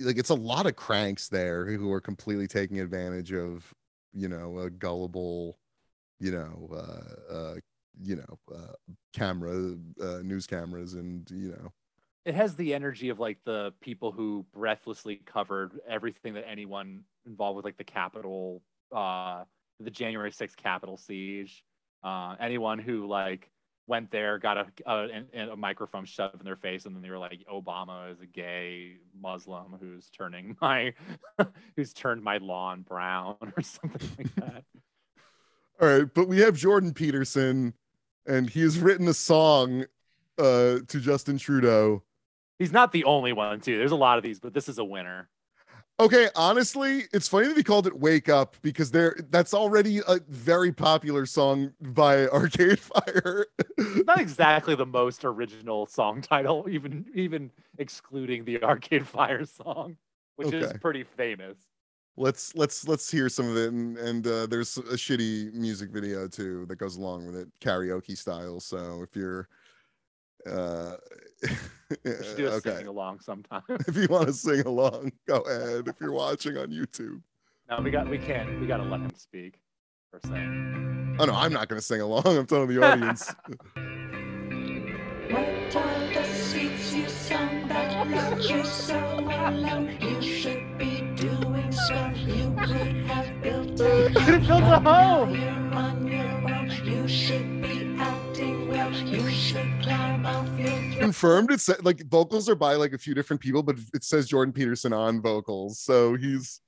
like 0.00 0.18
it's 0.18 0.30
a 0.30 0.34
lot 0.34 0.66
of 0.66 0.76
cranks 0.76 1.28
there 1.28 1.66
who 1.66 1.92
are 1.92 2.00
completely 2.00 2.46
taking 2.46 2.80
advantage 2.80 3.32
of 3.32 3.72
you 4.12 4.28
know 4.28 4.58
a 4.58 4.70
gullible 4.70 5.58
you 6.20 6.32
know 6.32 6.68
uh 6.72 7.32
uh 7.32 7.54
you 8.02 8.16
know 8.16 8.38
uh 8.54 8.72
camera 9.12 9.74
uh 10.00 10.18
news 10.22 10.46
cameras 10.46 10.94
and 10.94 11.28
you 11.30 11.50
know 11.50 11.72
it 12.28 12.34
has 12.34 12.54
the 12.56 12.74
energy 12.74 13.08
of 13.08 13.18
like 13.18 13.38
the 13.44 13.72
people 13.80 14.12
who 14.12 14.44
breathlessly 14.52 15.16
covered 15.24 15.80
everything 15.88 16.34
that 16.34 16.46
anyone 16.46 17.04
involved 17.26 17.56
with 17.56 17.64
like 17.64 17.78
the 17.78 17.84
Capitol, 17.84 18.62
uh, 18.94 19.44
the 19.80 19.90
January 19.90 20.30
6th 20.30 20.54
Capitol 20.56 20.98
siege. 20.98 21.64
Uh, 22.04 22.36
anyone 22.38 22.80
who 22.80 23.06
like 23.06 23.50
went 23.86 24.10
there, 24.10 24.38
got 24.38 24.58
a, 24.58 24.66
a, 24.86 25.52
a 25.52 25.56
microphone 25.56 26.04
shoved 26.04 26.38
in 26.38 26.44
their 26.44 26.56
face, 26.56 26.84
and 26.84 26.94
then 26.94 27.00
they 27.02 27.08
were 27.08 27.18
like, 27.18 27.46
Obama 27.50 28.12
is 28.12 28.20
a 28.20 28.26
gay 28.26 28.96
Muslim 29.18 29.76
who's 29.80 30.10
turning 30.10 30.54
my, 30.60 30.92
who's 31.76 31.94
turned 31.94 32.22
my 32.22 32.36
lawn 32.36 32.82
brown 32.82 33.36
or 33.56 33.62
something 33.62 34.10
like 34.18 34.34
that. 34.34 34.64
all 35.80 35.88
right 35.88 36.12
but 36.12 36.28
we 36.28 36.40
have 36.40 36.56
jordan 36.56 36.92
peterson 36.92 37.72
and 38.28 38.50
he 38.50 38.60
has 38.60 38.78
written 38.78 39.08
a 39.08 39.14
song 39.14 39.84
uh 40.38 40.78
to 40.86 41.00
justin 41.00 41.38
trudeau 41.38 42.02
He's 42.58 42.72
not 42.72 42.90
the 42.90 43.04
only 43.04 43.32
one 43.32 43.60
too. 43.60 43.78
There's 43.78 43.92
a 43.92 43.96
lot 43.96 44.18
of 44.18 44.24
these, 44.24 44.40
but 44.40 44.52
this 44.52 44.68
is 44.68 44.78
a 44.78 44.84
winner. 44.84 45.28
Okay, 46.00 46.28
honestly, 46.36 47.04
it's 47.12 47.26
funny 47.26 47.48
that 47.48 47.56
he 47.56 47.62
called 47.62 47.86
it 47.86 47.98
"Wake 47.98 48.28
Up" 48.28 48.56
because 48.62 48.90
there 48.90 49.16
that's 49.30 49.54
already 49.54 50.00
a 50.06 50.20
very 50.28 50.72
popular 50.72 51.26
song 51.26 51.72
by 51.80 52.26
Arcade 52.28 52.78
Fire. 52.78 53.46
It's 53.76 54.06
not 54.06 54.20
exactly 54.20 54.74
the 54.74 54.86
most 54.86 55.24
original 55.24 55.86
song 55.86 56.20
title, 56.20 56.66
even 56.68 57.06
even 57.14 57.50
excluding 57.78 58.44
the 58.44 58.62
Arcade 58.62 59.06
Fire 59.06 59.44
song, 59.44 59.96
which 60.36 60.52
is 60.52 60.72
pretty 60.80 61.04
famous. 61.04 61.58
Let's 62.18 62.54
let's 62.54 62.86
let's 62.86 63.10
hear 63.10 63.28
some 63.28 63.48
of 63.48 63.56
it, 63.56 63.72
and, 63.72 63.96
and 63.98 64.26
uh, 64.26 64.46
there's 64.46 64.76
a 64.76 64.96
shitty 64.96 65.52
music 65.54 65.90
video 65.90 66.28
too 66.28 66.66
that 66.66 66.76
goes 66.76 66.96
along 66.96 67.26
with 67.26 67.36
it, 67.36 67.48
karaoke 67.60 68.16
style. 68.16 68.60
So 68.60 69.02
if 69.02 69.16
you're, 69.16 69.48
uh, 70.46 70.96
We 72.04 72.10
should 72.22 72.36
do 72.36 72.46
a 72.48 72.50
okay, 72.50 72.70
singing 72.70 72.88
along 72.88 73.20
sometime. 73.20 73.62
if 73.68 73.96
you 73.96 74.08
want 74.08 74.26
to 74.26 74.32
sing 74.34 74.60
along, 74.60 75.12
go 75.26 75.38
ahead. 75.38 75.88
If 75.88 75.94
you're 76.00 76.12
watching 76.12 76.58
on 76.58 76.68
YouTube, 76.68 77.22
no, 77.70 77.80
we 77.82 77.90
got 77.90 78.08
we 78.08 78.18
can't 78.18 78.60
we 78.60 78.66
gotta 78.66 78.82
let 78.82 79.00
him 79.00 79.14
speak 79.16 79.60
for 80.10 80.18
a 80.18 80.26
second. 80.26 81.16
oh 81.18 81.24
no, 81.24 81.34
I'm 81.34 81.52
not 81.52 81.68
gonna 81.68 81.80
sing 81.80 82.00
along. 82.00 82.26
I'm 82.26 82.46
telling 82.46 82.68
the 82.68 82.82
audience. 82.84 83.34
Right 85.30 85.76
on 85.76 86.12
the 86.12 86.24
streets, 86.24 86.92
you 86.94 87.08
sound 87.08 87.68
bad 87.68 88.10
like 88.10 88.48
you're 88.48 88.64
so 88.64 88.98
alone. 89.20 89.96
You 90.00 90.22
should 90.22 90.57
Could 93.88 94.12
have 94.12 94.46
built 94.46 94.62
a 94.62 94.80
home. 94.80 95.34
You're 95.34 95.74
on 95.74 96.06
your 96.06 96.54
own. 96.54 96.70
You 96.84 97.08
should 97.08 97.62
be 97.62 97.96
acting 97.98 98.68
well. 98.68 98.92
You 98.92 99.30
should 99.30 99.80
climb 99.82 100.26
off 100.26 100.46
your 100.58 100.68
throne. 100.68 100.92
Confirmed. 100.98 101.50
It's 101.52 101.70
like 101.82 102.04
vocals 102.06 102.48
are 102.50 102.54
by 102.54 102.74
like 102.74 102.92
a 102.92 102.98
few 102.98 103.14
different 103.14 103.40
people, 103.40 103.62
but 103.62 103.76
it 103.94 104.04
says 104.04 104.28
Jordan 104.28 104.52
Peterson 104.52 104.92
on 104.92 105.22
vocals. 105.22 105.80
So 105.80 106.14
he's 106.16 106.60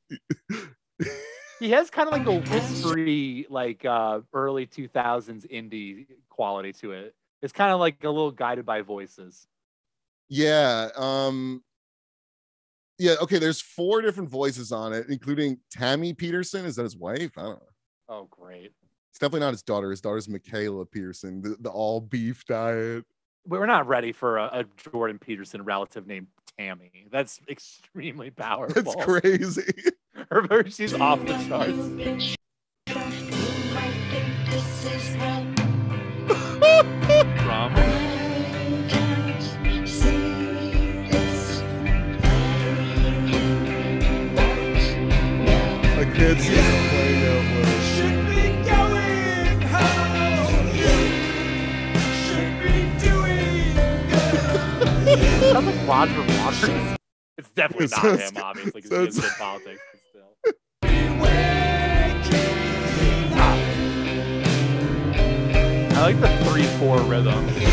He 1.59 1.71
has 1.73 1.91
kind 1.91 2.09
of 2.09 2.13
like 2.15 2.27
a 2.27 2.41
whispery, 2.51 3.47
like 3.51 3.85
uh 3.85 4.21
early 4.33 4.67
2000s 4.67 5.47
indie 5.51 6.07
quality 6.31 6.73
to 6.75 6.93
it. 6.93 7.15
It's 7.43 7.53
kind 7.53 7.71
of 7.73 7.81
like 7.81 8.03
a 8.03 8.09
little 8.09 8.31
guided 8.33 8.65
by 8.65 8.81
voices. 8.81 9.47
yeah. 10.31 10.89
Um 10.97 11.63
yeah, 13.01 13.15
okay. 13.23 13.39
There's 13.39 13.63
four 13.63 14.03
different 14.03 14.29
voices 14.29 14.73
on 14.73 14.93
it, 14.93 15.07
including 15.09 15.59
Tammy 15.71 16.13
Peterson. 16.13 16.67
Is 16.67 16.77
that 16.77 16.83
his 16.83 16.99
wife? 16.99 17.31
I 17.39 17.43
don't 17.43 17.53
know. 17.53 17.69
Oh, 18.11 18.29
great. 18.31 18.73
It's 19.11 19.19
definitely 19.19 19.41
not 19.41 19.53
his 19.53 19.63
daughter. 19.63 19.91
His 19.91 20.03
daughter's 20.03 20.29
Mikhaila 20.29 20.91
Peterson, 20.91 21.41
the, 21.41 21.57
the 21.61 21.71
all 21.71 22.03
beef 22.03 22.45
diet. 22.45 23.07
We're 23.47 23.65
not 23.65 23.89
ready 23.89 24.13
for 24.13 24.37
a, 24.37 24.51
a 24.53 24.65
Jordan 24.91 25.19
Peterson 25.19 25.65
relative 25.65 26.07
named 26.07 26.27
Tammy. 26.59 27.07
That's 27.11 27.41
extremely 27.49 28.31
powerful. 28.37 28.83
That's 28.83 28.95
crazy. 29.03 29.73
Her, 30.31 30.69
she's 30.69 30.93
off 30.93 31.25
the 31.25 31.33
charts. 31.49 31.71
You 31.71 32.29
might 33.75 33.95
think 34.11 34.51
this 34.51 34.85
is 34.85 35.15
hell. 35.15 35.47
Drama. 37.39 37.90
I 46.21 46.23
can't 46.23 46.39
see 46.39 46.53
him 46.53 46.63
playing 46.91 47.25
out 47.25 47.45
loud. 47.57 47.81
Should 47.97 48.21
be 48.29 48.45
going 48.69 49.63
home. 49.73 50.69
Should 52.21 52.55
be 52.61 52.77
doing 53.01 53.73
Sounds 55.51 55.67
like 55.67 55.81
Roger 55.89 56.21
Waters. 56.43 56.99
It's 57.39 57.51
definitely 57.53 57.87
It 57.87 57.91
not 57.93 58.03
him, 58.21 58.37
obviously, 58.37 58.83
because 58.83 59.17
he 59.17 59.23
is 59.23 59.25
in 59.25 59.31
politics, 59.39 59.81
but 59.91 60.01
still. 60.11 60.31
I 65.97 66.01
like 66.03 66.21
the 66.21 66.29
3-4 66.51 67.09
rhythm. 67.09 67.70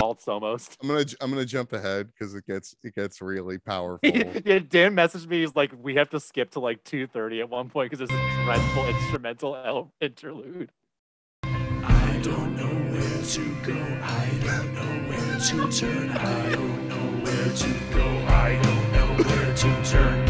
Waltz 0.00 0.28
almost. 0.28 0.76
I'm 0.82 0.88
gonna 0.88 1.04
I'm 1.20 1.30
gonna 1.30 1.44
jump 1.44 1.72
ahead 1.72 2.08
because 2.08 2.34
it 2.34 2.46
gets 2.46 2.74
it 2.82 2.94
gets 2.94 3.20
really 3.20 3.58
powerful. 3.72 4.08
yeah, 4.08 4.58
Dan 4.60 4.94
messaged 4.94 5.26
me. 5.26 5.40
He's 5.40 5.54
like, 5.54 5.72
we 5.80 5.94
have 5.96 6.10
to 6.10 6.20
skip 6.20 6.50
to 6.52 6.60
like 6.60 6.82
2:30 6.84 7.40
at 7.40 7.50
one 7.50 7.68
point 7.68 7.90
because 7.90 8.06
there's 8.08 8.20
a 8.20 8.44
dreadful 8.44 8.86
instrumental 8.86 9.56
el- 9.56 9.92
interlude. 10.00 10.70
I 11.44 12.20
don't 12.22 12.56
know 12.56 12.92
where 12.92 13.22
to 13.22 13.54
go. 13.62 13.98
I 14.02 14.30
don't 14.44 14.74
know 14.74 15.08
where 15.10 15.38
to 15.38 15.78
turn. 15.80 16.10
I 16.10 16.50
don't 16.50 16.88
know 16.88 17.24
where 17.24 17.52
to 17.52 17.68
go. 17.94 18.06
I 18.28 18.60
don't 18.62 18.92
know 18.92 19.24
where 19.24 19.54
to 19.54 19.90
turn. 19.90 20.28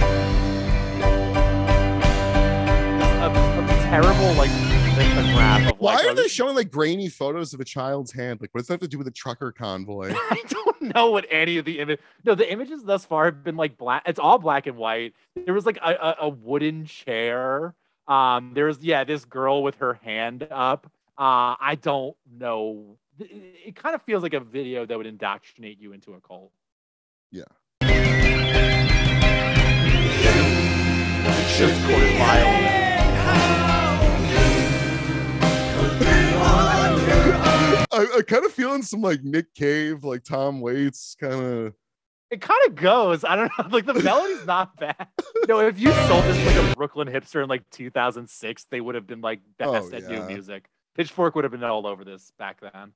A, 3.22 3.26
a 3.30 3.66
terrible 3.84 4.32
like 4.34 4.50
graph 5.34 5.72
of 5.72 5.78
Why 5.78 5.94
like. 5.96 6.06
are 6.06 6.14
they 6.14 6.28
showing 6.28 6.54
like 6.54 6.70
grainy 6.70 7.08
photos 7.08 7.54
of 7.54 7.60
a 7.60 7.64
child's 7.64 8.12
hand? 8.12 8.40
Like, 8.40 8.50
what 8.52 8.60
does 8.60 8.68
that 8.68 8.74
have 8.74 8.80
to 8.80 8.88
do 8.88 8.98
with 8.98 9.06
a 9.06 9.12
trucker 9.12 9.52
convoy? 9.52 10.12
I 10.14 10.42
don't 10.48 10.82
know 10.94 11.10
what 11.10 11.26
any 11.30 11.58
of 11.58 11.64
the 11.64 11.78
image. 11.78 12.00
No, 12.24 12.34
the 12.34 12.50
images 12.50 12.82
thus 12.84 13.04
far 13.04 13.26
have 13.26 13.44
been 13.44 13.56
like 13.56 13.76
black. 13.76 14.02
It's 14.06 14.18
all 14.18 14.38
black 14.38 14.66
and 14.66 14.76
white. 14.76 15.14
There 15.44 15.54
was 15.54 15.66
like 15.66 15.78
a, 15.78 15.90
a, 15.90 16.16
a 16.22 16.28
wooden 16.28 16.84
chair. 16.86 17.74
Um, 18.08 18.52
there 18.54 18.66
was 18.66 18.82
yeah, 18.82 19.04
this 19.04 19.24
girl 19.24 19.62
with 19.62 19.76
her 19.76 19.94
hand 19.94 20.46
up. 20.50 20.90
Uh, 21.18 21.54
I 21.60 21.78
don't 21.80 22.16
know. 22.30 22.96
It, 23.18 23.30
it 23.66 23.76
kind 23.76 23.94
of 23.94 24.02
feels 24.02 24.22
like 24.22 24.34
a 24.34 24.40
video 24.40 24.86
that 24.86 24.96
would 24.96 25.06
indoctrinate 25.06 25.80
you 25.80 25.92
into 25.92 26.14
a 26.14 26.20
cult. 26.20 26.52
Yeah. 27.30 27.44
Just 31.56 31.84
quoted 31.84 32.18
violently. 32.18 32.81
I, 37.92 38.06
I 38.18 38.22
kind 38.26 38.44
of 38.44 38.52
feeling 38.52 38.82
some 38.82 39.02
like 39.02 39.22
Nick 39.22 39.54
Cave, 39.54 40.04
like 40.04 40.24
Tom 40.24 40.60
Waits, 40.60 41.16
kind 41.20 41.34
of. 41.34 41.74
It 42.30 42.40
kind 42.40 42.60
of 42.66 42.74
goes. 42.74 43.24
I 43.24 43.36
don't 43.36 43.50
know. 43.58 43.64
Like 43.70 43.84
the 43.84 43.94
melody's 43.94 44.46
not 44.46 44.74
bad. 44.78 45.08
No, 45.48 45.60
if 45.60 45.78
you 45.78 45.92
sold 45.92 46.24
this 46.24 46.38
to, 46.38 46.46
like 46.46 46.72
a 46.72 46.74
Brooklyn 46.74 47.08
hipster 47.08 47.42
in 47.42 47.48
like 47.48 47.68
2006, 47.70 48.64
they 48.70 48.80
would 48.80 48.94
have 48.94 49.06
been 49.06 49.20
like 49.20 49.40
oh, 49.60 49.72
best 49.72 49.92
Oh, 49.92 49.96
at 49.96 50.08
new 50.08 50.22
music. 50.22 50.64
Pitchfork 50.96 51.34
would 51.34 51.44
have 51.44 51.50
been 51.52 51.62
all 51.64 51.86
over 51.86 52.04
this 52.04 52.32
back 52.38 52.60
then. 52.60 52.92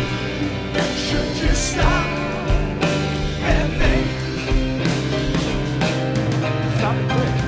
Should 0.00 1.36
you 1.42 1.54
stop 1.54 2.06
and 3.40 3.72
think? 3.80 4.06
Stop 6.78 6.96
it 6.96 7.10
quick. 7.10 7.47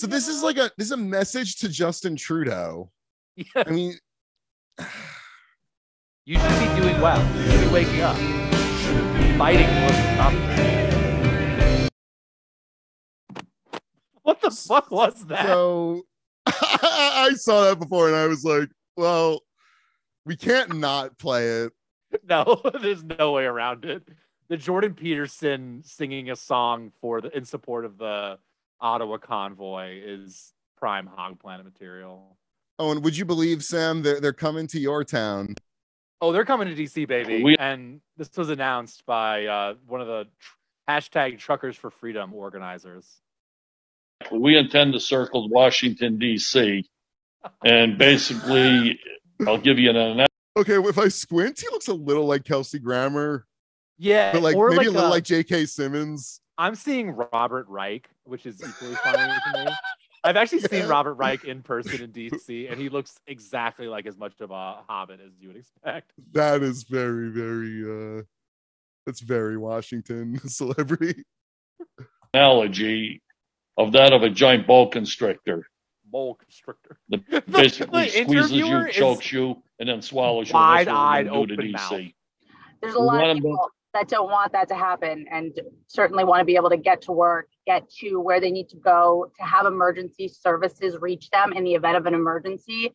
So 0.00 0.06
this 0.06 0.28
is 0.28 0.42
like 0.42 0.56
a 0.56 0.70
this 0.78 0.86
is 0.86 0.92
a 0.92 0.96
message 0.96 1.56
to 1.56 1.68
Justin 1.68 2.16
Trudeau. 2.16 2.90
Yeah, 3.36 3.64
I 3.66 3.70
mean, 3.70 3.98
you 6.24 6.38
should 6.38 6.58
be 6.58 6.80
doing 6.80 6.98
well. 7.02 7.22
You 7.36 7.50
should 7.50 7.60
be 7.60 7.68
waking 7.68 8.00
up. 8.00 8.16
Fighting 9.36 9.68
looking 9.84 10.18
up. 10.18 10.32
What 14.22 14.40
the 14.40 14.50
fuck 14.50 14.90
was 14.90 15.26
that? 15.26 15.44
so 15.44 16.00
I 16.46 17.32
saw 17.36 17.64
that 17.64 17.78
before 17.78 18.06
and 18.06 18.16
I 18.16 18.26
was 18.26 18.42
like, 18.42 18.70
well, 18.96 19.42
we 20.24 20.34
can't 20.34 20.78
not 20.78 21.18
play 21.18 21.46
it. 21.46 21.72
No, 22.26 22.62
there's 22.80 23.04
no 23.04 23.32
way 23.32 23.44
around 23.44 23.84
it. 23.84 24.08
The 24.48 24.56
Jordan 24.56 24.94
Peterson 24.94 25.82
singing 25.84 26.30
a 26.30 26.36
song 26.36 26.90
for 27.02 27.20
the 27.20 27.36
in 27.36 27.44
support 27.44 27.84
of 27.84 27.98
the 27.98 28.38
Ottawa 28.80 29.18
convoy 29.18 30.00
is 30.02 30.52
prime 30.78 31.06
hog 31.06 31.38
planet 31.38 31.64
material. 31.64 32.36
Oh, 32.78 32.90
and 32.90 33.04
would 33.04 33.16
you 33.16 33.24
believe, 33.24 33.62
Sam? 33.62 34.02
They're 34.02 34.20
they're 34.20 34.32
coming 34.32 34.66
to 34.68 34.80
your 34.80 35.04
town. 35.04 35.54
Oh, 36.22 36.32
they're 36.32 36.44
coming 36.44 36.68
to 36.68 36.74
DC, 36.74 37.06
baby. 37.08 37.42
We- 37.42 37.56
and 37.58 38.00
this 38.16 38.30
was 38.36 38.50
announced 38.50 39.04
by 39.06 39.46
uh, 39.46 39.74
one 39.86 40.00
of 40.00 40.06
the 40.06 40.24
tr- 40.38 40.56
hashtag 40.90 41.38
Truckers 41.38 41.76
for 41.76 41.90
Freedom 41.90 42.34
organizers. 42.34 43.06
We 44.30 44.56
intend 44.56 44.92
to 44.94 45.00
circle 45.00 45.48
Washington 45.48 46.18
D.C. 46.18 46.84
and 47.64 47.96
basically, 47.96 48.98
I'll 49.46 49.56
give 49.58 49.78
you 49.78 49.90
an 49.90 49.96
announcement. 49.96 50.28
Okay, 50.58 50.74
if 50.76 50.98
I 50.98 51.08
squint, 51.08 51.60
he 51.60 51.66
looks 51.68 51.88
a 51.88 51.94
little 51.94 52.26
like 52.26 52.44
Kelsey 52.44 52.78
Grammer, 52.78 53.46
Yeah, 54.02 54.32
but 54.32 54.40
like 54.42 54.56
or 54.56 54.70
maybe 54.70 54.78
like, 54.78 54.86
a 54.86 54.90
little 54.92 55.06
uh, 55.08 55.10
like 55.10 55.24
J.K. 55.24 55.66
Simmons. 55.66 56.40
I'm 56.56 56.74
seeing 56.74 57.10
Robert 57.32 57.68
Reich, 57.68 58.08
which 58.24 58.46
is 58.46 58.56
equally 58.66 58.94
funny 58.96 59.18
to 59.52 59.64
me. 59.66 59.72
I've 60.24 60.36
actually 60.36 60.60
seen 60.60 60.80
Yeah. 60.84 60.88
Robert 60.88 61.14
Reich 61.14 61.44
in 61.44 61.62
person 61.62 62.02
in 62.02 62.10
DC, 62.12 62.70
and 62.72 62.80
he 62.80 62.88
looks 62.88 63.18
exactly 63.26 63.88
like 63.88 64.06
as 64.06 64.16
much 64.16 64.40
of 64.40 64.50
a 64.50 64.78
hobbit 64.88 65.20
as 65.24 65.32
you 65.38 65.48
would 65.48 65.56
expect. 65.58 66.12
That 66.32 66.62
is 66.62 66.84
very, 66.84 67.28
very. 67.28 68.18
uh 68.18 68.22
That's 69.04 69.20
very 69.20 69.58
Washington 69.58 70.38
celebrity. 70.48 71.22
analogy 72.34 73.22
of 73.76 73.92
that 73.92 74.12
of 74.12 74.22
a 74.22 74.30
giant 74.30 74.66
boa 74.66 74.88
constrictor 74.90 75.66
Mole 76.12 76.34
constrictor. 76.34 76.98
that 77.10 77.46
basically 77.50 78.04
the 78.06 78.24
squeezes 78.24 78.50
you, 78.52 78.88
chokes 78.92 79.30
you, 79.32 79.62
and 79.78 79.88
then 79.88 80.02
swallows 80.02 80.48
you. 80.48 80.52
That's 80.54 80.86
Wide-eyed, 80.86 81.26
gonna 81.28 81.46
do 81.46 81.56
to 81.56 81.62
open 81.62 81.72
mouth. 81.72 82.00
There's 82.82 82.94
a 82.94 82.98
lot 82.98 83.18
want 83.20 83.24
of 83.30 83.36
'em 83.36 83.42
to- 83.42 83.48
people 83.48 83.68
that 83.94 84.08
don't 84.08 84.30
want 84.30 84.52
that 84.52 84.68
to 84.68 84.74
happen 84.74 85.26
and 85.30 85.58
certainly 85.86 86.24
want 86.24 86.40
to 86.40 86.44
be 86.44 86.56
able 86.56 86.70
to 86.70 86.76
get 86.76 87.02
to 87.02 87.12
work, 87.12 87.48
get 87.66 87.90
to 88.00 88.20
where 88.20 88.40
they 88.40 88.50
need 88.50 88.68
to 88.68 88.76
go, 88.76 89.30
to 89.36 89.42
have 89.44 89.66
emergency 89.66 90.28
services 90.28 90.96
reach 91.00 91.30
them 91.30 91.52
in 91.52 91.64
the 91.64 91.74
event 91.74 91.96
of 91.96 92.06
an 92.06 92.14
emergency. 92.14 92.94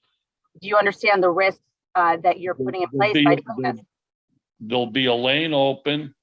Do 0.61 0.67
you 0.67 0.77
understand 0.77 1.21
the 1.21 1.29
risks 1.29 1.61
uh, 1.95 2.17
that 2.23 2.39
you're 2.39 2.55
putting 2.55 2.83
in 2.83 2.89
There'll 2.91 3.13
place 3.13 3.13
be- 3.13 3.23
by 3.25 3.35
doing 3.35 3.75
this? 3.75 3.85
There'll 4.61 4.91
be 4.91 5.07
a 5.07 5.13
lane 5.13 5.53
open 5.53 6.15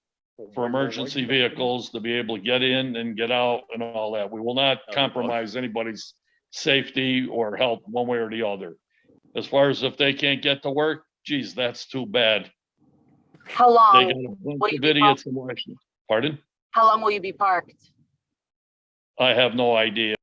for 0.55 0.67
emergency 0.67 1.25
vehicles 1.25 1.91
to 1.91 2.01
be 2.01 2.15
able 2.15 2.37
to 2.37 2.43
get 2.43 2.63
in 2.63 2.97
and 2.97 3.17
get 3.17 3.31
out 3.31 3.63
and 3.73 3.83
all 3.83 4.13
that. 4.13 4.31
We 4.31 4.41
will 4.41 4.55
not 4.55 4.79
compromise 4.93 5.55
anybody's 5.55 6.15
safety 6.51 7.27
or 7.31 7.57
health 7.57 7.81
one 7.85 8.07
way 8.07 8.19
or 8.19 8.31
the 8.31 8.47
other. 8.47 8.77
As 9.37 9.47
far 9.47 9.69
as 9.69 9.83
if 9.83 9.97
they 9.97 10.15
can't 10.15 10.43
get 10.43 10.63
to 10.63 10.71
work, 10.71 11.05
geez, 11.25 11.55
that's 11.55 11.87
too 11.87 12.07
bad. 12.07 12.51
How 13.45 13.69
They 13.69 13.75
long? 13.75 14.35
got 14.45 14.53
a 14.55 14.57
bunch 14.59 14.73
you 14.73 14.79
of 14.79 14.83
be 14.83 14.91
idiots 14.91 15.27
in 15.27 15.35
Washington. 15.35 15.77
Pardon? 16.09 16.39
How 16.71 16.87
long 16.87 17.03
will 17.03 17.11
you 17.11 17.21
be 17.21 17.33
parked? 17.33 17.75
I 19.19 19.35
have 19.35 19.55
no 19.55 19.77
idea. 19.77 20.17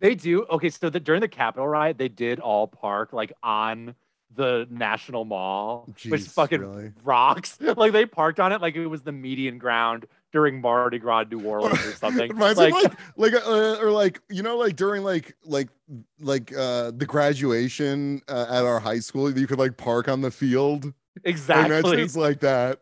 They 0.00 0.14
do. 0.14 0.44
Okay, 0.46 0.70
so 0.70 0.88
the, 0.88 0.98
during 0.98 1.20
the 1.20 1.28
Capitol 1.28 1.68
riot, 1.68 1.98
they 1.98 2.08
did 2.08 2.40
all 2.40 2.66
park 2.66 3.12
like 3.12 3.32
on 3.42 3.94
the 4.34 4.66
National 4.70 5.24
Mall, 5.24 5.84
which 5.86 6.04
Jeez, 6.04 6.28
fucking 6.32 6.60
really? 6.60 6.92
rocks. 7.04 7.58
like 7.76 7.92
they 7.92 8.06
parked 8.06 8.40
on 8.40 8.52
it 8.52 8.60
like 8.60 8.76
it 8.76 8.86
was 8.86 9.02
the 9.02 9.12
median 9.12 9.58
ground 9.58 10.06
during 10.32 10.60
Mardi 10.60 10.98
Gras 10.98 11.24
New 11.30 11.42
Orleans 11.42 11.84
or 11.84 11.92
something. 11.96 12.30
Reminds 12.30 12.58
like, 12.58 12.72
me 12.72 12.84
of 12.84 12.96
like 13.16 13.34
like 13.34 13.46
uh, 13.46 13.78
or 13.82 13.90
like 13.90 14.20
you 14.30 14.42
know 14.42 14.56
like 14.56 14.76
during 14.76 15.02
like 15.02 15.36
like 15.44 15.68
like 16.18 16.56
uh 16.56 16.92
the 16.92 17.06
graduation 17.06 18.22
uh, 18.28 18.46
at 18.48 18.64
our 18.64 18.80
high 18.80 19.00
school 19.00 19.36
you 19.36 19.46
could 19.46 19.58
like 19.58 19.76
park 19.76 20.08
on 20.08 20.22
the 20.22 20.30
field. 20.30 20.94
Exactly. 21.24 21.80
that's- 21.96 22.16
like 22.16 22.40
that. 22.40 22.80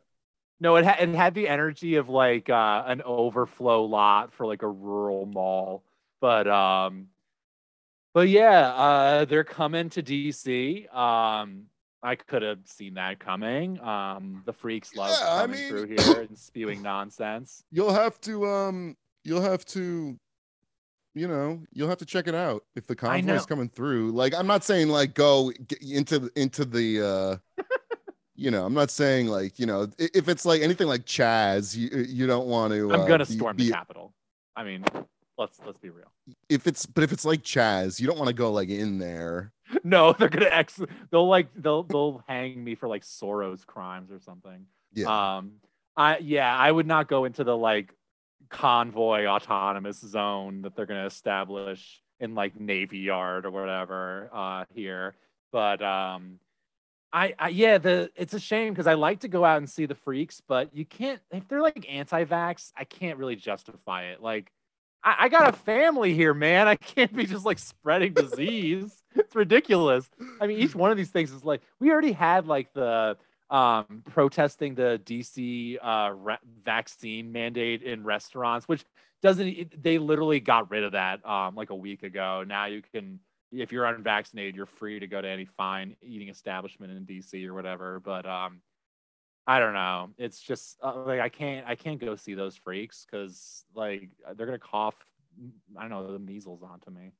No, 0.61 0.75
it, 0.75 0.85
ha- 0.85 0.97
it 0.99 1.09
had 1.11 1.35
the 1.35 1.47
energy 1.47 1.95
of 1.97 2.09
like 2.09 2.51
uh, 2.51 2.83
an 2.87 3.01
overflow 3.03 3.85
lot 3.85 4.33
for 4.33 4.45
like 4.45 4.63
a 4.63 4.69
rural 4.69 5.25
mall. 5.27 5.85
But 6.21 6.49
um, 6.49 7.07
but 8.13 8.29
yeah, 8.29 8.69
uh, 8.75 9.25
they're 9.25 9.45
coming 9.45 9.89
to 9.91 10.03
DC. 10.03 10.93
Um, 10.93 11.67
I 12.03 12.17
could 12.17 12.43
have 12.43 12.59
seen 12.65 12.95
that 12.95 13.21
coming. 13.21 13.79
Um, 13.81 14.43
the 14.47 14.53
freaks 14.53 14.97
love 14.97 15.17
Yeah, 15.21 15.33
I 15.33 15.41
coming 15.43 15.61
mean- 15.61 15.69
through 15.69 15.85
here 15.97 16.21
and 16.23 16.37
spewing 16.37 16.83
nonsense. 16.83 17.63
You'll 17.71 17.93
have 17.95 18.21
to 18.23 18.45
um 18.47 18.97
you'll 19.25 19.43
have 19.43 19.65
to 19.67 20.19
you 21.15 21.29
know 21.29 21.63
you'll 21.73 21.89
have 21.89 21.99
to 21.99 22.05
check 22.07 22.27
it 22.27 22.35
out 22.35 22.65
if 22.75 22.85
the 22.89 22.95
I 22.95 23.21
convoy's 23.21 23.47
coming 23.47 23.69
through. 23.69 24.11
Like 24.11 24.35
I'm 24.35 24.49
not 24.49 24.65
saying 24.65 24.89
like 24.89 25.15
go 25.15 25.53
into 25.81 26.29
into 26.35 26.65
the 26.65 27.41
uh 27.59 27.63
you 28.39 28.53
know 28.53 28.65
I'm 28.65 28.73
not 28.73 28.91
saying 28.91 29.27
like 29.27 29.59
you 29.59 29.67
know 29.67 29.89
if 29.99 30.29
it's 30.29 30.47
like 30.47 30.63
anything 30.63 30.87
like 30.87 31.05
Chaz 31.05 31.77
you 31.77 31.89
you 32.09 32.27
don't 32.27 32.47
want 32.47 32.73
to. 32.73 32.93
I'm 32.93 33.01
uh, 33.01 33.07
gonna 33.07 33.27
be- 33.27 33.35
storm 33.35 33.57
be- 33.57 33.67
the 33.67 33.73
Capitol. 33.73 34.15
I 34.57 34.63
mean, 34.65 34.85
let's 35.37 35.59
let's 35.67 35.79
be 35.79 35.91
real. 35.91 36.11
if 36.49 36.67
it's 36.67 36.87
but 36.87 37.03
if 37.03 37.13
it's 37.13 37.25
like 37.25 37.43
Chaz 37.43 38.01
you 38.01 38.07
don't 38.07 38.17
want 38.17 38.29
to 38.29 38.35
go 38.35 38.53
like 38.53 38.71
in 38.71 38.99
there. 38.99 39.53
No, 39.85 40.15
they're 40.15 40.31
gonna 40.31 40.49
ex. 40.51 40.81
They'll 41.11 41.29
like 41.29 41.49
they'll 41.55 41.83
they'll 41.83 42.25
hang 42.27 42.65
me 42.65 42.75
for 42.75 42.89
like 42.89 43.03
Soros 43.03 43.67
crimes 43.67 44.11
or 44.11 44.19
something. 44.19 44.65
Yeah. 44.95 45.37
Um. 45.37 45.57
I 45.95 46.19
yeah, 46.19 46.57
I 46.57 46.73
would 46.73 46.87
not 46.87 47.07
go 47.07 47.27
into 47.27 47.45
the 47.45 47.55
like 47.57 47.93
convoy 48.49 49.27
autonomous 49.27 50.01
zone 50.01 50.63
that 50.63 50.75
they're 50.75 50.87
gonna 50.87 51.05
establish 51.05 52.01
in 52.19 52.35
like 52.35 52.59
Navy 52.59 53.01
Yard 53.01 53.45
or 53.45 53.51
whatever 53.51 54.31
uh 54.33 54.65
here. 54.73 55.17
But 55.53 55.83
um 55.83 56.39
I, 57.13 57.35
I 57.39 57.49
yeah, 57.49 57.79
the 57.79 58.11
it's 58.17 58.35
a 58.35 58.41
shame 58.41 58.73
because 58.73 58.87
I 58.87 58.95
like 58.95 59.21
to 59.21 59.29
go 59.29 59.45
out 59.45 59.59
and 59.59 59.69
see 59.69 59.87
the 59.87 59.95
freaks, 59.95 60.43
but 60.47 60.75
you 60.75 60.85
can't 60.85 61.21
if 61.31 61.49
they're 61.49 61.63
like 61.63 61.87
anti-vax, 61.89 62.73
I 62.77 62.85
can't 62.85 63.19
really 63.19 63.37
justify 63.37 64.05
it. 64.05 64.23
Like 64.23 64.53
I, 65.03 65.17
I 65.21 65.29
got 65.29 65.49
a 65.49 65.57
family 65.57 66.15
here, 66.15 66.35
man. 66.35 66.69
I 66.69 66.77
can't 66.77 67.15
be 67.15 67.25
just 67.25 67.47
like 67.47 67.59
spreading 67.59 68.13
disease. 68.13 69.03
it's 69.15 69.35
ridiculous. 69.35 70.11
I 70.41 70.47
mean, 70.47 70.59
each 70.59 70.75
one 70.75 70.91
of 70.91 70.97
these 70.97 71.11
things 71.11 71.33
is 71.33 71.45
like 71.45 71.63
we 71.81 71.91
already 71.91 72.13
had 72.13 72.47
like 72.47 72.73
the 72.75 73.17
um 73.51 74.03
protesting 74.11 74.75
the 74.75 75.01
DC 75.07 75.79
uh 75.83 76.13
ra- 76.13 76.37
vaccine 76.63 77.33
mandate 77.33 77.83
in 77.83 78.05
restaurants, 78.05 78.69
which 78.69 78.85
doesn't 79.23 79.49
it, 79.49 79.83
they 79.83 79.97
literally 79.97 80.41
got 80.41 80.71
rid 80.71 80.85
of 80.85 80.93
that 80.93 81.27
um 81.27 81.55
like 81.55 81.71
a 81.71 81.75
week 81.75 82.03
ago. 82.03 82.45
Now 82.47 82.67
you 82.67 82.83
can 82.93 83.21
if 83.53 83.73
you're 83.73 83.87
unvaccinated, 83.87 84.55
you're 84.57 84.67
free 84.67 84.99
to 85.01 85.07
go 85.07 85.21
to 85.21 85.29
any 85.29 85.45
fine 85.45 85.97
eating 86.03 86.29
establishment 86.29 86.93
in 86.93 87.05
DC 87.07 87.47
or 87.47 87.55
whatever. 87.55 88.01
But 88.01 88.27
um 88.27 88.63
I 89.47 89.61
don't 89.61 89.73
know. 89.73 90.11
It's 90.19 90.41
just 90.41 90.79
uh, 90.83 91.05
like 91.05 91.21
I 91.21 91.29
can't 91.29 91.67
I 91.67 91.75
can't 91.75 92.01
go 92.01 92.17
see 92.17 92.35
those 92.35 92.57
freaks 92.57 93.07
because 93.11 93.65
like 93.75 94.11
they're 94.37 94.47
gonna 94.47 94.59
cough 94.59 94.97
I 95.77 95.83
don't 95.83 95.91
know 95.91 96.13
the 96.13 96.19
measles 96.19 96.63
onto 96.63 96.91
me. 96.91 97.13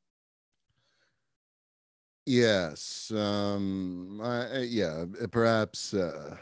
Yes. 2.27 3.11
Um. 3.11 4.21
I, 4.23 4.61
yeah. 4.61 5.05
uh, 5.23 5.27
Perhaps. 5.29 5.95
Uh, 5.95 6.37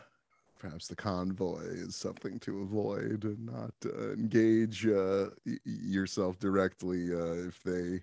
perhaps 0.59 0.89
the 0.89 0.97
convoy 0.97 1.61
is 1.65 1.95
something 1.95 2.39
to 2.41 2.63
avoid 2.63 3.25
and 3.25 3.45
not 3.45 3.75
uh, 3.85 4.13
engage 4.13 4.87
uh, 4.87 5.27
y- 5.45 5.59
yourself 5.65 6.39
directly 6.39 7.13
uh, 7.15 7.47
if 7.47 7.63
they 7.63 8.03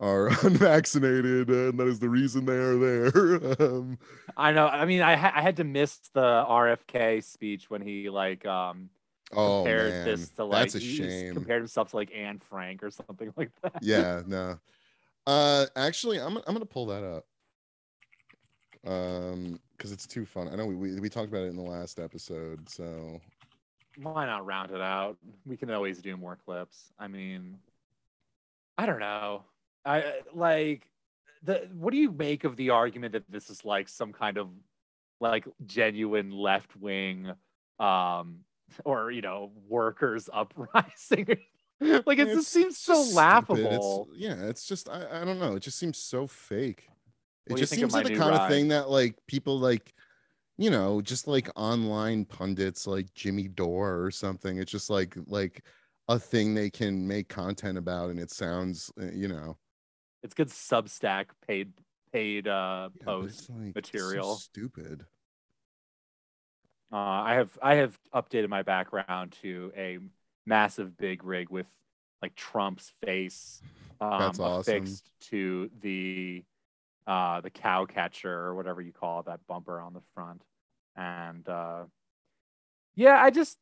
are 0.00 0.28
unvaccinated, 0.46 1.48
and 1.48 1.78
that 1.78 1.86
is 1.86 1.98
the 1.98 2.08
reason 2.08 2.44
they 2.44 2.54
are 2.54 2.76
there. 2.76 3.54
um, 3.60 3.98
I 4.36 4.52
know. 4.52 4.66
I 4.66 4.84
mean, 4.84 5.02
I 5.02 5.16
ha- 5.16 5.32
I 5.34 5.42
had 5.42 5.56
to 5.56 5.64
miss 5.64 5.98
the 6.14 6.20
RFK 6.20 7.22
speech 7.22 7.70
when 7.70 7.82
he 7.82 8.08
like 8.10 8.46
um 8.46 8.90
oh 9.32 9.62
compared 9.62 9.90
man, 9.90 10.06
this 10.06 10.28
to 10.30 10.44
like 10.44 10.62
that's 10.62 10.74
a 10.76 10.80
shame. 10.80 11.34
compared 11.34 11.62
himself 11.62 11.90
to 11.90 11.96
like 11.96 12.12
Anne 12.14 12.38
Frank 12.38 12.82
or 12.82 12.90
something 12.90 13.32
like 13.36 13.50
that. 13.62 13.82
yeah. 13.82 14.22
No. 14.26 14.58
Uh. 15.26 15.66
Actually, 15.76 16.20
I'm 16.20 16.36
I'm 16.36 16.52
gonna 16.54 16.64
pull 16.64 16.86
that 16.86 17.04
up. 17.04 17.26
Um. 18.90 19.60
Because 19.76 19.92
it's 19.92 20.08
too 20.08 20.26
fun. 20.26 20.48
I 20.48 20.56
know 20.56 20.66
we, 20.66 20.74
we 20.74 21.00
we 21.00 21.08
talked 21.08 21.28
about 21.28 21.44
it 21.44 21.50
in 21.50 21.56
the 21.56 21.62
last 21.62 22.00
episode. 22.00 22.68
So 22.68 23.20
why 23.96 24.26
not 24.26 24.46
round 24.46 24.70
it 24.70 24.80
out? 24.80 25.18
We 25.44 25.56
can 25.56 25.70
always 25.70 25.98
do 25.98 26.16
more 26.16 26.36
clips. 26.36 26.92
I 26.98 27.08
mean, 27.08 27.58
I 28.76 28.86
don't 28.86 29.00
know. 29.00 29.44
I 29.84 30.20
like 30.34 30.88
the 31.42 31.68
what 31.72 31.92
do 31.92 31.98
you 31.98 32.10
make 32.12 32.44
of 32.44 32.56
the 32.56 32.70
argument 32.70 33.12
that 33.12 33.24
this 33.28 33.48
is 33.50 33.64
like 33.64 33.88
some 33.88 34.12
kind 34.12 34.38
of 34.38 34.48
like 35.20 35.46
genuine 35.66 36.30
left 36.30 36.76
wing 36.76 37.32
um 37.78 38.40
or 38.84 39.10
you 39.10 39.22
know 39.22 39.52
workers 39.68 40.28
uprising 40.32 41.26
like 41.80 42.18
it 42.18 42.26
just 42.26 42.48
seems 42.48 42.76
so 42.78 42.94
stupid. 42.94 43.08
It's- 43.08 43.14
laughable 43.14 44.08
yeah, 44.14 44.34
it's 44.46 44.66
just 44.66 44.88
I, 44.88 45.22
I 45.22 45.24
don't 45.24 45.38
know. 45.38 45.54
It 45.54 45.60
just 45.60 45.78
seems 45.78 45.98
so 45.98 46.26
fake. 46.26 46.88
It 47.46 47.52
What 47.52 47.60
just 47.60 47.72
seems 47.72 47.94
like 47.94 48.06
the 48.06 48.16
kind 48.16 48.34
of 48.34 48.48
thing 48.48 48.68
that 48.68 48.90
like 48.90 49.14
people 49.26 49.58
like, 49.58 49.94
you 50.58 50.70
know, 50.70 51.00
just 51.00 51.28
like 51.28 51.48
online 51.56 52.24
pundits 52.24 52.86
like 52.86 53.14
Jimmy 53.14 53.48
Dore 53.48 54.02
or 54.02 54.10
something. 54.10 54.58
It's 54.58 54.72
just 54.72 54.90
like 54.90 55.16
like 55.26 55.64
a 56.08 56.18
thing 56.18 56.52
they 56.54 56.68
can 56.68 57.06
make 57.06 57.28
content 57.28 57.78
about, 57.78 58.10
and 58.10 58.18
it 58.18 58.30
sounds, 58.30 58.90
uh, 59.00 59.06
you 59.12 59.28
know, 59.28 59.56
it's 60.22 60.34
good 60.34 60.48
substack 60.48 61.26
paid 61.46 61.72
paid 62.12 62.48
uh 62.48 62.88
but 62.94 63.04
post 63.04 63.50
like 63.50 63.58
so 63.58 63.72
material 63.74 64.34
stupid. 64.36 65.04
Uh, 66.90 66.96
I 66.96 67.34
have 67.34 67.58
I 67.62 67.74
have 67.74 67.98
updated 68.14 68.48
my 68.48 68.62
background 68.62 69.36
to 69.42 69.72
a 69.76 69.98
massive 70.46 70.96
big 70.96 71.22
rig 71.22 71.50
with 71.50 71.66
like 72.22 72.34
Trump's 72.34 72.90
face 73.04 73.60
um, 74.00 74.18
That's 74.18 74.38
awesome. 74.38 74.60
affixed 74.60 75.10
to 75.30 75.70
the 75.80 76.44
uh, 77.06 77.40
the 77.40 77.50
cow 77.50 77.86
catcher 77.86 78.32
or 78.32 78.54
whatever 78.54 78.80
you 78.80 78.92
call 78.92 79.20
it, 79.20 79.26
that 79.26 79.40
bumper 79.46 79.80
on 79.80 79.94
the 79.94 80.02
front. 80.14 80.42
And 80.94 81.48
uh, 81.48 81.84
yeah, 82.94 83.18
I 83.22 83.30
just 83.30 83.56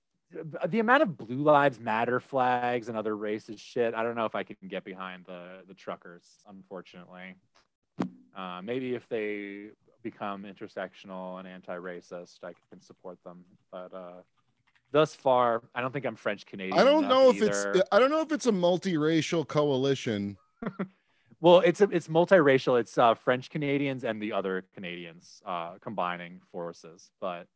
the 0.69 0.79
amount 0.79 1.03
of 1.03 1.17
Blue 1.17 1.43
Lives 1.43 1.81
Matter 1.81 2.21
flags 2.21 2.89
and 2.89 2.97
other 2.97 3.15
racist 3.15 3.61
shit. 3.61 3.95
I 3.95 4.03
don't 4.03 4.17
know 4.17 4.25
if 4.25 4.35
I 4.35 4.43
can 4.43 4.57
get 4.69 4.85
behind 4.85 5.25
the 5.27 5.63
the 5.67 5.75
truckers, 5.75 6.25
unfortunately. 6.49 7.37
Uh, 8.37 8.61
maybe 8.63 8.95
if 8.95 9.09
they 9.09 9.69
become 10.03 10.45
intersectional 10.45 11.39
and 11.39 11.49
anti-racist, 11.49 12.45
I 12.45 12.53
can 12.71 12.83
support 12.83 13.19
them. 13.25 13.45
But 13.73 13.95
uh, 13.95 14.23
thus 14.93 15.15
far, 15.15 15.63
I 15.75 15.81
don't 15.81 15.93
think 15.93 16.05
I'm 16.05 16.17
French 16.17 16.45
Canadian. 16.45 16.79
I 16.79 16.85
don't 16.85 17.09
know 17.09 17.31
if 17.31 17.37
either. 17.37 17.73
it's 17.73 17.89
I 17.91 17.99
don't 17.99 18.11
know 18.11 18.21
if 18.21 18.33
it's 18.33 18.47
a 18.47 18.53
multiracial 18.53 19.47
coalition. 19.47 20.37
Well, 21.41 21.61
it's 21.61 21.81
a, 21.81 21.89
it's 21.91 22.09
multiracial. 22.09 22.81
It's 22.81 22.97
uh, 22.97 23.15
French 23.15 23.51
Canadians 23.51 24.05
and 24.05 24.21
the 24.23 24.33
other 24.33 24.65
Canadians 24.75 25.43
uh, 25.45 25.75
combining 25.81 26.41
forces. 26.51 27.11
But 27.21 27.47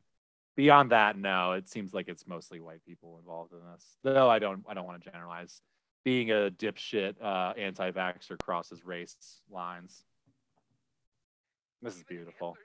beyond 0.61 0.91
that, 0.91 1.17
no, 1.17 1.53
it 1.53 1.71
seems 1.71 1.95
like 1.95 2.07
it's 2.07 2.27
mostly 2.27 2.61
white 2.61 2.85
people 2.85 3.17
involved 3.19 3.55
in 3.55 3.61
this. 3.73 3.97
Though 4.05 4.29
I 4.29 4.39
don't 4.39 4.63
I 4.69 4.75
don't 4.75 4.85
want 4.87 5.03
to 5.03 5.11
generalize. 5.11 5.63
Being 6.05 6.31
a 6.33 6.51
dipshit 6.51 7.15
uh, 7.23 7.55
anti-vaxxer 7.59 8.39
crosses 8.43 8.85
race 8.85 9.17
lines. 9.51 10.05
This 11.81 11.97
is 11.97 12.03
beautiful. 12.05 12.57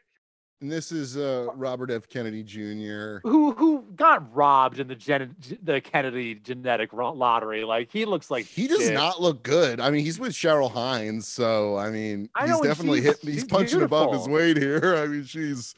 And 0.62 0.70
this 0.72 0.92
is 0.92 1.16
uh, 1.16 1.48
Robert 1.56 1.90
F. 1.90 2.08
Kennedy 2.10 2.44
Jr. 2.44 3.20
Who 3.24 3.54
who 3.54 3.86
got 3.96 4.34
robbed 4.36 4.80
in 4.80 4.88
the 4.90 4.96
gen- 4.96 5.36
the 5.64 5.80
Kennedy 5.80 6.36
genetic 6.36 6.92
lottery? 6.92 7.64
Like 7.64 7.90
he 7.92 8.04
looks 8.04 8.30
like 8.30 8.46
He 8.46 8.68
does 8.68 8.80
shit. 8.80 8.94
not 8.94 9.22
look 9.22 9.42
good. 9.44 9.80
I 9.80 9.90
mean, 9.90 10.04
he's 10.04 10.20
with 10.20 10.34
Cheryl 10.34 10.70
Hines, 10.72 11.28
so 11.28 11.78
I 11.78 11.90
mean, 11.92 12.30
I 12.36 12.42
he's 12.48 12.52
know, 12.52 12.62
definitely 12.64 13.02
hit. 13.02 13.20
He's 13.22 13.46
punching 13.46 13.82
above 13.82 14.14
his 14.14 14.28
weight 14.28 14.58
here. 14.58 14.96
I 15.02 15.08
mean, 15.08 15.24
she's, 15.24 15.76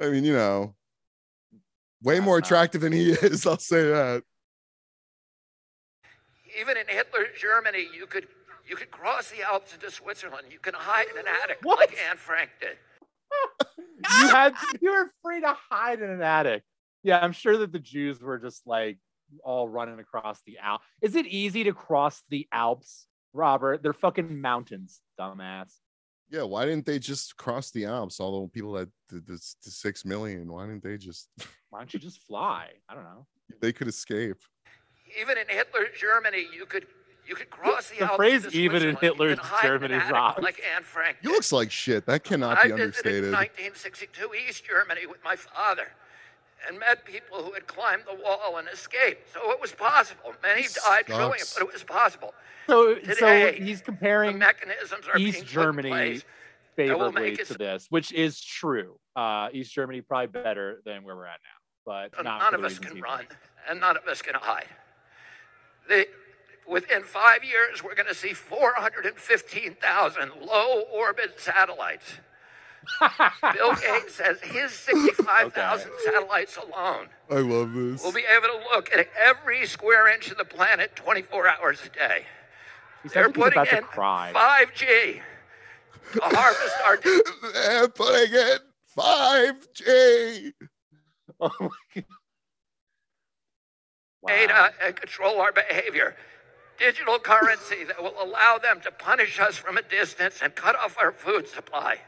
I 0.00 0.08
mean, 0.08 0.24
you 0.24 0.32
know, 0.32 0.74
way 2.02 2.18
uh, 2.18 2.22
more 2.22 2.36
uh, 2.36 2.38
attractive 2.38 2.80
than 2.80 2.92
he 2.92 3.10
is. 3.22 3.46
I'll 3.46 3.58
say 3.58 3.82
that. 3.82 4.22
Even 6.58 6.76
in 6.76 6.86
Hitler's 6.86 7.28
Germany, 7.40 7.86
you 7.94 8.06
could 8.06 8.26
you 8.66 8.76
could 8.76 8.90
cross 8.90 9.30
the 9.30 9.42
Alps 9.42 9.74
into 9.74 9.90
Switzerland. 9.90 10.46
You 10.50 10.58
can 10.58 10.74
hide 10.74 11.06
in 11.10 11.18
an 11.18 11.24
attic 11.42 11.64
like 11.64 11.96
Anne 12.08 12.16
Frank 12.16 12.50
did. 12.60 12.76
you 14.20 14.28
had 14.28 14.54
you 14.80 14.92
were 14.92 15.10
free 15.22 15.40
to 15.40 15.54
hide 15.70 16.00
in 16.00 16.10
an 16.10 16.22
attic. 16.22 16.62
Yeah, 17.02 17.20
I'm 17.20 17.32
sure 17.32 17.56
that 17.58 17.72
the 17.72 17.78
Jews 17.78 18.20
were 18.20 18.38
just 18.38 18.66
like 18.66 18.98
all 19.44 19.68
running 19.68 20.00
across 20.00 20.40
the 20.46 20.58
Alps. 20.58 20.84
Is 21.00 21.14
it 21.14 21.26
easy 21.26 21.64
to 21.64 21.72
cross 21.72 22.22
the 22.28 22.48
Alps, 22.52 23.06
Robert? 23.32 23.82
They're 23.82 23.92
fucking 23.92 24.40
mountains, 24.40 25.00
dumbass. 25.18 25.72
Yeah, 26.30 26.42
why 26.42 26.66
didn't 26.66 26.84
they 26.84 26.98
just 26.98 27.36
cross 27.36 27.70
the 27.70 27.86
Alps? 27.86 28.20
All 28.20 28.42
the 28.42 28.48
people 28.48 28.72
that 28.72 28.88
the, 29.08 29.20
the, 29.20 29.40
the 29.64 29.70
six 29.70 30.04
million, 30.04 30.52
why 30.52 30.66
didn't 30.66 30.82
they 30.82 30.96
just? 30.96 31.28
Why 31.70 31.80
don't 31.80 31.92
you 31.92 32.00
just 32.00 32.22
fly? 32.22 32.70
I 32.88 32.94
don't 32.94 33.04
know. 33.04 33.26
they 33.60 33.74
could 33.74 33.88
escape. 33.88 34.38
Even 35.20 35.36
in 35.36 35.46
Hitler's 35.48 35.88
Germany, 36.00 36.46
you 36.56 36.64
could 36.64 36.86
you 37.26 37.34
could 37.34 37.50
cross 37.50 37.90
the, 37.90 37.98
The 37.98 38.04
Alps 38.04 38.16
phrase 38.16 38.54
"even 38.54 38.76
in 38.76 38.96
Switzerland. 38.96 39.02
You 39.02 39.08
Hitler's 39.08 39.38
can 39.38 39.46
hide 39.46 39.64
in 39.66 39.72
an 39.72 39.80
Germany" 39.80 39.94
attic 40.00 40.12
rocks. 40.14 40.42
Like 40.42 40.62
Anne 40.74 40.82
Frank. 40.82 41.18
You 41.20 41.32
looks 41.32 41.52
like 41.52 41.70
shit. 41.70 42.06
That 42.06 42.24
cannot 42.24 42.56
I 42.56 42.68
be 42.68 42.72
visited 42.72 42.78
in 42.78 42.82
understated. 42.84 43.32
1962 43.32 44.30
East 44.48 44.64
Germany 44.64 45.06
with 45.06 45.22
my 45.22 45.36
father 45.36 45.88
and 46.66 46.78
met 46.78 47.04
people 47.04 47.42
who 47.42 47.52
had 47.52 47.66
climbed 47.66 48.02
the 48.08 48.14
wall 48.22 48.56
and 48.58 48.68
escaped. 48.68 49.32
So 49.32 49.50
it 49.52 49.60
was 49.60 49.72
possible. 49.72 50.32
Many 50.42 50.66
died 50.84 51.06
doing 51.06 51.34
it, 51.34 51.52
but 51.56 51.66
it 51.66 51.72
was 51.72 51.84
possible. 51.84 52.34
So, 52.66 52.94
Today, 52.96 53.56
so 53.56 53.64
he's 53.64 53.80
comparing 53.80 54.38
mechanisms 54.38 55.06
are 55.12 55.18
East 55.18 55.40
put 55.40 55.46
Germany 55.48 55.88
place 55.88 56.24
favorably 56.76 57.36
to 57.36 57.54
this, 57.54 57.86
which 57.90 58.12
is 58.12 58.40
true. 58.40 58.98
Uh, 59.16 59.48
East 59.52 59.72
Germany 59.72 60.00
probably 60.00 60.26
better 60.28 60.80
than 60.84 61.02
where 61.02 61.16
we're 61.16 61.26
at 61.26 61.40
now, 61.42 61.58
but 61.84 62.14
so 62.14 62.22
not 62.22 62.40
none 62.40 62.54
of 62.54 62.64
us 62.64 62.78
can 62.78 62.96
he 62.96 63.02
run, 63.02 63.26
and 63.68 63.80
none 63.80 63.96
of 63.96 64.06
us 64.06 64.22
can 64.22 64.34
hide. 64.34 64.66
They, 65.88 66.06
within 66.68 67.02
five 67.02 67.42
years, 67.42 67.82
we're 67.82 67.94
going 67.94 68.08
to 68.08 68.14
see 68.14 68.34
415,000 68.34 70.32
low 70.42 70.82
orbit 70.92 71.40
satellites. 71.40 72.18
Bill 73.54 73.74
Gates 73.74 74.14
says 74.14 74.40
his 74.40 74.72
65,000 74.72 75.90
satellites 76.04 76.56
alone 76.56 77.08
I 77.30 77.36
love 77.36 77.72
this. 77.74 78.02
will 78.02 78.12
be 78.12 78.24
able 78.24 78.48
to 78.48 78.64
look 78.74 78.90
at 78.92 79.08
every 79.18 79.66
square 79.66 80.08
inch 80.12 80.30
of 80.30 80.38
the 80.38 80.44
planet 80.44 80.96
24 80.96 81.48
hours 81.48 81.80
a 81.84 81.88
day. 81.90 82.24
He 83.02 83.08
They're 83.08 83.24
sounds 83.24 83.36
like 83.36 83.54
he's 83.54 83.54
putting 83.56 83.58
about 83.60 83.68
to 83.70 83.76
in 83.78 83.82
cry. 83.84 84.32
5G 84.34 85.20
to 86.12 86.20
harvest 86.22 86.76
our 86.84 86.96
They're 87.52 87.88
putting 87.88 88.34
in 88.34 88.58
five 88.86 89.68
G. 89.74 90.52
Oh 91.40 91.50
my 91.60 91.68
God. 91.94 92.04
data 94.26 94.72
and 94.82 94.96
control 94.96 95.40
our 95.40 95.52
behavior. 95.52 96.16
Digital 96.78 97.18
currency 97.18 97.84
that 97.84 98.02
will 98.02 98.14
allow 98.20 98.58
them 98.58 98.80
to 98.80 98.90
punish 98.90 99.38
us 99.38 99.56
from 99.56 99.78
a 99.78 99.82
distance 99.82 100.40
and 100.42 100.54
cut 100.56 100.74
off 100.76 100.96
our 101.00 101.12
food 101.12 101.46
supply. 101.48 101.98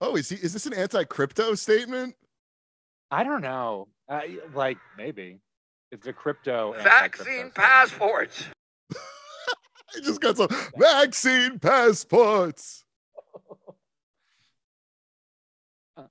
Oh, 0.00 0.16
is 0.16 0.28
he? 0.28 0.36
Is 0.36 0.52
this 0.52 0.66
an 0.66 0.74
anti-crypto 0.74 1.54
statement? 1.54 2.14
I 3.10 3.24
don't 3.24 3.42
know. 3.42 3.88
Uh, 4.08 4.20
like 4.52 4.78
maybe 4.98 5.40
it's 5.92 6.06
a 6.06 6.12
crypto 6.12 6.74
Vaccine 6.82 7.50
passports. 7.54 8.44
I 8.94 10.00
just 10.02 10.20
got 10.20 10.36
some 10.36 10.48
vaccine 10.76 11.58
passports. 11.58 12.84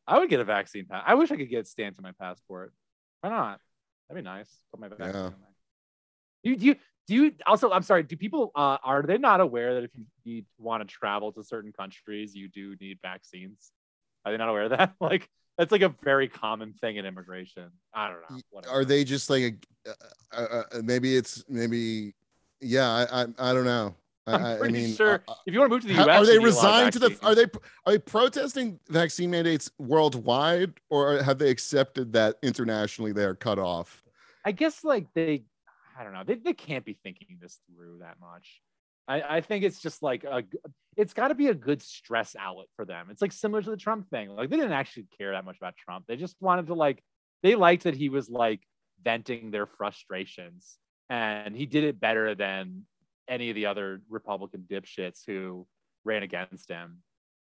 I 0.08 0.20
would 0.20 0.30
get 0.30 0.40
a 0.40 0.46
vaccine. 0.46 0.86
Pa- 0.86 1.04
I 1.06 1.16
wish 1.16 1.32
I 1.32 1.36
could 1.36 1.50
get 1.50 1.68
stamped 1.68 1.98
to 1.98 2.02
my 2.04 2.14
passport. 2.14 2.74
Why 3.22 3.30
not? 3.30 3.60
That'd 4.08 4.24
be 4.24 4.28
nice. 4.28 4.50
Put 4.72 4.80
my 4.80 4.88
vaccine. 4.88 5.08
Yeah. 5.08 5.22
on 5.26 5.32
there. 5.32 5.40
You 6.44 6.56
you 6.56 6.76
do 7.08 7.16
you 7.16 7.32
also? 7.46 7.72
I'm 7.72 7.84
sorry. 7.84 8.04
Do 8.04 8.16
people 8.16 8.52
uh, 8.56 8.78
are 8.84 9.02
they 9.04 9.18
not 9.18 9.42
aware 9.42 9.76
that 9.76 9.84
if 9.84 9.92
you, 9.96 10.06
you 10.24 10.44
want 10.58 10.88
to 10.88 10.94
travel 10.94 11.32
to 11.34 11.44
certain 11.44 11.72
countries, 11.72 12.34
you 12.36 12.48
do 12.50 12.76
need 12.80 13.00
vaccines? 13.02 13.72
Are 14.26 14.32
they 14.32 14.38
not 14.38 14.50
aware 14.50 14.64
of 14.64 14.70
that? 14.72 14.94
Like 15.02 15.30
that's 15.58 15.72
like 15.72 15.82
a 15.84 15.94
very 16.04 16.28
common 16.28 16.74
thing 16.74 16.96
in 16.98 17.06
immigration. 17.06 17.70
I 17.94 18.08
don't 18.10 18.22
know. 18.30 18.40
Whatever. 18.50 18.74
Are 18.74 18.86
they 18.86 19.04
just 19.04 19.30
like? 19.30 19.44
a- 19.44 19.90
Uh, 19.90 19.94
uh, 20.42 20.64
uh, 20.78 20.82
maybe 20.84 21.16
it's 21.16 21.44
maybe. 21.50 22.14
Yeah, 22.62 22.90
I 22.90 23.22
I, 23.24 23.26
I 23.50 23.54
don't 23.54 23.66
know. 23.66 23.96
I, 24.26 24.34
I'm 24.34 24.44
I- 24.46 24.54
I 24.56 24.58
pretty 24.58 24.74
mean, 24.74 24.96
sure 24.96 25.22
if 25.46 25.54
you 25.54 25.60
want 25.60 25.70
to 25.70 25.76
move 25.76 25.82
to 25.82 25.88
the 25.90 25.94
How- 25.96 26.06
U.S., 26.06 26.22
are 26.22 26.26
they 26.26 26.34
you 26.34 26.40
need 26.40 26.48
a 26.48 26.56
lot 26.56 26.64
of 26.64 26.64
resigned 26.64 26.94
to 26.94 27.00
the? 27.00 27.28
Are 27.28 27.36
they 27.36 27.44
are 27.86 27.92
they 27.94 28.00
protesting 28.00 28.80
vaccine 28.88 29.30
mandates 29.30 29.70
worldwide, 29.78 30.74
or 30.90 31.22
have 31.22 31.38
they 31.38 31.50
accepted 31.52 32.14
that 32.14 32.38
internationally 32.42 33.12
they 33.12 33.26
are 33.26 33.36
cut 33.36 33.60
off? 33.60 34.02
I 34.46 34.54
guess 34.54 34.84
like 34.86 35.08
they, 35.14 35.44
I 35.98 36.04
don't 36.04 36.14
know, 36.14 36.24
they, 36.26 36.36
they 36.36 36.54
can't 36.54 36.86
be 36.86 36.98
thinking 37.04 37.38
this 37.42 37.60
through 37.68 38.00
that 38.00 38.18
much. 38.20 38.62
I, 39.08 39.38
I 39.38 39.42
think 39.42 39.64
it's 39.64 39.82
just 39.82 40.02
like 40.02 40.24
a, 40.24 40.44
it's 40.96 41.14
got 41.14 41.28
to 41.28 41.36
be 41.36 41.48
a 41.48 41.54
good 41.54 41.82
stress 41.82 42.36
outlet 42.40 42.68
for 42.76 42.86
them. 42.86 43.08
It's 43.10 43.22
like 43.22 43.34
similar 43.34 43.62
to 43.62 43.70
the 43.70 43.78
Trump 43.78 44.10
thing. 44.10 44.30
Like 44.30 44.50
they 44.50 44.56
didn't 44.56 44.72
actually 44.72 45.08
care 45.18 45.34
that 45.34 45.46
much 45.46 45.58
about 45.58 45.76
Trump. 45.76 46.06
They 46.08 46.16
just 46.16 46.38
wanted 46.40 46.68
to 46.68 46.74
like, 46.74 47.04
they 47.42 47.56
liked 47.56 47.84
that 47.84 47.96
he 47.96 48.08
was 48.08 48.30
like 48.30 48.62
venting 49.04 49.52
their 49.52 49.66
frustrations, 49.66 50.78
and 51.10 51.54
he 51.56 51.66
did 51.66 51.84
it 51.84 52.00
better 52.00 52.36
than 52.36 52.86
any 53.28 53.50
of 53.50 53.56
the 53.56 53.66
other 53.66 54.02
Republican 54.10 54.66
dipshits 54.70 55.22
who 55.28 55.68
ran 56.06 56.24
against 56.24 56.70
him. 56.70 57.00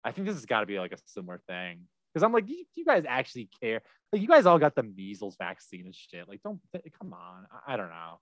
I 0.04 0.12
think 0.12 0.26
this 0.26 0.36
has 0.36 0.44
got 0.44 0.60
to 0.60 0.66
be 0.66 0.78
like 0.78 0.92
a 0.92 0.98
similar 1.06 1.40
thing 1.48 1.80
because 2.12 2.22
I'm 2.22 2.32
like, 2.32 2.48
you, 2.48 2.64
you 2.74 2.84
guys 2.84 3.04
actually 3.08 3.48
care. 3.60 3.80
Like, 4.12 4.20
you 4.20 4.28
guys 4.28 4.44
all 4.44 4.58
got 4.58 4.74
the 4.74 4.82
measles 4.82 5.36
vaccine 5.38 5.86
and 5.86 5.94
shit. 5.94 6.28
Like, 6.28 6.42
don't 6.42 6.60
come 7.00 7.14
on. 7.14 7.46
I, 7.66 7.74
I 7.74 7.76
don't 7.76 7.88
know. 7.88 8.20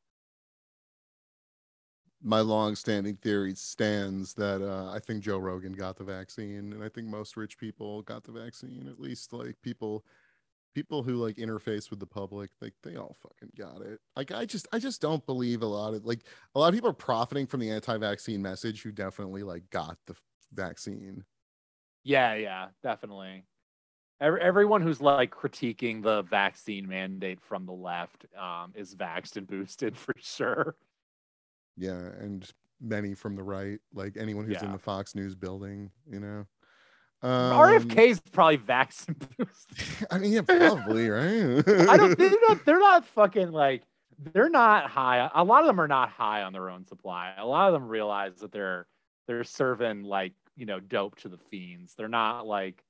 My 2.27 2.41
long-standing 2.41 3.17
theory 3.17 3.55
stands 3.55 4.33
that 4.35 4.63
uh, 4.63 4.91
I 4.91 4.99
think 4.99 5.23
Joe 5.23 5.37
Rogan 5.39 5.75
got 5.75 5.97
the 5.97 6.05
vaccine, 6.05 6.73
and 6.73 6.83
I 6.83 6.89
think 6.89 7.07
most 7.07 7.37
rich 7.37 7.59
people 7.59 8.01
got 8.03 8.25
the 8.25 8.33
vaccine. 8.33 8.89
At 8.89 8.99
least 8.99 9.35
like 9.35 9.61
people, 9.61 10.07
people 10.75 11.03
who 11.03 11.17
like 11.17 11.37
interface 11.37 11.91
with 11.91 12.01
the 12.01 12.07
public, 12.07 12.51
like 12.63 12.73
they 12.83 12.97
all 12.97 13.15
fucking 13.23 13.53
got 13.59 13.83
it. 13.83 14.01
Like 14.17 14.33
I 14.33 14.47
just, 14.47 14.67
I 14.73 14.79
just 14.79 15.03
don't 15.03 15.25
believe 15.27 15.61
a 15.61 15.67
lot 15.67 15.93
of 15.93 16.07
like 16.07 16.25
a 16.55 16.59
lot 16.59 16.69
of 16.69 16.75
people 16.75 16.89
are 16.89 16.95
profiting 16.95 17.47
from 17.47 17.61
the 17.61 17.71
anti-vaccine 17.71 18.41
message 18.41 18.83
who 18.83 18.91
definitely 18.91 19.43
like 19.43 19.69
got 19.69 19.99
the 20.07 20.17
vaccine. 20.51 21.25
Yeah, 22.05 22.35
yeah, 22.37 22.69
definitely. 22.83 23.45
Every, 24.21 24.41
everyone 24.41 24.81
who's 24.81 25.01
like 25.03 25.31
critiquing 25.31 26.03
the 26.03 26.23
vaccine 26.23 26.89
mandate 26.89 27.41
from 27.41 27.67
the 27.67 27.73
left 27.73 28.25
um, 28.39 28.73
is 28.75 28.95
vaxxed 28.95 29.37
and 29.37 29.47
boosted 29.47 29.95
for 29.99 30.15
sure. 30.19 30.77
Yeah, 31.77 31.99
and 32.21 32.49
many 32.81 33.15
from 33.15 33.37
the 33.37 33.43
right, 33.43 33.79
like 33.93 34.17
anyone 34.19 34.47
who's 34.47 34.63
in 34.63 34.73
the 34.73 34.79
Fox 34.79 35.15
News 35.15 35.35
building, 35.35 35.91
you 36.11 36.21
know. 36.21 36.47
Um, 37.23 37.57
RFK 37.57 38.09
is 38.09 38.21
probably 38.33 38.61
and 38.69 39.29
boosted. 39.39 40.07
I 40.11 40.19
mean, 40.19 40.33
yeah, 40.33 40.43
probably, 40.43 41.09
right? 41.09 41.67
I 41.89 41.97
don't. 41.97 42.19
They're 42.19 42.31
not, 42.49 42.65
they're 42.67 42.79
not 42.79 43.07
fucking 43.07 43.51
like. 43.51 43.83
They're 44.33 44.51
not 44.51 44.91
high. 44.91 45.31
A 45.35 45.43
lot 45.43 45.63
of 45.63 45.67
them 45.67 45.81
are 45.81 45.89
not 45.89 46.11
high 46.11 46.43
on 46.43 46.53
their 46.53 46.69
own 46.69 46.87
supply. 46.87 47.33
A 47.37 47.47
lot 47.47 47.69
of 47.69 47.73
them 47.73 47.89
realize 47.89 48.37
that 48.41 48.53
they're 48.53 48.87
they're 49.27 49.43
serving 49.43 50.03
like 50.03 50.35
you 50.55 50.67
know 50.67 50.81
dope 50.81 51.17
to 51.21 51.31
the 51.31 51.39
fiends. 51.39 51.95
They're 51.97 52.09
not 52.09 52.47
like. 52.47 52.85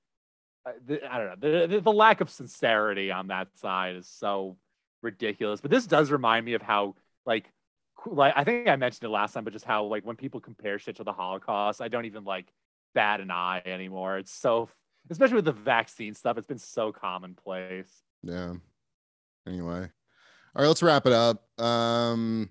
uh, 0.66 0.73
I 1.09 1.19
don't 1.19 1.40
know. 1.40 1.66
The, 1.69 1.81
the, 1.81 1.93
lack 1.93 2.20
of 2.20 2.28
sincerity 2.28 3.12
on 3.12 3.28
that 3.28 3.56
side 3.56 3.94
is 3.94 4.09
so 4.09 4.56
ridiculous. 5.01 5.61
But 5.61 5.70
this 5.70 5.86
does 5.86 6.11
remind 6.11 6.44
me 6.44 6.55
of 6.55 6.62
how 6.62 6.97
like 7.24 7.52
like 8.07 8.33
I 8.37 8.45
think 8.45 8.69
I 8.69 8.77
mentioned 8.77 9.05
it 9.05 9.11
last 9.11 9.33
time, 9.33 9.45
but 9.45 9.53
just 9.53 9.65
how 9.65 9.85
like 9.85 10.05
when 10.05 10.17
people 10.17 10.41
compare 10.41 10.79
shit 10.79 10.97
to 10.97 11.05
the 11.05 11.13
Holocaust, 11.13 11.81
I 11.81 11.89
don't 11.89 12.05
even 12.05 12.25
like 12.25 12.53
bat 12.95 13.21
an 13.21 13.31
eye 13.31 13.63
anymore. 13.65 14.19
It's 14.19 14.33
so 14.33 14.69
especially 15.11 15.37
with 15.37 15.45
the 15.45 15.53
vaccine 15.53 16.15
stuff, 16.15 16.39
it's 16.39 16.47
been 16.47 16.59
so 16.59 16.93
commonplace. 16.93 18.03
Yeah. 18.23 18.55
Anyway. 19.47 19.91
All 20.57 20.63
right, 20.63 20.69
let's 20.69 20.83
wrap 20.83 21.07
it 21.07 21.13
up. 21.13 21.45
Um 21.61 22.51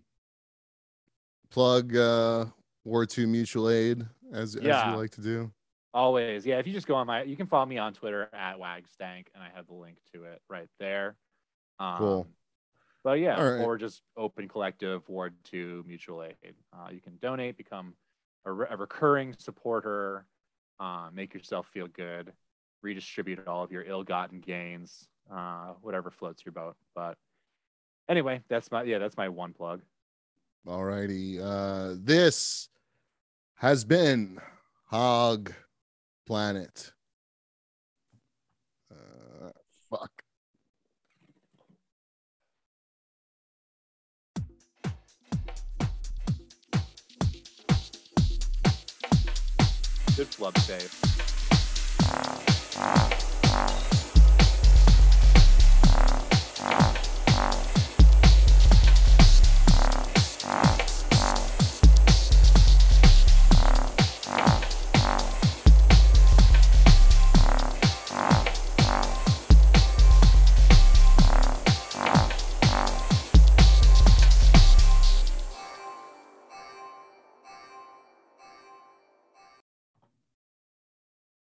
plug 1.50 1.96
uh 1.96 2.46
Ward 2.84 3.10
2 3.10 3.28
Mutual 3.28 3.70
Aid 3.70 4.06
as, 4.34 4.56
as 4.56 4.64
you 4.64 4.98
like 4.98 5.12
to 5.12 5.22
do. 5.22 5.52
Always. 5.94 6.46
Yeah. 6.46 6.58
If 6.58 6.68
you 6.68 6.74
just 6.74 6.88
go 6.88 6.96
on 6.96 7.08
my, 7.08 7.24
you 7.24 7.38
can 7.38 7.46
follow 7.46 7.66
me 7.66 7.78
on 7.78 7.94
Twitter 7.94 8.30
at 8.34 8.58
Wagstank, 8.58 9.28
and 9.34 9.44
I 9.44 9.50
have 9.56 9.68
the 9.68 9.76
link 9.76 9.98
to 10.14 10.24
it 10.24 10.42
right 10.50 10.68
there. 10.80 11.16
Um, 11.80 11.98
Cool. 11.98 12.28
But 13.04 13.20
yeah, 13.20 13.42
right. 13.42 13.62
or 13.62 13.78
just 13.78 14.02
Open 14.16 14.48
Collective 14.48 15.08
Ward 15.10 15.34
2 15.44 15.84
Mutual 15.86 16.24
Aid. 16.24 16.56
Uh, 16.72 16.88
you 16.92 17.02
can 17.02 17.18
donate, 17.22 17.58
become 17.58 17.94
a, 18.46 18.52
re- 18.52 18.68
a 18.70 18.78
recurring 18.78 19.36
supporter, 19.38 20.26
uh, 20.80 21.10
make 21.14 21.34
yourself 21.34 21.68
feel 21.74 21.88
good, 21.88 22.32
redistribute 22.82 23.46
all 23.48 23.64
of 23.64 23.72
your 23.72 23.84
ill 23.84 24.04
gotten 24.04 24.40
gains, 24.40 25.10
uh, 25.34 25.74
whatever 25.82 26.12
floats 26.12 26.46
your 26.46 26.54
boat. 26.54 26.76
But 26.96 27.18
anyway, 28.08 28.42
that's 28.48 28.72
my, 28.72 28.84
yeah, 28.84 29.00
that's 29.00 29.18
my 29.18 29.28
one 29.28 29.52
plug. 29.54 29.82
All 30.66 30.86
righty. 30.86 31.42
Uh 31.42 31.96
this 31.98 32.70
has 33.56 33.84
been 33.84 34.40
Hog 34.86 35.54
Planet. 36.26 36.93
Good 50.16 50.30
club 50.38 50.56
save. 50.60 50.92